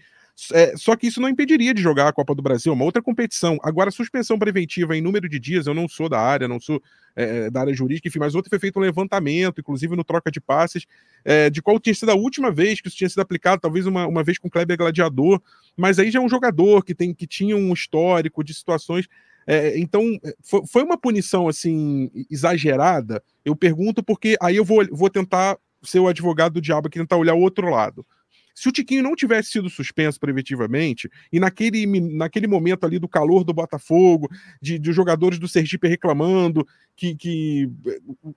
É, 0.53 0.77
só 0.77 0.97
que 0.97 1.07
isso 1.07 1.21
não 1.21 1.29
impediria 1.29 1.75
de 1.75 1.81
jogar 1.83 2.09
a 2.09 2.13
Copa 2.13 2.35
do 2.35 2.43
Brasil, 2.43 2.73
uma 2.73 2.85
outra 2.85 3.03
competição. 3.03 3.59
Agora, 3.63 3.91
suspensão 3.91 4.39
preventiva 4.39 4.97
em 4.97 5.01
número 5.01 5.29
de 5.29 5.39
dias, 5.39 5.67
eu 5.67 5.75
não 5.75 5.89
sou 5.89 6.09
da 6.09 6.19
área, 6.19 6.49
não 6.49 6.59
sou 6.59 6.83
é, 7.15 7.51
da 7.51 7.61
área 7.61 7.75
jurídica, 7.75 8.09
enfim, 8.09 8.19
mas 8.19 8.35
outro 8.35 8.51
foi 8.51 8.59
feito 8.59 8.79
um 8.79 8.83
levantamento, 8.83 9.61
inclusive 9.61 9.95
no 9.95 10.03
troca 10.03 10.31
de 10.31 10.41
passes, 10.41 10.87
é, 11.25 11.51
de 11.51 11.61
qual 11.61 11.79
tinha 11.79 11.95
sido 11.95 12.11
a 12.11 12.15
última 12.15 12.51
vez 12.51 12.81
que 12.81 12.89
isso 12.89 12.97
tinha 12.97 13.09
sido 13.09 13.21
aplicado, 13.21 13.61
talvez 13.61 13.87
uma, 13.87 14.07
uma 14.07 14.25
vez 14.25 14.39
com 14.39 14.51
Kleber 14.51 14.77
Gladiador, 14.77 15.41
mas 15.77 15.99
aí 15.99 16.11
já 16.11 16.19
é 16.19 16.23
um 16.23 16.29
jogador 16.29 16.85
que, 16.85 16.95
tem, 16.95 17.15
que 17.15 17.27
tinha 17.27 17.57
um 17.57 17.73
histórico 17.73 18.43
de 18.43 18.55
situações 18.55 19.07
é, 19.47 19.79
então, 19.79 20.19
é, 20.25 20.35
foi 20.67 20.83
uma 20.83 20.97
punição 20.97 21.49
assim 21.49 22.11
exagerada. 22.31 23.23
Eu 23.45 23.57
pergunto 23.57 24.03
porque 24.03 24.37
aí 24.41 24.57
eu 24.57 24.65
vou, 24.65 24.87
vou 24.91 25.11
tentar 25.11 25.59
ser 25.83 25.99
o 25.99 26.09
advogado 26.09 26.55
do 26.55 26.61
diabo 26.61 26.87
aqui, 26.87 26.99
tentar 26.99 27.17
olhar 27.17 27.35
o 27.35 27.41
outro 27.41 27.69
lado. 27.69 28.07
Se 28.55 28.69
o 28.69 28.73
Tiquinho 28.73 29.03
não 29.03 29.15
tivesse 29.15 29.51
sido 29.51 29.69
suspenso 29.71 30.19
preventivamente, 30.21 31.11
e 31.33 31.41
naquele, 31.41 31.87
naquele 31.87 32.47
momento 32.47 32.85
ali 32.85 32.99
do 32.99 33.09
calor 33.09 33.45
do 33.45 33.53
Botafogo, 33.53 34.29
de, 34.61 34.79
de 34.79 34.93
jogadores 34.93 35.39
do 35.39 35.49
Sergipe 35.49 35.89
reclamando 35.89 36.67
que, 36.97 37.15
que 37.15 37.71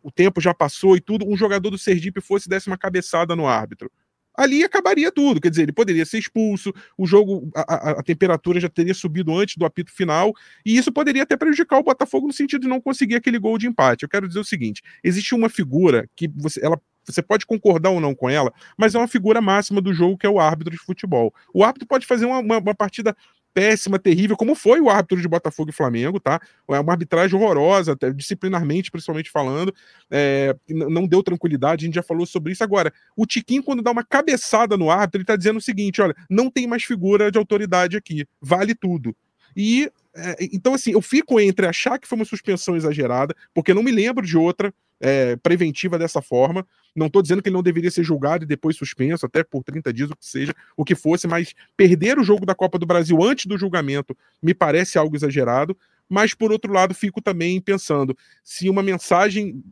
o 0.02 0.12
tempo 0.12 0.40
já 0.40 0.54
passou 0.54 0.96
e 0.96 1.02
tudo, 1.02 1.28
um 1.28 1.36
jogador 1.36 1.70
do 1.70 1.78
Sergipe 1.78 2.22
fosse 2.22 2.48
desse 2.48 2.68
uma 2.68 2.78
cabeçada 2.78 3.36
no 3.36 3.48
árbitro 3.48 3.92
ali 4.38 4.64
acabaria 4.64 5.12
tudo. 5.12 5.40
Quer 5.42 5.50
dizer, 5.50 5.64
ele 5.64 5.72
poderia 5.72 6.06
ser 6.06 6.18
expulso, 6.18 6.74
o 6.98 7.06
jogo, 7.06 7.50
a, 7.56 7.62
a, 7.62 7.92
a, 7.92 8.04
temperatura 8.04 8.60
já 8.60 8.70
teria 8.70 8.94
subido 8.94 9.34
antes 9.34 9.58
do 9.58 9.66
apito 9.66 9.92
final, 9.92 10.34
e 10.66 10.78
isso 10.78 10.92
poderia 10.92 11.24
até 11.24 11.38
prejudicar 11.38 11.80
o 11.80 11.84
Botafogo 11.84 12.28
no 12.28 12.34
sentido 12.34 12.62
de 12.62 12.68
não 12.68 12.82
conseguir 12.82 13.16
aquele 13.16 13.40
gol 13.40 13.58
de 13.58 13.68
empate. 13.68 14.04
Eu 14.04 14.10
quero 14.10 14.28
dizer 14.28 14.40
o 14.40 14.46
seguinte: 14.46 14.82
existe 15.04 15.34
uma 15.34 15.50
figura 15.50 16.10
que 16.16 16.28
você, 16.28 16.64
ela, 16.64 16.80
você 17.12 17.22
pode 17.22 17.46
concordar 17.46 17.90
ou 17.90 18.00
não 18.00 18.16
com 18.16 18.30
ela, 18.30 18.54
mas 18.78 18.96
é 18.96 18.98
uma 18.98 19.08
figura 19.08 19.42
máxima 19.42 19.82
do 19.82 19.94
jogo 19.94 20.18
que 20.18 20.26
é 20.26 20.30
o 20.30 20.40
árbitro 20.40 20.72
de 20.72 20.80
futebol. 20.80 21.34
O 21.54 21.64
árbitro 21.64 21.88
pode 21.88 22.06
fazer 22.06 22.26
uma, 22.26 22.40
uma, 22.40 22.58
uma 22.58 22.76
partida 22.76 23.16
péssima, 23.56 23.98
terrível, 23.98 24.36
como 24.36 24.54
foi 24.54 24.82
o 24.82 24.90
árbitro 24.90 25.22
de 25.22 25.28
Botafogo 25.30 25.70
e 25.70 25.74
Flamengo, 25.74 26.20
tá? 26.20 26.42
É 26.70 26.78
uma 26.78 26.92
arbitragem 26.92 27.40
horrorosa, 27.40 27.96
disciplinarmente, 28.14 28.92
principalmente 28.92 29.32
falando, 29.32 29.74
é, 30.12 30.54
não 30.68 31.08
deu 31.08 31.24
tranquilidade, 31.24 31.86
a 31.86 31.88
gente 31.88 31.96
já 31.96 32.04
falou 32.04 32.26
sobre 32.26 32.52
isso. 32.52 32.66
Agora, 32.66 32.92
o 33.16 33.26
Tiquinho, 33.26 33.64
quando 33.64 33.82
dá 33.82 33.92
uma 33.92 34.04
cabeçada 34.04 34.76
no 34.76 34.92
árbitro, 34.92 35.20
ele 35.20 35.26
tá 35.26 35.38
dizendo 35.38 35.58
o 35.58 35.62
seguinte: 35.62 36.02
olha, 36.02 36.14
não 36.30 36.52
tem 36.52 36.68
mais 36.68 36.84
figura 36.84 37.32
de 37.32 37.38
autoridade 37.38 37.96
aqui, 37.96 38.28
vale 38.42 38.76
tudo. 38.76 39.16
E 39.56 39.90
é, 40.14 40.36
então, 40.52 40.74
assim, 40.74 40.92
eu 40.92 41.02
fico 41.02 41.40
entre 41.40 41.66
achar 41.66 41.98
que 41.98 42.08
foi 42.08 42.18
uma 42.18 42.26
suspensão 42.26 42.76
exagerada, 42.76 43.34
porque 43.54 43.74
não 43.74 43.84
me 43.84 43.92
lembro 43.92 44.26
de 44.26 44.38
outra 44.38 44.74
é, 45.00 45.36
preventiva 45.38 45.98
dessa 45.98 46.22
forma. 46.22 46.66
Não 46.96 47.08
estou 47.08 47.22
dizendo 47.22 47.42
que 47.42 47.50
ele 47.50 47.56
não 47.56 47.64
deveria 47.64 47.92
ser 47.92 48.04
julgado 48.04 48.44
e 48.44 48.48
depois 48.48 48.78
suspenso, 48.78 49.26
até 49.26 49.44
por 49.44 49.64
30 49.64 49.92
dias, 49.92 50.10
o 50.10 50.16
que 50.16 50.26
seja, 50.26 50.54
o 50.78 50.86
que 50.86 50.96
fosse, 50.96 51.28
mas 51.28 51.54
perder 51.76 52.18
o 52.18 52.24
jogo 52.24 52.46
da 52.46 52.56
Copa 52.56 52.80
do 52.80 52.86
Brasil 52.86 53.22
antes 53.22 53.46
do 53.46 53.58
julgamento 53.58 54.16
me 54.42 54.54
parece 54.54 54.98
algo 54.98 55.16
exagerado. 55.16 55.78
Mas, 56.08 56.34
por 56.36 56.52
outro 56.52 56.72
lado, 56.72 56.94
fico 56.94 57.22
também 57.22 57.60
pensando: 57.60 58.16
se 58.44 58.70
uma 58.70 58.84
mensagem 58.84 59.64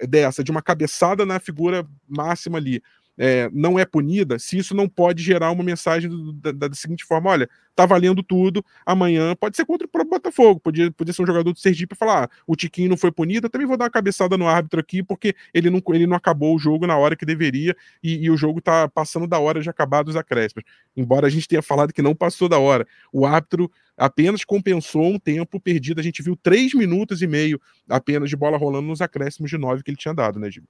é, 0.00 0.06
dessa, 0.06 0.44
de 0.44 0.50
uma 0.50 0.62
cabeçada 0.62 1.24
na 1.24 1.40
figura 1.40 1.88
máxima 2.06 2.58
ali, 2.58 2.82
é, 3.18 3.50
não 3.52 3.76
é 3.78 3.84
punida, 3.84 4.38
se 4.38 4.56
isso 4.56 4.74
não 4.74 4.88
pode 4.88 5.22
gerar 5.22 5.50
uma 5.50 5.64
mensagem 5.64 6.08
do, 6.08 6.32
da, 6.32 6.52
da, 6.52 6.74
seguinte 6.74 7.04
forma: 7.04 7.30
olha, 7.30 7.50
tá 7.74 7.84
valendo 7.84 8.22
tudo, 8.22 8.64
amanhã 8.86 9.34
pode 9.34 9.56
ser 9.56 9.66
contra 9.66 9.86
o 9.86 9.90
próprio 9.90 10.10
Botafogo, 10.10 10.60
podia, 10.60 10.90
podia 10.92 11.12
ser 11.12 11.22
um 11.22 11.26
jogador 11.26 11.52
do 11.52 11.58
Sergipe 11.58 11.94
e 11.94 11.98
falar: 11.98 12.24
ah, 12.24 12.28
o 12.46 12.54
Tiquinho 12.54 12.90
não 12.90 12.96
foi 12.96 13.10
punido, 13.10 13.46
eu 13.46 13.50
também 13.50 13.66
vou 13.66 13.76
dar 13.76 13.86
uma 13.86 13.90
cabeçada 13.90 14.38
no 14.38 14.46
árbitro 14.46 14.78
aqui, 14.78 15.02
porque 15.02 15.34
ele 15.52 15.68
não, 15.68 15.82
ele 15.88 16.06
não 16.06 16.16
acabou 16.16 16.54
o 16.54 16.58
jogo 16.58 16.86
na 16.86 16.96
hora 16.96 17.16
que 17.16 17.26
deveria 17.26 17.76
e, 18.02 18.24
e 18.24 18.30
o 18.30 18.36
jogo 18.36 18.60
tá 18.60 18.88
passando 18.88 19.26
da 19.26 19.38
hora 19.40 19.60
de 19.60 19.68
acabar 19.68 20.04
dos 20.04 20.14
acréscimos. 20.14 20.64
Embora 20.96 21.26
a 21.26 21.30
gente 21.30 21.48
tenha 21.48 21.62
falado 21.62 21.92
que 21.92 22.02
não 22.02 22.14
passou 22.14 22.48
da 22.48 22.58
hora, 22.58 22.86
o 23.12 23.26
árbitro 23.26 23.70
apenas 23.96 24.44
compensou 24.44 25.04
um 25.04 25.18
tempo 25.18 25.58
perdido. 25.58 25.98
A 25.98 26.04
gente 26.04 26.22
viu 26.22 26.36
três 26.36 26.72
minutos 26.72 27.20
e 27.20 27.26
meio 27.26 27.60
apenas 27.88 28.30
de 28.30 28.36
bola 28.36 28.56
rolando 28.56 28.86
nos 28.86 29.00
acréscimos 29.00 29.50
de 29.50 29.58
nove 29.58 29.82
que 29.82 29.90
ele 29.90 29.98
tinha 29.98 30.14
dado, 30.14 30.38
né, 30.38 30.48
Gil? 30.50 30.62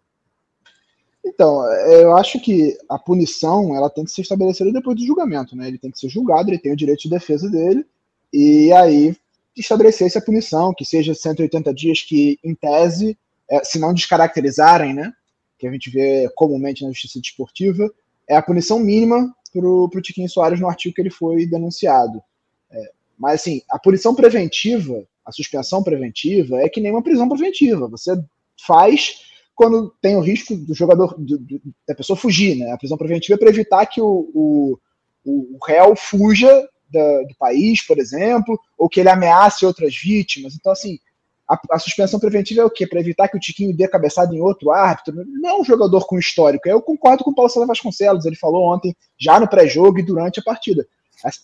Então, 1.28 1.70
é, 1.70 2.02
eu 2.02 2.16
acho 2.16 2.40
que 2.40 2.76
a 2.88 2.98
punição 2.98 3.76
ela 3.76 3.90
tem 3.90 4.04
que 4.04 4.10
ser 4.10 4.22
estabelecida 4.22 4.72
depois 4.72 4.96
do 4.96 5.06
julgamento, 5.06 5.54
né? 5.54 5.68
Ele 5.68 5.78
tem 5.78 5.90
que 5.90 5.98
ser 5.98 6.08
julgado, 6.08 6.48
ele 6.48 6.58
tem 6.58 6.72
o 6.72 6.76
direito 6.76 7.02
de 7.02 7.10
defesa 7.10 7.50
dele, 7.50 7.84
e 8.32 8.72
aí 8.72 9.14
estabelecer 9.54 10.06
essa 10.06 10.20
punição, 10.20 10.72
que 10.72 10.84
seja 10.84 11.14
180 11.14 11.74
dias, 11.74 12.00
que 12.02 12.38
em 12.42 12.54
tese, 12.54 13.18
é, 13.50 13.62
se 13.62 13.78
não 13.78 13.92
descaracterizarem, 13.92 14.94
né? 14.94 15.12
Que 15.58 15.66
a 15.66 15.72
gente 15.72 15.90
vê 15.90 16.30
comumente 16.34 16.82
na 16.82 16.90
justiça 16.90 17.20
desportiva, 17.20 17.90
é 18.26 18.36
a 18.36 18.42
punição 18.42 18.78
mínima 18.78 19.34
para 19.52 19.66
o 19.66 20.02
Tiquinho 20.02 20.28
Soares 20.28 20.60
no 20.60 20.68
artigo 20.68 20.94
que 20.94 21.00
ele 21.00 21.10
foi 21.10 21.44
denunciado. 21.46 22.22
É, 22.70 22.92
mas 23.18 23.40
assim, 23.40 23.60
a 23.70 23.78
punição 23.78 24.14
preventiva, 24.14 25.04
a 25.26 25.32
suspensão 25.32 25.82
preventiva, 25.82 26.60
é 26.60 26.68
que 26.68 26.80
nem 26.80 26.92
uma 26.92 27.02
prisão 27.02 27.28
preventiva. 27.28 27.88
Você 27.88 28.18
faz 28.64 29.28
quando 29.58 29.92
tem 30.00 30.14
o 30.14 30.20
risco 30.20 30.54
do 30.56 30.72
jogador, 30.72 31.16
do, 31.18 31.36
do, 31.36 31.60
da 31.84 31.92
pessoa 31.92 32.16
fugir, 32.16 32.54
né? 32.54 32.70
A 32.70 32.78
prisão 32.78 32.96
preventiva 32.96 33.34
é 33.34 33.36
para 33.36 33.48
evitar 33.48 33.84
que 33.86 34.00
o, 34.00 34.30
o, 34.32 34.78
o 35.24 35.58
réu 35.66 35.96
fuja 35.96 36.48
da, 36.88 37.22
do 37.22 37.34
país, 37.36 37.84
por 37.84 37.98
exemplo, 37.98 38.56
ou 38.78 38.88
que 38.88 39.00
ele 39.00 39.08
ameace 39.08 39.66
outras 39.66 39.96
vítimas. 39.96 40.54
Então, 40.54 40.70
assim, 40.70 41.00
a, 41.48 41.58
a, 41.72 41.78
suspensão 41.80 42.20
preventiva 42.20 42.60
é 42.60 42.64
o 42.64 42.70
quê? 42.70 42.86
Para 42.86 43.00
evitar 43.00 43.26
que 43.26 43.36
o 43.36 43.40
Tiquinho 43.40 43.76
dê 43.76 43.88
cabeçada 43.88 44.32
em 44.32 44.40
outro 44.40 44.70
árbitro? 44.70 45.24
Não 45.26 45.50
é 45.50 45.60
um 45.60 45.64
jogador 45.64 46.06
com 46.06 46.20
histórico. 46.20 46.68
Eu 46.68 46.80
concordo 46.80 47.24
com 47.24 47.32
o 47.32 47.34
Paulo 47.34 47.50
César 47.50 47.66
Vasconcelos, 47.66 48.26
ele 48.26 48.36
falou 48.36 48.72
ontem, 48.72 48.96
já 49.18 49.40
no 49.40 49.48
pré-jogo 49.48 49.98
e 49.98 50.04
durante 50.04 50.38
a 50.38 50.44
partida. 50.44 50.86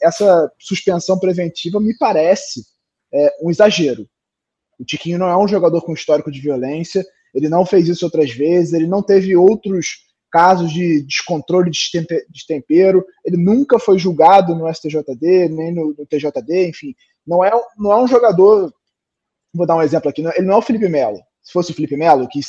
Essa 0.00 0.52
suspensão 0.56 1.18
preventiva 1.18 1.80
me 1.80 1.98
parece 1.98 2.64
é, 3.12 3.34
um 3.42 3.50
exagero. 3.50 4.08
O 4.78 4.84
Tiquinho 4.84 5.18
não 5.18 5.26
é 5.26 5.36
um 5.36 5.48
jogador 5.48 5.82
com 5.82 5.92
histórico 5.92 6.30
de 6.30 6.40
violência, 6.40 7.04
ele 7.34 7.48
não 7.48 7.66
fez 7.66 7.88
isso 7.88 8.04
outras 8.04 8.30
vezes, 8.30 8.72
ele 8.72 8.86
não 8.86 9.02
teve 9.02 9.36
outros 9.36 10.04
casos 10.30 10.72
de 10.72 11.02
descontrole 11.02 11.70
de 11.70 12.46
tempero, 12.46 13.04
ele 13.24 13.36
nunca 13.36 13.78
foi 13.78 13.98
julgado 13.98 14.54
no 14.54 14.72
STJD, 14.72 15.48
nem 15.48 15.72
no, 15.72 15.94
no 15.96 16.06
TJD, 16.06 16.68
enfim. 16.68 16.94
Não 17.26 17.44
é, 17.44 17.50
não 17.78 17.92
é 17.92 18.02
um 18.02 18.08
jogador 18.08 18.72
vou 19.54 19.66
dar 19.66 19.76
um 19.76 19.82
exemplo 19.82 20.10
aqui, 20.10 20.20
ele 20.20 20.46
não 20.46 20.54
é 20.54 20.58
o 20.58 20.62
Felipe 20.62 20.88
Melo. 20.88 21.20
Se 21.40 21.52
fosse 21.52 21.70
o 21.70 21.74
Felipe 21.74 21.96
Melo, 21.96 22.28
que 22.28 22.40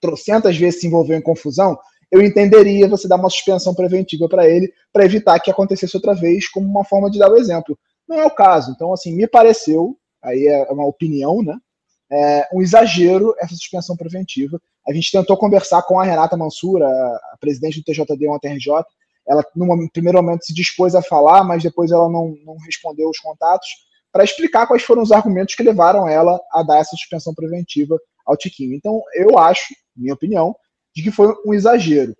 trocentas 0.00 0.56
vezes 0.56 0.80
se 0.80 0.86
envolveu 0.86 1.18
em 1.18 1.22
confusão, 1.22 1.76
eu 2.10 2.22
entenderia 2.22 2.88
você 2.88 3.08
dar 3.08 3.16
uma 3.16 3.28
suspensão 3.30 3.74
preventiva 3.74 4.28
para 4.28 4.48
ele, 4.48 4.72
para 4.92 5.04
evitar 5.04 5.38
que 5.40 5.50
acontecesse 5.50 5.96
outra 5.96 6.14
vez, 6.14 6.48
como 6.48 6.66
uma 6.66 6.84
forma 6.84 7.10
de 7.10 7.18
dar 7.18 7.30
o 7.30 7.36
exemplo. 7.36 7.78
Não 8.08 8.20
é 8.20 8.26
o 8.26 8.30
caso. 8.30 8.72
Então, 8.72 8.92
assim, 8.92 9.14
me 9.14 9.26
pareceu, 9.26 9.96
aí 10.22 10.46
é 10.46 10.70
uma 10.70 10.86
opinião, 10.86 11.42
né? 11.42 11.56
É 12.12 12.48
um 12.52 12.60
exagero 12.60 13.34
essa 13.38 13.54
suspensão 13.54 13.96
preventiva. 13.96 14.60
A 14.88 14.92
gente 14.92 15.12
tentou 15.12 15.36
conversar 15.36 15.82
com 15.82 16.00
a 16.00 16.04
Renata 16.04 16.36
Mansura, 16.36 16.86
a 16.86 17.36
presidente 17.38 17.80
do 17.80 17.84
TJD 17.84 18.28
ontem 18.28 18.54
RJ. 18.54 18.84
Ela, 19.28 19.44
no 19.54 19.90
primeiro 19.92 20.20
momento, 20.20 20.44
se 20.44 20.52
dispôs 20.52 20.94
a 20.94 21.02
falar, 21.02 21.44
mas 21.44 21.62
depois 21.62 21.92
ela 21.92 22.08
não, 22.08 22.34
não 22.44 22.56
respondeu 22.64 23.08
os 23.08 23.18
contatos 23.18 23.68
para 24.12 24.24
explicar 24.24 24.66
quais 24.66 24.82
foram 24.82 25.02
os 25.02 25.12
argumentos 25.12 25.54
que 25.54 25.62
levaram 25.62 26.08
ela 26.08 26.40
a 26.52 26.62
dar 26.62 26.78
essa 26.78 26.96
suspensão 26.96 27.32
preventiva 27.32 27.96
ao 28.26 28.36
Tiquinho. 28.36 28.74
Então, 28.74 29.00
eu 29.14 29.38
acho, 29.38 29.72
minha 29.96 30.14
opinião, 30.14 30.54
de 30.94 31.02
que 31.02 31.10
foi 31.10 31.32
um 31.46 31.54
exagero. 31.54 32.16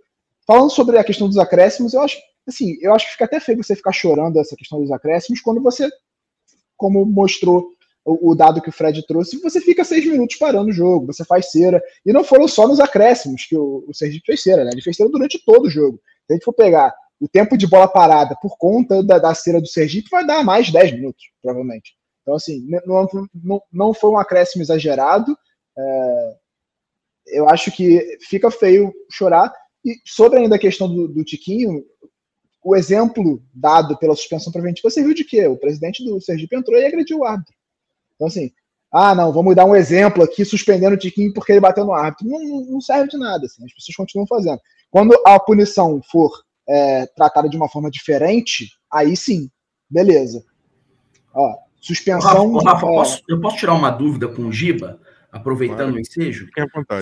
Falando 0.47 0.71
sobre 0.71 0.99
a 0.99 1.05
questão 1.05 1.27
dos 1.27 1.39
acréscimos, 1.39 1.95
eu 1.95 2.03
acho, 2.03 2.17
assim, 2.47 2.77
eu 2.81 2.95
acho 2.95 3.07
que 3.07 3.13
fica 3.13 3.25
até 3.25 3.41
feio 3.41 3.63
você 3.63 3.75
ficar 3.75 3.93
chorando 3.93 4.39
essa 4.39 4.57
questão 4.57 4.81
dos 4.81 4.93
acréscimos 4.93 5.41
quando 5.41 5.61
você, 5.61 5.89
como 6.77 7.05
mostrou 7.05 7.71
o, 8.31 8.35
dado 8.35 8.61
que 8.61 8.69
o 8.69 8.73
Fred 8.73 9.07
trouxe, 9.07 9.41
você 9.41 9.61
fica 9.61 9.85
seis 9.85 10.05
minutos 10.07 10.37
parando 10.37 10.71
o 10.71 10.73
jogo, 10.73 11.07
você 11.07 11.25
faz 11.25 11.51
cera. 11.51 11.83
E 12.05 12.13
não 12.13 12.25
foram 12.25 12.49
só 12.49 12.67
nos 12.67 12.81
acréscimos 12.81 13.45
que 13.47 13.57
o, 13.57 13.85
o 13.87 13.95
Sergipe 13.95 14.27
fez 14.27 14.43
cera, 14.43 14.65
né? 14.65 14.71
Ele 14.73 14.83
fez 14.83 14.97
cera 14.97 15.09
durante 15.09 15.43
todo 15.45 15.67
o 15.67 15.71
jogo. 15.71 16.01
Se 16.27 16.33
a 16.33 16.35
gente 16.35 16.45
for 16.45 16.53
pegar 16.53 16.95
o 17.21 17.29
tempo 17.29 17.57
de 17.57 17.67
bola 17.67 17.87
parada 17.87 18.35
por 18.41 18.57
conta 18.57 19.03
da, 19.03 19.19
da 19.19 19.35
cera 19.35 19.61
do 19.61 19.67
Sergipe 19.67 20.09
vai 20.11 20.27
dar 20.27 20.43
mais 20.43 20.67
de 20.67 20.73
10 20.73 20.93
minutos, 20.93 21.23
provavelmente. 21.43 21.95
Então, 22.23 22.35
assim, 22.35 22.67
não, 22.87 23.07
não, 23.35 23.63
não 23.71 23.95
foi 23.95 24.11
um 24.11 24.19
acréscimo 24.19 24.63
exagerado. 24.63 25.37
É, 25.77 26.37
eu 27.27 27.49
acho 27.49 27.71
que 27.71 28.19
fica 28.23 28.51
feio 28.51 28.93
chorar. 29.11 29.53
E 29.85 29.97
sobre 30.07 30.39
ainda 30.39 30.57
a 30.57 30.59
questão 30.59 30.89
do, 30.89 31.09
do 31.09 31.25
Tiquinho, 31.25 31.85
o 32.63 32.77
exemplo 32.77 33.43
dado 33.55 33.97
pela 33.99 34.17
suspensão 34.17 34.53
preventiva 34.53 34.91
serviu 34.91 35.15
de 35.15 35.25
quê? 35.25 35.47
O 35.47 35.57
presidente 35.57 36.05
do 36.05 36.21
Sergipe 36.21 36.57
entrou 36.57 36.79
e 36.79 36.85
agrediu 36.85 37.19
o 37.19 37.25
árbitro. 37.25 37.55
Então, 38.21 38.29
assim, 38.29 38.51
ah, 38.93 39.15
não, 39.15 39.33
vamos 39.33 39.57
dar 39.57 39.65
um 39.65 39.75
exemplo 39.75 40.23
aqui 40.23 40.45
suspendendo 40.45 40.95
o 40.95 40.99
Tiquinho 40.99 41.33
porque 41.33 41.53
ele 41.53 41.61
bateu 41.61 41.87
no 41.87 41.95
árbitro. 41.95 42.29
Não, 42.29 42.67
não 42.67 42.81
serve 42.81 43.09
de 43.09 43.17
nada, 43.17 43.47
assim, 43.47 43.65
as 43.65 43.73
pessoas 43.73 43.97
continuam 43.97 44.27
fazendo. 44.27 44.61
Quando 44.91 45.17
a 45.27 45.41
punição 45.41 46.03
for 46.11 46.31
é, 46.69 47.07
tratada 47.07 47.49
de 47.49 47.57
uma 47.57 47.69
forma 47.69 47.91
diferente, 47.91 48.69
aí 48.93 49.17
sim, 49.17 49.49
beleza. 49.89 50.45
Ó, 51.33 51.57
suspensão. 51.81 52.53
Rafa, 52.53 52.71
Rafa, 52.71 52.87
é... 52.87 52.91
posso, 52.91 53.23
eu 53.27 53.41
posso 53.41 53.57
tirar 53.57 53.73
uma 53.73 53.91
dúvida 53.91 54.29
com 54.29 54.43
o 54.43 54.53
Giba, 54.53 55.01
aproveitando 55.33 55.95
o 55.95 55.99
ensejo? 55.99 56.49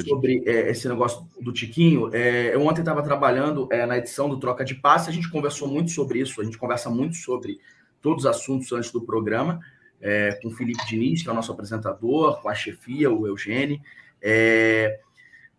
Sobre 0.06 0.44
é, 0.46 0.70
esse 0.70 0.86
negócio 0.88 1.26
do 1.40 1.52
Tiquinho. 1.52 2.14
É, 2.14 2.54
eu 2.54 2.64
ontem 2.64 2.82
estava 2.82 3.02
trabalhando 3.02 3.66
é, 3.72 3.84
na 3.86 3.98
edição 3.98 4.28
do 4.28 4.38
Troca 4.38 4.64
de 4.64 4.76
Passe, 4.76 5.10
a 5.10 5.12
gente 5.12 5.30
conversou 5.30 5.66
muito 5.66 5.90
sobre 5.90 6.20
isso, 6.20 6.40
a 6.40 6.44
gente 6.44 6.58
conversa 6.58 6.88
muito 6.88 7.16
sobre 7.16 7.58
todos 8.00 8.24
os 8.24 8.30
assuntos 8.30 8.70
antes 8.72 8.92
do 8.92 9.00
programa, 9.00 9.58
é, 10.00 10.38
com 10.42 10.48
o 10.48 10.50
Felipe 10.50 10.84
Diniz, 10.86 11.22
que 11.22 11.28
é 11.28 11.32
o 11.32 11.34
nosso 11.34 11.52
apresentador, 11.52 12.40
com 12.40 12.48
a 12.48 12.54
chefia, 12.54 13.10
o 13.10 13.26
Eugênio. 13.26 13.80
É, 14.20 15.00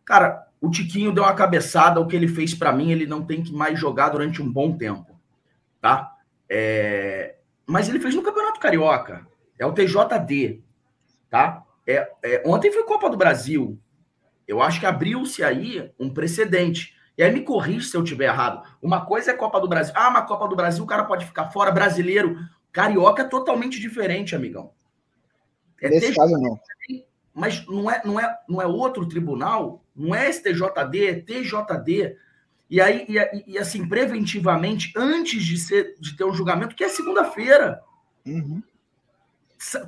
cara, 0.06 0.48
o 0.62 0.70
Tiquinho 0.70 1.14
deu 1.14 1.24
uma 1.24 1.34
cabeçada, 1.34 2.00
o 2.00 2.08
que 2.08 2.16
ele 2.16 2.28
fez 2.28 2.54
para 2.54 2.72
mim, 2.72 2.92
ele 2.92 3.06
não 3.06 3.26
tem 3.26 3.42
que 3.42 3.54
mais 3.54 3.80
jogar 3.80 4.10
durante 4.10 4.42
um 4.42 4.52
bom 4.52 4.78
tempo, 4.78 5.20
tá? 5.80 6.14
É... 6.50 7.36
Mas 7.66 7.88
ele 7.88 8.00
fez 8.00 8.16
no 8.16 8.24
Campeonato 8.24 8.60
Carioca, 8.60 9.26
é 9.58 9.66
o 9.66 9.72
TJD, 9.72 10.62
tá? 11.30 11.64
É, 11.88 12.12
é... 12.24 12.44
Ontem 12.46 12.72
foi 12.72 12.84
Copa 12.84 13.10
do 13.10 13.18
Brasil, 13.18 13.80
eu 14.48 14.62
acho 14.62 14.80
que 14.80 14.86
abriu-se 14.86 15.44
aí 15.44 15.92
um 16.00 16.10
precedente. 16.10 16.98
E 17.16 17.22
aí 17.22 17.32
me 17.32 17.42
corrija 17.42 17.88
se 17.88 17.96
eu 17.96 18.04
estiver 18.04 18.26
errado. 18.26 18.64
Uma 18.82 19.06
coisa 19.06 19.32
é 19.32 19.34
Copa 19.34 19.60
do 19.60 19.68
Brasil. 19.68 19.94
Ah, 19.96 20.10
uma 20.10 20.24
Copa 20.24 20.48
do 20.48 20.56
Brasil 20.56 20.84
o 20.84 20.88
cara 20.88 21.04
pode 21.04 21.26
ficar 21.26 21.52
fora. 21.52 21.70
Brasileiro, 21.70 22.36
carioca 22.80 23.24
é 23.24 23.28
totalmente 23.28 23.80
diferente, 23.80 24.36
amigão. 24.36 24.72
É 25.82 25.90
Nesse 25.90 26.14
caso, 26.14 26.34
não 26.38 26.60
mas 27.34 27.66
não 27.68 27.90
é, 27.90 28.02
não 28.04 28.20
é, 28.20 28.38
não 28.50 28.62
é 28.62 28.68
outro 28.68 29.08
tribunal, 29.08 29.82
não 29.96 30.14
é 30.14 30.30
STJD, 30.30 31.08
é 31.08 31.16
TJD. 31.22 32.18
E 32.70 32.82
aí, 32.82 33.06
e, 33.08 33.54
e 33.54 33.58
assim, 33.58 33.88
preventivamente, 33.88 34.92
antes 34.96 35.44
de, 35.44 35.58
ser, 35.58 35.96
de 36.00 36.18
ter 36.18 36.26
um 36.26 36.34
julgamento, 36.34 36.76
que 36.76 36.84
é 36.84 36.90
segunda-feira. 36.90 37.82
Uhum. 38.26 38.62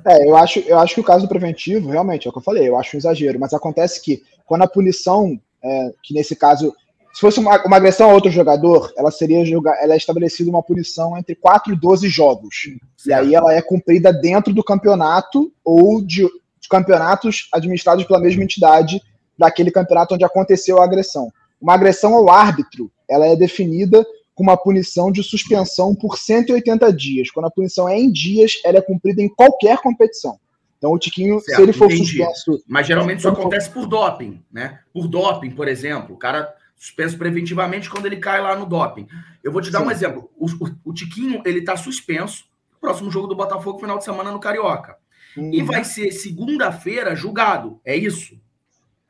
É, 0.06 0.28
eu 0.28 0.36
acho, 0.36 0.60
eu 0.60 0.78
acho 0.78 0.94
que 0.94 1.00
o 1.00 1.04
caso 1.04 1.28
preventivo, 1.28 1.90
realmente, 1.90 2.26
é 2.26 2.30
o 2.30 2.32
que 2.32 2.38
eu 2.38 2.42
falei, 2.42 2.68
eu 2.68 2.78
acho 2.78 2.96
um 2.96 2.98
exagero, 2.98 3.38
mas 3.38 3.52
acontece 3.52 4.00
que 4.02 4.22
quando 4.46 4.62
a 4.62 4.68
punição, 4.68 5.38
é, 5.62 5.94
que 6.02 6.14
nesse 6.14 6.34
caso, 6.34 6.74
se 7.12 7.20
fosse 7.20 7.38
uma, 7.38 7.62
uma, 7.64 7.76
agressão 7.76 8.10
a 8.10 8.14
outro 8.14 8.30
jogador, 8.30 8.92
ela 8.96 9.10
seria 9.10 9.42
ela 9.80 9.94
é 9.94 9.96
estabelecida 9.96 10.50
uma 10.50 10.62
punição 10.62 11.16
entre 11.16 11.34
4 11.34 11.72
e 11.72 11.76
12 11.76 12.08
jogos. 12.08 12.54
Certo. 12.96 13.06
E 13.06 13.12
aí 13.12 13.34
ela 13.34 13.52
é 13.52 13.60
cumprida 13.60 14.12
dentro 14.12 14.54
do 14.54 14.64
campeonato 14.64 15.52
ou 15.64 16.02
de 16.02 16.26
de 16.62 16.68
campeonatos 16.68 17.48
administrados 17.52 18.04
pela 18.04 18.20
mesma 18.20 18.44
entidade 18.44 19.02
daquele 19.36 19.70
campeonato 19.70 20.14
onde 20.14 20.24
aconteceu 20.24 20.80
a 20.80 20.84
agressão. 20.84 21.30
Uma 21.60 21.74
agressão 21.74 22.14
ao 22.14 22.30
árbitro, 22.30 22.90
ela 23.10 23.26
é 23.26 23.34
definida 23.34 24.06
com 24.34 24.44
uma 24.44 24.56
punição 24.56 25.10
de 25.10 25.22
suspensão 25.22 25.94
por 25.94 26.16
180 26.16 26.92
dias. 26.92 27.30
Quando 27.30 27.46
a 27.46 27.50
punição 27.50 27.88
é 27.88 27.98
em 27.98 28.10
dias, 28.10 28.60
ela 28.64 28.78
é 28.78 28.80
cumprida 28.80 29.20
em 29.20 29.28
qualquer 29.28 29.78
competição. 29.78 30.38
Então 30.78 30.92
o 30.92 30.98
Tiquinho, 30.98 31.40
certo, 31.40 31.56
se 31.56 31.62
ele 31.62 31.72
for 31.72 31.86
entendi. 31.86 32.04
suspenso. 32.04 32.62
Mas 32.66 32.86
geralmente 32.86 33.18
isso 33.18 33.28
acontece 33.28 33.70
por 33.70 33.86
doping, 33.86 34.40
né? 34.50 34.80
Por 34.92 35.06
doping, 35.08 35.50
por 35.50 35.68
exemplo. 35.68 36.14
O 36.14 36.18
cara 36.18 36.52
suspenso 36.82 37.16
preventivamente 37.16 37.88
quando 37.88 38.06
ele 38.06 38.16
cai 38.16 38.40
lá 38.40 38.56
no 38.56 38.66
doping. 38.66 39.06
Eu 39.40 39.52
vou 39.52 39.62
te 39.62 39.70
dar 39.70 39.78
Sim. 39.78 39.86
um 39.86 39.90
exemplo. 39.92 40.28
O, 40.36 40.46
o, 40.46 40.76
o 40.86 40.92
Tiquinho, 40.92 41.40
ele 41.46 41.62
tá 41.62 41.76
suspenso. 41.76 42.44
Próximo 42.80 43.08
jogo 43.08 43.28
do 43.28 43.36
Botafogo, 43.36 43.78
final 43.78 43.98
de 43.98 44.04
semana 44.04 44.32
no 44.32 44.40
Carioca. 44.40 44.96
Uhum. 45.36 45.54
E 45.54 45.62
vai 45.62 45.84
ser 45.84 46.10
segunda-feira 46.10 47.14
julgado. 47.14 47.80
É 47.84 47.94
isso. 47.94 48.36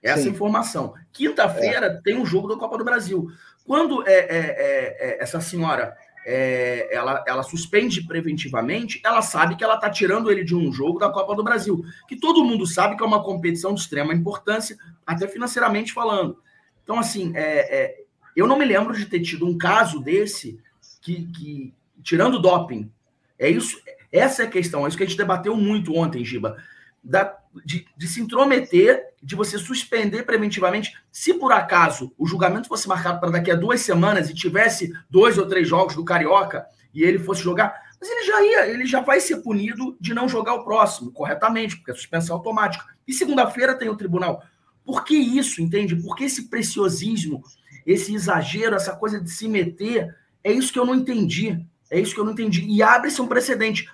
Essa 0.03 0.25
Sim. 0.25 0.29
informação. 0.29 0.93
Quinta-feira 1.15 1.87
é. 1.87 2.01
tem 2.03 2.15
um 2.15 2.27
jogo 2.27 2.47
da 2.47 2.57
Copa 2.57 2.77
do 2.77 2.85
Brasil. 2.85 3.29
Quando 3.65 4.07
é, 4.07 4.13
é, 4.13 4.27
é, 4.29 4.97
é 4.99 5.23
essa 5.23 5.41
senhora 5.41 5.97
é, 6.27 6.95
ela, 6.95 7.25
ela 7.27 7.43
suspende 7.43 8.03
preventivamente, 8.03 9.01
ela 9.03 9.23
sabe 9.23 9.57
que 9.57 9.65
ela 9.65 9.77
está 9.77 9.89
tirando 9.89 10.31
ele 10.31 10.45
de 10.45 10.55
um 10.55 10.71
jogo 10.71 10.99
da 10.99 11.09
Copa 11.09 11.35
do 11.35 11.43
Brasil, 11.43 11.83
que 12.07 12.17
todo 12.17 12.45
mundo 12.45 12.67
sabe 12.67 12.97
que 12.99 13.03
é 13.03 13.07
uma 13.07 13.25
competição 13.25 13.73
de 13.73 13.81
extrema 13.81 14.13
importância, 14.13 14.77
até 15.07 15.27
financeiramente 15.27 15.91
falando. 15.91 16.37
Então, 16.83 16.99
assim, 16.99 17.33
é, 17.35 18.03
eu 18.35 18.47
não 18.47 18.59
me 18.59 18.65
lembro 18.65 18.95
de 18.97 19.07
ter 19.07 19.21
tido 19.21 19.47
um 19.47 19.57
caso 19.57 20.01
desse 20.01 20.59
que, 21.01 21.27
que 21.27 21.75
tirando 22.03 22.41
doping, 22.41 22.91
é 23.39 23.49
isso, 23.49 23.81
essa 24.11 24.43
é 24.43 24.47
a 24.47 24.51
questão, 24.51 24.85
é 24.85 24.89
isso 24.89 24.97
que 24.97 25.03
a 25.03 25.07
gente 25.07 25.19
debateu 25.19 25.57
muito 25.57 25.95
ontem, 25.95 26.25
Giba. 26.25 26.57
Da, 27.03 27.37
de, 27.65 27.87
de, 27.97 28.07
se 28.07 28.21
intrometer, 28.21 29.03
de 29.21 29.35
você 29.35 29.59
suspender 29.59 30.23
preventivamente. 30.23 30.97
Se 31.11 31.35
por 31.35 31.51
acaso 31.51 32.13
o 32.17 32.27
julgamento 32.27 32.69
fosse 32.69 32.87
marcado 32.87 33.19
para 33.19 33.31
daqui 33.31 33.51
a 33.51 33.57
duas 33.57 33.81
semanas 33.81 34.31
e 34.31 34.35
tivesse 34.35 34.93
dois 35.11 35.37
ou 35.37 35.47
três 35.47 35.69
jogos 35.69 35.97
do 35.97 36.05
Carioca 36.05 36.65
e 36.95 37.03
ele 37.03 37.19
fosse 37.19 37.43
jogar, 37.43 37.75
mas 38.01 38.09
ele 38.09 38.25
já 38.25 38.43
ia, 38.43 38.67
ele 38.69 38.87
já 38.87 39.01
vai 39.01 39.21
ser 39.21 39.39
punido 39.39 39.97
de 40.01 40.15
não 40.15 40.29
jogar 40.29 40.55
o 40.55 40.65
próximo, 40.65 41.11
corretamente, 41.11 41.77
porque 41.77 41.91
é 41.91 41.95
suspensão 41.95 42.37
automática. 42.37 42.85
E 43.07 43.13
segunda-feira 43.13 43.75
tem 43.75 43.89
o 43.89 43.97
tribunal. 43.97 44.45
Por 44.85 45.05
que 45.05 45.15
isso, 45.15 45.63
entende? 45.63 45.95
Por 45.97 46.17
que 46.17 46.25
esse 46.25 46.49
preciosismo, 46.49 47.43
esse 47.87 48.15
exagero, 48.15 48.75
essa 48.75 48.95
coisa 48.97 49.21
de 49.21 49.31
se 49.31 49.47
meter? 49.49 50.15
É 50.43 50.51
isso 50.53 50.73
que 50.73 50.79
eu 50.79 50.85
não 50.87 50.95
entendi. 50.95 51.65
É 51.91 52.01
isso 52.01 52.15
que 52.15 52.21
eu 52.21 52.25
não 52.25 52.33
entendi. 52.33 52.65
E 52.67 52.83
abre-se 52.83 53.21
um 53.21 53.29
precedente. 53.29 53.89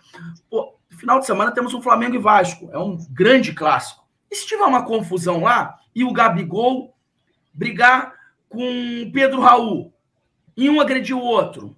Pô, 0.49 0.75
no 0.91 0.97
final 0.99 1.19
de 1.21 1.27
semana 1.27 1.51
temos 1.53 1.75
um 1.75 1.83
Flamengo 1.83 2.15
e 2.15 2.19
Vasco. 2.19 2.71
É 2.73 2.79
um 2.79 2.97
grande 3.11 3.53
clássico. 3.53 4.03
E 4.31 4.37
se 4.37 4.47
tiver 4.47 4.65
uma 4.65 4.85
confusão 4.85 5.43
lá 5.43 5.79
e 5.95 6.05
o 6.05 6.13
Gabigol 6.13 6.95
brigar 7.53 8.15
com 8.49 9.11
Pedro 9.13 9.41
Raul 9.41 9.93
e 10.57 10.69
um 10.71 10.81
agredir 10.81 11.17
o 11.17 11.21
outro? 11.23 11.77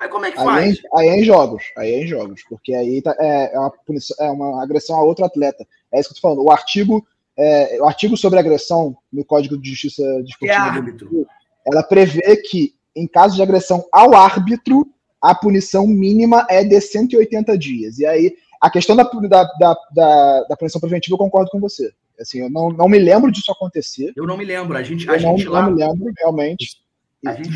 Aí 0.00 0.08
como 0.08 0.24
é 0.26 0.32
que 0.32 0.38
Aí, 0.38 0.44
faz? 0.44 0.78
é- 0.78 0.88
aí 0.98 1.08
é 1.08 1.20
em 1.20 1.24
jogos, 1.24 1.62
aí 1.76 1.92
é 1.92 2.02
em 2.02 2.06
jogos, 2.08 2.42
porque 2.48 2.74
aí 2.74 3.00
tá- 3.00 3.14
é, 3.20 3.54
é 3.54 3.58
uma, 3.58 3.70
punição- 3.70 4.16
é 4.18 4.28
uma 4.30 4.60
agressão 4.62 4.96
a 4.96 5.02
outro 5.02 5.24
atleta. 5.24 5.64
É 5.92 6.00
isso 6.00 6.08
que 6.08 6.14
eu 6.16 6.20
tô 6.20 6.28
falando. 6.28 6.44
O 6.44 6.50
artigo, 6.50 7.06
é, 7.38 7.78
o 7.80 7.86
artigo 7.86 8.16
sobre 8.16 8.38
agressão 8.38 8.96
no 9.12 9.24
Código 9.24 9.56
de 9.58 9.70
Justiça 9.70 10.02
Que 10.38 10.48
é 10.48 10.52
Desportiva 10.54 10.80
do. 10.80 10.82
Brasil, 10.82 11.26
ela 11.66 11.82
prevê 11.82 12.36
que, 12.36 12.74
em 12.94 13.06
caso 13.06 13.36
de 13.36 13.42
agressão 13.42 13.84
ao 13.92 14.14
árbitro, 14.14 14.86
a 15.20 15.34
punição 15.34 15.86
mínima 15.86 16.46
é 16.50 16.64
de 16.64 16.80
180 16.80 17.56
dias. 17.56 17.98
E 17.98 18.06
aí, 18.06 18.34
a 18.60 18.70
questão 18.70 18.96
da, 18.96 19.04
da, 19.04 19.44
da, 19.58 19.76
da, 19.94 20.44
da 20.44 20.56
punição 20.56 20.80
preventiva, 20.80 21.14
eu 21.14 21.18
concordo 21.18 21.50
com 21.50 21.60
você. 21.60 21.92
Assim, 22.20 22.40
eu 22.40 22.50
não, 22.50 22.70
não 22.70 22.88
me 22.88 22.98
lembro 22.98 23.30
disso 23.30 23.50
acontecer. 23.50 24.12
Eu 24.14 24.26
não 24.26 24.36
me 24.36 24.44
lembro. 24.44 24.76
A 24.76 24.82
gente, 24.82 25.08
a 25.08 25.16
Eu 25.16 25.22
não, 25.22 25.36
gente 25.36 25.48
lá. 25.48 25.62
não 25.62 25.72
me 25.72 25.78
lembro, 25.78 26.12
realmente. 26.18 26.82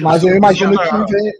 Mas 0.01 0.23
eu 0.23 0.35
imagino 0.35 0.77
que 0.79 1.13
vem, 1.13 1.33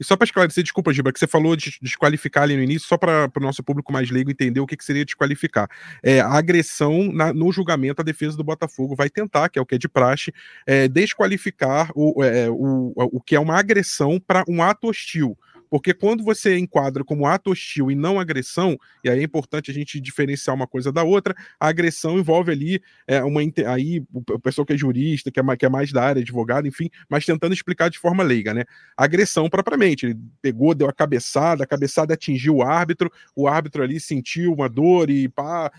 E 0.00 0.04
só 0.04 0.16
para 0.16 0.24
esclarecer, 0.24 0.62
desculpa, 0.64 0.92
Giba, 0.92 1.12
que 1.12 1.18
você 1.18 1.26
falou 1.26 1.54
de 1.54 1.78
desqualificar 1.80 2.42
ali 2.44 2.56
no 2.56 2.62
início, 2.62 2.88
só 2.88 2.96
para 2.96 3.30
o 3.36 3.40
nosso 3.40 3.62
público 3.62 3.92
mais 3.92 4.10
leigo 4.10 4.30
entender 4.30 4.60
o 4.60 4.66
que, 4.66 4.76
que 4.76 4.84
seria 4.84 5.04
desqualificar. 5.04 5.68
É, 6.02 6.20
a 6.20 6.32
agressão 6.32 7.12
na- 7.12 7.32
no 7.32 7.52
julgamento, 7.52 8.00
a 8.00 8.04
defesa 8.04 8.36
do 8.36 8.44
Botafogo 8.44 8.96
vai 8.96 9.08
tentar, 9.08 9.48
que 9.48 9.58
é 9.58 9.62
o 9.62 9.66
que 9.66 9.74
é 9.74 9.78
de 9.78 9.88
praxe, 9.88 10.32
é, 10.66 10.88
desqualificar 10.88 11.90
o, 11.94 12.22
é, 12.24 12.50
o, 12.50 12.92
o 12.96 13.20
que 13.20 13.36
é 13.36 13.40
uma 13.40 13.58
agressão 13.58 14.18
para 14.18 14.44
um 14.48 14.62
ato 14.62 14.88
hostil. 14.88 15.36
Porque 15.72 15.94
quando 15.94 16.22
você 16.22 16.58
enquadra 16.58 17.02
como 17.02 17.26
ato 17.26 17.50
hostil 17.50 17.90
e 17.90 17.94
não 17.94 18.20
agressão, 18.20 18.76
e 19.02 19.08
aí 19.08 19.20
é 19.20 19.22
importante 19.22 19.70
a 19.70 19.74
gente 19.74 19.98
diferenciar 19.98 20.54
uma 20.54 20.66
coisa 20.66 20.92
da 20.92 21.02
outra, 21.02 21.34
a 21.58 21.68
agressão 21.68 22.18
envolve 22.18 22.52
ali 22.52 22.82
é, 23.06 23.24
uma. 23.24 23.40
Aí 23.66 24.04
o 24.12 24.38
pessoal 24.38 24.66
que 24.66 24.74
é 24.74 24.76
jurista, 24.76 25.30
que 25.30 25.40
é, 25.40 25.42
mais, 25.42 25.58
que 25.58 25.64
é 25.64 25.70
mais 25.70 25.90
da 25.90 26.02
área, 26.04 26.20
advogado, 26.20 26.68
enfim, 26.68 26.90
mas 27.08 27.24
tentando 27.24 27.54
explicar 27.54 27.88
de 27.88 27.98
forma 27.98 28.22
leiga, 28.22 28.52
né? 28.52 28.64
agressão 28.94 29.48
propriamente. 29.48 30.04
Ele 30.04 30.18
pegou, 30.42 30.74
deu 30.74 30.90
a 30.90 30.92
cabeçada, 30.92 31.64
a 31.64 31.66
cabeçada 31.66 32.12
atingiu 32.12 32.56
o 32.56 32.62
árbitro, 32.62 33.10
o 33.34 33.48
árbitro 33.48 33.82
ali 33.82 33.98
sentiu 33.98 34.52
uma 34.52 34.68
dor 34.68 35.08
e 35.08 35.26
pá, 35.30 35.72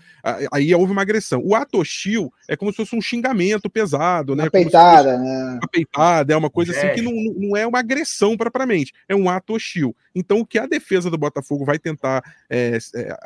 aí 0.52 0.74
houve 0.74 0.90
uma 0.90 1.02
agressão. 1.02 1.40
O 1.44 1.54
ato 1.54 1.78
hostil 1.78 2.32
é 2.48 2.56
como 2.56 2.72
se 2.72 2.78
fosse 2.78 2.96
um 2.96 3.00
xingamento 3.00 3.70
pesado, 3.70 4.34
né? 4.34 4.42
uma 4.42 4.46
se 4.46 4.50
peitada, 4.50 5.18
né? 5.18 5.58
uma 5.60 5.68
peitada, 5.70 6.34
é 6.34 6.36
uma 6.36 6.50
coisa 6.50 6.72
assim 6.72 6.88
que 6.94 7.02
Gesto. 7.02 7.12
não, 7.12 7.48
não 7.48 7.56
é 7.56 7.64
uma 7.64 7.78
agressão 7.78 8.36
propriamente, 8.36 8.92
é 9.08 9.14
um 9.14 9.30
ato 9.30 9.54
hostil. 9.54 9.83
Então, 10.14 10.38
o 10.38 10.46
que 10.46 10.58
a 10.58 10.66
defesa 10.66 11.10
do 11.10 11.18
Botafogo 11.18 11.64
vai 11.64 11.78
tentar, 11.78 12.22
é, 12.48 12.78
é, 12.94 13.16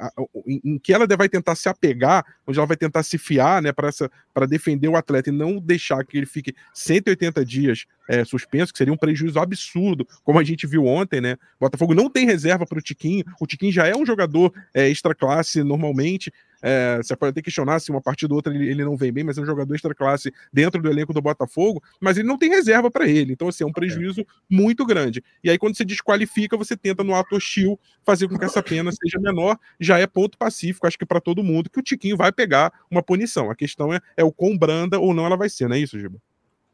em 0.46 0.78
que 0.78 0.92
ela 0.92 1.06
vai 1.16 1.28
tentar 1.28 1.54
se 1.54 1.68
apegar, 1.68 2.24
onde 2.46 2.58
ela 2.58 2.66
vai 2.66 2.76
tentar 2.76 3.02
se 3.02 3.18
fiar, 3.18 3.60
né, 3.60 3.70
para 3.72 4.46
defender 4.46 4.88
o 4.88 4.96
atleta 4.96 5.28
e 5.28 5.32
não 5.32 5.58
deixar 5.58 6.02
que 6.04 6.16
ele 6.16 6.26
fique 6.26 6.54
180 6.72 7.44
dias 7.44 7.84
é, 8.08 8.24
suspenso, 8.24 8.72
que 8.72 8.78
seria 8.78 8.92
um 8.92 8.96
prejuízo 8.96 9.38
absurdo, 9.38 10.08
como 10.24 10.38
a 10.38 10.44
gente 10.44 10.66
viu 10.66 10.86
ontem, 10.86 11.20
né? 11.20 11.34
O 11.60 11.66
Botafogo 11.66 11.94
não 11.94 12.08
tem 12.08 12.24
reserva 12.24 12.64
para 12.64 12.78
o 12.78 12.82
Tiquinho, 12.82 13.24
o 13.38 13.46
Tiquinho 13.46 13.72
já 13.72 13.86
é 13.86 13.94
um 13.94 14.06
jogador 14.06 14.52
é, 14.72 14.88
extra 14.88 15.14
classe 15.14 15.62
normalmente. 15.62 16.32
É, 16.62 16.96
você 16.96 17.16
pode 17.16 17.30
até 17.30 17.42
questionar 17.42 17.78
se 17.80 17.90
uma 17.90 18.00
partida 18.00 18.32
ou 18.32 18.36
outra 18.36 18.54
ele, 18.54 18.68
ele 18.68 18.84
não 18.84 18.96
vem 18.96 19.12
bem, 19.12 19.24
mas 19.24 19.38
é 19.38 19.40
um 19.40 19.46
jogador 19.46 19.74
extra 19.74 19.94
classe 19.94 20.32
dentro 20.52 20.82
do 20.82 20.88
elenco 20.88 21.12
do 21.12 21.22
Botafogo, 21.22 21.82
mas 22.00 22.18
ele 22.18 22.26
não 22.26 22.36
tem 22.36 22.50
reserva 22.50 22.90
para 22.90 23.06
ele. 23.06 23.32
Então, 23.32 23.48
assim, 23.48 23.64
é 23.64 23.66
um 23.66 23.72
prejuízo 23.72 24.26
muito 24.50 24.84
grande. 24.84 25.22
E 25.42 25.50
aí, 25.50 25.58
quando 25.58 25.76
você 25.76 25.84
desqualifica, 25.84 26.56
você 26.56 26.76
tenta, 26.76 27.04
no 27.04 27.14
ato 27.14 27.36
hostil, 27.36 27.78
fazer 28.04 28.28
com 28.28 28.38
que 28.38 28.44
essa 28.44 28.62
pena 28.62 28.90
seja 28.92 29.18
menor. 29.20 29.58
Já 29.78 29.98
é 29.98 30.06
ponto 30.06 30.36
pacífico, 30.36 30.86
acho 30.86 30.98
que 30.98 31.06
para 31.06 31.20
todo 31.20 31.42
mundo, 31.42 31.70
que 31.70 31.78
o 31.78 31.82
Tiquinho 31.82 32.16
vai 32.16 32.32
pegar 32.32 32.72
uma 32.90 33.02
punição. 33.02 33.50
A 33.50 33.54
questão 33.54 33.92
é, 33.92 34.00
é 34.16 34.24
o 34.24 34.32
quão 34.32 34.56
branda 34.56 34.98
ou 34.98 35.14
não 35.14 35.26
ela 35.26 35.36
vai 35.36 35.48
ser, 35.48 35.68
não 35.68 35.76
é 35.76 35.78
isso, 35.78 35.98
Giba? 35.98 36.18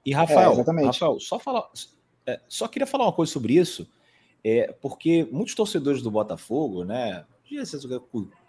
E 0.07 0.13
Rafael, 0.13 0.53
É. 0.53 0.85
Rafael, 0.85 1.19
só 1.19 1.39
falar, 1.39 1.65
é, 2.27 2.41
só 2.49 2.69
queria 2.69 2.87
falar 2.87 3.05
uma 3.07 3.13
coisa 3.13 3.33
sobre 3.33 3.55
isso, 3.55 3.89
é, 4.43 4.75
porque 4.81 5.27
muitos 5.31 5.55
torcedores 5.55 6.03
do 6.03 6.11
Botafogo, 6.11 6.85
né, 6.85 7.25
é 7.51 7.65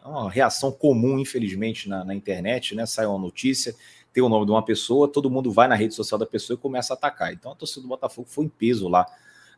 uma 0.10 0.30
reação 0.30 0.72
comum, 0.72 1.20
infelizmente, 1.20 1.90
na, 1.90 2.04
na 2.04 2.14
internet, 2.14 2.76
né, 2.76 2.86
sai 2.86 3.06
uma 3.06 3.18
notícia, 3.18 3.76
tem 4.14 4.24
o 4.24 4.30
nome 4.30 4.46
de 4.46 4.52
uma 4.52 4.64
pessoa, 4.64 5.08
todo 5.08 5.30
mundo 5.30 5.52
vai 5.52 5.68
na 5.68 5.76
rede 5.76 5.94
social 5.94 6.18
da 6.18 6.26
pessoa 6.26 6.56
e 6.56 6.60
começa 6.60 6.94
a 6.94 6.96
atacar. 6.96 7.34
Então 7.34 7.52
a 7.52 7.56
torcida 7.56 7.82
do 7.82 7.88
Botafogo 7.88 8.28
foi 8.30 8.46
em 8.46 8.50
peso 8.50 8.88
lá 8.88 9.06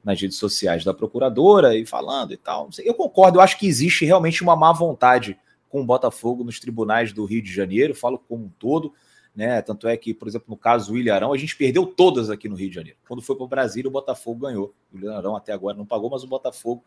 nas 0.04 0.20
redes 0.20 0.38
sociais 0.38 0.84
da 0.84 0.94
procuradora 0.94 1.78
e 1.78 1.86
falando 1.86 2.34
e 2.34 2.38
tal. 2.38 2.70
Eu 2.84 2.94
concordo, 2.94 3.38
eu 3.38 3.42
acho 3.42 3.58
que 3.58 3.68
existe 3.68 4.06
realmente 4.06 4.42
uma 4.42 4.56
má 4.56 4.72
vontade 4.72 5.38
com 5.70 5.82
o 5.82 5.86
Botafogo 5.86 6.44
nos 6.44 6.60
tribunais 6.60 7.12
do 7.12 7.26
Rio 7.26 7.42
de 7.42 7.52
Janeiro, 7.54 7.94
falo 7.94 8.18
como 8.18 8.46
um 8.46 8.50
todo 8.58 8.94
né? 9.38 9.62
Tanto 9.62 9.88
é 9.88 9.96
que, 9.96 10.16
por 10.16 10.28
exemplo, 10.28 10.48
no 10.50 10.58
caso 10.58 10.92
do 10.92 10.98
Ilharão, 10.98 11.32
a 11.32 11.38
gente 11.38 11.56
perdeu 11.56 11.86
todas 11.86 12.32
aqui 12.32 12.50
no 12.50 12.56
Rio 12.56 12.70
de 12.70 12.76
Janeiro. 12.76 12.98
Quando 13.08 13.22
foi 13.22 13.36
para 13.36 13.46
o 13.46 13.48
Brasília, 13.48 13.88
o 13.88 13.92
Botafogo 13.92 14.48
ganhou. 14.48 14.74
O 14.92 14.98
Ilharão 14.98 15.36
até 15.36 15.54
agora 15.54 15.78
não 15.78 15.86
pagou, 15.86 16.10
mas 16.10 16.24
o 16.24 16.28
Botafogo 16.28 16.84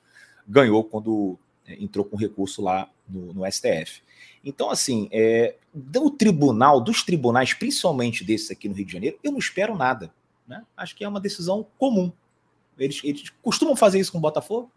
ganhou 0.48 0.82
quando 0.82 1.38
é, 1.38 1.49
entrou 1.66 2.04
com 2.04 2.16
recurso 2.16 2.62
lá 2.62 2.90
no, 3.08 3.32
no 3.32 3.50
STF. 3.50 4.02
Então, 4.44 4.70
assim, 4.70 5.08
é, 5.12 5.56
do 5.72 6.10
tribunal, 6.10 6.80
dos 6.80 7.02
tribunais, 7.02 7.52
principalmente 7.52 8.24
desses 8.24 8.50
aqui 8.50 8.68
no 8.68 8.74
Rio 8.74 8.86
de 8.86 8.92
Janeiro, 8.92 9.18
eu 9.22 9.30
não 9.30 9.38
espero 9.38 9.76
nada. 9.76 10.12
Né? 10.46 10.62
Acho 10.76 10.96
que 10.96 11.04
é 11.04 11.08
uma 11.08 11.20
decisão 11.20 11.66
comum. 11.78 12.10
Eles, 12.78 13.00
eles 13.04 13.30
costumam 13.42 13.76
fazer 13.76 14.00
isso 14.00 14.10
com 14.10 14.18
o 14.18 14.22
Botafogo, 14.22 14.70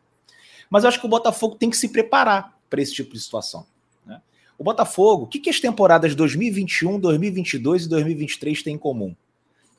mas 0.69 0.83
eu 0.83 0.89
acho 0.89 0.99
que 0.99 1.05
o 1.05 1.09
Botafogo 1.09 1.55
tem 1.55 1.69
que 1.69 1.77
se 1.77 1.89
preparar 1.89 2.57
para 2.69 2.81
esse 2.81 2.93
tipo 2.93 3.13
de 3.13 3.19
situação. 3.19 3.65
Né? 4.05 4.21
O 4.57 4.63
Botafogo, 4.63 5.23
o 5.23 5.27
que, 5.27 5.39
que 5.39 5.49
as 5.49 5.59
temporadas 5.59 6.13
2021, 6.15 6.99
2022 6.99 7.85
e 7.85 7.89
2023 7.89 8.63
têm 8.63 8.75
em 8.75 8.77
comum? 8.77 9.15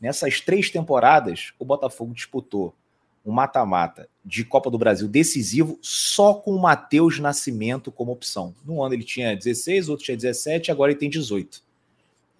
Nessas 0.00 0.40
três 0.40 0.70
temporadas, 0.70 1.52
o 1.58 1.64
Botafogo 1.64 2.14
disputou 2.14 2.74
um 3.24 3.32
mata-mata 3.32 4.08
de 4.24 4.44
Copa 4.44 4.70
do 4.70 4.78
Brasil 4.78 5.08
decisivo 5.08 5.78
só 5.80 6.34
com 6.34 6.52
o 6.52 6.60
Matheus 6.60 7.18
Nascimento 7.18 7.90
como 7.90 8.12
opção. 8.12 8.54
No 8.64 8.82
ano 8.82 8.94
ele 8.94 9.04
tinha 9.04 9.36
16, 9.36 9.88
outro 9.88 10.04
tinha 10.04 10.16
17, 10.16 10.70
agora 10.70 10.92
ele 10.92 10.98
tem 10.98 11.08
18. 11.08 11.62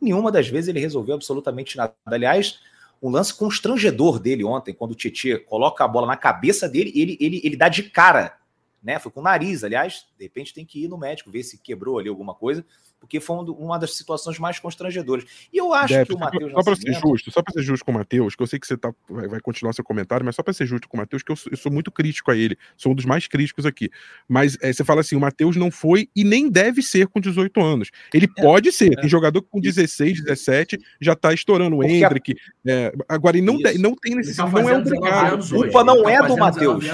Nenhuma 0.01 0.31
das 0.31 0.49
vezes 0.49 0.69
ele 0.69 0.81
resolveu 0.81 1.15
absolutamente 1.15 1.77
nada. 1.77 1.95
Aliás, 2.05 2.59
um 3.03 3.11
lance 3.11 3.33
constrangedor 3.33 4.19
dele 4.19 4.45
ontem, 4.45 4.75
quando 4.75 4.93
o 4.93 4.95
Tietchan 4.95 5.39
coloca 5.47 5.85
a 5.85 5.89
bola 5.89 6.07
na 6.07 6.17
cabeça 6.17 6.69
dele, 6.69 6.93
ele, 6.95 7.17
ele, 7.21 7.41
ele 7.43 7.57
dá 7.57 7.69
de 7.69 7.85
cara 7.85 8.37
né? 8.85 8.99
Foi 8.99 9.11
com 9.11 9.21
o 9.21 9.23
nariz, 9.23 9.65
aliás, 9.65 10.07
de 10.19 10.25
repente 10.25 10.53
tem 10.53 10.67
que 10.67 10.85
ir 10.85 10.89
no 10.89 10.99
médico 10.99 11.31
ver 11.31 11.43
se 11.43 11.57
quebrou 11.57 11.99
ali 11.99 12.11
alguma 12.11 12.35
coisa, 12.35 12.63
porque 13.05 13.21
foi 13.21 13.37
uma 13.37 13.79
das 13.79 13.95
situações 13.97 14.39
mais 14.39 14.59
constrangedoras. 14.59 15.25
E 15.53 15.59
eu 15.59 15.75
acho 15.75 15.93
Deve, 15.93 16.07
que 16.07 16.15
o 16.15 16.19
Matheus 16.19 16.53
Só 16.53 16.63
para 16.63 16.77
ser 16.77 16.93
justo, 16.95 17.31
só 17.31 17.43
para 17.43 17.53
ser 17.53 17.63
justo 17.63 17.85
com 17.85 17.91
o 17.91 17.95
Matheus, 17.95 18.35
que 18.35 18.43
eu 18.43 18.47
sei 18.47 18.59
que 18.59 18.67
você 18.67 18.79
tá, 18.79 18.93
vai, 19.09 19.29
vai 19.29 19.41
continuar 19.41 19.75
seu 19.75 19.85
comentário, 19.85 20.25
mas 20.25 20.35
só 20.35 20.43
para 20.43 20.55
ser 20.55 20.67
justo 20.67 20.89
com 20.89 20.97
o 20.97 21.01
Matheus, 21.01 21.23
que 21.23 21.31
eu, 21.31 21.37
eu, 21.51 21.57
sou 21.57 21.71
muito 21.71 21.93
crítico 21.93 22.31
a 22.31 22.37
ele, 22.37 22.57
sou 22.77 22.93
um 22.93 22.95
dos 22.95 23.05
mais 23.05 23.29
críticos 23.29 23.67
aqui. 23.67 23.91
Mas 24.27 24.57
é, 24.63 24.73
você 24.73 24.83
fala 24.83 25.03
assim: 25.03 25.17
o 25.17 25.21
Matheus 25.21 25.55
não 25.55 25.71
foi 25.71 26.09
e 26.17 26.25
nem 26.25 26.49
deve 26.49 26.81
ser 26.81 27.07
com 27.09 27.21
18 27.21 27.61
anos. 27.61 27.91
Ele 28.13 28.27
é, 28.39 28.43
pode 28.43 28.73
ser, 28.73 28.95
é. 28.95 29.01
tem 29.03 29.09
jogador 29.09 29.43
com 29.43 29.61
16, 29.61 30.25
17 30.25 30.79
já 30.99 31.15
tá 31.15 31.33
estourando 31.35 31.77
o 31.77 31.85
Hendrick. 31.85 32.35
É, 32.67 32.91
agora, 33.07 33.37
ele 33.37 33.47
não, 33.47 33.59
de, 33.59 33.77
não 33.79 33.95
tem 33.95 34.15
necessidade, 34.15 34.51
tá 34.51 34.63
não 34.63 34.69
é 34.69 34.79
obrigado. 34.79 35.45
A 35.45 35.49
culpa 35.49 35.85
não 35.85 36.03
tá 36.03 36.11
é 36.11 36.23
do 36.27 36.37
Matheus. 36.39 36.85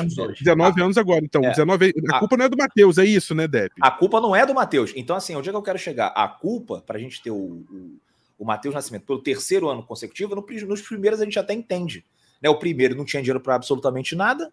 19 0.40 0.82
anos 0.82 0.98
agora, 0.98 1.24
então. 1.24 1.42
19, 1.42 1.94
a, 2.10 2.16
a 2.16 2.18
culpa 2.18 2.36
não 2.36 2.44
é 2.44 2.48
do 2.48 2.56
Matheus, 2.56 2.98
é 2.98 3.04
isso, 3.04 3.32
né, 3.32 3.46
Depp? 3.46 3.74
A 3.80 3.92
culpa 3.92 4.20
não 4.20 4.34
é 4.34 4.44
do 4.44 4.52
Matheus. 4.52 4.92
Então, 4.96 5.14
assim, 5.14 5.36
onde 5.36 5.48
é 5.48 5.52
que 5.52 5.56
eu 5.56 5.62
quero 5.62 5.78
chegar? 5.78 5.99
A 6.08 6.28
culpa, 6.28 6.82
para 6.86 6.96
a 6.96 7.00
gente 7.00 7.22
ter 7.22 7.30
o, 7.30 7.36
o, 7.36 8.00
o 8.38 8.44
Matheus 8.44 8.74
Nascimento 8.74 9.04
pelo 9.04 9.22
terceiro 9.22 9.68
ano 9.68 9.82
consecutivo, 9.82 10.34
no, 10.34 10.44
nos 10.66 10.82
primeiros 10.82 11.20
a 11.20 11.24
gente 11.24 11.38
até 11.38 11.52
entende. 11.52 12.04
Né? 12.42 12.48
O 12.48 12.58
primeiro 12.58 12.94
não 12.94 13.04
tinha 13.04 13.22
dinheiro 13.22 13.40
para 13.40 13.54
absolutamente 13.54 14.16
nada. 14.16 14.52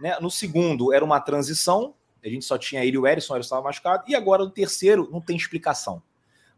Né? 0.00 0.18
No 0.20 0.30
segundo 0.30 0.92
era 0.92 1.04
uma 1.04 1.20
transição, 1.20 1.94
a 2.24 2.28
gente 2.28 2.44
só 2.44 2.58
tinha 2.58 2.84
ele 2.84 2.96
e 2.96 2.98
o 2.98 3.06
Erisson, 3.06 3.34
o 3.34 3.36
Erisson 3.36 3.46
estava 3.46 3.62
machucado. 3.62 4.04
E 4.08 4.14
agora 4.14 4.44
no 4.44 4.50
terceiro 4.50 5.08
não 5.12 5.20
tem 5.20 5.36
explicação. 5.36 6.02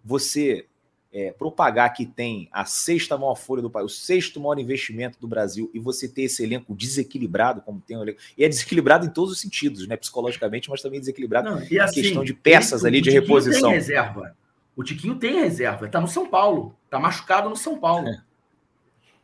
Você 0.02 0.66
é, 1.12 1.32
propagar 1.32 1.92
que 1.92 2.06
tem 2.06 2.48
a 2.52 2.64
sexta 2.64 3.18
maior 3.18 3.34
folha 3.34 3.60
do 3.60 3.70
país, 3.70 3.86
o 3.86 3.94
sexto 3.94 4.40
maior 4.40 4.58
investimento 4.58 5.18
do 5.18 5.26
Brasil, 5.26 5.70
e 5.74 5.78
você 5.78 6.08
ter 6.08 6.22
esse 6.22 6.42
elenco 6.42 6.74
desequilibrado, 6.74 7.60
como 7.62 7.80
tem 7.80 7.96
o 7.96 8.02
elenco, 8.02 8.20
e 8.38 8.44
é 8.44 8.48
desequilibrado 8.48 9.06
em 9.06 9.10
todos 9.10 9.32
os 9.32 9.40
sentidos, 9.40 9.86
né? 9.86 9.96
Psicologicamente, 9.96 10.70
mas 10.70 10.80
também 10.80 11.00
desequilibrado 11.00 11.50
Não, 11.50 11.62
e 11.68 11.80
assim, 11.80 12.00
em 12.00 12.02
questão 12.02 12.24
de 12.24 12.32
peças 12.32 12.84
ele, 12.84 12.98
ali 12.98 13.00
de 13.00 13.10
reposição. 13.10 13.70
Tem 13.70 13.78
reserva. 13.78 14.36
O 14.76 14.84
Tiquinho 14.84 15.16
tem 15.16 15.40
reserva, 15.40 15.88
tá 15.88 16.00
no 16.00 16.08
São 16.08 16.28
Paulo, 16.28 16.76
tá 16.88 16.98
machucado 16.98 17.48
no 17.48 17.56
São 17.56 17.78
Paulo. 17.78 18.08
É. 18.08 18.22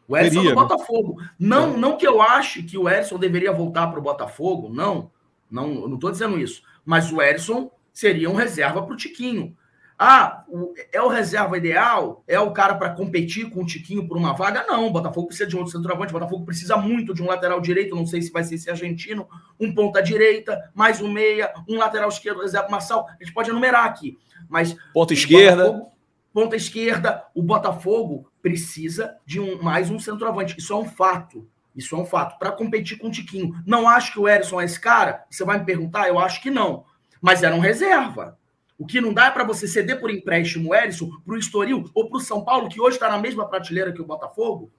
O 0.09 0.16
Edson 0.16 0.43
no 0.43 0.55
Botafogo. 0.55 1.20
Não, 1.39 1.74
é. 1.74 1.76
não 1.76 1.97
que 1.97 2.07
eu 2.07 2.22
ache 2.22 2.62
que 2.62 2.78
o 2.78 2.89
Edson 2.89 3.18
deveria 3.18 3.53
voltar 3.53 3.89
para 3.89 3.99
o 3.99 4.03
Botafogo, 4.03 4.68
não. 4.72 5.11
Não, 5.51 5.89
não 5.89 5.99
tô 5.99 6.11
dizendo 6.11 6.39
isso. 6.39 6.62
Mas 6.84 7.12
o 7.12 7.20
Edson 7.20 7.70
seria 7.93 8.30
um 8.30 8.34
reserva 8.34 8.82
para 8.82 8.93
o 8.93 8.97
Tiquinho. 8.97 9.57
Ah, 9.99 10.44
é 10.92 11.01
o 11.01 11.09
reserva 11.09 11.57
ideal? 11.57 12.22
É 12.28 12.38
o 12.38 12.51
cara 12.51 12.74
para 12.74 12.90
competir 12.90 13.49
com 13.49 13.62
o 13.62 13.66
Tiquinho 13.66 14.07
por 14.07 14.16
uma 14.16 14.34
vaga? 14.34 14.64
Não, 14.66 14.86
o 14.86 14.90
Botafogo 14.90 15.28
precisa 15.28 15.49
de 15.49 15.57
um 15.57 15.61
outro 15.61 15.72
centroavante, 15.72 16.11
o 16.11 16.18
Botafogo 16.18 16.44
precisa 16.44 16.76
muito 16.76 17.14
de 17.14 17.22
um 17.22 17.26
lateral 17.26 17.61
direito, 17.61 17.97
não 17.97 18.07
sei 18.07 18.20
se 18.20 18.30
vai 18.30 18.44
ser 18.44 18.57
esse 18.57 18.68
argentino, 18.68 19.26
um 19.59 19.74
ponta 19.74 20.03
direita, 20.03 20.70
mais 20.74 21.01
um 21.01 21.11
meia, 21.11 21.53
um 21.66 21.78
lateral 21.78 22.11
esquerdo, 22.11 22.42
reserva 22.42 22.68
Marçal, 22.68 23.07
a 23.09 23.24
gente 23.24 23.32
pode 23.32 23.49
enumerar 23.49 23.86
aqui, 23.86 24.18
mas... 24.49 24.76
Ponta 24.92 25.14
esquerda. 25.14 25.82
Ponta 26.30 26.57
esquerda, 26.57 27.24
o 27.34 27.42
Botafogo 27.42 28.30
precisa 28.42 29.16
de 29.24 29.40
um, 29.40 29.62
mais 29.62 29.90
um 29.90 29.99
centroavante, 29.99 30.55
isso 30.59 30.74
é 30.74 30.76
um 30.76 30.84
fato. 30.84 31.49
Isso 31.74 31.94
é 31.94 31.99
um 31.99 32.07
fato. 32.07 32.38
Para 32.38 32.53
competir 32.53 32.99
com 32.99 33.09
o 33.09 33.11
Tiquinho. 33.11 33.55
Não 33.66 33.86
acho 33.86 34.12
que 34.12 34.18
o 34.18 34.26
Erisson 34.26 34.61
é 34.61 34.64
esse 34.64 34.80
cara? 34.80 35.24
Você 35.30 35.44
vai 35.44 35.59
me 35.59 35.66
perguntar? 35.66 36.09
Eu 36.09 36.18
acho 36.18 36.40
que 36.40 36.51
não. 36.51 36.84
Mas 37.20 37.42
era 37.42 37.55
um 37.55 37.61
reserva. 37.61 38.38
O 38.79 38.87
que 38.87 39.01
não 39.01 39.12
dá 39.12 39.27
é 39.27 39.31
para 39.31 39.45
você 39.45 39.66
ceder 39.66 39.99
por 40.01 40.11
empréstimo 40.11 40.70
o 40.70 40.74
Erisson 40.74 41.11
para 41.24 41.35
o 41.35 41.39
Estoril 41.39 41.91
ou 41.95 42.09
para 42.09 42.18
o 42.18 42.20
São 42.20 42.45
Paulo, 42.45 42.68
que 42.68 42.81
hoje 42.81 42.97
está 42.97 43.09
na 43.09 43.18
mesma 43.18 43.49
prateleira 43.49 43.93
que 43.93 44.03
o 44.03 44.05
Botafogo, 44.05 44.70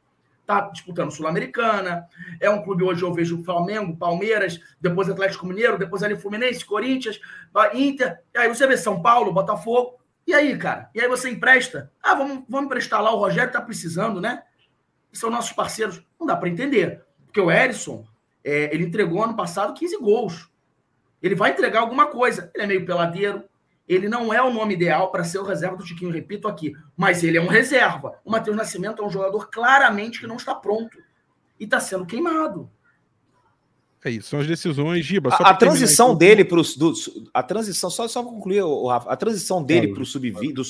está 0.41 0.61
disputando 0.69 1.11
Sul-Americana. 1.11 2.07
É 2.39 2.49
um 2.49 2.63
clube 2.63 2.83
hoje 2.83 3.03
eu 3.03 3.13
vejo 3.13 3.43
Flamengo, 3.43 3.97
Palmeiras, 3.97 4.59
depois 4.79 5.09
Atlético 5.09 5.45
Mineiro, 5.45 5.77
depois 5.77 6.03
ali 6.03 6.15
Fluminense, 6.15 6.65
Corinthians, 6.65 7.19
Inter. 7.73 8.19
E 8.33 8.37
aí 8.37 8.47
você 8.47 8.65
vê 8.65 8.77
São 8.77 9.01
Paulo, 9.01 9.33
Botafogo. 9.33 9.97
E 10.25 10.33
aí, 10.33 10.57
cara? 10.57 10.89
E 10.93 11.01
aí 11.01 11.07
você 11.07 11.29
empresta? 11.29 11.91
Ah, 12.01 12.15
vamos, 12.15 12.43
vamos 12.47 12.67
emprestar 12.67 13.01
lá, 13.01 13.13
o 13.13 13.19
Rogério 13.19 13.47
está 13.47 13.61
precisando, 13.61 14.21
né? 14.21 14.43
são 15.17 15.29
nossos 15.29 15.51
parceiros. 15.51 16.03
Não 16.19 16.27
dá 16.27 16.35
para 16.35 16.49
entender. 16.49 17.03
Porque 17.25 17.41
o 17.41 17.51
Erisson, 17.51 18.05
é, 18.43 18.73
ele 18.73 18.85
entregou 18.85 19.23
ano 19.23 19.35
passado 19.35 19.73
15 19.73 19.97
gols. 19.97 20.49
Ele 21.21 21.35
vai 21.35 21.51
entregar 21.51 21.81
alguma 21.81 22.07
coisa. 22.07 22.51
Ele 22.53 22.63
é 22.63 22.67
meio 22.67 22.85
peladeiro. 22.85 23.43
Ele 23.87 24.09
não 24.09 24.33
é 24.33 24.41
o 24.41 24.53
nome 24.53 24.73
ideal 24.73 25.11
para 25.11 25.23
ser 25.23 25.39
o 25.39 25.43
reserva 25.43 25.77
do 25.77 25.83
Tiquinho, 25.83 26.11
repito 26.11 26.47
aqui. 26.47 26.73
Mas 26.95 27.23
ele 27.23 27.37
é 27.37 27.41
um 27.41 27.47
reserva. 27.47 28.19
O 28.25 28.31
Matheus 28.31 28.57
Nascimento 28.57 29.01
é 29.01 29.05
um 29.05 29.09
jogador 29.09 29.49
claramente 29.49 30.19
que 30.19 30.27
não 30.27 30.35
está 30.35 30.53
pronto. 30.53 30.97
E 31.59 31.63
está 31.63 31.79
sendo 31.79 32.05
queimado. 32.05 32.69
É 34.03 34.11
isso, 34.11 34.29
são 34.29 34.39
as 34.39 34.47
decisões, 34.47 35.05
Giba. 35.05 35.29
a, 35.33 35.49
a 35.49 35.53
transição 35.53 36.15
dele 36.15 36.45
para 36.45 36.61
a 37.33 37.43
transição, 37.43 37.89
só, 37.89 38.07
só 38.07 38.23
concluir, 38.23 38.61
o 38.61 38.87
Rafa, 38.87 39.09
a 39.09 39.17
transição 39.17 39.61
dele 39.61 39.93
para 39.93 40.03
o 40.03 40.05
sub 40.05 40.31
do 40.53 40.63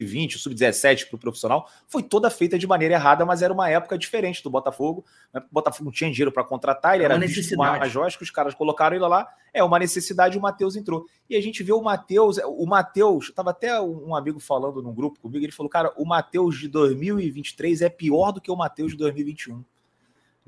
sub-20, 0.00 0.38
sub-17 0.38 1.08
para 1.08 1.16
o 1.16 1.18
profissional 1.18 1.68
foi 1.86 2.02
toda 2.02 2.30
feita 2.30 2.58
de 2.58 2.66
maneira 2.66 2.94
errada, 2.94 3.24
mas 3.24 3.42
era 3.42 3.52
uma 3.52 3.68
época 3.68 3.98
diferente 3.98 4.42
do 4.42 4.50
Botafogo. 4.50 5.04
Né? 5.32 5.40
O 5.40 5.54
Botafogo 5.54 5.84
não 5.84 5.92
tinha 5.92 6.10
dinheiro 6.10 6.32
para 6.32 6.42
contratar, 6.42 6.94
ele 6.94 7.04
era, 7.04 7.14
era 7.14 7.26
visto 7.26 7.54
como 7.54 7.68
uma 7.68 8.08
que 8.10 8.22
os 8.22 8.30
caras 8.30 8.54
colocaram 8.54 8.96
ele 8.96 9.06
lá. 9.06 9.28
É 9.52 9.62
uma 9.62 9.78
necessidade, 9.78 10.38
o 10.38 10.40
Matheus 10.40 10.76
entrou. 10.76 11.06
E 11.28 11.36
a 11.36 11.40
gente 11.42 11.62
vê 11.62 11.72
o 11.72 11.82
Matheus, 11.82 12.38
o 12.38 12.66
Matheus, 12.66 13.28
estava 13.28 13.50
até 13.50 13.80
um 13.80 14.14
amigo 14.14 14.40
falando 14.40 14.82
num 14.82 14.94
grupo 14.94 15.20
comigo, 15.20 15.44
ele 15.44 15.52
falou: 15.52 15.68
cara, 15.68 15.92
o 15.96 16.04
Matheus 16.04 16.58
de 16.58 16.68
2023 16.68 17.82
é 17.82 17.88
pior 17.88 18.32
do 18.32 18.40
que 18.40 18.50
o 18.50 18.56
Matheus 18.56 18.92
de 18.92 18.98
2021 18.98 19.64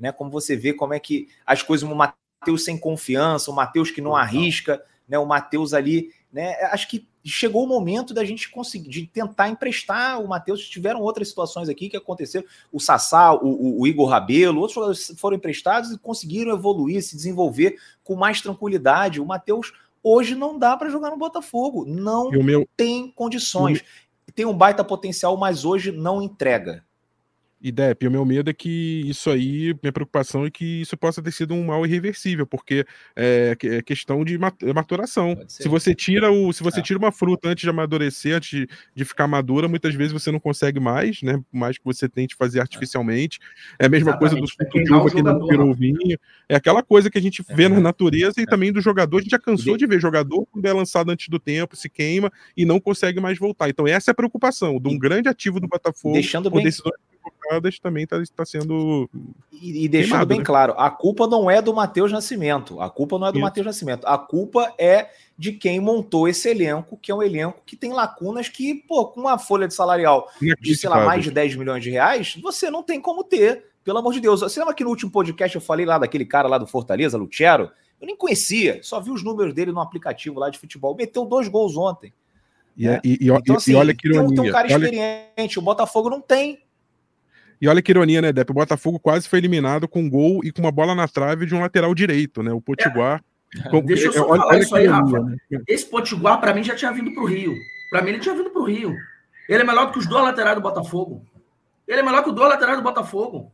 né? 0.03 0.11
Como 0.11 0.29
você 0.29 0.55
vê 0.55 0.73
como 0.73 0.93
é 0.93 0.99
que 0.99 1.29
as 1.45 1.61
coisas, 1.61 1.89
o 1.89 1.95
Matheus 1.95 2.65
sem 2.65 2.77
confiança, 2.77 3.49
o 3.49 3.55
Matheus 3.55 3.89
que 3.89 4.01
não 4.01 4.15
arrisca, 4.15 4.83
né? 5.07 5.17
O 5.17 5.25
Matheus 5.25 5.73
ali, 5.73 6.11
né? 6.33 6.55
Acho 6.71 6.89
que 6.89 7.07
chegou 7.23 7.63
o 7.63 7.67
momento 7.67 8.13
da 8.13 8.25
gente 8.25 8.49
conseguir 8.49 8.89
de 8.89 9.05
tentar 9.05 9.49
emprestar 9.49 10.19
o 10.19 10.27
Matheus. 10.27 10.67
Tiveram 10.67 10.99
outras 10.99 11.29
situações 11.29 11.69
aqui 11.69 11.89
que 11.89 11.95
aconteceram. 11.95 12.45
O 12.71 12.79
Sassá, 12.79 13.33
o, 13.33 13.45
o, 13.45 13.81
o, 13.81 13.87
Igor 13.87 14.09
Rabelo, 14.09 14.59
outros 14.59 14.73
jogadores 14.73 15.13
foram 15.17 15.37
emprestados 15.37 15.91
e 15.91 15.97
conseguiram 15.97 16.53
evoluir, 16.53 17.03
se 17.03 17.15
desenvolver 17.15 17.77
com 18.03 18.15
mais 18.15 18.41
tranquilidade. 18.41 19.21
O 19.21 19.25
Matheus 19.25 19.71
hoje 20.01 20.33
não 20.33 20.57
dá 20.57 20.75
para 20.75 20.89
jogar 20.89 21.11
no 21.11 21.17
Botafogo. 21.17 21.85
Não 21.85 22.31
meu... 22.31 22.67
tem 22.75 23.11
condições. 23.11 23.83
Tem 24.33 24.45
um 24.45 24.57
baita 24.57 24.83
potencial, 24.83 25.37
mas 25.37 25.63
hoje 25.63 25.91
não 25.91 26.21
entrega. 26.21 26.83
E 27.63 27.71
Depp, 27.71 28.05
o 28.05 28.11
meu 28.11 28.25
medo 28.25 28.49
é 28.49 28.53
que 28.53 29.03
isso 29.05 29.29
aí, 29.29 29.73
minha 29.81 29.93
preocupação 29.93 30.45
é 30.45 30.51
que 30.51 30.81
isso 30.81 30.97
possa 30.97 31.21
ter 31.21 31.31
sido 31.31 31.53
um 31.53 31.67
mal 31.67 31.85
irreversível, 31.85 32.45
porque 32.45 32.85
é, 33.15 33.55
é 33.63 33.81
questão 33.81 34.25
de 34.25 34.35
é 34.35 34.73
maturação. 34.73 35.41
Se 35.47 35.69
você 35.69 35.95
tira 35.95 36.29
o, 36.29 36.51
se 36.51 36.61
você 36.61 36.81
é. 36.81 36.83
tira 36.83 36.99
uma 36.99 37.09
fruta 37.11 37.47
antes 37.47 37.63
de 37.63 37.69
amadurecer, 37.69 38.35
antes 38.35 38.67
de, 38.93 39.05
ficar 39.05 39.29
madura, 39.29 39.69
muitas 39.69 39.95
vezes 39.95 40.11
você 40.11 40.29
não 40.29 40.41
consegue 40.41 40.77
mais, 40.77 41.21
né? 41.21 41.41
Mais 41.53 41.77
que 41.77 41.85
você 41.85 42.09
tente 42.09 42.35
fazer 42.35 42.59
artificialmente. 42.59 43.39
É 43.79 43.85
a 43.85 43.89
mesma 43.89 44.09
Exatamente. 44.09 44.19
coisa 44.19 44.45
do 44.45 44.53
fruto 44.53 44.83
de 44.83 44.93
uva 44.93 45.09
que 45.09 45.23
não 45.23 45.47
virou 45.47 45.73
vinho. 45.73 46.19
É 46.49 46.55
aquela 46.55 46.83
coisa 46.83 47.09
que 47.09 47.17
a 47.17 47.21
gente 47.21 47.41
vê 47.55 47.69
na 47.69 47.79
natureza 47.79 48.41
e 48.41 48.45
também 48.45 48.73
do 48.73 48.81
jogador. 48.81 49.19
A 49.19 49.21
gente 49.21 49.31
já 49.31 49.39
cansou 49.39 49.77
de 49.77 49.87
ver 49.87 50.01
jogador 50.01 50.45
quando 50.47 50.65
é 50.65 50.73
lançado 50.73 51.09
antes 51.11 51.29
do 51.29 51.39
tempo, 51.39 51.77
se 51.77 51.89
queima 51.89 52.29
e 52.57 52.65
não 52.65 52.77
consegue 52.77 53.21
mais 53.21 53.39
voltar. 53.39 53.69
Então 53.69 53.87
essa 53.87 54.11
é 54.11 54.13
a 54.13 54.15
preocupação 54.15 54.81
de 54.81 54.89
um 54.89 54.99
grande 54.99 55.29
ativo 55.29 55.61
do 55.61 55.67
Botafogo. 55.69 56.15
Deixando 56.15 56.51
bem 56.51 56.65
também 57.81 58.03
está 58.03 58.21
tá 58.35 58.45
sendo. 58.45 59.09
E, 59.51 59.85
e 59.85 59.87
deixando 59.87 60.11
queimado, 60.11 60.27
bem 60.27 60.39
né? 60.39 60.45
claro, 60.45 60.73
a 60.77 60.89
culpa 60.89 61.27
não 61.27 61.49
é 61.49 61.61
do 61.61 61.73
Matheus 61.73 62.11
Nascimento. 62.11 62.81
A 62.81 62.89
culpa 62.89 63.17
não 63.19 63.27
é 63.27 63.31
do 63.31 63.39
Matheus 63.39 63.65
Nascimento. 63.65 64.05
A 64.05 64.17
culpa 64.17 64.73
é 64.77 65.09
de 65.37 65.51
quem 65.53 65.79
montou 65.79 66.27
esse 66.27 66.49
elenco, 66.49 66.97
que 67.01 67.11
é 67.11 67.15
um 67.15 67.23
elenco 67.23 67.61
que 67.65 67.75
tem 67.75 67.91
lacunas 67.91 68.49
que, 68.49 68.75
pô, 68.75 69.05
com 69.07 69.21
uma 69.21 69.37
folha 69.37 69.67
de 69.67 69.73
salarial 69.73 70.29
de, 70.61 70.75
sei 70.75 70.89
lá, 70.89 71.03
mais 71.05 71.23
de 71.23 71.31
10 71.31 71.55
milhões 71.55 71.83
de 71.83 71.89
reais, 71.89 72.37
você 72.41 72.69
não 72.69 72.83
tem 72.83 73.01
como 73.01 73.23
ter. 73.23 73.71
Pelo 73.83 73.97
amor 73.97 74.13
de 74.13 74.21
Deus. 74.21 74.39
Você 74.39 74.59
lembra 74.59 74.73
que 74.73 74.83
no 74.83 74.89
último 74.89 75.11
podcast 75.11 75.55
eu 75.55 75.61
falei 75.61 75.85
lá 75.85 75.97
daquele 75.97 76.25
cara 76.25 76.47
lá 76.47 76.57
do 76.57 76.65
Fortaleza, 76.65 77.17
Lutiero? 77.17 77.69
Eu 77.99 78.07
nem 78.07 78.15
conhecia, 78.15 78.79
só 78.81 78.99
vi 78.99 79.11
os 79.11 79.23
números 79.23 79.53
dele 79.53 79.71
no 79.71 79.81
aplicativo 79.81 80.39
lá 80.39 80.49
de 80.49 80.57
futebol. 80.57 80.95
Meteu 80.95 81.25
dois 81.25 81.49
gols 81.49 81.75
ontem. 81.75 82.13
E, 82.75 82.87
é, 82.87 82.99
e, 83.03 83.17
e, 83.21 83.29
então, 83.29 83.55
assim, 83.55 83.73
e 83.73 83.75
olha 83.75 83.93
que 83.93 84.07
ironia. 84.07 84.35
Tem 84.35 84.49
um 84.49 84.51
cara 84.51 84.67
experiente, 84.67 85.29
olha... 85.37 85.59
o 85.59 85.61
Botafogo 85.61 86.09
não 86.09 86.21
tem. 86.21 86.62
E 87.61 87.67
olha 87.67 87.81
que 87.81 87.91
ironia, 87.91 88.21
né, 88.21 88.31
Depp? 88.31 88.51
O 88.51 88.55
Botafogo 88.55 88.99
quase 88.99 89.27
foi 89.27 89.39
eliminado 89.39 89.87
com 89.87 90.01
um 90.01 90.09
gol 90.09 90.41
e 90.43 90.51
com 90.51 90.61
uma 90.61 90.71
bola 90.71 90.93
na 90.93 91.07
trave 91.07 91.45
de 91.45 91.55
um 91.55 91.61
lateral 91.61 91.93
direito, 91.93 92.43
né? 92.43 92.51
O 92.51 92.61
Potiguar. 92.61 93.23
É. 93.65 93.69
Com... 93.69 93.81
Deixa 93.81 94.07
eu 94.07 94.13
só 94.13 94.27
olha, 94.27 94.41
falar 94.41 94.53
olha 94.53 94.63
isso 94.63 94.75
aí, 94.75 94.85
ironia, 94.85 95.17
Rafa. 95.17 95.29
Né? 95.29 95.37
Esse 95.67 95.85
Potiguar, 95.85 96.39
para 96.39 96.53
mim, 96.53 96.63
já 96.63 96.75
tinha 96.75 96.91
vindo 96.91 97.13
para 97.13 97.23
o 97.23 97.25
Rio. 97.25 97.55
Para 97.89 98.01
mim, 98.01 98.09
ele 98.09 98.19
tinha 98.19 98.35
vindo 98.35 98.49
para 98.49 98.61
o 98.61 98.65
Rio. 98.65 98.95
Ele 99.47 99.61
é 99.61 99.65
melhor 99.65 99.87
do 99.87 99.91
que 99.91 99.99
os 99.99 100.07
dois 100.07 100.23
laterais 100.23 100.55
do 100.55 100.61
Botafogo. 100.61 101.25
Ele 101.87 101.99
é 101.99 102.03
melhor 102.03 102.23
que 102.23 102.29
os 102.29 102.35
dois 102.35 102.49
laterais 102.49 102.77
do 102.77 102.83
Botafogo. 102.83 103.51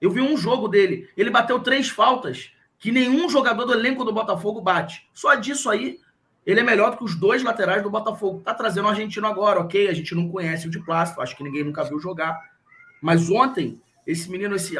Eu 0.00 0.10
vi 0.10 0.20
um 0.20 0.36
jogo 0.36 0.68
dele. 0.68 1.08
Ele 1.16 1.30
bateu 1.30 1.58
três 1.60 1.88
faltas 1.88 2.50
que 2.78 2.92
nenhum 2.92 3.28
jogador 3.28 3.64
do 3.64 3.72
elenco 3.72 4.04
do 4.04 4.12
Botafogo 4.12 4.60
bate. 4.60 5.08
Só 5.12 5.34
disso 5.34 5.70
aí, 5.70 5.98
ele 6.46 6.60
é 6.60 6.62
melhor 6.62 6.90
do 6.90 6.98
que 6.98 7.04
os 7.04 7.18
dois 7.18 7.42
laterais 7.42 7.82
do 7.82 7.90
Botafogo. 7.90 8.42
Tá 8.42 8.52
trazendo 8.52 8.86
um 8.86 8.90
argentino 8.90 9.26
agora, 9.26 9.60
ok? 9.60 9.88
A 9.88 9.94
gente 9.94 10.14
não 10.14 10.28
conhece 10.28 10.68
o 10.68 10.70
de 10.70 10.78
plástico, 10.84 11.22
acho 11.22 11.36
que 11.36 11.42
ninguém 11.42 11.64
nunca 11.64 11.84
viu 11.84 11.98
jogar. 11.98 12.38
Mas 13.00 13.30
ontem, 13.30 13.80
esse 14.06 14.30
menino, 14.30 14.54
esse, 14.56 14.76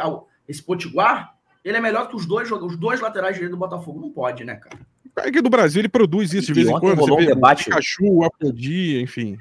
esse 0.49 0.63
Potiguar, 0.63 1.37
ele 1.65 1.77
é 1.77 1.81
melhor 1.81 2.09
que 2.09 2.17
os 2.17 2.27
dois, 2.27 2.51
os 2.51 2.77
dois 2.77 3.01
laterais 3.01 3.35
direitos 3.35 3.57
do 3.57 3.61
Botafogo. 3.61 4.01
Não 4.01 4.11
pode, 4.11 4.45
né, 4.45 4.57
cara? 4.57 4.79
Aqui 5.17 5.41
do 5.41 5.51
Brasil 5.51 5.81
ele 5.81 5.89
produz 5.89 6.33
isso 6.33 6.49
de 6.49 6.55
vez 6.55 6.69
em 6.69 6.79
quando. 6.79 6.99
Rolou 6.99 7.21
um 7.21 7.25
debate. 7.25 7.65
Pikachu, 7.65 8.25
Apodi, 8.25 9.01
enfim. 9.01 9.39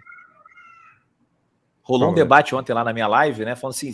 Rolou 1.81 2.11
um 2.11 2.13
debate 2.13 2.55
ontem 2.55 2.73
lá 2.73 2.83
na 2.83 2.93
minha 2.93 3.07
live, 3.07 3.43
né? 3.43 3.55
Falando 3.55 3.75
assim: 3.75 3.93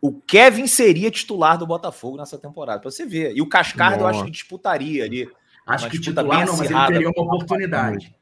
o 0.00 0.12
Kevin 0.12 0.66
seria 0.66 1.10
titular 1.10 1.58
do 1.58 1.66
Botafogo 1.66 2.18
nessa 2.18 2.38
temporada, 2.38 2.80
pra 2.80 2.90
você 2.90 3.06
ver. 3.06 3.34
E 3.34 3.40
o 3.40 3.48
Cascardo 3.48 4.02
eu 4.02 4.06
acho 4.06 4.24
que 4.24 4.30
disputaria 4.30 5.04
ali. 5.04 5.28
Acho 5.66 5.88
que 5.88 5.98
titular 5.98 6.46
não, 6.46 6.56
mas 6.58 6.70
ele 6.70 6.86
teria 6.86 7.10
uma 7.10 7.24
oportunidade. 7.24 8.14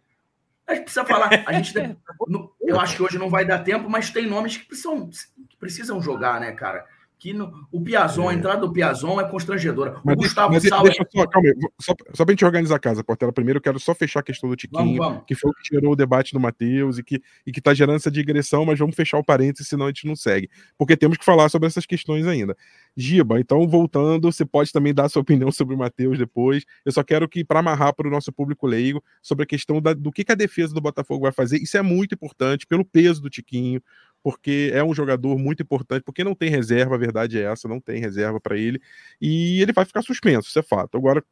A 0.72 0.74
gente 0.76 0.84
precisa 0.84 1.04
falar. 1.04 1.30
A 1.46 1.52
gente, 1.52 1.74
eu 2.60 2.80
acho 2.80 2.96
que 2.96 3.02
hoje 3.02 3.18
não 3.18 3.28
vai 3.28 3.44
dar 3.44 3.60
tempo, 3.60 3.88
mas 3.88 4.10
tem 4.10 4.26
nomes 4.26 4.56
que 4.56 4.66
precisam, 4.66 5.08
que 5.48 5.56
precisam 5.58 6.00
jogar, 6.00 6.40
né, 6.40 6.52
cara? 6.52 6.86
Que 7.22 7.32
no, 7.32 7.68
o 7.70 7.80
Piazon, 7.80 8.28
a 8.28 8.32
é. 8.32 8.34
entrada 8.34 8.60
do 8.62 8.72
Piazon 8.72 9.20
é 9.20 9.28
constrangedora. 9.30 10.00
Mas, 10.04 10.16
o 10.16 10.18
Gustavo 10.18 10.54
mas, 10.54 10.64
deixa 10.64 11.06
só, 11.08 11.24
calma 11.28 11.48
aí, 11.48 11.54
só, 11.80 11.94
só 12.12 12.24
pra 12.24 12.32
gente 12.32 12.44
organizar 12.44 12.74
a 12.74 12.80
casa, 12.80 13.04
Portela, 13.04 13.32
primeiro 13.32 13.58
eu 13.58 13.62
quero 13.62 13.78
só 13.78 13.94
fechar 13.94 14.18
a 14.18 14.22
questão 14.24 14.50
do 14.50 14.56
Tiquinho, 14.56 14.98
vamos, 14.98 14.98
vamos. 14.98 15.24
que 15.24 15.36
foi 15.36 15.52
o 15.52 15.54
que 15.54 15.72
gerou 15.72 15.92
o 15.92 15.96
debate 15.96 16.32
do 16.32 16.40
Matheus 16.40 16.98
e 16.98 17.04
que, 17.04 17.22
e 17.46 17.52
que 17.52 17.60
tá 17.60 17.72
gerando 17.72 17.94
essa 17.94 18.10
digressão, 18.10 18.64
mas 18.64 18.76
vamos 18.76 18.96
fechar 18.96 19.18
o 19.18 19.24
parênteses, 19.24 19.68
senão 19.68 19.86
a 19.86 19.88
gente 19.90 20.04
não 20.04 20.16
segue. 20.16 20.50
Porque 20.76 20.96
temos 20.96 21.16
que 21.16 21.24
falar 21.24 21.48
sobre 21.48 21.68
essas 21.68 21.86
questões 21.86 22.26
ainda. 22.26 22.56
Giba, 22.96 23.38
então 23.38 23.68
voltando, 23.68 24.32
você 24.32 24.44
pode 24.44 24.72
também 24.72 24.92
dar 24.92 25.08
sua 25.08 25.22
opinião 25.22 25.52
sobre 25.52 25.76
o 25.76 25.78
Matheus 25.78 26.18
depois. 26.18 26.64
Eu 26.84 26.90
só 26.90 27.04
quero 27.04 27.28
que, 27.28 27.44
para 27.44 27.60
amarrar 27.60 27.94
para 27.94 28.08
o 28.08 28.10
nosso 28.10 28.32
público 28.32 28.66
leigo, 28.66 29.00
sobre 29.22 29.44
a 29.44 29.46
questão 29.46 29.80
da, 29.80 29.94
do 29.94 30.10
que, 30.10 30.24
que 30.24 30.32
a 30.32 30.34
defesa 30.34 30.74
do 30.74 30.80
Botafogo 30.80 31.22
vai 31.22 31.32
fazer, 31.32 31.58
isso 31.58 31.76
é 31.76 31.82
muito 31.82 32.16
importante, 32.16 32.66
pelo 32.66 32.84
peso 32.84 33.22
do 33.22 33.30
Tiquinho, 33.30 33.80
porque 34.22 34.70
é 34.72 34.82
um 34.84 34.94
jogador 34.94 35.36
muito 35.38 35.62
importante, 35.62 36.02
porque 36.04 36.22
não 36.22 36.34
tem 36.34 36.48
reserva, 36.48 36.94
a 36.94 36.98
verdade 36.98 37.38
é 37.38 37.42
essa, 37.42 37.66
não 37.66 37.80
tem 37.80 38.00
reserva 38.00 38.40
para 38.40 38.56
ele, 38.56 38.80
e 39.20 39.60
ele 39.60 39.72
vai 39.72 39.84
ficar 39.84 40.02
suspenso, 40.02 40.48
isso 40.48 40.58
é 40.58 40.62
fato. 40.62 40.96
Agora, 40.96 41.22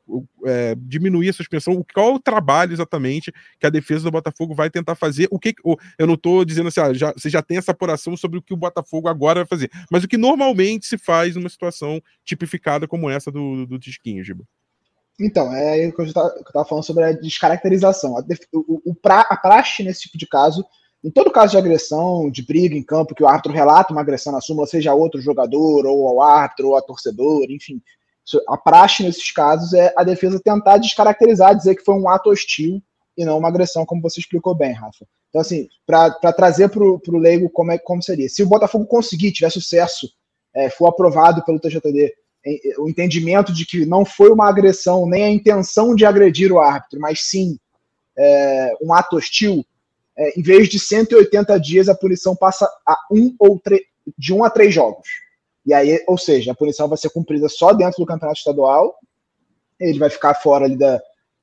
é, 0.45 0.74
diminuir 0.76 1.28
a 1.28 1.32
suspensão, 1.32 1.84
qual 1.95 2.14
o 2.14 2.20
trabalho 2.20 2.72
exatamente 2.72 3.32
que 3.59 3.66
a 3.66 3.70
defesa 3.70 4.05
do 4.05 4.11
Botafogo 4.11 4.55
vai 4.55 4.68
tentar 4.68 4.95
fazer? 4.95 5.28
O 5.30 5.38
que 5.38 5.55
eu 5.99 6.07
não 6.07 6.14
estou 6.14 6.45
dizendo 6.45 6.68
assim, 6.68 6.80
ah, 6.80 6.93
já, 6.93 7.12
você 7.12 7.30
já 7.30 7.43
tem 7.43 7.59
essa 7.59 7.72
apuração 7.72 8.16
sobre 8.16 8.38
o 8.38 8.43
que 8.43 8.55
o 8.55 8.57
Botafogo 8.57 9.09
agora 9.09 9.41
vai 9.41 9.47
fazer, 9.47 9.70
mas 9.91 10.03
o 10.03 10.09
que 10.09 10.16
normalmente 10.16 10.86
se 10.86 10.99
faz 10.99 11.36
numa 11.36 11.49
situação 11.49 12.03
tipificada 12.24 12.88
como 12.88 13.09
essa 13.09 13.30
do, 13.30 13.66
do 13.66 13.78
Tisquinho, 13.78 14.24
Giba. 14.24 14.45
Então, 15.20 15.55
é 15.55 15.86
o 15.86 15.93
que 15.93 16.01
eu 16.01 16.07
estava 16.07 16.64
falando 16.64 16.84
sobre 16.84 17.05
a 17.05 17.12
descaracterização. 17.12 18.16
A, 18.16 18.22
o, 18.53 18.91
o 18.91 18.95
pra, 18.95 19.20
a 19.20 19.36
praxe 19.36 19.82
nesse 19.82 20.03
tipo 20.03 20.16
de 20.16 20.26
caso 20.26 20.64
em 21.03 21.11
todo 21.11 21.30
caso 21.30 21.53
de 21.53 21.59
agressão, 21.59 22.30
de 22.30 22.42
briga 22.42 22.76
em 22.76 22.82
campo, 22.82 23.14
que 23.14 23.22
o 23.22 23.28
árbitro 23.28 23.53
relata 23.53 23.92
uma 23.92 24.03
agressão 24.03 24.32
na 24.32 24.40
súmula, 24.40 24.66
seja 24.66 24.94
outro 24.94 25.20
jogador, 25.20 25.86
ou 25.86 26.09
ao 26.09 26.20
árbitro, 26.20 26.68
ou 26.68 26.76
a 26.76 26.82
torcedor, 26.82 27.46
enfim. 27.51 27.80
A 28.48 28.57
praxe 28.57 29.03
nesses 29.03 29.32
casos 29.32 29.72
é 29.72 29.92
a 29.96 30.05
defesa 30.05 30.38
tentar 30.38 30.76
descaracterizar, 30.76 31.57
dizer 31.57 31.74
que 31.74 31.84
foi 31.84 31.94
um 31.94 32.09
ato 32.09 32.30
hostil 32.30 32.82
e 33.16 33.24
não 33.24 33.38
uma 33.38 33.48
agressão, 33.48 33.86
como 33.86 34.03
você 34.03 34.20
explicou 34.20 34.55
bem, 34.55 34.72
Rafa. 34.72 35.07
Então, 35.30 35.40
assim, 35.40 35.68
para 35.86 36.11
trazer 36.32 36.68
para 36.68 36.82
o 36.84 37.18
leigo 37.18 37.48
como, 37.51 37.72
é, 37.72 37.78
como 37.78 38.03
seria. 38.03 38.28
Se 38.28 38.42
o 38.42 38.48
Botafogo 38.48 38.84
conseguir, 38.86 39.32
tiver 39.32 39.51
sucesso, 39.51 40.09
é, 40.55 40.68
for 40.68 40.86
aprovado 40.86 41.44
pelo 41.44 41.59
TJD, 41.59 42.14
o 42.78 42.88
entendimento 42.88 43.53
de 43.53 43.66
que 43.66 43.84
não 43.84 44.05
foi 44.05 44.30
uma 44.30 44.48
agressão, 44.48 45.07
nem 45.07 45.24
a 45.24 45.30
intenção 45.30 45.94
de 45.94 46.05
agredir 46.05 46.53
o 46.53 46.59
árbitro, 46.59 46.98
mas 46.98 47.20
sim 47.22 47.59
é, 48.16 48.72
um 48.82 48.92
ato 48.92 49.16
hostil, 49.16 49.64
é, 50.20 50.38
em 50.38 50.42
vez 50.42 50.68
de 50.68 50.78
180 50.78 51.58
dias, 51.58 51.88
a 51.88 51.94
punição 51.94 52.36
passa 52.36 52.66
a 52.86 52.94
um 53.10 53.34
ou 53.38 53.60
de 54.18 54.34
um 54.34 54.44
a 54.44 54.50
três 54.50 54.74
jogos. 54.74 55.08
E 55.64 55.72
aí, 55.72 56.04
ou 56.06 56.18
seja, 56.18 56.52
a 56.52 56.54
punição 56.54 56.88
vai 56.88 56.98
ser 56.98 57.08
cumprida 57.08 57.48
só 57.48 57.72
dentro 57.72 57.98
do 57.98 58.06
campeonato 58.06 58.38
estadual. 58.38 58.98
Ele 59.80 59.98
vai 59.98 60.10
ficar 60.10 60.34
fora 60.34 60.66
ali 60.66 60.76
da. 60.76 61.00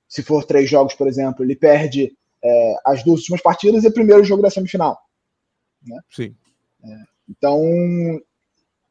Se 0.07 0.21
for 0.21 0.45
três 0.45 0.69
jogos, 0.69 0.93
por 0.93 1.07
exemplo, 1.07 1.43
ele 1.43 1.55
perde 1.55 2.15
é, 2.43 2.75
as 2.85 3.03
duas 3.03 3.21
últimas 3.21 3.41
partidas 3.41 3.83
e 3.83 3.87
o 3.87 3.93
primeiro 3.93 4.23
jogo 4.23 4.43
da 4.43 4.49
semifinal. 4.49 4.97
Né? 5.85 5.99
Sim. 6.11 6.35
É, 6.83 6.89
então, 7.29 7.61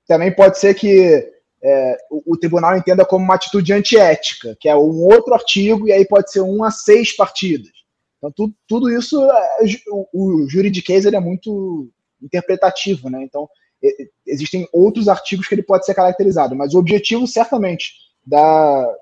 também 0.06 0.34
pode 0.34 0.58
ser 0.58 0.74
que 0.74 1.32
é, 1.62 1.96
o, 2.10 2.34
o, 2.34 2.36
tribunal 2.36 2.76
entenda 2.76 3.04
como 3.04 3.24
uma 3.24 3.36
atitude 3.36 3.72
antiética, 3.72 4.56
que 4.60 4.68
é 4.68 4.76
um 4.76 5.04
outro 5.04 5.32
artigo, 5.32 5.88
e 5.88 5.92
aí 5.92 6.06
pode 6.06 6.30
ser 6.30 6.40
um 6.40 6.62
a 6.62 6.70
seis 6.70 7.14
partidas. 7.16 7.75
Então, 8.28 8.32
tudo, 8.34 8.54
tudo 8.66 8.90
isso, 8.90 9.22
é, 9.30 9.58
o, 9.90 10.06
o 10.44 10.48
juridiquês 10.48 11.04
ele 11.04 11.16
é 11.16 11.20
muito 11.20 11.90
interpretativo, 12.22 13.10
né? 13.10 13.22
Então, 13.22 13.48
existem 14.26 14.68
outros 14.72 15.08
artigos 15.08 15.46
que 15.46 15.54
ele 15.54 15.62
pode 15.62 15.84
ser 15.84 15.94
caracterizado, 15.94 16.56
mas 16.56 16.74
o 16.74 16.78
objetivo, 16.78 17.26
certamente, 17.26 17.92
da, 18.26 18.96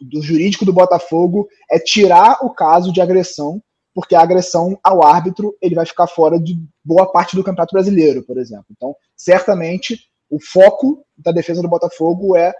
do 0.00 0.22
jurídico 0.22 0.64
do 0.64 0.72
Botafogo 0.72 1.48
é 1.70 1.78
tirar 1.78 2.38
o 2.42 2.50
caso 2.50 2.92
de 2.92 3.00
agressão, 3.00 3.62
porque 3.94 4.14
a 4.14 4.22
agressão 4.22 4.78
ao 4.82 5.04
árbitro 5.04 5.56
ele 5.60 5.74
vai 5.74 5.86
ficar 5.86 6.06
fora 6.06 6.38
de 6.38 6.58
boa 6.84 7.10
parte 7.10 7.36
do 7.36 7.44
Campeonato 7.44 7.72
Brasileiro, 7.72 8.22
por 8.24 8.38
exemplo. 8.38 8.66
Então, 8.70 8.94
certamente, 9.16 10.08
o 10.30 10.40
foco 10.40 11.04
da 11.16 11.30
defesa 11.30 11.62
do 11.62 11.68
Botafogo 11.68 12.36
é 12.36 12.52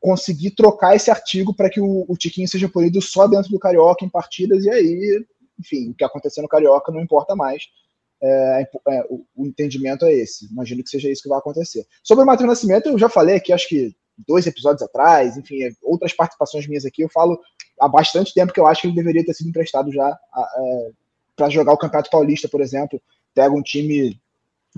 conseguir 0.00 0.52
trocar 0.52 0.94
esse 0.94 1.10
artigo 1.10 1.54
para 1.54 1.68
que 1.68 1.80
o, 1.80 2.04
o 2.08 2.16
Tiquinho 2.16 2.48
seja 2.48 2.68
punido 2.68 3.00
só 3.02 3.26
dentro 3.26 3.50
do 3.50 3.58
Carioca 3.58 4.04
em 4.04 4.08
partidas, 4.08 4.64
e 4.64 4.70
aí, 4.70 5.24
enfim, 5.58 5.90
o 5.90 5.94
que 5.94 6.04
acontecer 6.04 6.40
no 6.40 6.48
Carioca 6.48 6.92
não 6.92 7.00
importa 7.00 7.34
mais. 7.34 7.64
É, 8.20 8.68
é, 8.88 9.06
o, 9.08 9.24
o, 9.36 9.46
entendimento 9.46 10.04
é 10.04 10.12
esse. 10.12 10.50
Imagino 10.50 10.82
que 10.82 10.90
seja 10.90 11.10
isso 11.10 11.22
que 11.22 11.28
vai 11.28 11.38
acontecer. 11.38 11.86
Sobre 12.02 12.24
o 12.24 12.26
Matheus 12.26 12.48
Nascimento, 12.48 12.88
eu 12.88 12.98
já 12.98 13.08
falei 13.08 13.36
aqui, 13.36 13.52
acho 13.52 13.68
que 13.68 13.94
dois 14.26 14.46
episódios 14.46 14.82
atrás, 14.82 15.36
enfim, 15.36 15.62
é, 15.62 15.70
outras 15.82 16.12
participações 16.12 16.66
minhas 16.66 16.84
aqui, 16.84 17.02
eu 17.02 17.08
falo 17.08 17.38
há 17.80 17.88
bastante 17.88 18.34
tempo 18.34 18.52
que 18.52 18.58
eu 18.58 18.66
acho 18.66 18.82
que 18.82 18.88
ele 18.88 18.96
deveria 18.96 19.24
ter 19.24 19.34
sido 19.34 19.48
emprestado 19.48 19.92
já 19.92 20.08
é, 20.08 20.90
para 21.36 21.48
jogar 21.48 21.72
o 21.72 21.78
Campeonato 21.78 22.10
Paulista, 22.10 22.48
por 22.48 22.60
exemplo. 22.60 23.00
Pega 23.34 23.54
um 23.54 23.62
time 23.62 24.20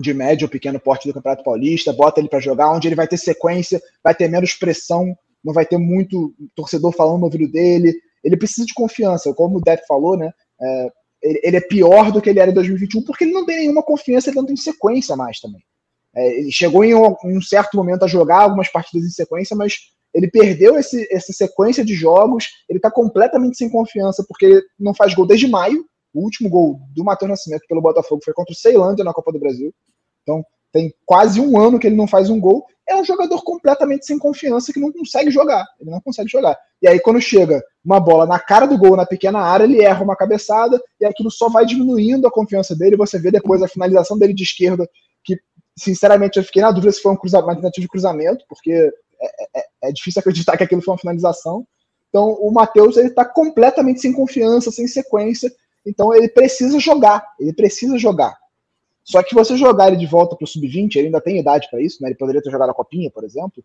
de 0.01 0.13
médio 0.13 0.45
ou 0.45 0.49
pequeno 0.49 0.79
porte 0.79 1.07
do 1.07 1.13
Campeonato 1.13 1.43
Paulista, 1.43 1.93
bota 1.93 2.19
ele 2.19 2.29
para 2.29 2.39
jogar, 2.39 2.71
onde 2.71 2.87
ele 2.87 2.95
vai 2.95 3.07
ter 3.07 3.17
sequência, 3.17 3.81
vai 4.03 4.15
ter 4.15 4.27
menos 4.27 4.53
pressão, 4.53 5.15
não 5.43 5.53
vai 5.53 5.65
ter 5.65 5.77
muito 5.77 6.33
torcedor 6.55 6.91
falando 6.91 7.19
no 7.19 7.25
ouvido 7.25 7.49
dele. 7.51 7.93
Ele 8.23 8.37
precisa 8.37 8.65
de 8.65 8.73
confiança, 8.73 9.33
como 9.33 9.57
o 9.57 9.61
Depp 9.61 9.85
falou, 9.87 10.17
né? 10.17 10.31
É, 10.61 10.87
ele, 11.23 11.41
ele, 11.43 11.57
é 11.57 11.61
pior 11.61 12.11
do 12.11 12.21
que 12.21 12.29
ele 12.29 12.39
era 12.39 12.51
em 12.51 12.53
2021 12.53 13.03
porque 13.03 13.23
ele 13.23 13.33
não 13.33 13.45
tem 13.45 13.59
nenhuma 13.59 13.83
confiança, 13.83 14.29
ele 14.29 14.37
não 14.37 14.45
tem 14.45 14.55
sequência 14.55 15.15
mais 15.15 15.39
também. 15.39 15.61
É, 16.15 16.39
ele 16.39 16.51
chegou 16.51 16.83
em 16.83 16.93
um, 16.93 17.15
um, 17.25 17.41
certo 17.41 17.77
momento 17.77 18.03
a 18.03 18.07
jogar 18.07 18.41
algumas 18.41 18.69
partidas 18.69 19.07
em 19.07 19.11
sequência, 19.11 19.55
mas 19.55 19.75
ele 20.13 20.29
perdeu 20.29 20.77
esse, 20.77 21.07
essa 21.11 21.31
sequência 21.31 21.85
de 21.85 21.93
jogos, 21.93 22.47
ele 22.69 22.77
está 22.77 22.91
completamente 22.91 23.57
sem 23.57 23.69
confiança 23.69 24.25
porque 24.27 24.61
não 24.79 24.93
faz 24.93 25.13
gol 25.13 25.25
desde 25.25 25.47
maio. 25.47 25.85
O 26.13 26.23
último 26.23 26.49
gol 26.49 26.81
do 26.93 27.05
Matheus 27.05 27.29
Nascimento 27.29 27.63
pelo 27.67 27.81
Botafogo 27.81 28.21
foi 28.23 28.33
contra 28.33 28.51
o 28.51 28.55
Ceilândia 28.55 29.05
na 29.05 29.13
Copa 29.13 29.31
do 29.31 29.39
Brasil. 29.39 29.73
Então, 30.23 30.43
tem 30.71 30.93
quase 31.05 31.39
um 31.39 31.59
ano 31.59 31.77
que 31.77 31.87
ele 31.87 31.95
não 31.95 32.07
faz 32.07 32.29
um 32.29 32.39
gol. 32.39 32.65
É 32.87 32.95
um 32.95 33.03
jogador 33.03 33.43
completamente 33.43 34.05
sem 34.05 34.17
confiança 34.17 34.71
que 34.71 34.79
não 34.79 34.91
consegue 34.91 35.29
jogar. 35.29 35.65
Ele 35.79 35.89
não 35.89 36.01
consegue 36.01 36.29
jogar. 36.29 36.57
E 36.81 36.87
aí, 36.87 36.99
quando 36.99 37.21
chega 37.21 37.61
uma 37.83 37.99
bola 37.99 38.25
na 38.25 38.39
cara 38.39 38.65
do 38.65 38.77
gol, 38.77 38.95
na 38.95 39.05
pequena 39.05 39.39
área, 39.39 39.65
ele 39.65 39.81
erra 39.81 40.03
uma 40.03 40.15
cabeçada 40.15 40.81
e 40.99 41.05
aquilo 41.05 41.29
só 41.29 41.49
vai 41.49 41.65
diminuindo 41.65 42.27
a 42.27 42.31
confiança 42.31 42.75
dele. 42.75 42.97
Você 42.97 43.19
vê 43.19 43.31
depois 43.31 43.61
a 43.61 43.67
finalização 43.67 44.17
dele 44.17 44.33
de 44.33 44.43
esquerda, 44.43 44.87
que, 45.23 45.37
sinceramente, 45.77 46.37
eu 46.37 46.43
fiquei 46.43 46.61
na 46.61 46.71
dúvida 46.71 46.91
se 46.91 47.01
foi 47.01 47.11
um 47.11 47.17
cruzamento, 47.17 47.49
uma 47.49 47.55
tentativa 47.55 47.83
de 47.83 47.89
cruzamento, 47.89 48.45
porque 48.47 48.71
é, 48.71 49.59
é, 49.59 49.65
é 49.83 49.91
difícil 49.91 50.19
acreditar 50.19 50.57
que 50.57 50.63
aquilo 50.63 50.81
foi 50.81 50.93
uma 50.93 50.99
finalização. 50.99 51.65
Então, 52.09 52.33
o 52.33 52.51
Matheus 52.51 52.97
está 52.97 53.23
completamente 53.23 54.01
sem 54.01 54.11
confiança, 54.11 54.71
sem 54.71 54.87
sequência. 54.87 55.51
Então, 55.85 56.13
ele 56.13 56.27
precisa 56.27 56.79
jogar. 56.79 57.25
Ele 57.39 57.53
precisa 57.53 57.97
jogar. 57.97 58.37
Só 59.03 59.21
que 59.23 59.33
você 59.33 59.57
jogar 59.57 59.87
ele 59.87 59.97
de 59.97 60.05
volta 60.05 60.35
para 60.35 60.45
o 60.45 60.47
sub-20, 60.47 60.95
ele 60.95 61.07
ainda 61.07 61.21
tem 61.21 61.39
idade 61.39 61.67
para 61.69 61.81
isso, 61.81 62.01
né? 62.01 62.09
Ele 62.09 62.17
poderia 62.17 62.41
ter 62.41 62.51
jogado 62.51 62.69
a 62.69 62.73
copinha, 62.73 63.09
por 63.09 63.23
exemplo. 63.23 63.63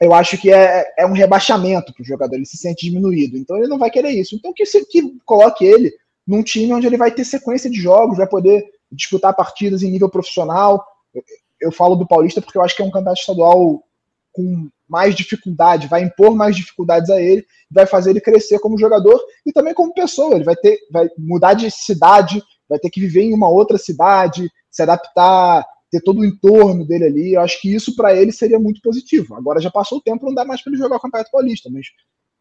Eu 0.00 0.14
acho 0.14 0.38
que 0.38 0.52
é, 0.52 0.86
é 0.96 1.04
um 1.04 1.12
rebaixamento 1.12 1.92
para 1.92 2.02
o 2.02 2.06
jogador, 2.06 2.36
ele 2.36 2.46
se 2.46 2.56
sente 2.56 2.86
diminuído. 2.86 3.36
Então 3.36 3.56
ele 3.56 3.66
não 3.66 3.78
vai 3.78 3.90
querer 3.90 4.10
isso. 4.10 4.36
Então 4.36 4.52
que, 4.52 4.64
se, 4.64 4.84
que 4.86 5.18
coloque 5.24 5.64
ele 5.64 5.92
num 6.26 6.42
time 6.42 6.72
onde 6.72 6.86
ele 6.86 6.96
vai 6.96 7.10
ter 7.10 7.24
sequência 7.24 7.68
de 7.68 7.80
jogos, 7.80 8.18
vai 8.18 8.28
poder 8.28 8.64
disputar 8.92 9.34
partidas 9.34 9.82
em 9.82 9.90
nível 9.90 10.08
profissional. 10.08 10.84
Eu, 11.12 11.22
eu 11.60 11.72
falo 11.72 11.96
do 11.96 12.06
Paulista 12.06 12.40
porque 12.40 12.56
eu 12.56 12.62
acho 12.62 12.76
que 12.76 12.82
é 12.82 12.84
um 12.84 12.90
campeonato 12.90 13.20
estadual 13.20 13.82
com 14.32 14.68
mais 14.88 15.14
dificuldade, 15.14 15.88
vai 15.88 16.02
impor 16.02 16.34
mais 16.34 16.56
dificuldades 16.56 17.10
a 17.10 17.20
ele, 17.20 17.44
vai 17.70 17.86
fazer 17.86 18.10
ele 18.10 18.20
crescer 18.20 18.58
como 18.58 18.78
jogador 18.78 19.20
e 19.44 19.52
também 19.52 19.74
como 19.74 19.92
pessoa. 19.92 20.34
Ele 20.34 20.44
vai 20.44 20.56
ter, 20.56 20.78
vai 20.90 21.08
mudar 21.18 21.54
de 21.54 21.70
cidade, 21.70 22.42
vai 22.68 22.78
ter 22.78 22.90
que 22.90 23.00
viver 23.00 23.22
em 23.22 23.34
uma 23.34 23.48
outra 23.48 23.78
cidade, 23.78 24.50
se 24.70 24.82
adaptar, 24.82 25.66
ter 25.90 26.00
todo 26.02 26.20
o 26.20 26.24
entorno 26.24 26.86
dele 26.86 27.04
ali. 27.04 27.34
Eu 27.34 27.40
acho 27.40 27.60
que 27.60 27.74
isso 27.74 27.96
para 27.96 28.14
ele 28.14 28.32
seria 28.32 28.58
muito 28.58 28.80
positivo. 28.80 29.34
Agora 29.34 29.60
já 29.60 29.70
passou 29.70 29.98
o 29.98 30.02
tempo, 30.02 30.26
não 30.26 30.34
dá 30.34 30.44
mais 30.44 30.62
para 30.62 30.72
ele 30.72 30.80
jogar 30.80 30.96
o 30.96 31.00
Campeonato 31.00 31.30
Paulista, 31.30 31.70
mas 31.72 31.86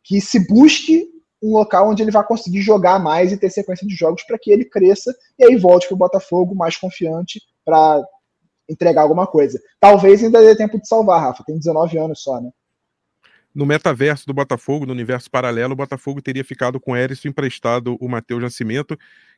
que 0.03 0.19
se 0.21 0.47
busque 0.47 1.07
um 1.41 1.53
local 1.53 1.89
onde 1.89 2.01
ele 2.01 2.11
vai 2.11 2.25
conseguir 2.25 2.61
jogar 2.61 2.99
mais 2.99 3.31
e 3.31 3.37
ter 3.37 3.49
sequência 3.49 3.85
de 3.87 3.95
jogos 3.95 4.23
para 4.23 4.39
que 4.39 4.51
ele 4.51 4.65
cresça 4.65 5.15
e 5.37 5.45
aí 5.45 5.55
volte 5.55 5.87
para 5.87 5.95
o 5.95 5.97
Botafogo 5.97 6.55
mais 6.55 6.75
confiante 6.77 7.41
para 7.63 8.03
entregar 8.67 9.03
alguma 9.03 9.27
coisa. 9.27 9.59
Talvez 9.79 10.23
ainda 10.23 10.41
dê 10.41 10.55
tempo 10.55 10.79
de 10.79 10.87
salvar, 10.87 11.21
Rafa. 11.21 11.43
Tem 11.45 11.57
19 11.57 11.97
anos 11.97 12.21
só, 12.21 12.41
né? 12.41 12.49
No 13.53 13.65
metaverso 13.65 14.25
do 14.27 14.33
Botafogo, 14.33 14.85
no 14.85 14.93
universo 14.93 15.31
paralelo, 15.31 15.73
o 15.73 15.75
Botafogo 15.75 16.21
teria 16.21 16.43
ficado 16.43 16.79
com 16.79 16.91
o 16.91 16.95
Erisson 16.95 17.29
emprestado 17.29 17.97
o 17.99 18.07
Matheus 18.07 18.41
Nascimento 18.41 18.97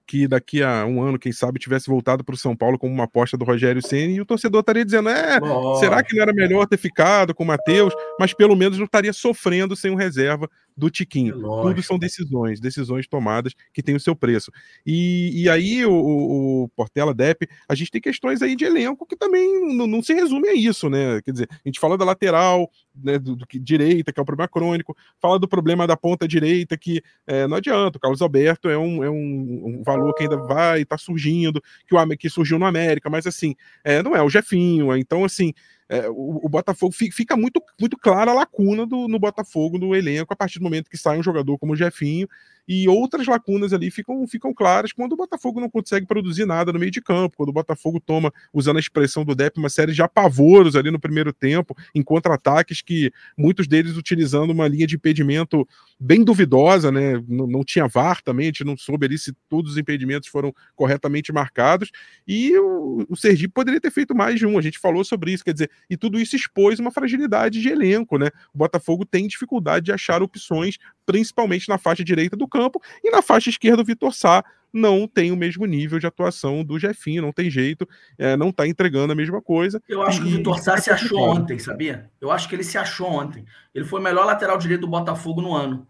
que 0.09 0.27
daqui 0.27 0.63
a 0.63 0.87
um 0.87 1.03
ano, 1.03 1.19
quem 1.19 1.31
sabe, 1.31 1.59
tivesse 1.59 1.87
voltado 1.87 2.23
para 2.23 2.33
o 2.33 2.37
São 2.37 2.55
Paulo 2.55 2.79
como 2.79 2.91
uma 2.91 3.03
aposta 3.03 3.37
do 3.37 3.45
Rogério 3.45 3.79
Senna 3.79 4.11
e 4.11 4.19
o 4.19 4.25
torcedor 4.25 4.61
estaria 4.61 4.83
dizendo: 4.83 5.07
é, 5.07 5.39
será 5.79 6.01
que 6.01 6.15
não 6.15 6.23
era 6.23 6.33
melhor 6.33 6.65
ter 6.65 6.77
ficado 6.77 7.35
com 7.35 7.43
o 7.43 7.45
Matheus? 7.45 7.93
Mas 8.19 8.33
pelo 8.33 8.55
menos 8.55 8.79
não 8.79 8.85
estaria 8.85 9.13
sofrendo 9.13 9.75
sem 9.75 9.91
o 9.91 9.95
reserva 9.95 10.49
do 10.79 10.89
Tiquinho. 10.89 11.37
Lógico. 11.37 11.67
Tudo 11.69 11.83
são 11.83 11.99
decisões, 11.99 12.59
decisões 12.59 13.07
tomadas 13.07 13.53
que 13.73 13.83
têm 13.83 13.95
o 13.95 13.99
seu 13.99 14.15
preço. 14.15 14.51
E, 14.85 15.43
e 15.43 15.49
aí, 15.49 15.85
o, 15.85 15.91
o 15.91 16.69
Portela, 16.69 17.13
Depp, 17.13 17.47
a 17.67 17.75
gente 17.75 17.91
tem 17.91 18.01
questões 18.01 18.41
aí 18.41 18.55
de 18.55 18.63
elenco 18.63 19.05
que 19.05 19.15
também 19.15 19.75
não, 19.75 19.85
não, 19.85 20.01
se 20.01 20.13
resume 20.13 20.47
a 20.47 20.55
isso, 20.55 20.89
né? 20.89 21.21
Quer 21.21 21.31
dizer, 21.31 21.49
a 21.51 21.67
gente 21.67 21.79
fala 21.79 21.97
da 21.97 22.05
lateral, 22.05 22.71
né, 22.95 23.19
do, 23.19 23.35
do 23.35 23.45
direita, 23.53 24.13
que 24.13 24.19
é 24.19 24.23
o 24.23 24.25
problema 24.25 24.47
crônico, 24.47 24.95
fala 25.19 25.37
do 25.37 25.47
problema 25.47 25.85
da 25.85 25.97
ponta 25.97 26.27
direita, 26.27 26.77
que 26.77 27.01
é, 27.27 27.45
não 27.45 27.57
adianta, 27.57 27.97
o 27.97 28.01
Carlos 28.01 28.21
Alberto 28.21 28.69
é 28.69 28.77
um, 28.77 29.03
é 29.03 29.09
um, 29.09 29.79
um 29.79 29.83
valor 29.83 30.13
que 30.13 30.23
ainda 30.23 30.37
vai, 30.37 30.85
tá 30.85 30.97
surgindo, 30.97 31.61
que, 31.87 31.95
o, 31.95 32.17
que 32.17 32.29
surgiu 32.29 32.57
no 32.57 32.65
América, 32.65 33.09
mas 33.09 33.27
assim, 33.27 33.55
é, 33.83 34.01
não 34.01 34.15
é 34.15 34.23
o 34.23 34.29
Jefinho, 34.29 34.95
então 34.95 35.25
assim, 35.25 35.53
é, 35.89 36.07
o, 36.07 36.45
o, 36.45 36.47
Botafogo 36.47 36.93
fica 36.93 37.35
muito, 37.35 37.59
muito 37.79 37.97
clara 37.97 38.29
a 38.29 38.33
lacuna 38.35 38.85
do, 38.85 39.07
no 39.07 39.17
Botafogo, 39.17 39.79
no 39.79 39.95
elenco, 39.95 40.31
a 40.31 40.35
partir 40.35 40.59
do 40.59 40.63
momento 40.63 40.89
que 40.89 40.97
sai 40.97 41.17
um 41.17 41.23
jogador 41.23 41.57
como 41.57 41.73
o 41.73 41.75
Jefinho, 41.75 42.29
e 42.69 42.87
outras 42.87 43.25
lacunas 43.25 43.73
ali 43.73 43.89
ficam, 43.89 44.27
ficam 44.27 44.53
claras 44.53 44.93
quando 44.93 45.13
o 45.13 45.17
Botafogo 45.17 45.59
não 45.59 45.67
consegue 45.67 46.05
produzir 46.05 46.45
nada 46.45 46.71
no 46.71 46.77
meio 46.77 46.91
de 46.91 47.01
campo, 47.01 47.37
quando 47.37 47.49
o 47.49 47.53
Botafogo 47.53 47.99
toma, 47.99 48.31
usando 48.53 48.77
a 48.77 48.79
expressão 48.79 49.25
do 49.25 49.33
Depp, 49.33 49.57
uma 49.57 49.69
série 49.69 49.91
de 49.91 50.03
apavoros 50.03 50.75
ali 50.75 50.91
no 50.91 50.99
primeiro 50.99 51.33
tempo, 51.33 51.75
em 51.95 52.03
contra-ataques 52.03 52.83
que 52.83 53.11
muitos 53.35 53.67
deles 53.67 53.97
utilizando 53.97 54.51
uma 54.51 54.67
linha 54.67 54.85
de 54.85 54.97
impedimento 54.97 55.67
bem 55.99 56.23
duvidosa, 56.23 56.91
né? 56.91 57.19
Não, 57.27 57.47
não 57.47 57.63
tinha 57.63 57.87
VAR 57.87 58.21
também, 58.21 58.45
a 58.45 58.49
gente 58.49 58.63
não 58.63 58.77
soube 58.77 59.07
ali 59.07 59.17
se 59.17 59.33
todos 59.49 59.71
os 59.71 59.77
impedimentos 59.79 60.29
foram 60.29 60.53
corretamente 60.75 61.33
marcados, 61.33 61.89
e 62.27 62.55
o, 62.55 63.03
o 63.09 63.15
Sergipe 63.15 63.51
poderia 63.51 63.81
ter 63.81 63.89
feito 63.89 64.13
mais 64.13 64.37
de 64.37 64.45
um, 64.45 64.59
a 64.59 64.61
gente 64.61 64.77
falou 64.77 65.03
sobre 65.03 65.33
isso, 65.33 65.43
quer 65.43 65.53
dizer, 65.53 65.71
e 65.89 65.97
tudo 65.97 66.19
isso 66.19 66.35
expôs 66.35 66.79
uma 66.79 66.91
fragilidade 66.91 67.59
de 67.59 67.67
elenco, 67.67 68.19
né? 68.19 68.27
O 68.53 68.59
Botafogo 68.59 69.07
tem 69.07 69.27
dificuldade 69.27 69.85
de 69.85 69.91
achar 69.91 70.21
opções, 70.21 70.77
principalmente 71.09 71.67
na 71.67 71.79
faixa 71.79 72.03
direita 72.03 72.37
do 72.37 72.47
campo, 72.47 72.79
e 73.03 73.09
na 73.09 73.23
faixa 73.23 73.49
esquerda 73.49 73.81
o 73.81 73.85
Vitor 73.85 74.13
Sá 74.13 74.45
não 74.71 75.07
tem 75.07 75.31
o 75.31 75.35
mesmo 75.35 75.65
nível 75.65 75.97
de 75.97 76.05
atuação 76.05 76.63
do 76.63 76.77
Jefinho, 76.77 77.23
não 77.23 77.31
tem 77.31 77.49
jeito, 77.49 77.89
é, 78.15 78.37
não 78.37 78.49
está 78.49 78.67
entregando 78.67 79.11
a 79.11 79.15
mesma 79.15 79.41
coisa. 79.41 79.81
Eu 79.89 80.03
acho 80.03 80.21
que 80.21 80.27
o 80.27 80.29
Vitor 80.29 80.59
Sá 80.59 80.77
se 80.77 80.91
achou 80.91 81.19
ontem, 81.19 81.57
sabia? 81.57 82.11
Eu 82.21 82.29
acho 82.29 82.47
que 82.47 82.53
ele 82.53 82.63
se 82.63 82.77
achou 82.77 83.07
ontem. 83.07 83.43
Ele 83.73 83.85
foi 83.85 83.99
o 83.99 84.03
melhor 84.03 84.23
lateral 84.23 84.59
direito 84.59 84.81
do 84.81 84.87
Botafogo 84.87 85.41
no 85.41 85.55
ano. 85.55 85.87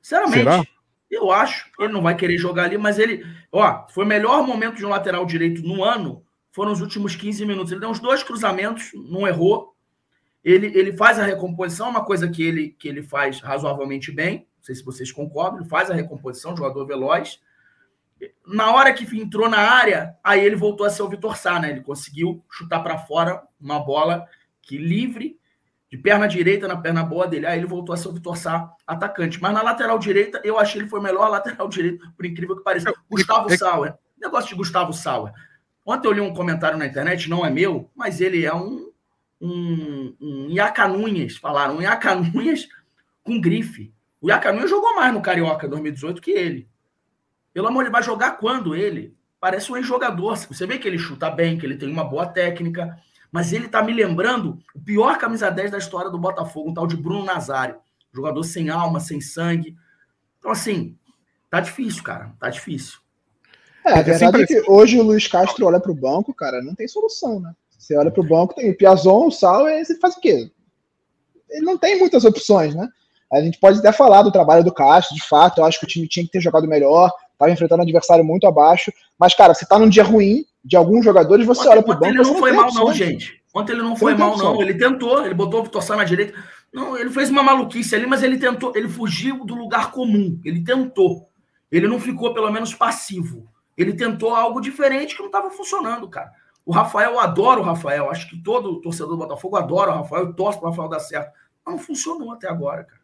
Sinceramente. 0.00 0.38
Será? 0.38 0.64
Eu 1.08 1.30
acho. 1.30 1.70
Ele 1.78 1.92
não 1.92 2.02
vai 2.02 2.16
querer 2.16 2.38
jogar 2.38 2.64
ali, 2.64 2.76
mas 2.76 2.98
ele. 2.98 3.24
Ó, 3.52 3.86
foi 3.88 4.04
o 4.04 4.08
melhor 4.08 4.44
momento 4.44 4.78
de 4.78 4.84
um 4.84 4.88
lateral 4.88 5.24
direito 5.24 5.62
no 5.62 5.84
ano 5.84 6.24
foram 6.50 6.72
os 6.72 6.80
últimos 6.80 7.14
15 7.14 7.46
minutos. 7.46 7.70
Ele 7.70 7.80
deu 7.80 7.90
uns 7.90 8.00
dois 8.00 8.22
cruzamentos, 8.22 8.90
não 8.94 9.28
errou. 9.28 9.71
Ele, 10.44 10.66
ele 10.76 10.96
faz 10.96 11.18
a 11.18 11.24
recomposição, 11.24 11.88
uma 11.88 12.04
coisa 12.04 12.28
que 12.28 12.42
ele, 12.42 12.70
que 12.70 12.88
ele 12.88 13.02
faz 13.02 13.40
razoavelmente 13.40 14.10
bem. 14.10 14.48
Não 14.58 14.64
sei 14.64 14.74
se 14.74 14.84
vocês 14.84 15.12
concordam, 15.12 15.60
ele 15.60 15.68
faz 15.68 15.90
a 15.90 15.94
recomposição, 15.94 16.56
jogador 16.56 16.84
veloz. 16.86 17.40
Na 18.46 18.72
hora 18.72 18.92
que 18.92 19.04
entrou 19.18 19.48
na 19.48 19.58
área, 19.58 20.16
aí 20.22 20.44
ele 20.44 20.56
voltou 20.56 20.86
a 20.86 20.90
ser 20.90 21.02
o 21.02 21.08
Vitor 21.08 21.36
Sá, 21.36 21.58
né? 21.58 21.70
Ele 21.70 21.80
conseguiu 21.80 22.44
chutar 22.50 22.80
para 22.80 22.98
fora 22.98 23.42
uma 23.60 23.80
bola 23.80 24.26
que 24.60 24.78
livre, 24.78 25.38
de 25.90 25.98
perna 25.98 26.26
direita 26.26 26.66
na 26.66 26.76
perna 26.76 27.04
boa 27.04 27.26
dele. 27.26 27.46
Aí 27.46 27.58
ele 27.58 27.66
voltou 27.66 27.92
a 27.92 27.96
ser 27.98 28.08
o 28.08 28.12
Vitor 28.12 28.36
Sá 28.36 28.72
atacante. 28.86 29.40
Mas 29.40 29.52
na 29.52 29.62
lateral 29.62 29.98
direita, 29.98 30.40
eu 30.44 30.58
achei 30.58 30.80
ele 30.80 30.88
foi 30.88 31.00
melhor 31.00 31.28
lateral 31.28 31.66
direito, 31.68 32.10
por 32.16 32.24
incrível 32.24 32.56
que 32.56 32.62
pareça. 32.62 32.92
Gustavo 33.10 33.52
é... 33.52 33.56
Sauer. 33.56 33.94
Negócio 34.20 34.48
de 34.50 34.54
Gustavo 34.54 34.92
Sauer. 34.92 35.32
Ontem 35.84 36.06
eu 36.06 36.12
li 36.12 36.20
um 36.20 36.32
comentário 36.32 36.78
na 36.78 36.86
internet, 36.86 37.28
não 37.28 37.44
é 37.44 37.50
meu, 37.50 37.90
mas 37.94 38.20
ele 38.20 38.46
é 38.46 38.54
um, 38.54 38.91
um, 39.42 40.14
um 40.20 40.50
Iacanunhas, 40.50 41.36
falaram, 41.36 41.78
um 41.78 41.82
Iacanunhas 41.82 42.68
com 43.24 43.40
grife. 43.40 43.92
O 44.20 44.28
Iacanunhas 44.28 44.70
jogou 44.70 44.94
mais 44.94 45.12
no 45.12 45.20
Carioca 45.20 45.68
2018 45.68 46.22
que 46.22 46.30
ele. 46.30 46.68
Pelo 47.52 47.66
amor, 47.66 47.82
ele 47.82 47.90
vai 47.90 48.04
jogar 48.04 48.38
quando 48.38 48.76
ele? 48.76 49.16
Parece 49.40 49.72
um 49.72 49.76
ex-jogador. 49.76 50.36
Você 50.36 50.64
vê 50.64 50.78
que 50.78 50.86
ele 50.86 50.96
chuta 50.96 51.28
bem, 51.28 51.58
que 51.58 51.66
ele 51.66 51.76
tem 51.76 51.90
uma 51.90 52.04
boa 52.04 52.24
técnica, 52.24 52.96
mas 53.32 53.52
ele 53.52 53.68
tá 53.68 53.82
me 53.82 53.92
lembrando 53.92 54.60
o 54.72 54.80
pior 54.80 55.18
camisa 55.18 55.50
10 55.50 55.72
da 55.72 55.78
história 55.78 56.10
do 56.10 56.18
Botafogo, 56.18 56.70
um 56.70 56.74
tal 56.74 56.86
de 56.86 56.96
Bruno 56.96 57.24
Nazário. 57.24 57.76
Jogador 58.12 58.44
sem 58.44 58.70
alma, 58.70 59.00
sem 59.00 59.20
sangue. 59.20 59.76
Então, 60.38 60.52
assim, 60.52 60.96
tá 61.50 61.58
difícil, 61.58 62.04
cara. 62.04 62.32
Tá 62.38 62.48
difícil. 62.48 63.00
É, 63.84 63.94
a 63.94 64.02
verdade 64.02 64.42
é 64.42 64.46
que 64.46 64.62
hoje 64.70 65.00
o 65.00 65.02
Luiz 65.02 65.26
Castro 65.26 65.66
olha 65.66 65.80
para 65.80 65.90
o 65.90 65.94
banco, 65.94 66.32
cara, 66.32 66.62
não 66.62 66.74
tem 66.74 66.86
solução, 66.86 67.40
né? 67.40 67.52
Você 67.92 67.98
olha 67.98 68.10
para 68.10 68.22
o 68.22 68.26
banco, 68.26 68.54
tem 68.54 68.70
o 68.70 68.76
Piazon, 68.76 69.26
o 69.26 69.30
Sal, 69.30 69.68
e 69.68 69.84
você 69.84 69.98
faz 69.98 70.16
o 70.16 70.20
quê? 70.20 70.50
Ele 71.50 71.64
não 71.66 71.76
tem 71.76 71.98
muitas 71.98 72.24
opções, 72.24 72.74
né? 72.74 72.88
A 73.30 73.40
gente 73.42 73.58
pode 73.58 73.78
até 73.78 73.92
falar 73.92 74.22
do 74.22 74.32
trabalho 74.32 74.64
do 74.64 74.72
Castro, 74.72 75.14
de 75.14 75.26
fato, 75.26 75.60
eu 75.60 75.64
acho 75.64 75.78
que 75.78 75.84
o 75.84 75.88
time 75.88 76.08
tinha 76.08 76.24
que 76.24 76.32
ter 76.32 76.40
jogado 76.40 76.66
melhor, 76.66 77.12
estava 77.32 77.50
enfrentando 77.50 77.80
um 77.80 77.84
adversário 77.84 78.24
muito 78.24 78.46
abaixo, 78.46 78.90
mas, 79.18 79.34
cara, 79.34 79.52
você 79.52 79.66
tá 79.66 79.78
num 79.78 79.88
dia 79.88 80.04
ruim 80.04 80.44
de 80.64 80.76
alguns 80.76 81.04
jogadores, 81.04 81.46
você 81.46 81.60
ontem, 81.60 81.70
olha 81.70 81.82
pro 81.82 81.94
banco... 81.94 82.06
ele 82.06 82.22
não 82.22 82.34
foi 82.36 82.52
mal 82.52 82.66
opções. 82.66 82.86
não, 82.86 82.94
gente. 82.94 83.42
Ontem 83.54 83.72
ele 83.72 83.82
não 83.82 83.96
foi 83.96 84.14
mal 84.14 84.38
não, 84.38 84.62
ele 84.62 84.74
tentou, 84.74 85.24
ele 85.24 85.34
botou 85.34 85.60
o 85.60 85.64
Vitor 85.64 85.82
Sá 85.82 85.94
na 85.94 86.04
direita, 86.04 86.32
não, 86.72 86.96
ele 86.96 87.10
fez 87.10 87.28
uma 87.28 87.42
maluquice 87.42 87.94
ali, 87.94 88.06
mas 88.06 88.22
ele 88.22 88.38
tentou, 88.38 88.72
ele 88.74 88.88
fugiu 88.88 89.44
do 89.44 89.54
lugar 89.54 89.90
comum, 89.90 90.40
ele 90.42 90.64
tentou. 90.64 91.28
Ele 91.70 91.86
não 91.86 92.00
ficou, 92.00 92.32
pelo 92.32 92.50
menos, 92.50 92.74
passivo. 92.74 93.46
Ele 93.76 93.92
tentou 93.92 94.34
algo 94.34 94.60
diferente 94.60 95.14
que 95.14 95.20
não 95.20 95.28
estava 95.28 95.50
funcionando, 95.50 96.08
cara. 96.08 96.32
O 96.64 96.72
Rafael, 96.72 97.12
eu 97.12 97.20
adoro 97.20 97.60
o 97.60 97.64
Rafael. 97.64 98.10
Acho 98.10 98.28
que 98.28 98.42
todo 98.42 98.80
torcedor 98.80 99.10
do 99.10 99.18
Botafogo 99.18 99.56
adora 99.56 99.90
o 99.90 99.94
Rafael. 99.94 100.32
Torço 100.32 100.58
para 100.58 100.68
o 100.68 100.70
Rafael 100.70 100.88
dar 100.88 101.00
certo. 101.00 101.32
Não 101.66 101.78
funcionou 101.78 102.32
até 102.32 102.48
agora, 102.48 102.84
cara. 102.84 103.02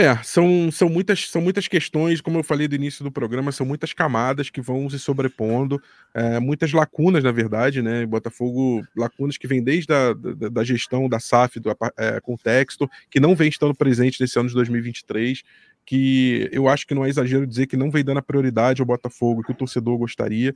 É, 0.00 0.16
são, 0.22 0.70
são, 0.70 0.88
muitas, 0.88 1.28
são 1.28 1.42
muitas 1.42 1.66
questões, 1.66 2.20
como 2.20 2.38
eu 2.38 2.44
falei 2.44 2.68
do 2.68 2.76
início 2.76 3.02
do 3.02 3.10
programa, 3.10 3.50
são 3.50 3.66
muitas 3.66 3.92
camadas 3.92 4.48
que 4.48 4.60
vão 4.60 4.88
se 4.88 4.96
sobrepondo, 4.96 5.82
é, 6.14 6.38
muitas 6.38 6.72
lacunas, 6.72 7.24
na 7.24 7.32
verdade, 7.32 7.82
né? 7.82 8.06
Botafogo, 8.06 8.86
lacunas 8.96 9.36
que 9.36 9.48
vêm 9.48 9.60
desde 9.60 9.92
a 9.92 10.14
da, 10.14 10.48
da 10.50 10.62
gestão 10.62 11.08
da 11.08 11.18
SAF, 11.18 11.58
do 11.58 11.68
é, 11.96 12.20
contexto, 12.20 12.88
que 13.10 13.18
não 13.18 13.34
vem 13.34 13.48
estando 13.48 13.74
presente 13.74 14.20
nesse 14.20 14.38
ano 14.38 14.48
de 14.48 14.54
2023 14.54 15.42
que 15.88 16.50
eu 16.52 16.68
acho 16.68 16.86
que 16.86 16.94
não 16.94 17.02
é 17.02 17.08
exagero 17.08 17.46
dizer 17.46 17.66
que 17.66 17.74
não 17.74 17.90
vem 17.90 18.04
dando 18.04 18.18
a 18.18 18.22
prioridade 18.22 18.82
ao 18.82 18.86
Botafogo 18.86 19.42
que 19.42 19.52
o 19.52 19.54
torcedor 19.54 19.96
gostaria. 19.96 20.54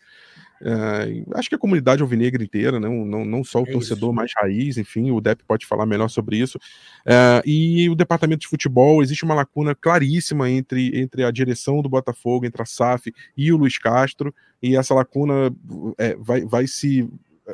Uh, 0.60 1.24
acho 1.34 1.48
que 1.48 1.54
a 1.54 1.58
comunidade 1.58 2.02
alvinegra 2.02 2.44
inteira, 2.44 2.78
né? 2.78 2.86
não, 2.86 3.24
não 3.24 3.42
só 3.42 3.60
o 3.60 3.66
é 3.66 3.72
torcedor 3.72 4.10
isso. 4.10 4.14
mais 4.14 4.30
raiz, 4.36 4.76
enfim, 4.76 5.10
o 5.10 5.22
Dep 5.22 5.40
pode 5.48 5.64
falar 5.64 5.86
melhor 5.86 6.08
sobre 6.08 6.36
isso. 6.36 6.58
Uh, 7.06 7.40
e 7.46 7.88
o 7.88 7.94
departamento 7.94 8.40
de 8.40 8.48
futebol, 8.48 9.02
existe 9.02 9.24
uma 9.24 9.32
lacuna 9.32 9.74
claríssima 9.74 10.50
entre, 10.50 11.00
entre 11.00 11.24
a 11.24 11.30
direção 11.30 11.80
do 11.80 11.88
Botafogo, 11.88 12.44
entre 12.44 12.60
a 12.60 12.66
SAF 12.66 13.10
e 13.34 13.50
o 13.54 13.56
Luiz 13.56 13.78
Castro, 13.78 14.34
e 14.62 14.76
essa 14.76 14.92
lacuna 14.92 15.50
é, 15.96 16.14
vai, 16.16 16.44
vai 16.44 16.66
se 16.66 17.08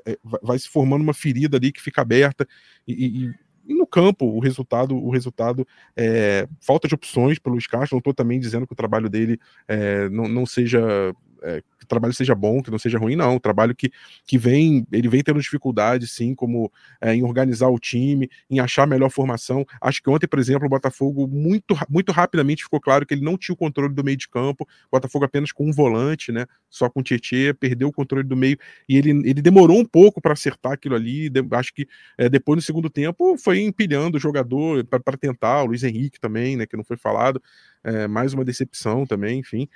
é, 0.04 0.18
vai 0.42 0.58
se 0.58 0.68
formando 0.68 1.02
uma 1.02 1.14
ferida 1.14 1.56
ali 1.56 1.72
que 1.72 1.80
fica 1.80 2.02
aberta 2.02 2.46
e, 2.86 3.24
e 3.24 3.34
e 3.68 3.74
no 3.74 3.86
campo, 3.86 4.24
o 4.24 4.40
resultado, 4.40 4.96
o 4.96 5.10
resultado 5.10 5.66
é 5.94 6.48
falta 6.58 6.88
de 6.88 6.94
opções 6.94 7.38
pelo 7.38 7.58
Castro. 7.58 7.96
Não 7.96 7.98
estou 7.98 8.14
também 8.14 8.40
dizendo 8.40 8.66
que 8.66 8.72
o 8.72 8.76
trabalho 8.76 9.10
dele 9.10 9.38
é, 9.68 10.08
não, 10.08 10.26
não 10.26 10.46
seja 10.46 11.14
é, 11.42 11.62
que 11.78 11.84
o 11.84 11.86
trabalho 11.86 12.12
seja 12.12 12.34
bom, 12.34 12.62
que 12.62 12.70
não 12.70 12.78
seja 12.78 12.98
ruim, 12.98 13.16
não. 13.16 13.36
O 13.36 13.40
trabalho 13.40 13.74
que, 13.74 13.90
que 14.26 14.38
vem, 14.38 14.86
ele 14.92 15.08
vem 15.08 15.22
tendo 15.22 15.40
dificuldade, 15.40 16.06
sim, 16.06 16.34
como 16.34 16.70
é, 17.00 17.14
em 17.14 17.22
organizar 17.22 17.68
o 17.68 17.78
time, 17.78 18.30
em 18.50 18.60
achar 18.60 18.82
a 18.82 18.86
melhor 18.86 19.10
formação. 19.10 19.64
Acho 19.80 20.02
que 20.02 20.10
ontem, 20.10 20.26
por 20.26 20.38
exemplo, 20.38 20.66
o 20.66 20.70
Botafogo 20.70 21.26
muito, 21.26 21.76
muito 21.88 22.12
rapidamente 22.12 22.64
ficou 22.64 22.80
claro 22.80 23.06
que 23.06 23.14
ele 23.14 23.24
não 23.24 23.36
tinha 23.36 23.54
o 23.54 23.56
controle 23.56 23.94
do 23.94 24.04
meio 24.04 24.16
de 24.16 24.28
campo. 24.28 24.64
O 24.64 24.96
Botafogo 24.96 25.24
apenas 25.24 25.52
com 25.52 25.68
um 25.68 25.72
volante, 25.72 26.32
né? 26.32 26.46
Só 26.68 26.88
com 26.88 27.00
o 27.00 27.02
Tietchan, 27.02 27.54
perdeu 27.58 27.88
o 27.88 27.92
controle 27.92 28.26
do 28.26 28.36
meio 28.36 28.58
e 28.88 28.96
ele, 28.96 29.10
ele 29.10 29.40
demorou 29.40 29.78
um 29.78 29.84
pouco 29.84 30.20
para 30.20 30.32
acertar 30.32 30.72
aquilo 30.72 30.94
ali. 30.94 31.28
De, 31.28 31.44
acho 31.52 31.72
que 31.72 31.86
é, 32.16 32.28
depois 32.28 32.56
no 32.56 32.62
segundo 32.62 32.90
tempo 32.90 33.36
foi 33.38 33.60
empilhando 33.60 34.16
o 34.16 34.20
jogador 34.20 34.84
para 34.84 35.16
tentar, 35.16 35.62
o 35.62 35.66
Luiz 35.66 35.82
Henrique 35.84 36.20
também, 36.20 36.56
né? 36.56 36.66
Que 36.66 36.76
não 36.76 36.84
foi 36.84 36.96
falado. 36.96 37.42
É, 37.84 38.08
mais 38.08 38.34
uma 38.34 38.44
decepção 38.44 39.06
também, 39.06 39.40
enfim. 39.40 39.68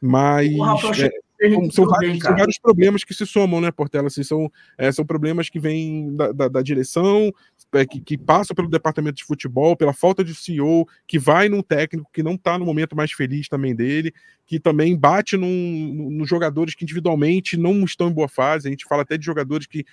Mas 0.00 0.50
é, 1.00 1.10
são, 1.40 1.70
são, 1.70 1.86
vários, 1.86 2.18
são, 2.18 2.36
vários, 2.36 2.58
problemas 2.58 3.04
que 3.04 3.14
se 3.14 3.26
somam, 3.26 3.60
né, 3.60 3.70
Portela? 3.70 4.08
Assim, 4.08 4.22
são, 4.22 4.50
é, 4.76 4.90
são 4.90 5.04
problemas 5.04 5.48
que 5.48 5.60
vêm 5.60 6.14
da, 6.14 6.32
da, 6.32 6.48
da 6.48 6.62
direção, 6.62 7.32
é, 7.72 7.86
que, 7.86 8.00
que 8.00 8.18
passa 8.18 8.54
pelo 8.54 8.68
departamento 8.68 9.16
de 9.16 9.24
futebol, 9.24 9.76
pela 9.76 9.92
falta 9.92 10.24
de 10.24 10.34
CEO, 10.34 10.86
que 11.06 11.18
vai 11.18 11.48
num 11.48 11.62
técnico 11.62 12.10
que 12.12 12.22
não 12.22 12.34
está 12.34 12.58
no 12.58 12.64
momento 12.64 12.96
mais 12.96 13.12
feliz 13.12 13.48
também 13.48 13.74
dele, 13.74 14.12
que 14.48 14.58
também 14.58 14.96
bate 14.96 15.36
num, 15.36 16.08
nos 16.10 16.26
jogadores 16.26 16.74
que 16.74 16.82
individualmente 16.82 17.56
não 17.58 17.84
estão 17.84 18.08
em 18.08 18.12
boa 18.12 18.28
fase. 18.28 18.66
A 18.66 18.70
gente 18.70 18.86
fala 18.86 19.02
até 19.02 19.18
de 19.18 19.24
jogadores 19.24 19.66
que 19.66 19.84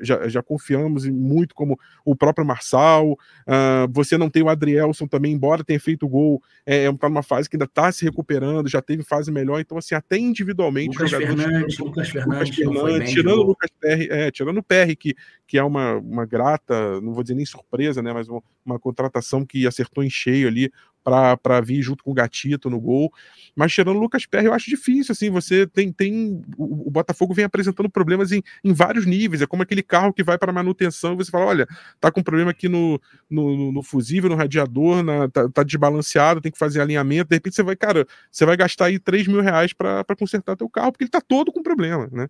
já, 0.00 0.28
já 0.28 0.40
confiamos 0.40 1.04
muito, 1.08 1.52
como 1.52 1.76
o 2.04 2.14
próprio 2.14 2.46
Marçal. 2.46 3.10
Uh, 3.12 3.90
você 3.90 4.16
não 4.16 4.30
tem 4.30 4.42
o 4.42 4.48
Adrielson 4.48 5.08
também, 5.08 5.32
embora 5.32 5.64
tenha 5.64 5.80
feito 5.80 6.06
gol, 6.06 6.40
é, 6.64 6.84
é 6.84 6.92
tá 6.92 7.08
numa 7.08 7.24
fase 7.24 7.50
que 7.50 7.56
ainda 7.56 7.64
está 7.64 7.90
se 7.90 8.04
recuperando, 8.04 8.68
já 8.68 8.80
teve 8.80 9.02
fase 9.02 9.32
melhor. 9.32 9.60
Então, 9.60 9.76
assim, 9.76 9.96
até 9.96 10.16
individualmente. 10.16 10.77
Lucas 10.86 11.10
Fernandes, 11.10 11.78
Lucas 11.78 12.08
Fernandes, 12.08 12.54
Fernandes 12.54 13.10
tirando 13.10 13.40
o 13.40 13.42
Lucas 13.42 13.70
Perry, 13.80 14.08
é, 14.10 14.30
tirando 14.30 14.58
o 14.58 14.62
Perry, 14.62 14.96
que, 14.96 15.14
que 15.46 15.58
é 15.58 15.64
uma, 15.64 15.96
uma 15.96 16.24
grata, 16.24 17.00
não 17.00 17.12
vou 17.12 17.22
dizer 17.22 17.34
nem 17.34 17.44
surpresa, 17.44 18.02
né? 18.02 18.12
Mas 18.12 18.28
uma, 18.28 18.42
uma 18.64 18.78
contratação 18.78 19.44
que 19.44 19.66
acertou 19.66 20.04
em 20.04 20.10
cheio 20.10 20.48
ali 20.48 20.70
para 21.02 21.60
vir 21.60 21.82
junto 21.82 22.04
com 22.04 22.10
o 22.10 22.14
Gatito 22.14 22.68
no 22.68 22.80
gol. 22.80 23.12
Mas 23.56 23.72
tirando 23.72 23.96
o 23.96 24.00
Lucas 24.00 24.26
Perry, 24.26 24.46
eu 24.46 24.52
acho 24.52 24.68
difícil, 24.68 25.12
assim, 25.12 25.30
você 25.30 25.66
tem, 25.66 25.92
tem 25.92 26.42
o, 26.56 26.88
o 26.88 26.90
Botafogo 26.90 27.34
vem 27.34 27.44
apresentando 27.44 27.88
problemas 27.88 28.30
em, 28.30 28.42
em 28.62 28.72
vários 28.72 29.06
níveis, 29.06 29.42
é 29.42 29.46
como 29.46 29.62
aquele 29.62 29.82
carro 29.82 30.12
que 30.12 30.22
vai 30.22 30.38
para 30.38 30.52
manutenção 30.52 31.14
e 31.14 31.16
você 31.16 31.30
fala, 31.30 31.46
olha, 31.46 31.66
tá 32.00 32.10
com 32.10 32.22
problema 32.22 32.50
aqui 32.50 32.68
no, 32.68 33.00
no, 33.28 33.72
no 33.72 33.82
fusível, 33.82 34.30
no 34.30 34.36
radiador, 34.36 35.02
na, 35.02 35.28
tá, 35.28 35.48
tá, 35.48 35.62
desbalanceado, 35.62 36.40
tem 36.40 36.52
que 36.52 36.58
fazer 36.58 36.80
alinhamento, 36.80 37.30
de 37.30 37.36
repente 37.36 37.56
você 37.56 37.62
vai, 37.62 37.76
cara, 37.76 38.06
você 38.30 38.44
vai 38.44 38.56
gastar 38.56 38.86
aí 38.86 38.98
3 38.98 39.26
mil 39.26 39.40
reais 39.40 39.72
para 39.72 40.04
consertar 40.18 40.56
teu 40.56 40.68
carro, 40.68 40.92
porque 40.92 41.04
ele 41.04 41.10
tá 41.10 41.20
todo 41.20 41.52
com 41.52 41.62
problema, 41.62 42.08
né? 42.12 42.28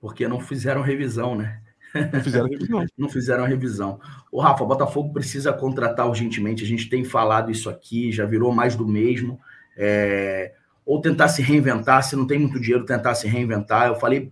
Porque 0.00 0.28
não 0.28 0.40
fizeram 0.40 0.82
revisão, 0.82 1.34
né? 1.34 1.60
Não 1.94 2.20
fizeram 2.20 2.48
revisão. 2.48 2.86
não 2.98 3.08
fizeram 3.08 3.44
a 3.44 3.46
revisão. 3.46 4.00
O 4.30 4.40
Rafa, 4.40 4.64
o 4.64 4.66
Botafogo 4.66 5.14
precisa 5.14 5.50
contratar 5.50 6.06
urgentemente. 6.06 6.62
A 6.62 6.66
gente 6.66 6.90
tem 6.90 7.04
falado 7.04 7.50
isso 7.50 7.70
aqui, 7.70 8.12
já 8.12 8.26
virou 8.26 8.52
mais 8.52 8.76
do 8.76 8.86
mesmo. 8.86 9.40
É... 9.74 10.52
Ou 10.84 11.00
tentar 11.00 11.28
se 11.28 11.40
reinventar, 11.40 12.02
se 12.02 12.14
não 12.14 12.26
tem 12.26 12.38
muito 12.38 12.60
dinheiro, 12.60 12.84
tentar 12.84 13.14
se 13.14 13.26
reinventar. 13.26 13.86
Eu 13.86 13.94
falei 13.94 14.30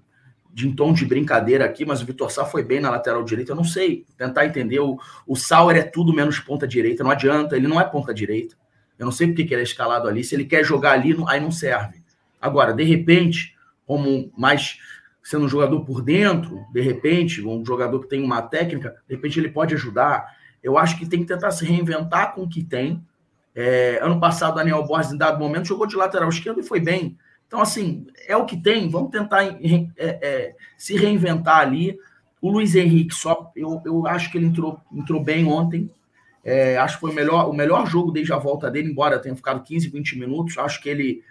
de 0.52 0.68
em 0.68 0.72
tom 0.72 0.92
de 0.92 1.04
brincadeira 1.04 1.64
aqui, 1.64 1.84
mas 1.84 2.00
o 2.00 2.06
Vitor 2.06 2.30
Sá 2.30 2.44
foi 2.44 2.62
bem 2.62 2.80
na 2.80 2.90
lateral 2.90 3.24
direita. 3.24 3.52
Eu 3.52 3.56
não 3.56 3.64
sei, 3.64 4.04
tentar 4.16 4.46
entender. 4.46 4.78
O, 4.78 4.98
o 5.26 5.34
Sauer 5.34 5.76
é 5.76 5.82
tudo 5.82 6.12
menos 6.12 6.38
ponta 6.38 6.66
direita, 6.66 7.02
não 7.02 7.10
adianta, 7.10 7.56
ele 7.56 7.66
não 7.66 7.80
é 7.80 7.84
ponta 7.84 8.12
direita. 8.12 8.54
Eu 8.96 9.04
não 9.04 9.12
sei 9.12 9.26
porque 9.26 9.44
que 9.44 9.52
ele 9.52 9.62
é 9.62 9.64
escalado 9.64 10.06
ali. 10.06 10.22
Se 10.22 10.34
ele 10.34 10.44
quer 10.44 10.64
jogar 10.64 10.92
ali, 10.92 11.16
aí 11.26 11.40
não 11.40 11.50
serve. 11.50 12.02
Agora, 12.40 12.72
de 12.72 12.84
repente, 12.84 13.56
como 13.86 14.30
mais 14.36 14.78
sendo 15.24 15.46
um 15.46 15.48
jogador 15.48 15.80
por 15.86 16.02
dentro, 16.02 16.66
de 16.70 16.82
repente, 16.82 17.44
um 17.44 17.64
jogador 17.64 17.98
que 18.00 18.08
tem 18.08 18.22
uma 18.22 18.42
técnica, 18.42 18.94
de 19.08 19.14
repente 19.14 19.40
ele 19.40 19.48
pode 19.48 19.74
ajudar. 19.74 20.36
Eu 20.62 20.76
acho 20.76 20.98
que 20.98 21.06
tem 21.06 21.20
que 21.20 21.26
tentar 21.26 21.50
se 21.50 21.64
reinventar 21.64 22.34
com 22.34 22.42
o 22.42 22.48
que 22.48 22.62
tem. 22.62 23.02
É, 23.54 23.98
ano 24.02 24.20
passado, 24.20 24.56
Daniel 24.56 24.84
Borges, 24.84 25.12
em 25.12 25.16
dado 25.16 25.38
momento, 25.38 25.66
jogou 25.66 25.86
de 25.86 25.96
lateral 25.96 26.28
esquerdo 26.28 26.60
e 26.60 26.62
foi 26.62 26.78
bem. 26.78 27.16
Então, 27.46 27.62
assim, 27.62 28.06
é 28.28 28.36
o 28.36 28.44
que 28.44 28.54
tem. 28.54 28.90
Vamos 28.90 29.10
tentar 29.10 29.44
é, 29.44 29.88
é, 29.96 30.54
se 30.76 30.94
reinventar 30.94 31.60
ali. 31.60 31.98
O 32.38 32.50
Luiz 32.50 32.74
Henrique, 32.74 33.14
só 33.14 33.50
eu, 33.56 33.80
eu 33.86 34.06
acho 34.06 34.30
que 34.30 34.36
ele 34.36 34.46
entrou, 34.46 34.78
entrou 34.92 35.24
bem 35.24 35.46
ontem. 35.46 35.90
É, 36.44 36.76
acho 36.76 36.96
que 36.96 37.00
foi 37.00 37.12
o 37.12 37.14
melhor, 37.14 37.48
o 37.48 37.54
melhor 37.54 37.86
jogo 37.86 38.12
desde 38.12 38.34
a 38.34 38.36
volta 38.36 38.70
dele, 38.70 38.90
embora 38.90 39.18
tenha 39.18 39.34
ficado 39.34 39.62
15, 39.62 39.88
20 39.88 40.18
minutos. 40.18 40.58
Acho 40.58 40.82
que 40.82 40.90
ele 40.90 41.22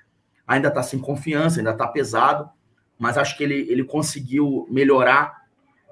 ainda 0.48 0.70
está 0.70 0.82
sem 0.82 0.98
confiança, 0.98 1.60
ainda 1.60 1.72
está 1.72 1.88
pesado 1.88 2.50
mas 2.98 3.18
acho 3.18 3.38
que 3.38 3.44
ele, 3.44 3.68
ele 3.70 3.84
conseguiu 3.84 4.68
melhorar 4.70 5.44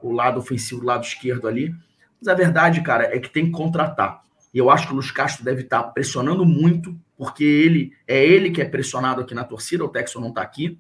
o 0.02 0.12
lado 0.12 0.40
ofensivo, 0.40 0.82
o 0.82 0.86
lado 0.86 1.04
esquerdo 1.04 1.48
ali. 1.48 1.74
Mas 2.20 2.28
a 2.28 2.34
verdade, 2.34 2.82
cara, 2.82 3.16
é 3.16 3.20
que 3.20 3.30
tem 3.30 3.46
que 3.46 3.52
contratar. 3.52 4.24
E 4.54 4.58
eu 4.58 4.70
acho 4.70 4.88
que 4.88 4.94
o 4.94 4.96
Luiz 4.96 5.12
Castro 5.12 5.46
deve 5.46 5.62
estar 5.62 5.82
pressionando 5.84 6.46
muito, 6.46 6.98
porque 7.18 7.44
ele 7.44 7.94
é 8.08 8.24
ele 8.24 8.52
que 8.52 8.62
é 8.62 8.66
pressionado 8.66 9.22
aqui 9.22 9.34
na 9.34 9.44
torcida, 9.44 9.86
o 9.86 9.90
Texon 9.90 10.20
não 10.20 10.30
está 10.30 10.42
aqui. 10.42 10.78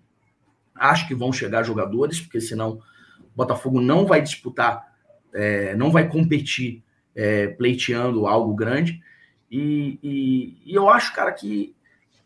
Acho 0.76 1.07
que 1.07 1.15
vão 1.15 1.32
chegar 1.32 1.63
jogadores, 1.63 2.19
porque 2.19 2.41
senão 2.41 2.80
o 3.19 3.36
Botafogo 3.36 3.80
não 3.80 4.05
vai 4.05 4.22
disputar, 4.22 4.86
é, 5.34 5.76
não 5.76 5.91
vai 5.91 6.07
competir 6.07 6.84
é, 7.15 7.47
pleiteando 7.47 8.28
algo 8.28 8.53
grande. 8.53 9.01
E, 9.49 9.99
e, 10.01 10.57
e, 10.65 10.76
eu 10.76 10.89
acho, 10.89 11.13
cara, 11.13 11.32
que, 11.32 11.76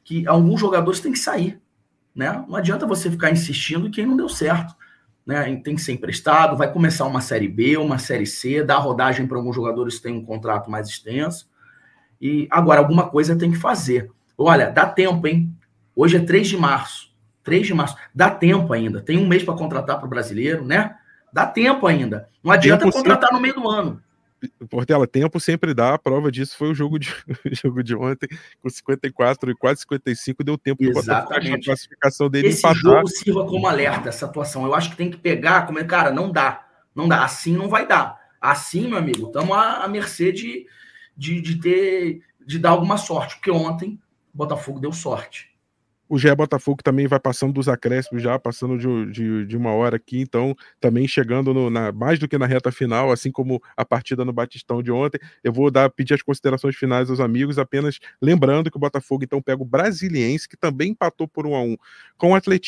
que 0.04 0.28
alguns 0.28 0.60
jogadores 0.60 1.00
têm 1.00 1.12
que 1.12 1.20
sair. 1.20 1.60
Né? 2.16 2.46
Não 2.48 2.56
adianta 2.56 2.88
você 2.88 3.12
ficar 3.12 3.30
insistindo 3.32 3.92
quem 3.92 4.06
não 4.06 4.16
deu 4.16 4.30
certo. 4.30 4.74
Né? 5.26 5.56
Tem 5.58 5.76
que 5.76 5.82
ser 5.82 5.92
emprestado, 5.92 6.56
vai 6.56 6.72
começar 6.72 7.06
uma 7.06 7.20
Série 7.20 7.48
B, 7.48 7.78
uma 7.78 7.98
Série 7.98 8.26
C, 8.26 8.64
dar 8.64 8.78
rodagem 8.78 9.28
para 9.28 9.38
alguns 9.38 9.56
jogadores 9.56 9.98
que 9.98 10.04
têm 10.04 10.16
um 10.16 10.24
contrato 10.24 10.72
mais 10.72 10.88
extenso. 10.88 11.50
E 12.22 12.48
agora, 12.50 12.80
alguma 12.80 13.10
coisa 13.10 13.36
tem 13.36 13.52
que 13.52 13.58
fazer. 13.58 14.10
Olha, 14.38 14.72
dá 14.72 14.86
tempo, 14.86 15.28
hein? 15.28 15.54
Hoje 15.96 16.18
é 16.18 16.20
3 16.20 16.48
de 16.48 16.58
março. 16.58 17.14
3 17.44 17.68
de 17.68 17.74
março. 17.74 17.96
Dá 18.14 18.30
tempo 18.30 18.72
ainda. 18.74 19.02
Tem 19.02 19.18
um 19.18 19.28
mês 19.28 19.44
para 19.44 19.54
contratar 19.54 19.98
para 19.98 20.06
o 20.06 20.10
brasileiro, 20.10 20.66
né? 20.66 20.96
Dá 21.34 21.46
tempo 21.46 21.86
ainda. 21.86 22.30
Não 22.44 22.52
adianta 22.52 22.86
tempo 22.86 22.96
contratar 22.96 23.30
sempre... 23.30 23.36
no 23.36 23.42
meio 23.42 23.56
do 23.56 23.70
ano. 23.70 24.02
Portela, 24.70 25.08
tempo 25.08 25.40
sempre 25.40 25.74
dá. 25.74 25.94
A 25.94 25.98
prova 25.98 26.32
disso 26.32 26.58
foi 26.58 26.70
o 26.70 26.76
jogo 26.76 27.00
de, 27.00 27.10
o 27.46 27.56
jogo 27.56 27.84
de 27.84 27.96
ontem, 27.96 28.28
com 28.62 28.70
54 28.70 29.52
e 29.52 29.56
quase 29.56 29.82
55, 29.82 30.44
deu 30.44 30.58
tempo 30.58 30.84
de 30.84 30.92
botar 30.92 31.20
a 31.20 31.62
classificação 31.64 32.30
dele 32.30 32.50
Esse 32.50 32.60
empatar. 32.60 32.82
jogo 32.82 33.08
sirva 33.08 33.46
como 33.46 33.68
alerta, 33.68 34.10
essa 34.10 34.26
atuação. 34.26 34.66
Eu 34.66 34.76
acho 34.76 34.92
que 34.92 34.98
tem 34.98 35.10
que 35.10 35.18
pegar, 35.18 35.66
como 35.66 35.80
é, 35.80 35.84
cara, 35.84 36.12
não 36.12 36.32
dá. 36.32 36.66
Não 36.94 37.08
dá. 37.08 37.24
Assim 37.24 37.54
não 37.56 37.70
vai 37.70 37.88
dar. 37.88 38.20
Assim, 38.40 38.88
meu 38.88 38.98
amigo, 38.98 39.28
estamos 39.28 39.56
à, 39.56 39.84
à 39.84 39.88
mercê 39.88 40.32
de, 40.32 40.68
de, 41.18 41.42
de 41.42 41.60
ter 41.60 42.22
de 42.46 42.60
dar 42.60 42.70
alguma 42.70 42.98
sorte, 42.98 43.36
porque 43.36 43.50
ontem 43.50 44.00
o 44.34 44.38
Botafogo 44.38 44.80
deu 44.80 44.94
sorte. 44.94 45.55
O 46.08 46.20
Gé 46.20 46.36
Botafogo 46.36 46.84
também 46.84 47.08
vai 47.08 47.20
passando 47.20 47.54
dos 47.54 47.68
acréscimos 47.68 48.22
já, 48.22 48.38
passando 48.38 48.78
de, 48.78 49.12
de, 49.12 49.46
de 49.48 49.58
uma 49.58 49.72
hora 49.72 49.96
aqui, 49.96 50.20
então 50.20 50.56
também 50.80 51.08
chegando 51.08 51.54
no, 51.54 51.70
na, 51.70 51.92
mais 51.92 52.20
do 52.20 52.28
que 52.28 52.38
na 52.38 52.46
reta 52.46 52.72
final, 52.72 53.12
assim 53.12 53.32
como 53.32 53.62
a 53.76 53.84
partida 53.84 54.24
no 54.24 54.32
Batistão 54.32 54.84
de 54.84 54.92
ontem. 54.92 55.20
Eu 55.44 55.52
vou 55.52 55.72
dar 55.72 55.90
pedir 55.90 56.14
as 56.14 56.22
considerações 56.22 56.76
finais 56.76 57.10
aos 57.10 57.20
amigos, 57.20 57.58
apenas 57.58 58.00
lembrando 58.22 58.70
que 58.70 58.78
o 58.78 58.80
Botafogo 58.80 59.24
então 59.24 59.42
pega 59.42 59.62
o 59.62 59.66
Brasiliense, 59.66 60.48
que 60.48 60.58
também 60.58 60.92
empatou 60.92 61.28
por 61.28 61.48
um 61.48 61.56
a 61.56 61.62
um 61.62 61.76
com 62.18 62.32
o 62.32 62.36
Atlético. 62.36 62.66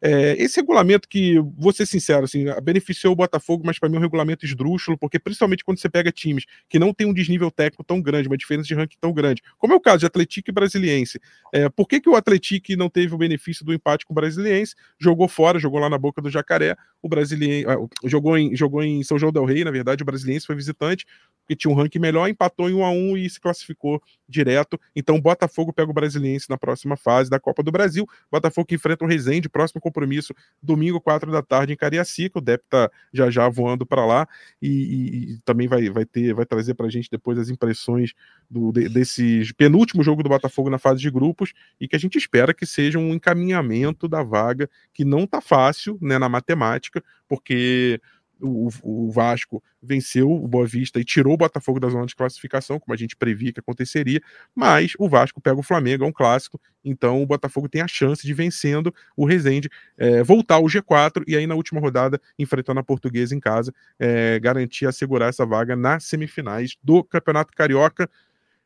É, 0.00 0.36
esse 0.38 0.60
regulamento 0.60 1.08
que, 1.08 1.38
vou 1.56 1.72
ser 1.72 1.84
sincero, 1.84 2.24
assim, 2.24 2.44
beneficiou 2.62 3.12
o 3.12 3.16
Botafogo, 3.16 3.64
mas 3.66 3.78
para 3.78 3.88
mim 3.88 3.96
é 3.96 3.98
um 3.98 4.02
regulamento 4.02 4.44
esdrúxulo, 4.44 4.96
porque 4.96 5.18
principalmente 5.18 5.64
quando 5.64 5.78
você 5.78 5.88
pega 5.88 6.12
times 6.12 6.44
que 6.68 6.78
não 6.78 6.94
tem 6.94 7.06
um 7.06 7.12
desnível 7.12 7.50
técnico 7.50 7.82
tão 7.82 8.00
grande, 8.00 8.28
uma 8.28 8.36
diferença 8.36 8.68
de 8.68 8.74
ranking 8.74 8.96
tão 9.00 9.12
grande, 9.12 9.42
como 9.58 9.72
é 9.72 9.76
o 9.76 9.80
caso 9.80 9.98
de 9.98 10.06
Atlético 10.06 10.50
e 10.50 10.52
Brasiliense. 10.52 11.20
É, 11.52 11.68
por 11.68 11.88
que, 11.88 12.00
que 12.00 12.08
o 12.08 12.14
Atlético 12.14 12.76
não 12.76 12.88
teve 12.88 13.14
o 13.14 13.18
benefício 13.18 13.64
do 13.64 13.72
empate 13.72 14.06
com 14.06 14.12
o 14.12 14.14
Brasiliense? 14.14 14.74
Jogou 14.98 15.26
fora, 15.26 15.58
jogou 15.58 15.80
lá 15.80 15.90
na 15.90 15.98
boca 15.98 16.22
do 16.22 16.30
Jacaré, 16.30 16.76
o 17.02 17.08
Brasiliense 17.08 17.66
ah, 17.68 17.76
jogou 18.04 18.38
em, 18.38 18.54
jogou 18.54 18.82
em 18.82 19.02
São 19.02 19.18
João 19.18 19.32
del 19.32 19.44
Rei, 19.44 19.64
na 19.64 19.70
verdade, 19.70 20.02
o 20.02 20.06
Brasiliense 20.06 20.46
foi 20.46 20.54
visitante, 20.54 21.06
que 21.48 21.56
tinha 21.56 21.72
um 21.72 21.74
ranking 21.74 21.98
melhor, 21.98 22.28
empatou 22.28 22.68
em 22.68 22.74
1 22.74 22.84
a 22.84 22.90
1 22.90 23.16
e 23.16 23.30
se 23.30 23.40
classificou 23.40 24.02
direto. 24.28 24.78
Então, 24.94 25.16
o 25.16 25.20
Botafogo 25.20 25.72
pega 25.72 25.90
o 25.90 25.94
Brasiliense 25.94 26.48
na 26.50 26.58
próxima 26.58 26.96
fase 26.96 27.30
da 27.30 27.40
Copa 27.40 27.62
do 27.62 27.72
Brasil. 27.72 28.06
Botafogo 28.30 28.66
enfrenta 28.70 29.04
o 29.04 29.08
Resende, 29.08 29.48
próximo 29.48 29.80
compromisso, 29.88 30.34
domingo, 30.62 31.00
4 31.00 31.32
da 31.32 31.42
tarde, 31.42 31.72
em 31.72 31.76
Cariacica. 31.76 32.38
O 32.38 32.42
Dep 32.42 32.62
tá 32.68 32.90
já 33.12 33.30
já 33.30 33.48
voando 33.48 33.86
para 33.86 34.04
lá 34.04 34.28
e, 34.60 34.68
e, 34.68 35.32
e, 35.32 35.38
também 35.44 35.66
vai, 35.66 35.88
vai 35.88 36.04
ter, 36.04 36.34
vai 36.34 36.44
trazer 36.44 36.74
para 36.74 36.86
a 36.86 36.90
gente 36.90 37.10
depois 37.10 37.38
as 37.38 37.48
impressões 37.48 38.12
do, 38.50 38.70
de, 38.70 38.88
desse 38.88 39.52
penúltimo 39.56 40.02
jogo 40.02 40.22
do 40.22 40.28
Botafogo 40.28 40.70
na 40.70 40.78
fase 40.78 41.00
de 41.00 41.10
grupos 41.10 41.52
e 41.80 41.88
que 41.88 41.96
a 41.96 41.98
gente 41.98 42.18
espera 42.18 42.52
que 42.52 42.66
seja 42.66 42.98
um 42.98 43.14
encaminhamento 43.14 44.06
da 44.06 44.22
vaga, 44.22 44.68
que 44.92 45.04
não 45.04 45.26
tá 45.26 45.40
fácil 45.40 45.98
né, 46.00 46.18
na 46.18 46.28
matemática, 46.28 47.02
porque 47.26 48.00
o, 48.40 48.68
o, 48.82 49.10
Vasco 49.10 49.62
venceu 49.82 50.30
o 50.30 50.46
Boa 50.46 50.66
Vista 50.66 51.00
e 51.00 51.04
tirou 51.04 51.34
o 51.34 51.36
Botafogo 51.36 51.80
da 51.80 51.88
zona 51.88 52.06
de 52.06 52.14
classificação, 52.14 52.78
como 52.78 52.94
a 52.94 52.96
gente 52.96 53.16
previa 53.16 53.52
que 53.52 53.60
aconteceria, 53.60 54.20
mas 54.54 54.92
o 54.98 55.08
Vasco 55.08 55.40
pega 55.40 55.58
o 55.58 55.62
Flamengo, 55.62 56.04
é 56.04 56.06
um 56.06 56.12
clássico, 56.12 56.60
então 56.84 57.22
o 57.22 57.26
Botafogo 57.26 57.68
tem 57.68 57.80
a 57.80 57.88
chance 57.88 58.26
de 58.26 58.32
vencendo 58.34 58.94
o 59.16 59.24
Resende, 59.24 59.68
é, 59.96 60.22
voltar 60.22 60.56
ao 60.56 60.64
G4 60.64 61.24
e 61.26 61.36
aí 61.36 61.46
na 61.46 61.54
última 61.54 61.80
rodada, 61.80 62.20
enfrentando 62.38 62.80
a 62.80 62.84
Portuguesa 62.84 63.34
em 63.34 63.40
casa, 63.40 63.72
é, 63.98 64.38
garantir 64.38 64.86
assegurar 64.86 65.28
essa 65.28 65.44
vaga 65.44 65.74
nas 65.76 66.04
semifinais 66.04 66.76
do 66.82 67.02
Campeonato 67.04 67.52
Carioca. 67.54 68.08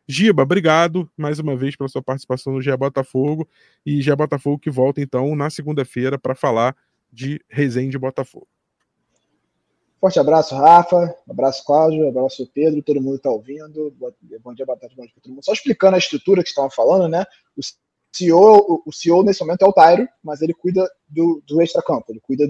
Giba, 0.06 0.42
obrigado 0.42 1.08
mais 1.16 1.38
uma 1.38 1.56
vez 1.56 1.76
pela 1.76 1.88
sua 1.88 2.02
participação 2.02 2.52
no 2.52 2.60
GE 2.60 2.76
Botafogo 2.76 3.48
e 3.86 4.02
GE 4.02 4.14
Botafogo 4.14 4.58
que 4.58 4.70
volta 4.70 5.00
então 5.00 5.34
na 5.36 5.48
segunda-feira 5.48 6.18
para 6.18 6.34
falar 6.34 6.76
de 7.12 7.40
Resende 7.48 7.98
Botafogo. 7.98 8.51
Forte 10.03 10.18
abraço, 10.18 10.57
Rafa. 10.57 11.14
Abraço, 11.30 11.64
Cláudio. 11.64 12.09
Abraço, 12.09 12.44
Pedro. 12.53 12.82
Todo 12.82 13.00
mundo 13.00 13.18
está 13.18 13.30
ouvindo. 13.30 13.94
Bom 14.42 14.53
dia, 14.53 14.66
boa 14.66 14.76
tarde, 14.76 14.96
bom 14.96 15.05
dia 15.05 15.12
para 15.14 15.20
todo 15.22 15.30
mundo. 15.30 15.44
Só 15.44 15.53
explicando 15.53 15.94
a 15.94 15.98
estrutura 15.98 16.42
que 16.42 16.48
estavam 16.48 16.72
falando, 16.72 17.07
né? 17.07 17.24
O 17.57 17.61
CEO, 18.12 18.82
o 18.84 18.92
CEO 18.92 19.22
nesse 19.22 19.42
momento 19.42 19.64
é 19.64 19.68
o 19.68 19.72
Tairo, 19.72 20.09
mas 20.20 20.42
ele 20.42 20.55
cuida 20.55 20.90
do, 21.09 21.40
do 21.46 21.62
extra-campo. 21.62 22.07
Ele 22.09 22.18
cuida 22.18 22.42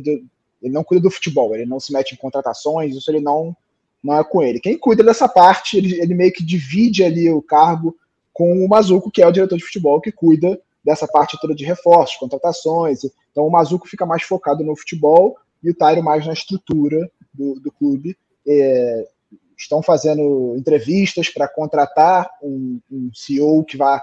ele 0.63 0.73
não 0.73 0.83
cuida 0.83 1.03
do 1.03 1.11
futebol. 1.11 1.55
Ele 1.55 1.67
não 1.67 1.79
se 1.79 1.93
mete 1.93 2.13
em 2.13 2.17
contratações. 2.17 2.97
Isso 2.97 3.11
ele 3.11 3.21
não, 3.21 3.55
não 4.03 4.19
é 4.19 4.25
com 4.25 4.43
ele. 4.43 4.59
Quem 4.59 4.79
cuida 4.79 5.05
dessa 5.05 5.29
parte, 5.29 5.77
ele, 5.77 6.01
ele 6.01 6.15
meio 6.15 6.33
que 6.33 6.43
divide 6.43 7.05
ali 7.05 7.31
o 7.31 7.43
cargo 7.43 7.95
com 8.33 8.65
o 8.65 8.67
Mazuco, 8.67 9.11
que 9.11 9.21
é 9.21 9.27
o 9.27 9.33
diretor 9.33 9.59
de 9.59 9.65
futebol, 9.65 10.01
que 10.01 10.11
cuida 10.11 10.59
dessa 10.83 11.07
parte 11.07 11.39
toda 11.39 11.55
de 11.55 11.67
reforços, 11.67 12.17
contratações. 12.17 13.01
Então 13.31 13.47
o 13.47 13.51
Mazuco 13.51 13.87
fica 13.87 14.07
mais 14.07 14.23
focado 14.23 14.65
no 14.65 14.75
futebol 14.75 15.37
e 15.63 15.71
o 15.71 15.75
Tairo 15.75 16.03
mais 16.03 16.27
na 16.27 16.33
estrutura 16.33 17.11
do, 17.33 17.61
do 17.61 17.71
clube. 17.71 18.17
É, 18.47 19.09
estão 19.57 19.83
fazendo 19.83 20.57
entrevistas 20.57 21.29
para 21.29 21.47
contratar 21.47 22.29
um, 22.43 22.81
um, 22.91 23.11
CEO 23.15 23.65
que 23.65 23.77
vai 23.77 24.01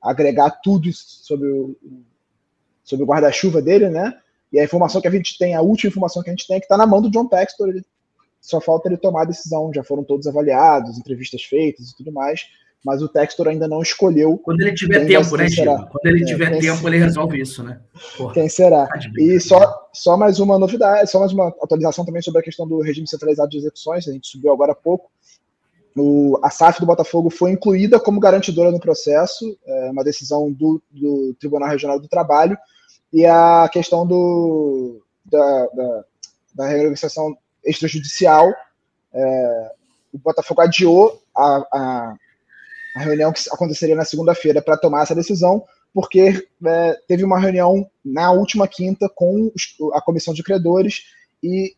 agregar 0.00 0.50
tudo 0.62 0.88
sobre 0.92 1.48
o, 1.48 1.76
sobre 2.84 3.04
o 3.04 3.06
guarda-chuva 3.06 3.60
dele, 3.60 3.88
né? 3.88 4.16
E 4.52 4.58
a 4.58 4.64
informação 4.64 5.00
que 5.00 5.08
a 5.08 5.10
gente 5.10 5.36
tem, 5.36 5.54
a 5.54 5.60
última 5.60 5.90
informação 5.90 6.22
que 6.22 6.30
a 6.30 6.32
gente 6.32 6.46
tem 6.46 6.56
é 6.56 6.60
que 6.60 6.66
está 6.66 6.76
na 6.76 6.86
mão 6.86 7.02
do 7.02 7.10
John 7.10 7.26
Textor. 7.26 7.72
Só 8.40 8.60
falta 8.60 8.88
ele 8.88 8.96
tomar 8.96 9.22
a 9.22 9.26
decisão. 9.26 9.72
Já 9.74 9.84
foram 9.84 10.04
todos 10.04 10.26
avaliados, 10.26 10.96
entrevistas 10.96 11.42
feitas 11.42 11.90
e 11.90 11.96
tudo 11.96 12.12
mais 12.12 12.46
mas 12.84 13.02
o 13.02 13.08
Textor 13.08 13.48
ainda 13.48 13.68
não 13.68 13.82
escolheu. 13.82 14.38
Quando 14.38 14.60
ele 14.60 14.72
tiver 14.72 15.06
tempo, 15.06 15.36
né, 15.36 15.48
Chico? 15.48 15.88
Quando 15.90 16.06
ele 16.06 16.22
é, 16.22 16.26
tiver 16.26 16.50
tempo, 16.58 16.78
será? 16.78 16.88
ele 16.88 17.04
resolve 17.04 17.40
isso, 17.40 17.62
né? 17.62 17.80
Porra, 18.16 18.34
quem 18.34 18.48
será? 18.48 18.86
Tá 18.86 18.98
e 19.18 19.38
só, 19.38 19.88
só 19.92 20.16
mais 20.16 20.40
uma 20.40 20.58
novidade, 20.58 21.10
só 21.10 21.20
mais 21.20 21.32
uma 21.32 21.48
atualização 21.48 22.04
também 22.04 22.22
sobre 22.22 22.40
a 22.40 22.44
questão 22.44 22.66
do 22.66 22.80
regime 22.80 23.06
centralizado 23.06 23.50
de 23.50 23.58
execuções, 23.58 24.08
a 24.08 24.12
gente 24.12 24.28
subiu 24.28 24.52
agora 24.52 24.72
há 24.72 24.74
pouco. 24.74 25.10
O, 25.96 26.38
a 26.42 26.50
SAF 26.50 26.80
do 26.80 26.86
Botafogo 26.86 27.28
foi 27.28 27.50
incluída 27.50 28.00
como 28.00 28.20
garantidora 28.20 28.70
no 28.70 28.80
processo, 28.80 29.58
é 29.66 29.90
uma 29.90 30.04
decisão 30.04 30.50
do, 30.50 30.80
do 30.90 31.34
Tribunal 31.38 31.68
Regional 31.68 32.00
do 32.00 32.08
Trabalho, 32.08 32.56
e 33.12 33.26
a 33.26 33.68
questão 33.70 34.06
do, 34.06 35.02
da, 35.24 35.66
da, 35.74 36.04
da 36.54 36.66
extrajudicial, 37.64 38.50
é, 39.12 39.72
o 40.14 40.18
Botafogo 40.18 40.62
adiou 40.62 41.20
a, 41.36 41.56
a 41.72 42.16
a 42.94 43.00
reunião 43.00 43.32
que 43.32 43.40
aconteceria 43.50 43.94
na 43.94 44.04
segunda-feira 44.04 44.60
para 44.60 44.76
tomar 44.76 45.02
essa 45.02 45.14
decisão, 45.14 45.64
porque 45.92 46.46
é, 46.64 46.98
teve 47.06 47.24
uma 47.24 47.38
reunião 47.38 47.88
na 48.04 48.32
última 48.32 48.66
quinta 48.66 49.08
com 49.14 49.50
a 49.92 50.00
comissão 50.00 50.32
de 50.32 50.42
credores 50.42 51.04
e 51.42 51.74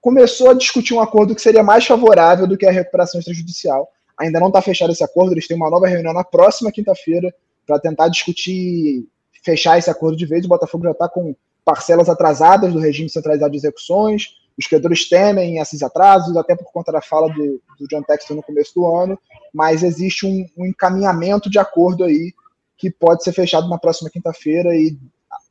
começou 0.00 0.50
a 0.50 0.54
discutir 0.54 0.94
um 0.94 1.00
acordo 1.00 1.34
que 1.34 1.40
seria 1.40 1.62
mais 1.62 1.86
favorável 1.86 2.46
do 2.46 2.58
que 2.58 2.66
a 2.66 2.70
recuperação 2.70 3.18
extrajudicial. 3.18 3.88
Ainda 4.18 4.38
não 4.38 4.48
está 4.48 4.60
fechado 4.60 4.92
esse 4.92 5.02
acordo, 5.02 5.32
eles 5.32 5.46
têm 5.46 5.56
uma 5.56 5.70
nova 5.70 5.86
reunião 5.86 6.12
na 6.12 6.22
próxima 6.22 6.70
quinta-feira 6.70 7.34
para 7.66 7.78
tentar 7.78 8.08
discutir, 8.08 9.06
fechar 9.42 9.78
esse 9.78 9.90
acordo 9.90 10.16
de 10.16 10.26
vez. 10.26 10.44
O 10.44 10.48
Botafogo 10.48 10.84
já 10.84 10.90
está 10.90 11.08
com 11.08 11.34
parcelas 11.64 12.08
atrasadas 12.08 12.72
do 12.72 12.78
regime 12.78 13.08
centralizado 13.08 13.52
de 13.52 13.56
execuções, 13.56 14.36
os 14.58 14.66
credores 14.66 15.08
temem 15.08 15.58
esses 15.58 15.82
atrasos, 15.82 16.36
até 16.36 16.54
por 16.54 16.70
conta 16.72 16.92
da 16.92 17.00
fala 17.00 17.28
do, 17.32 17.60
do 17.78 17.88
John 17.88 18.02
Texton 18.02 18.34
no 18.34 18.42
começo 18.42 18.74
do 18.74 18.86
ano, 18.86 19.18
mas 19.52 19.82
existe 19.82 20.26
um, 20.26 20.46
um 20.56 20.66
encaminhamento 20.66 21.50
de 21.50 21.58
acordo 21.58 22.04
aí 22.04 22.32
que 22.76 22.90
pode 22.90 23.24
ser 23.24 23.32
fechado 23.32 23.68
na 23.68 23.78
próxima 23.78 24.10
quinta-feira 24.10 24.74
e 24.74 24.96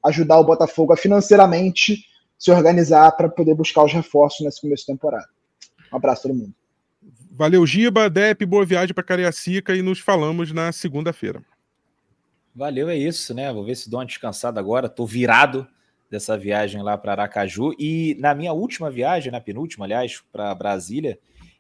ajudar 0.06 0.40
o 0.40 0.44
Botafogo 0.44 0.94
a 0.94 0.98
financeiramente 0.98 2.06
se 2.38 2.52
organizar 2.52 3.12
para 3.14 3.30
poder 3.30 3.56
buscar 3.56 3.84
os 3.84 3.94
reforços 3.94 4.46
nesse 4.46 4.62
começo 4.62 4.84
de 4.84 4.94
temporada. 4.94 5.28
Um 5.92 5.98
abraço 5.98 6.28
a 6.28 6.30
todo 6.30 6.38
mundo. 6.38 6.54
Valeu, 7.32 7.66
Giba, 7.66 8.10
Dep, 8.10 8.46
boa 8.46 8.66
viagem 8.66 8.94
para 8.94 9.04
Cariacica 9.04 9.76
e 9.76 9.82
nos 9.82 10.00
falamos 10.00 10.52
na 10.52 10.72
segunda-feira. 10.72 11.42
Valeu, 12.56 12.90
é 12.90 12.96
isso, 12.96 13.34
né? 13.34 13.52
Vou 13.52 13.66
ver 13.66 13.76
se 13.76 13.90
dou 13.90 14.00
uma 14.00 14.06
descansada 14.06 14.60
agora. 14.60 14.88
Tô 14.88 15.06
virado 15.06 15.68
dessa 16.14 16.38
viagem 16.38 16.84
lá 16.84 16.96
para 16.96 17.14
Aracaju. 17.14 17.74
E 17.80 18.16
na 18.20 18.36
minha 18.36 18.54
última 18.54 18.92
viagem, 18.92 19.32
na 19.32 19.42
penúltima, 19.42 19.86
aliás, 19.86 20.22
para 20.32 20.54
Brasília, 20.54 21.18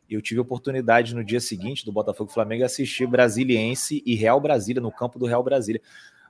eu 0.08 0.22
tive 0.22 0.40
a 0.40 0.44
oportunidade 0.44 1.16
no 1.16 1.24
dia 1.24 1.40
seguinte 1.40 1.84
do 1.84 1.92
Botafogo 1.92 2.32
Flamengo 2.32 2.64
assistir 2.64 3.08
Brasiliense 3.08 4.04
e 4.06 4.14
Real 4.14 4.40
Brasília, 4.40 4.80
no 4.80 4.92
campo 4.92 5.18
do 5.18 5.26
Real 5.26 5.44
Brasília. 5.44 5.82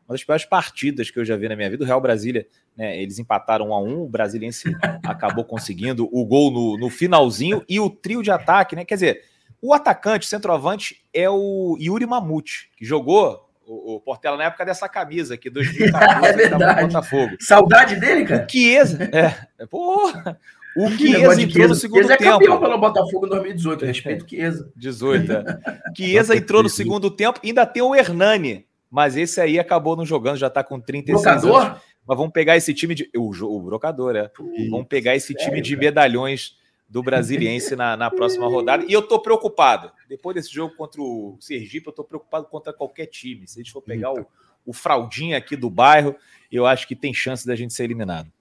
Uma 0.07 0.13
das 0.13 0.23
piores 0.23 0.45
partidas 0.45 1.11
que 1.11 1.19
eu 1.19 1.25
já 1.25 1.35
vi 1.35 1.49
na 1.49 1.55
minha 1.57 1.69
vida. 1.69 1.83
O 1.83 1.87
Real 1.87 1.99
Brasília, 1.99 2.47
né, 2.77 2.97
eles 3.01 3.19
empataram 3.19 3.69
um 3.69 3.73
a 3.73 3.81
um, 3.81 4.03
o 4.03 4.07
Brasiliense 4.07 4.73
acabou 5.03 5.43
conseguindo 5.43 6.07
o 6.09 6.25
gol 6.25 6.49
no, 6.49 6.77
no 6.77 6.89
finalzinho 6.89 7.61
e 7.67 7.77
o 7.77 7.89
trio 7.89 8.23
de 8.23 8.31
ataque, 8.31 8.73
né? 8.73 8.85
Quer 8.85 8.95
dizer, 8.95 9.23
o 9.61 9.73
atacante, 9.73 10.27
centroavante, 10.27 11.03
é 11.13 11.29
o 11.29 11.77
Yuri 11.77 12.05
Mamute, 12.05 12.71
que 12.77 12.85
jogou 12.85 13.49
o, 13.65 13.95
o 13.95 13.99
Portela 13.99 14.37
na 14.37 14.45
época 14.45 14.65
dessa 14.65 14.87
camisa 14.89 15.33
aqui, 15.35 15.49
2014, 15.51 16.27
é 16.27 16.33
verdade. 16.33 16.81
Botafogo. 16.87 17.35
Saudade 17.39 17.95
dele, 17.95 18.25
cara? 18.25 18.45
O 18.45 18.51
Chiesa, 18.51 19.09
é, 19.59 19.65
porra, 19.65 20.39
o 20.75 20.89
Chiesa 20.89 21.41
entrou 21.41 21.67
no 21.67 21.75
segundo 21.75 22.01
Chiesa 22.07 22.17
tempo. 22.17 22.29
é 22.29 22.31
campeão 22.33 22.59
pelo 22.59 22.77
Botafogo 22.77 23.25
em 23.25 23.29
2018, 23.29 23.85
respeito 23.85 24.25
o 24.25 24.29
Chiesa. 24.29 24.71
18, 24.75 25.31
é. 25.31 25.43
Chiesa 25.95 26.35
entrou 26.35 26.63
no 26.63 26.69
segundo 26.69 27.09
tempo, 27.09 27.39
ainda 27.43 27.65
tem 27.65 27.81
o 27.83 27.95
Hernani, 27.95 28.65
mas 28.89 29.15
esse 29.15 29.39
aí 29.41 29.59
acabou 29.59 29.95
não 29.95 30.05
jogando, 30.05 30.37
já 30.37 30.49
tá 30.49 30.63
com 30.63 30.79
36 30.79 31.21
Brocador? 31.21 31.65
anos. 31.65 31.81
Mas 32.05 32.17
vamos 32.17 32.33
pegar 32.33 32.57
esse 32.57 32.73
time 32.73 32.93
de... 32.93 33.09
O, 33.15 33.31
o 33.31 33.61
brocador, 33.61 34.13
é. 34.13 34.29
Vamos 34.69 34.87
pegar 34.87 35.15
esse 35.15 35.33
time 35.33 35.61
de 35.61 35.77
medalhões 35.77 36.57
do 36.93 37.01
Brasiliense 37.01 37.75
na, 37.75 37.97
na 37.97 38.11
próxima 38.11 38.47
rodada. 38.47 38.85
E 38.87 38.93
eu 38.93 39.01
tô 39.01 39.19
preocupado. 39.19 39.91
Depois 40.07 40.35
desse 40.35 40.53
jogo 40.53 40.75
contra 40.75 41.01
o 41.01 41.35
Sergipe, 41.39 41.87
eu 41.87 41.91
tô 41.91 42.03
preocupado 42.03 42.45
contra 42.45 42.71
qualquer 42.71 43.07
time. 43.07 43.47
Se 43.47 43.59
a 43.59 43.63
gente 43.63 43.73
for 43.73 43.81
pegar 43.81 44.13
o, 44.13 44.23
o 44.63 44.71
fraldinha 44.71 45.35
aqui 45.35 45.55
do 45.55 45.71
bairro, 45.71 46.15
eu 46.51 46.67
acho 46.67 46.87
que 46.87 46.95
tem 46.95 47.11
chance 47.11 47.47
da 47.47 47.55
gente 47.55 47.73
ser 47.73 47.85
eliminado. 47.85 48.31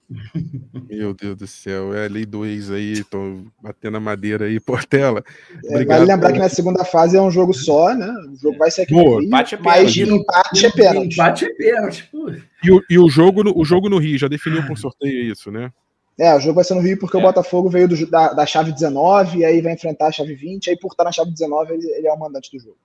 Meu 0.87 1.15
Deus 1.15 1.35
do 1.35 1.47
céu, 1.47 1.95
é 1.95 2.05
a 2.05 2.07
lei 2.09 2.27
do 2.27 2.45
ex 2.45 2.69
aí, 2.69 3.03
tô 3.05 3.43
batendo 3.59 3.97
a 3.97 3.99
madeira 3.99 4.45
aí, 4.45 4.59
Portela. 4.59 5.23
É, 5.65 5.83
vale 5.83 6.05
lembrar 6.05 6.31
que 6.31 6.37
na 6.37 6.47
segunda 6.47 6.85
fase 6.85 7.17
é 7.17 7.21
um 7.21 7.31
jogo 7.31 7.55
só, 7.55 7.95
né? 7.95 8.07
O 8.31 8.35
jogo 8.35 8.59
vai 8.59 8.69
ser 8.69 8.83
aqui 8.83 8.93
no 8.93 9.17
Rio, 9.17 9.23
empate 9.23 9.55
é 9.55 9.57
mas 9.57 9.95
pênalti. 9.95 10.21
empate 10.21 10.65
é 10.67 10.71
pênalti. 10.71 11.13
Empate 11.13 11.45
é 11.45 11.49
pênalti. 11.55 12.09
pô. 12.11 12.31
E, 12.63 12.71
o, 12.71 12.83
e 12.87 12.99
o 12.99 13.09
jogo 13.09 13.43
no, 13.43 13.57
o 13.57 13.65
jogo 13.65 13.89
no 13.89 13.97
Rio 13.97 14.15
já 14.19 14.27
definiu 14.27 14.63
por 14.67 14.77
sorteio 14.77 15.31
isso, 15.31 15.49
né? 15.49 15.71
É, 16.19 16.35
o 16.35 16.39
jogo 16.39 16.55
vai 16.55 16.63
ser 16.63 16.75
no 16.75 16.81
Rio 16.81 16.99
porque 16.99 17.17
É. 17.17 17.19
o 17.19 17.23
Botafogo 17.23 17.69
veio 17.69 17.87
do- 17.87 18.05
da, 18.09 18.33
da 18.33 18.45
chave 18.45 18.71
19 18.71 19.39
e 19.39 19.45
aí 19.45 19.61
vai 19.61 19.73
enfrentar 19.73 20.07
a 20.07 20.11
chave 20.11 20.35
20, 20.35 20.69
aí 20.69 20.77
por 20.77 20.91
estar 20.91 21.03
na 21.03 21.11
chave 21.11 21.31
19 21.31 21.73
ele, 21.73 21.89
ele 21.91 22.07
é 22.07 22.13
o 22.13 22.19
mandante 22.19 22.51
do 22.51 22.59
jogo. 22.61 22.77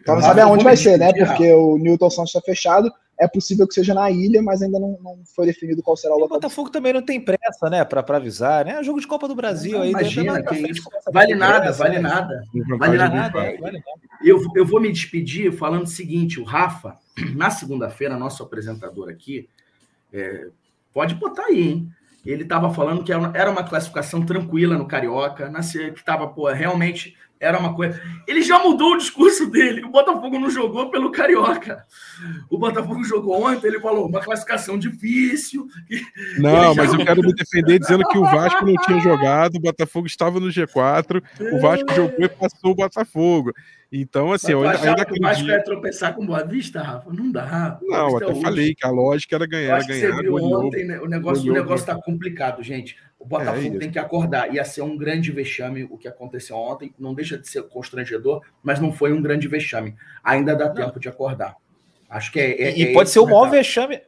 Então 0.00 0.14
não 0.14 0.22
sabe 0.22 0.40
aonde 0.40 0.62
vai 0.62 0.76
ser, 0.76 0.96
né? 0.98 1.12
Porque 1.12 1.52
o 1.52 1.78
Newton 1.78 2.10
Santos 2.10 2.30
está 2.34 2.40
fechado. 2.40 2.92
É 3.18 3.26
possível 3.26 3.66
que 3.66 3.72
seja 3.72 3.94
na 3.94 4.10
ilha, 4.10 4.42
mas 4.42 4.60
ainda 4.60 4.78
não, 4.78 4.98
não 5.02 5.18
foi 5.34 5.46
definido 5.46 5.82
qual 5.82 5.96
será 5.96 6.12
o 6.14 6.18
E 6.18 6.20
o 6.20 6.22
local. 6.24 6.36
Botafogo 6.36 6.68
também 6.70 6.92
não 6.92 7.00
tem 7.02 7.18
pressa, 7.18 7.68
né, 7.70 7.82
pra, 7.82 8.02
pra 8.02 8.18
avisar, 8.18 8.66
né? 8.66 8.72
É 8.78 8.84
jogo 8.84 9.00
de 9.00 9.06
Copa 9.06 9.26
do 9.26 9.34
Brasil 9.34 9.80
aí. 9.80 9.90
Imagina, 9.90 10.42
que 10.42 10.54
frente 10.54 10.82
Vale 11.10 11.34
nada, 11.34 11.60
pressa, 11.62 11.78
vale 11.78 11.94
né? 11.96 12.00
nada. 12.02 12.42
Vale 12.52 12.64
vantagem 12.68 12.98
nada, 12.98 13.14
Nada, 13.16 13.32
vale 13.58 13.58
nada. 13.60 13.82
Eu, 14.22 14.38
eu 14.54 14.66
vou 14.66 14.80
me 14.80 14.92
despedir 14.92 15.50
falando 15.50 15.84
o 15.84 15.88
seguinte: 15.88 16.38
o 16.38 16.44
Rafa, 16.44 16.98
na 17.34 17.48
segunda-feira, 17.50 18.18
nosso 18.18 18.42
apresentador 18.42 19.08
aqui, 19.08 19.48
é, 20.12 20.48
pode 20.92 21.14
botar 21.14 21.46
aí, 21.46 21.62
hein? 21.68 21.88
Ele 22.26 22.42
estava 22.42 22.72
falando 22.72 23.04
que 23.04 23.12
era 23.12 23.50
uma- 23.50 23.62
classificação 23.64 24.24
tranquila 24.24 24.76
no 24.76 24.86
Carioca, 24.86 25.50
que 25.92 25.98
estava, 26.00 26.26
pô, 26.28 26.50
realmente 26.52 27.16
era 27.38 27.58
uma 27.58 27.74
coisa. 27.74 28.00
Ele 28.26 28.42
já 28.42 28.58
mudou 28.58 28.92
o 28.94 28.98
discurso 28.98 29.50
dele. 29.50 29.84
O 29.84 29.90
Botafogo 29.90 30.38
não 30.38 30.50
jogou 30.50 30.90
pelo 30.90 31.12
Carioca. 31.12 31.84
O 32.48 32.58
Botafogo 32.58 33.04
jogou 33.04 33.46
ontem, 33.46 33.66
ele 33.66 33.80
falou 33.80 34.06
uma 34.08 34.20
classificação 34.20 34.78
difícil. 34.78 35.66
Não, 36.38 36.74
mas 36.74 36.92
eu 36.92 37.04
quero 37.04 37.22
me 37.22 37.34
defender 37.34 37.78
dizendo 37.78 38.06
que 38.08 38.18
o 38.18 38.24
Vasco 38.24 38.64
não 38.64 38.74
tinha 38.76 39.00
jogado, 39.00 39.56
o 39.56 39.60
Botafogo 39.60 40.06
estava 40.06 40.40
no 40.40 40.48
G4, 40.48 41.22
o 41.52 41.60
Vasco 41.60 41.92
jogou 41.94 42.24
e 42.24 42.28
passou 42.28 42.70
o 42.70 42.74
Botafogo. 42.74 43.52
Então, 43.92 44.32
assim, 44.32 44.52
eu 44.52 44.66
ainda, 44.66 44.82
ainda 44.90 45.04
que 45.04 45.12
o 45.18 45.22
Vasco 45.22 45.44
ia 45.44 45.50
acredito. 45.54 45.64
tropeçar 45.64 46.14
com 46.14 46.26
Boa 46.26 46.42
Vista, 46.44 46.82
Rafa? 46.82 47.12
Não 47.12 47.30
dá. 47.30 47.78
O 47.80 47.86
Não, 47.86 47.96
é 47.96 48.16
até 48.16 48.24
o 48.26 48.28
último. 48.28 48.42
falei 48.42 48.74
que 48.74 48.84
a 48.86 48.90
lógica 48.90 49.36
era 49.36 49.44
Eu 49.44 49.48
ganhar, 49.48 49.76
acho 49.76 49.86
que 49.86 49.92
ganhar, 50.00 50.14
você 50.16 50.22
viu 50.22 50.32
goleou. 50.32 50.66
ontem, 50.66 50.84
né? 50.84 50.98
o 51.00 51.06
negócio, 51.06 51.42
o 51.44 51.46
goleou, 51.46 51.64
negócio 51.64 51.86
tá 51.86 51.94
complicado, 51.94 52.62
gente. 52.62 52.96
O 53.18 53.24
É 53.24 53.28
Botafogo 53.28 53.60
isso. 53.68 53.78
tem 53.78 53.90
que 53.90 53.98
acordar. 53.98 54.52
Ia 54.52 54.64
ser 54.64 54.82
um 54.82 54.96
grande 54.96 55.30
vexame 55.30 55.84
o 55.84 55.96
que 55.96 56.08
aconteceu 56.08 56.56
ontem. 56.56 56.92
Não 56.98 57.14
deixa 57.14 57.38
de 57.38 57.48
ser 57.48 57.62
constrangedor, 57.62 58.42
mas 58.62 58.80
não 58.80 58.92
foi 58.92 59.12
um 59.12 59.22
grande 59.22 59.46
vexame. 59.48 59.94
Ainda 60.22 60.54
dá 60.56 60.68
tempo 60.68 60.98
de 60.98 61.08
acordar. 61.08 61.54
Acho 62.10 62.32
que 62.32 62.40
é. 62.40 62.60
é- 62.62 62.78
E 62.78 62.82
é 62.88 62.92
pode 62.92 63.08
ser 63.10 63.20
o 63.20 63.24
maior 63.26 63.48
vexame. 63.50 64.00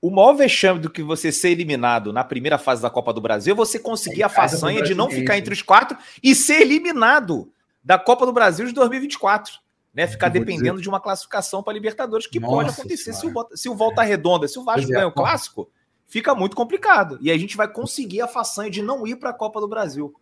O 0.00 0.10
maior 0.10 0.34
vexame 0.34 0.78
do 0.80 0.90
que 0.90 1.02
você 1.02 1.32
ser 1.32 1.48
eliminado 1.50 2.12
na 2.12 2.22
primeira 2.22 2.58
fase 2.58 2.80
da 2.82 2.90
Copa 2.90 3.12
do 3.12 3.20
Brasil 3.22 3.52
é 3.52 3.56
você 3.56 3.78
conseguir 3.78 4.22
É 4.22 4.26
a 4.26 4.28
façanha 4.28 4.82
de 4.82 4.94
não 4.94 5.10
ficar 5.10 5.38
entre 5.38 5.52
os 5.54 5.62
quatro 5.62 5.96
e 6.22 6.34
ser 6.34 6.60
eliminado 6.60 7.50
da 7.84 7.98
Copa 7.98 8.24
do 8.26 8.32
Brasil 8.32 8.66
de 8.66 8.72
2024. 8.72 9.62
Né, 9.92 10.08
ficar 10.08 10.28
dependendo 10.28 10.82
de 10.82 10.88
uma 10.88 10.98
classificação 10.98 11.62
para 11.62 11.72
Libertadores, 11.72 12.26
que 12.26 12.40
pode 12.40 12.66
Nossa 12.66 12.80
acontecer 12.80 13.12
se 13.12 13.26
o. 13.28 13.30
Bota- 13.30 13.56
se 13.56 13.68
o 13.68 13.76
Volta 13.76 14.02
Redonda, 14.02 14.48
se 14.48 14.58
o 14.58 14.64
Vasco 14.64 14.90
é, 14.90 14.94
ganha 14.94 15.06
o 15.06 15.12
clássico, 15.12 15.70
fica 16.08 16.34
muito 16.34 16.56
complicado. 16.56 17.16
E 17.20 17.30
a 17.30 17.38
gente 17.38 17.56
vai 17.56 17.68
conseguir 17.68 18.20
a 18.20 18.26
façanha 18.26 18.68
de 18.68 18.82
não 18.82 19.06
ir 19.06 19.14
para 19.14 19.30
a 19.30 19.32
Copa 19.32 19.60
do 19.60 19.68
Brasil. 19.68 20.12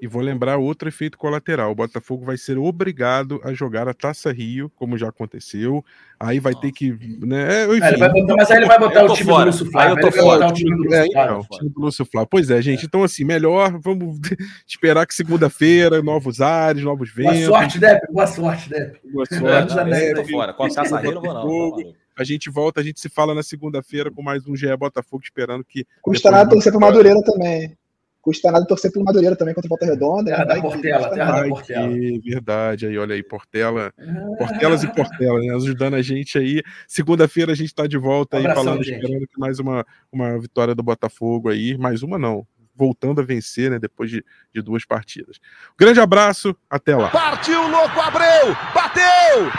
E 0.00 0.06
vou 0.08 0.20
lembrar 0.20 0.56
outro 0.56 0.88
efeito 0.88 1.16
colateral. 1.16 1.70
O 1.70 1.74
Botafogo 1.76 2.24
vai 2.24 2.36
ser 2.36 2.58
obrigado 2.58 3.40
a 3.44 3.52
jogar 3.52 3.86
a 3.88 3.94
Taça 3.94 4.32
Rio, 4.32 4.68
como 4.74 4.98
já 4.98 5.08
aconteceu. 5.08 5.84
Aí 6.18 6.40
vai 6.40 6.54
ter 6.56 6.72
que. 6.72 6.90
Né, 7.24 7.64
enfim, 7.66 7.80
É, 7.84 7.88
ele 7.88 7.96
vai 7.98 8.08
botar- 8.12 8.34
mas 8.36 8.50
aí 8.50 8.56
ele 8.56 8.66
vai 8.66 8.78
botar 8.80 9.04
o 9.04 9.14
time 9.14 9.30
fora. 9.30 9.44
do 9.44 9.46
Lúcio 9.50 9.66
Aí 9.66 9.70
Flávio. 9.72 9.96
eu 9.96 10.00
tô 10.00 10.12
fora. 10.12 10.38
botar 10.40 10.48
o 10.48 10.52
time 10.54 10.76
do 10.76 10.94
É, 10.94 10.98
Lúcio 11.00 11.12
Flávio. 11.12 11.40
então, 11.44 11.58
time 11.58 11.70
do 11.70 11.80
Lúcio 11.80 12.04
Flávio. 12.04 12.28
Pois 12.30 12.50
é, 12.50 12.62
gente. 12.62 12.86
Então, 12.86 13.04
assim, 13.04 13.22
melhor 13.24 13.78
vamos 13.80 14.18
esperar 14.66 15.06
que 15.06 15.14
segunda-feira, 15.14 16.02
novos 16.02 16.40
ares, 16.40 16.82
novos 16.82 17.12
Boa 17.14 17.30
ventos. 17.32 17.46
sorte, 17.46 17.78
Depp. 17.78 18.12
Boa 18.12 18.26
sorte, 18.26 18.68
Depp. 18.70 19.00
Boa 19.12 19.24
É, 19.30 19.38
sorte. 19.38 19.72
esse 19.92 20.10
eu 20.10 20.14
tô 20.16 20.24
fora. 20.28 20.52
Com 20.52 20.64
a 20.64 20.68
Taça 20.68 20.98
Rio 20.98 21.10
eu 21.10 21.14
não 21.14 21.22
vou, 21.22 21.32
não. 21.34 21.42
Botafogo. 21.42 21.82
Tá. 21.92 21.98
A 22.18 22.24
gente 22.24 22.50
volta, 22.50 22.80
a 22.80 22.84
gente 22.84 23.00
se 23.00 23.08
fala 23.08 23.34
na 23.34 23.42
segunda-feira 23.42 24.10
com 24.10 24.20
mais 24.22 24.46
um 24.46 24.54
GE 24.54 24.76
Botafogo, 24.76 25.22
esperando 25.24 25.64
que. 25.64 25.86
Custa 26.02 26.28
depois 26.28 26.32
nada 26.38 26.44
do- 26.48 26.54
torcer 26.56 26.70
pro 26.72 26.80
Madureira 26.80 27.20
também. 27.22 27.74
Custa 28.22 28.52
nada 28.52 28.64
torcer 28.64 28.92
pro 28.92 29.02
Madureira 29.02 29.34
também 29.34 29.52
contra 29.52 29.66
o 29.66 29.68
Volta 29.68 29.84
Redonda. 29.84 30.30
Terra 30.30 30.44
da 30.44 30.54
Vai 30.54 30.62
que- 30.62 30.68
Portela, 30.68 31.10
terra 31.10 31.42
da 31.42 31.48
Portela. 31.48 31.88
que 31.88 32.20
verdade 32.24 32.86
aí, 32.86 32.96
olha 32.96 33.14
aí, 33.16 33.22
Portela, 33.22 33.92
Portelas 34.38 34.84
e 34.84 34.86
Portelas, 34.94 35.44
né, 35.44 35.54
ajudando 35.56 35.94
a 35.94 36.02
gente 36.02 36.38
aí. 36.38 36.62
Segunda-feira 36.86 37.50
a 37.50 37.54
gente 37.56 37.74
tá 37.74 37.86
de 37.86 37.98
volta 37.98 38.36
aí 38.36 38.42
Abração, 38.44 38.64
falando, 38.64 38.84
gente. 38.84 39.02
esperando 39.02 39.26
que 39.26 39.40
mais 39.40 39.58
uma, 39.58 39.84
uma 40.12 40.38
vitória 40.38 40.72
do 40.74 40.82
Botafogo 40.84 41.48
aí, 41.48 41.76
mais 41.76 42.04
uma 42.04 42.16
não, 42.16 42.46
voltando 42.76 43.20
a 43.20 43.24
vencer, 43.24 43.70
né, 43.72 43.78
depois 43.80 44.08
de, 44.08 44.24
de 44.54 44.62
duas 44.62 44.84
partidas. 44.84 45.38
Grande 45.76 45.98
abraço, 46.00 46.56
até 46.70 46.94
lá. 46.96 47.08
Partiu, 47.10 47.60
louco, 47.68 48.00
Abreu! 48.00 48.56
Bateu! 48.72 49.50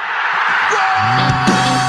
É 1.80 1.83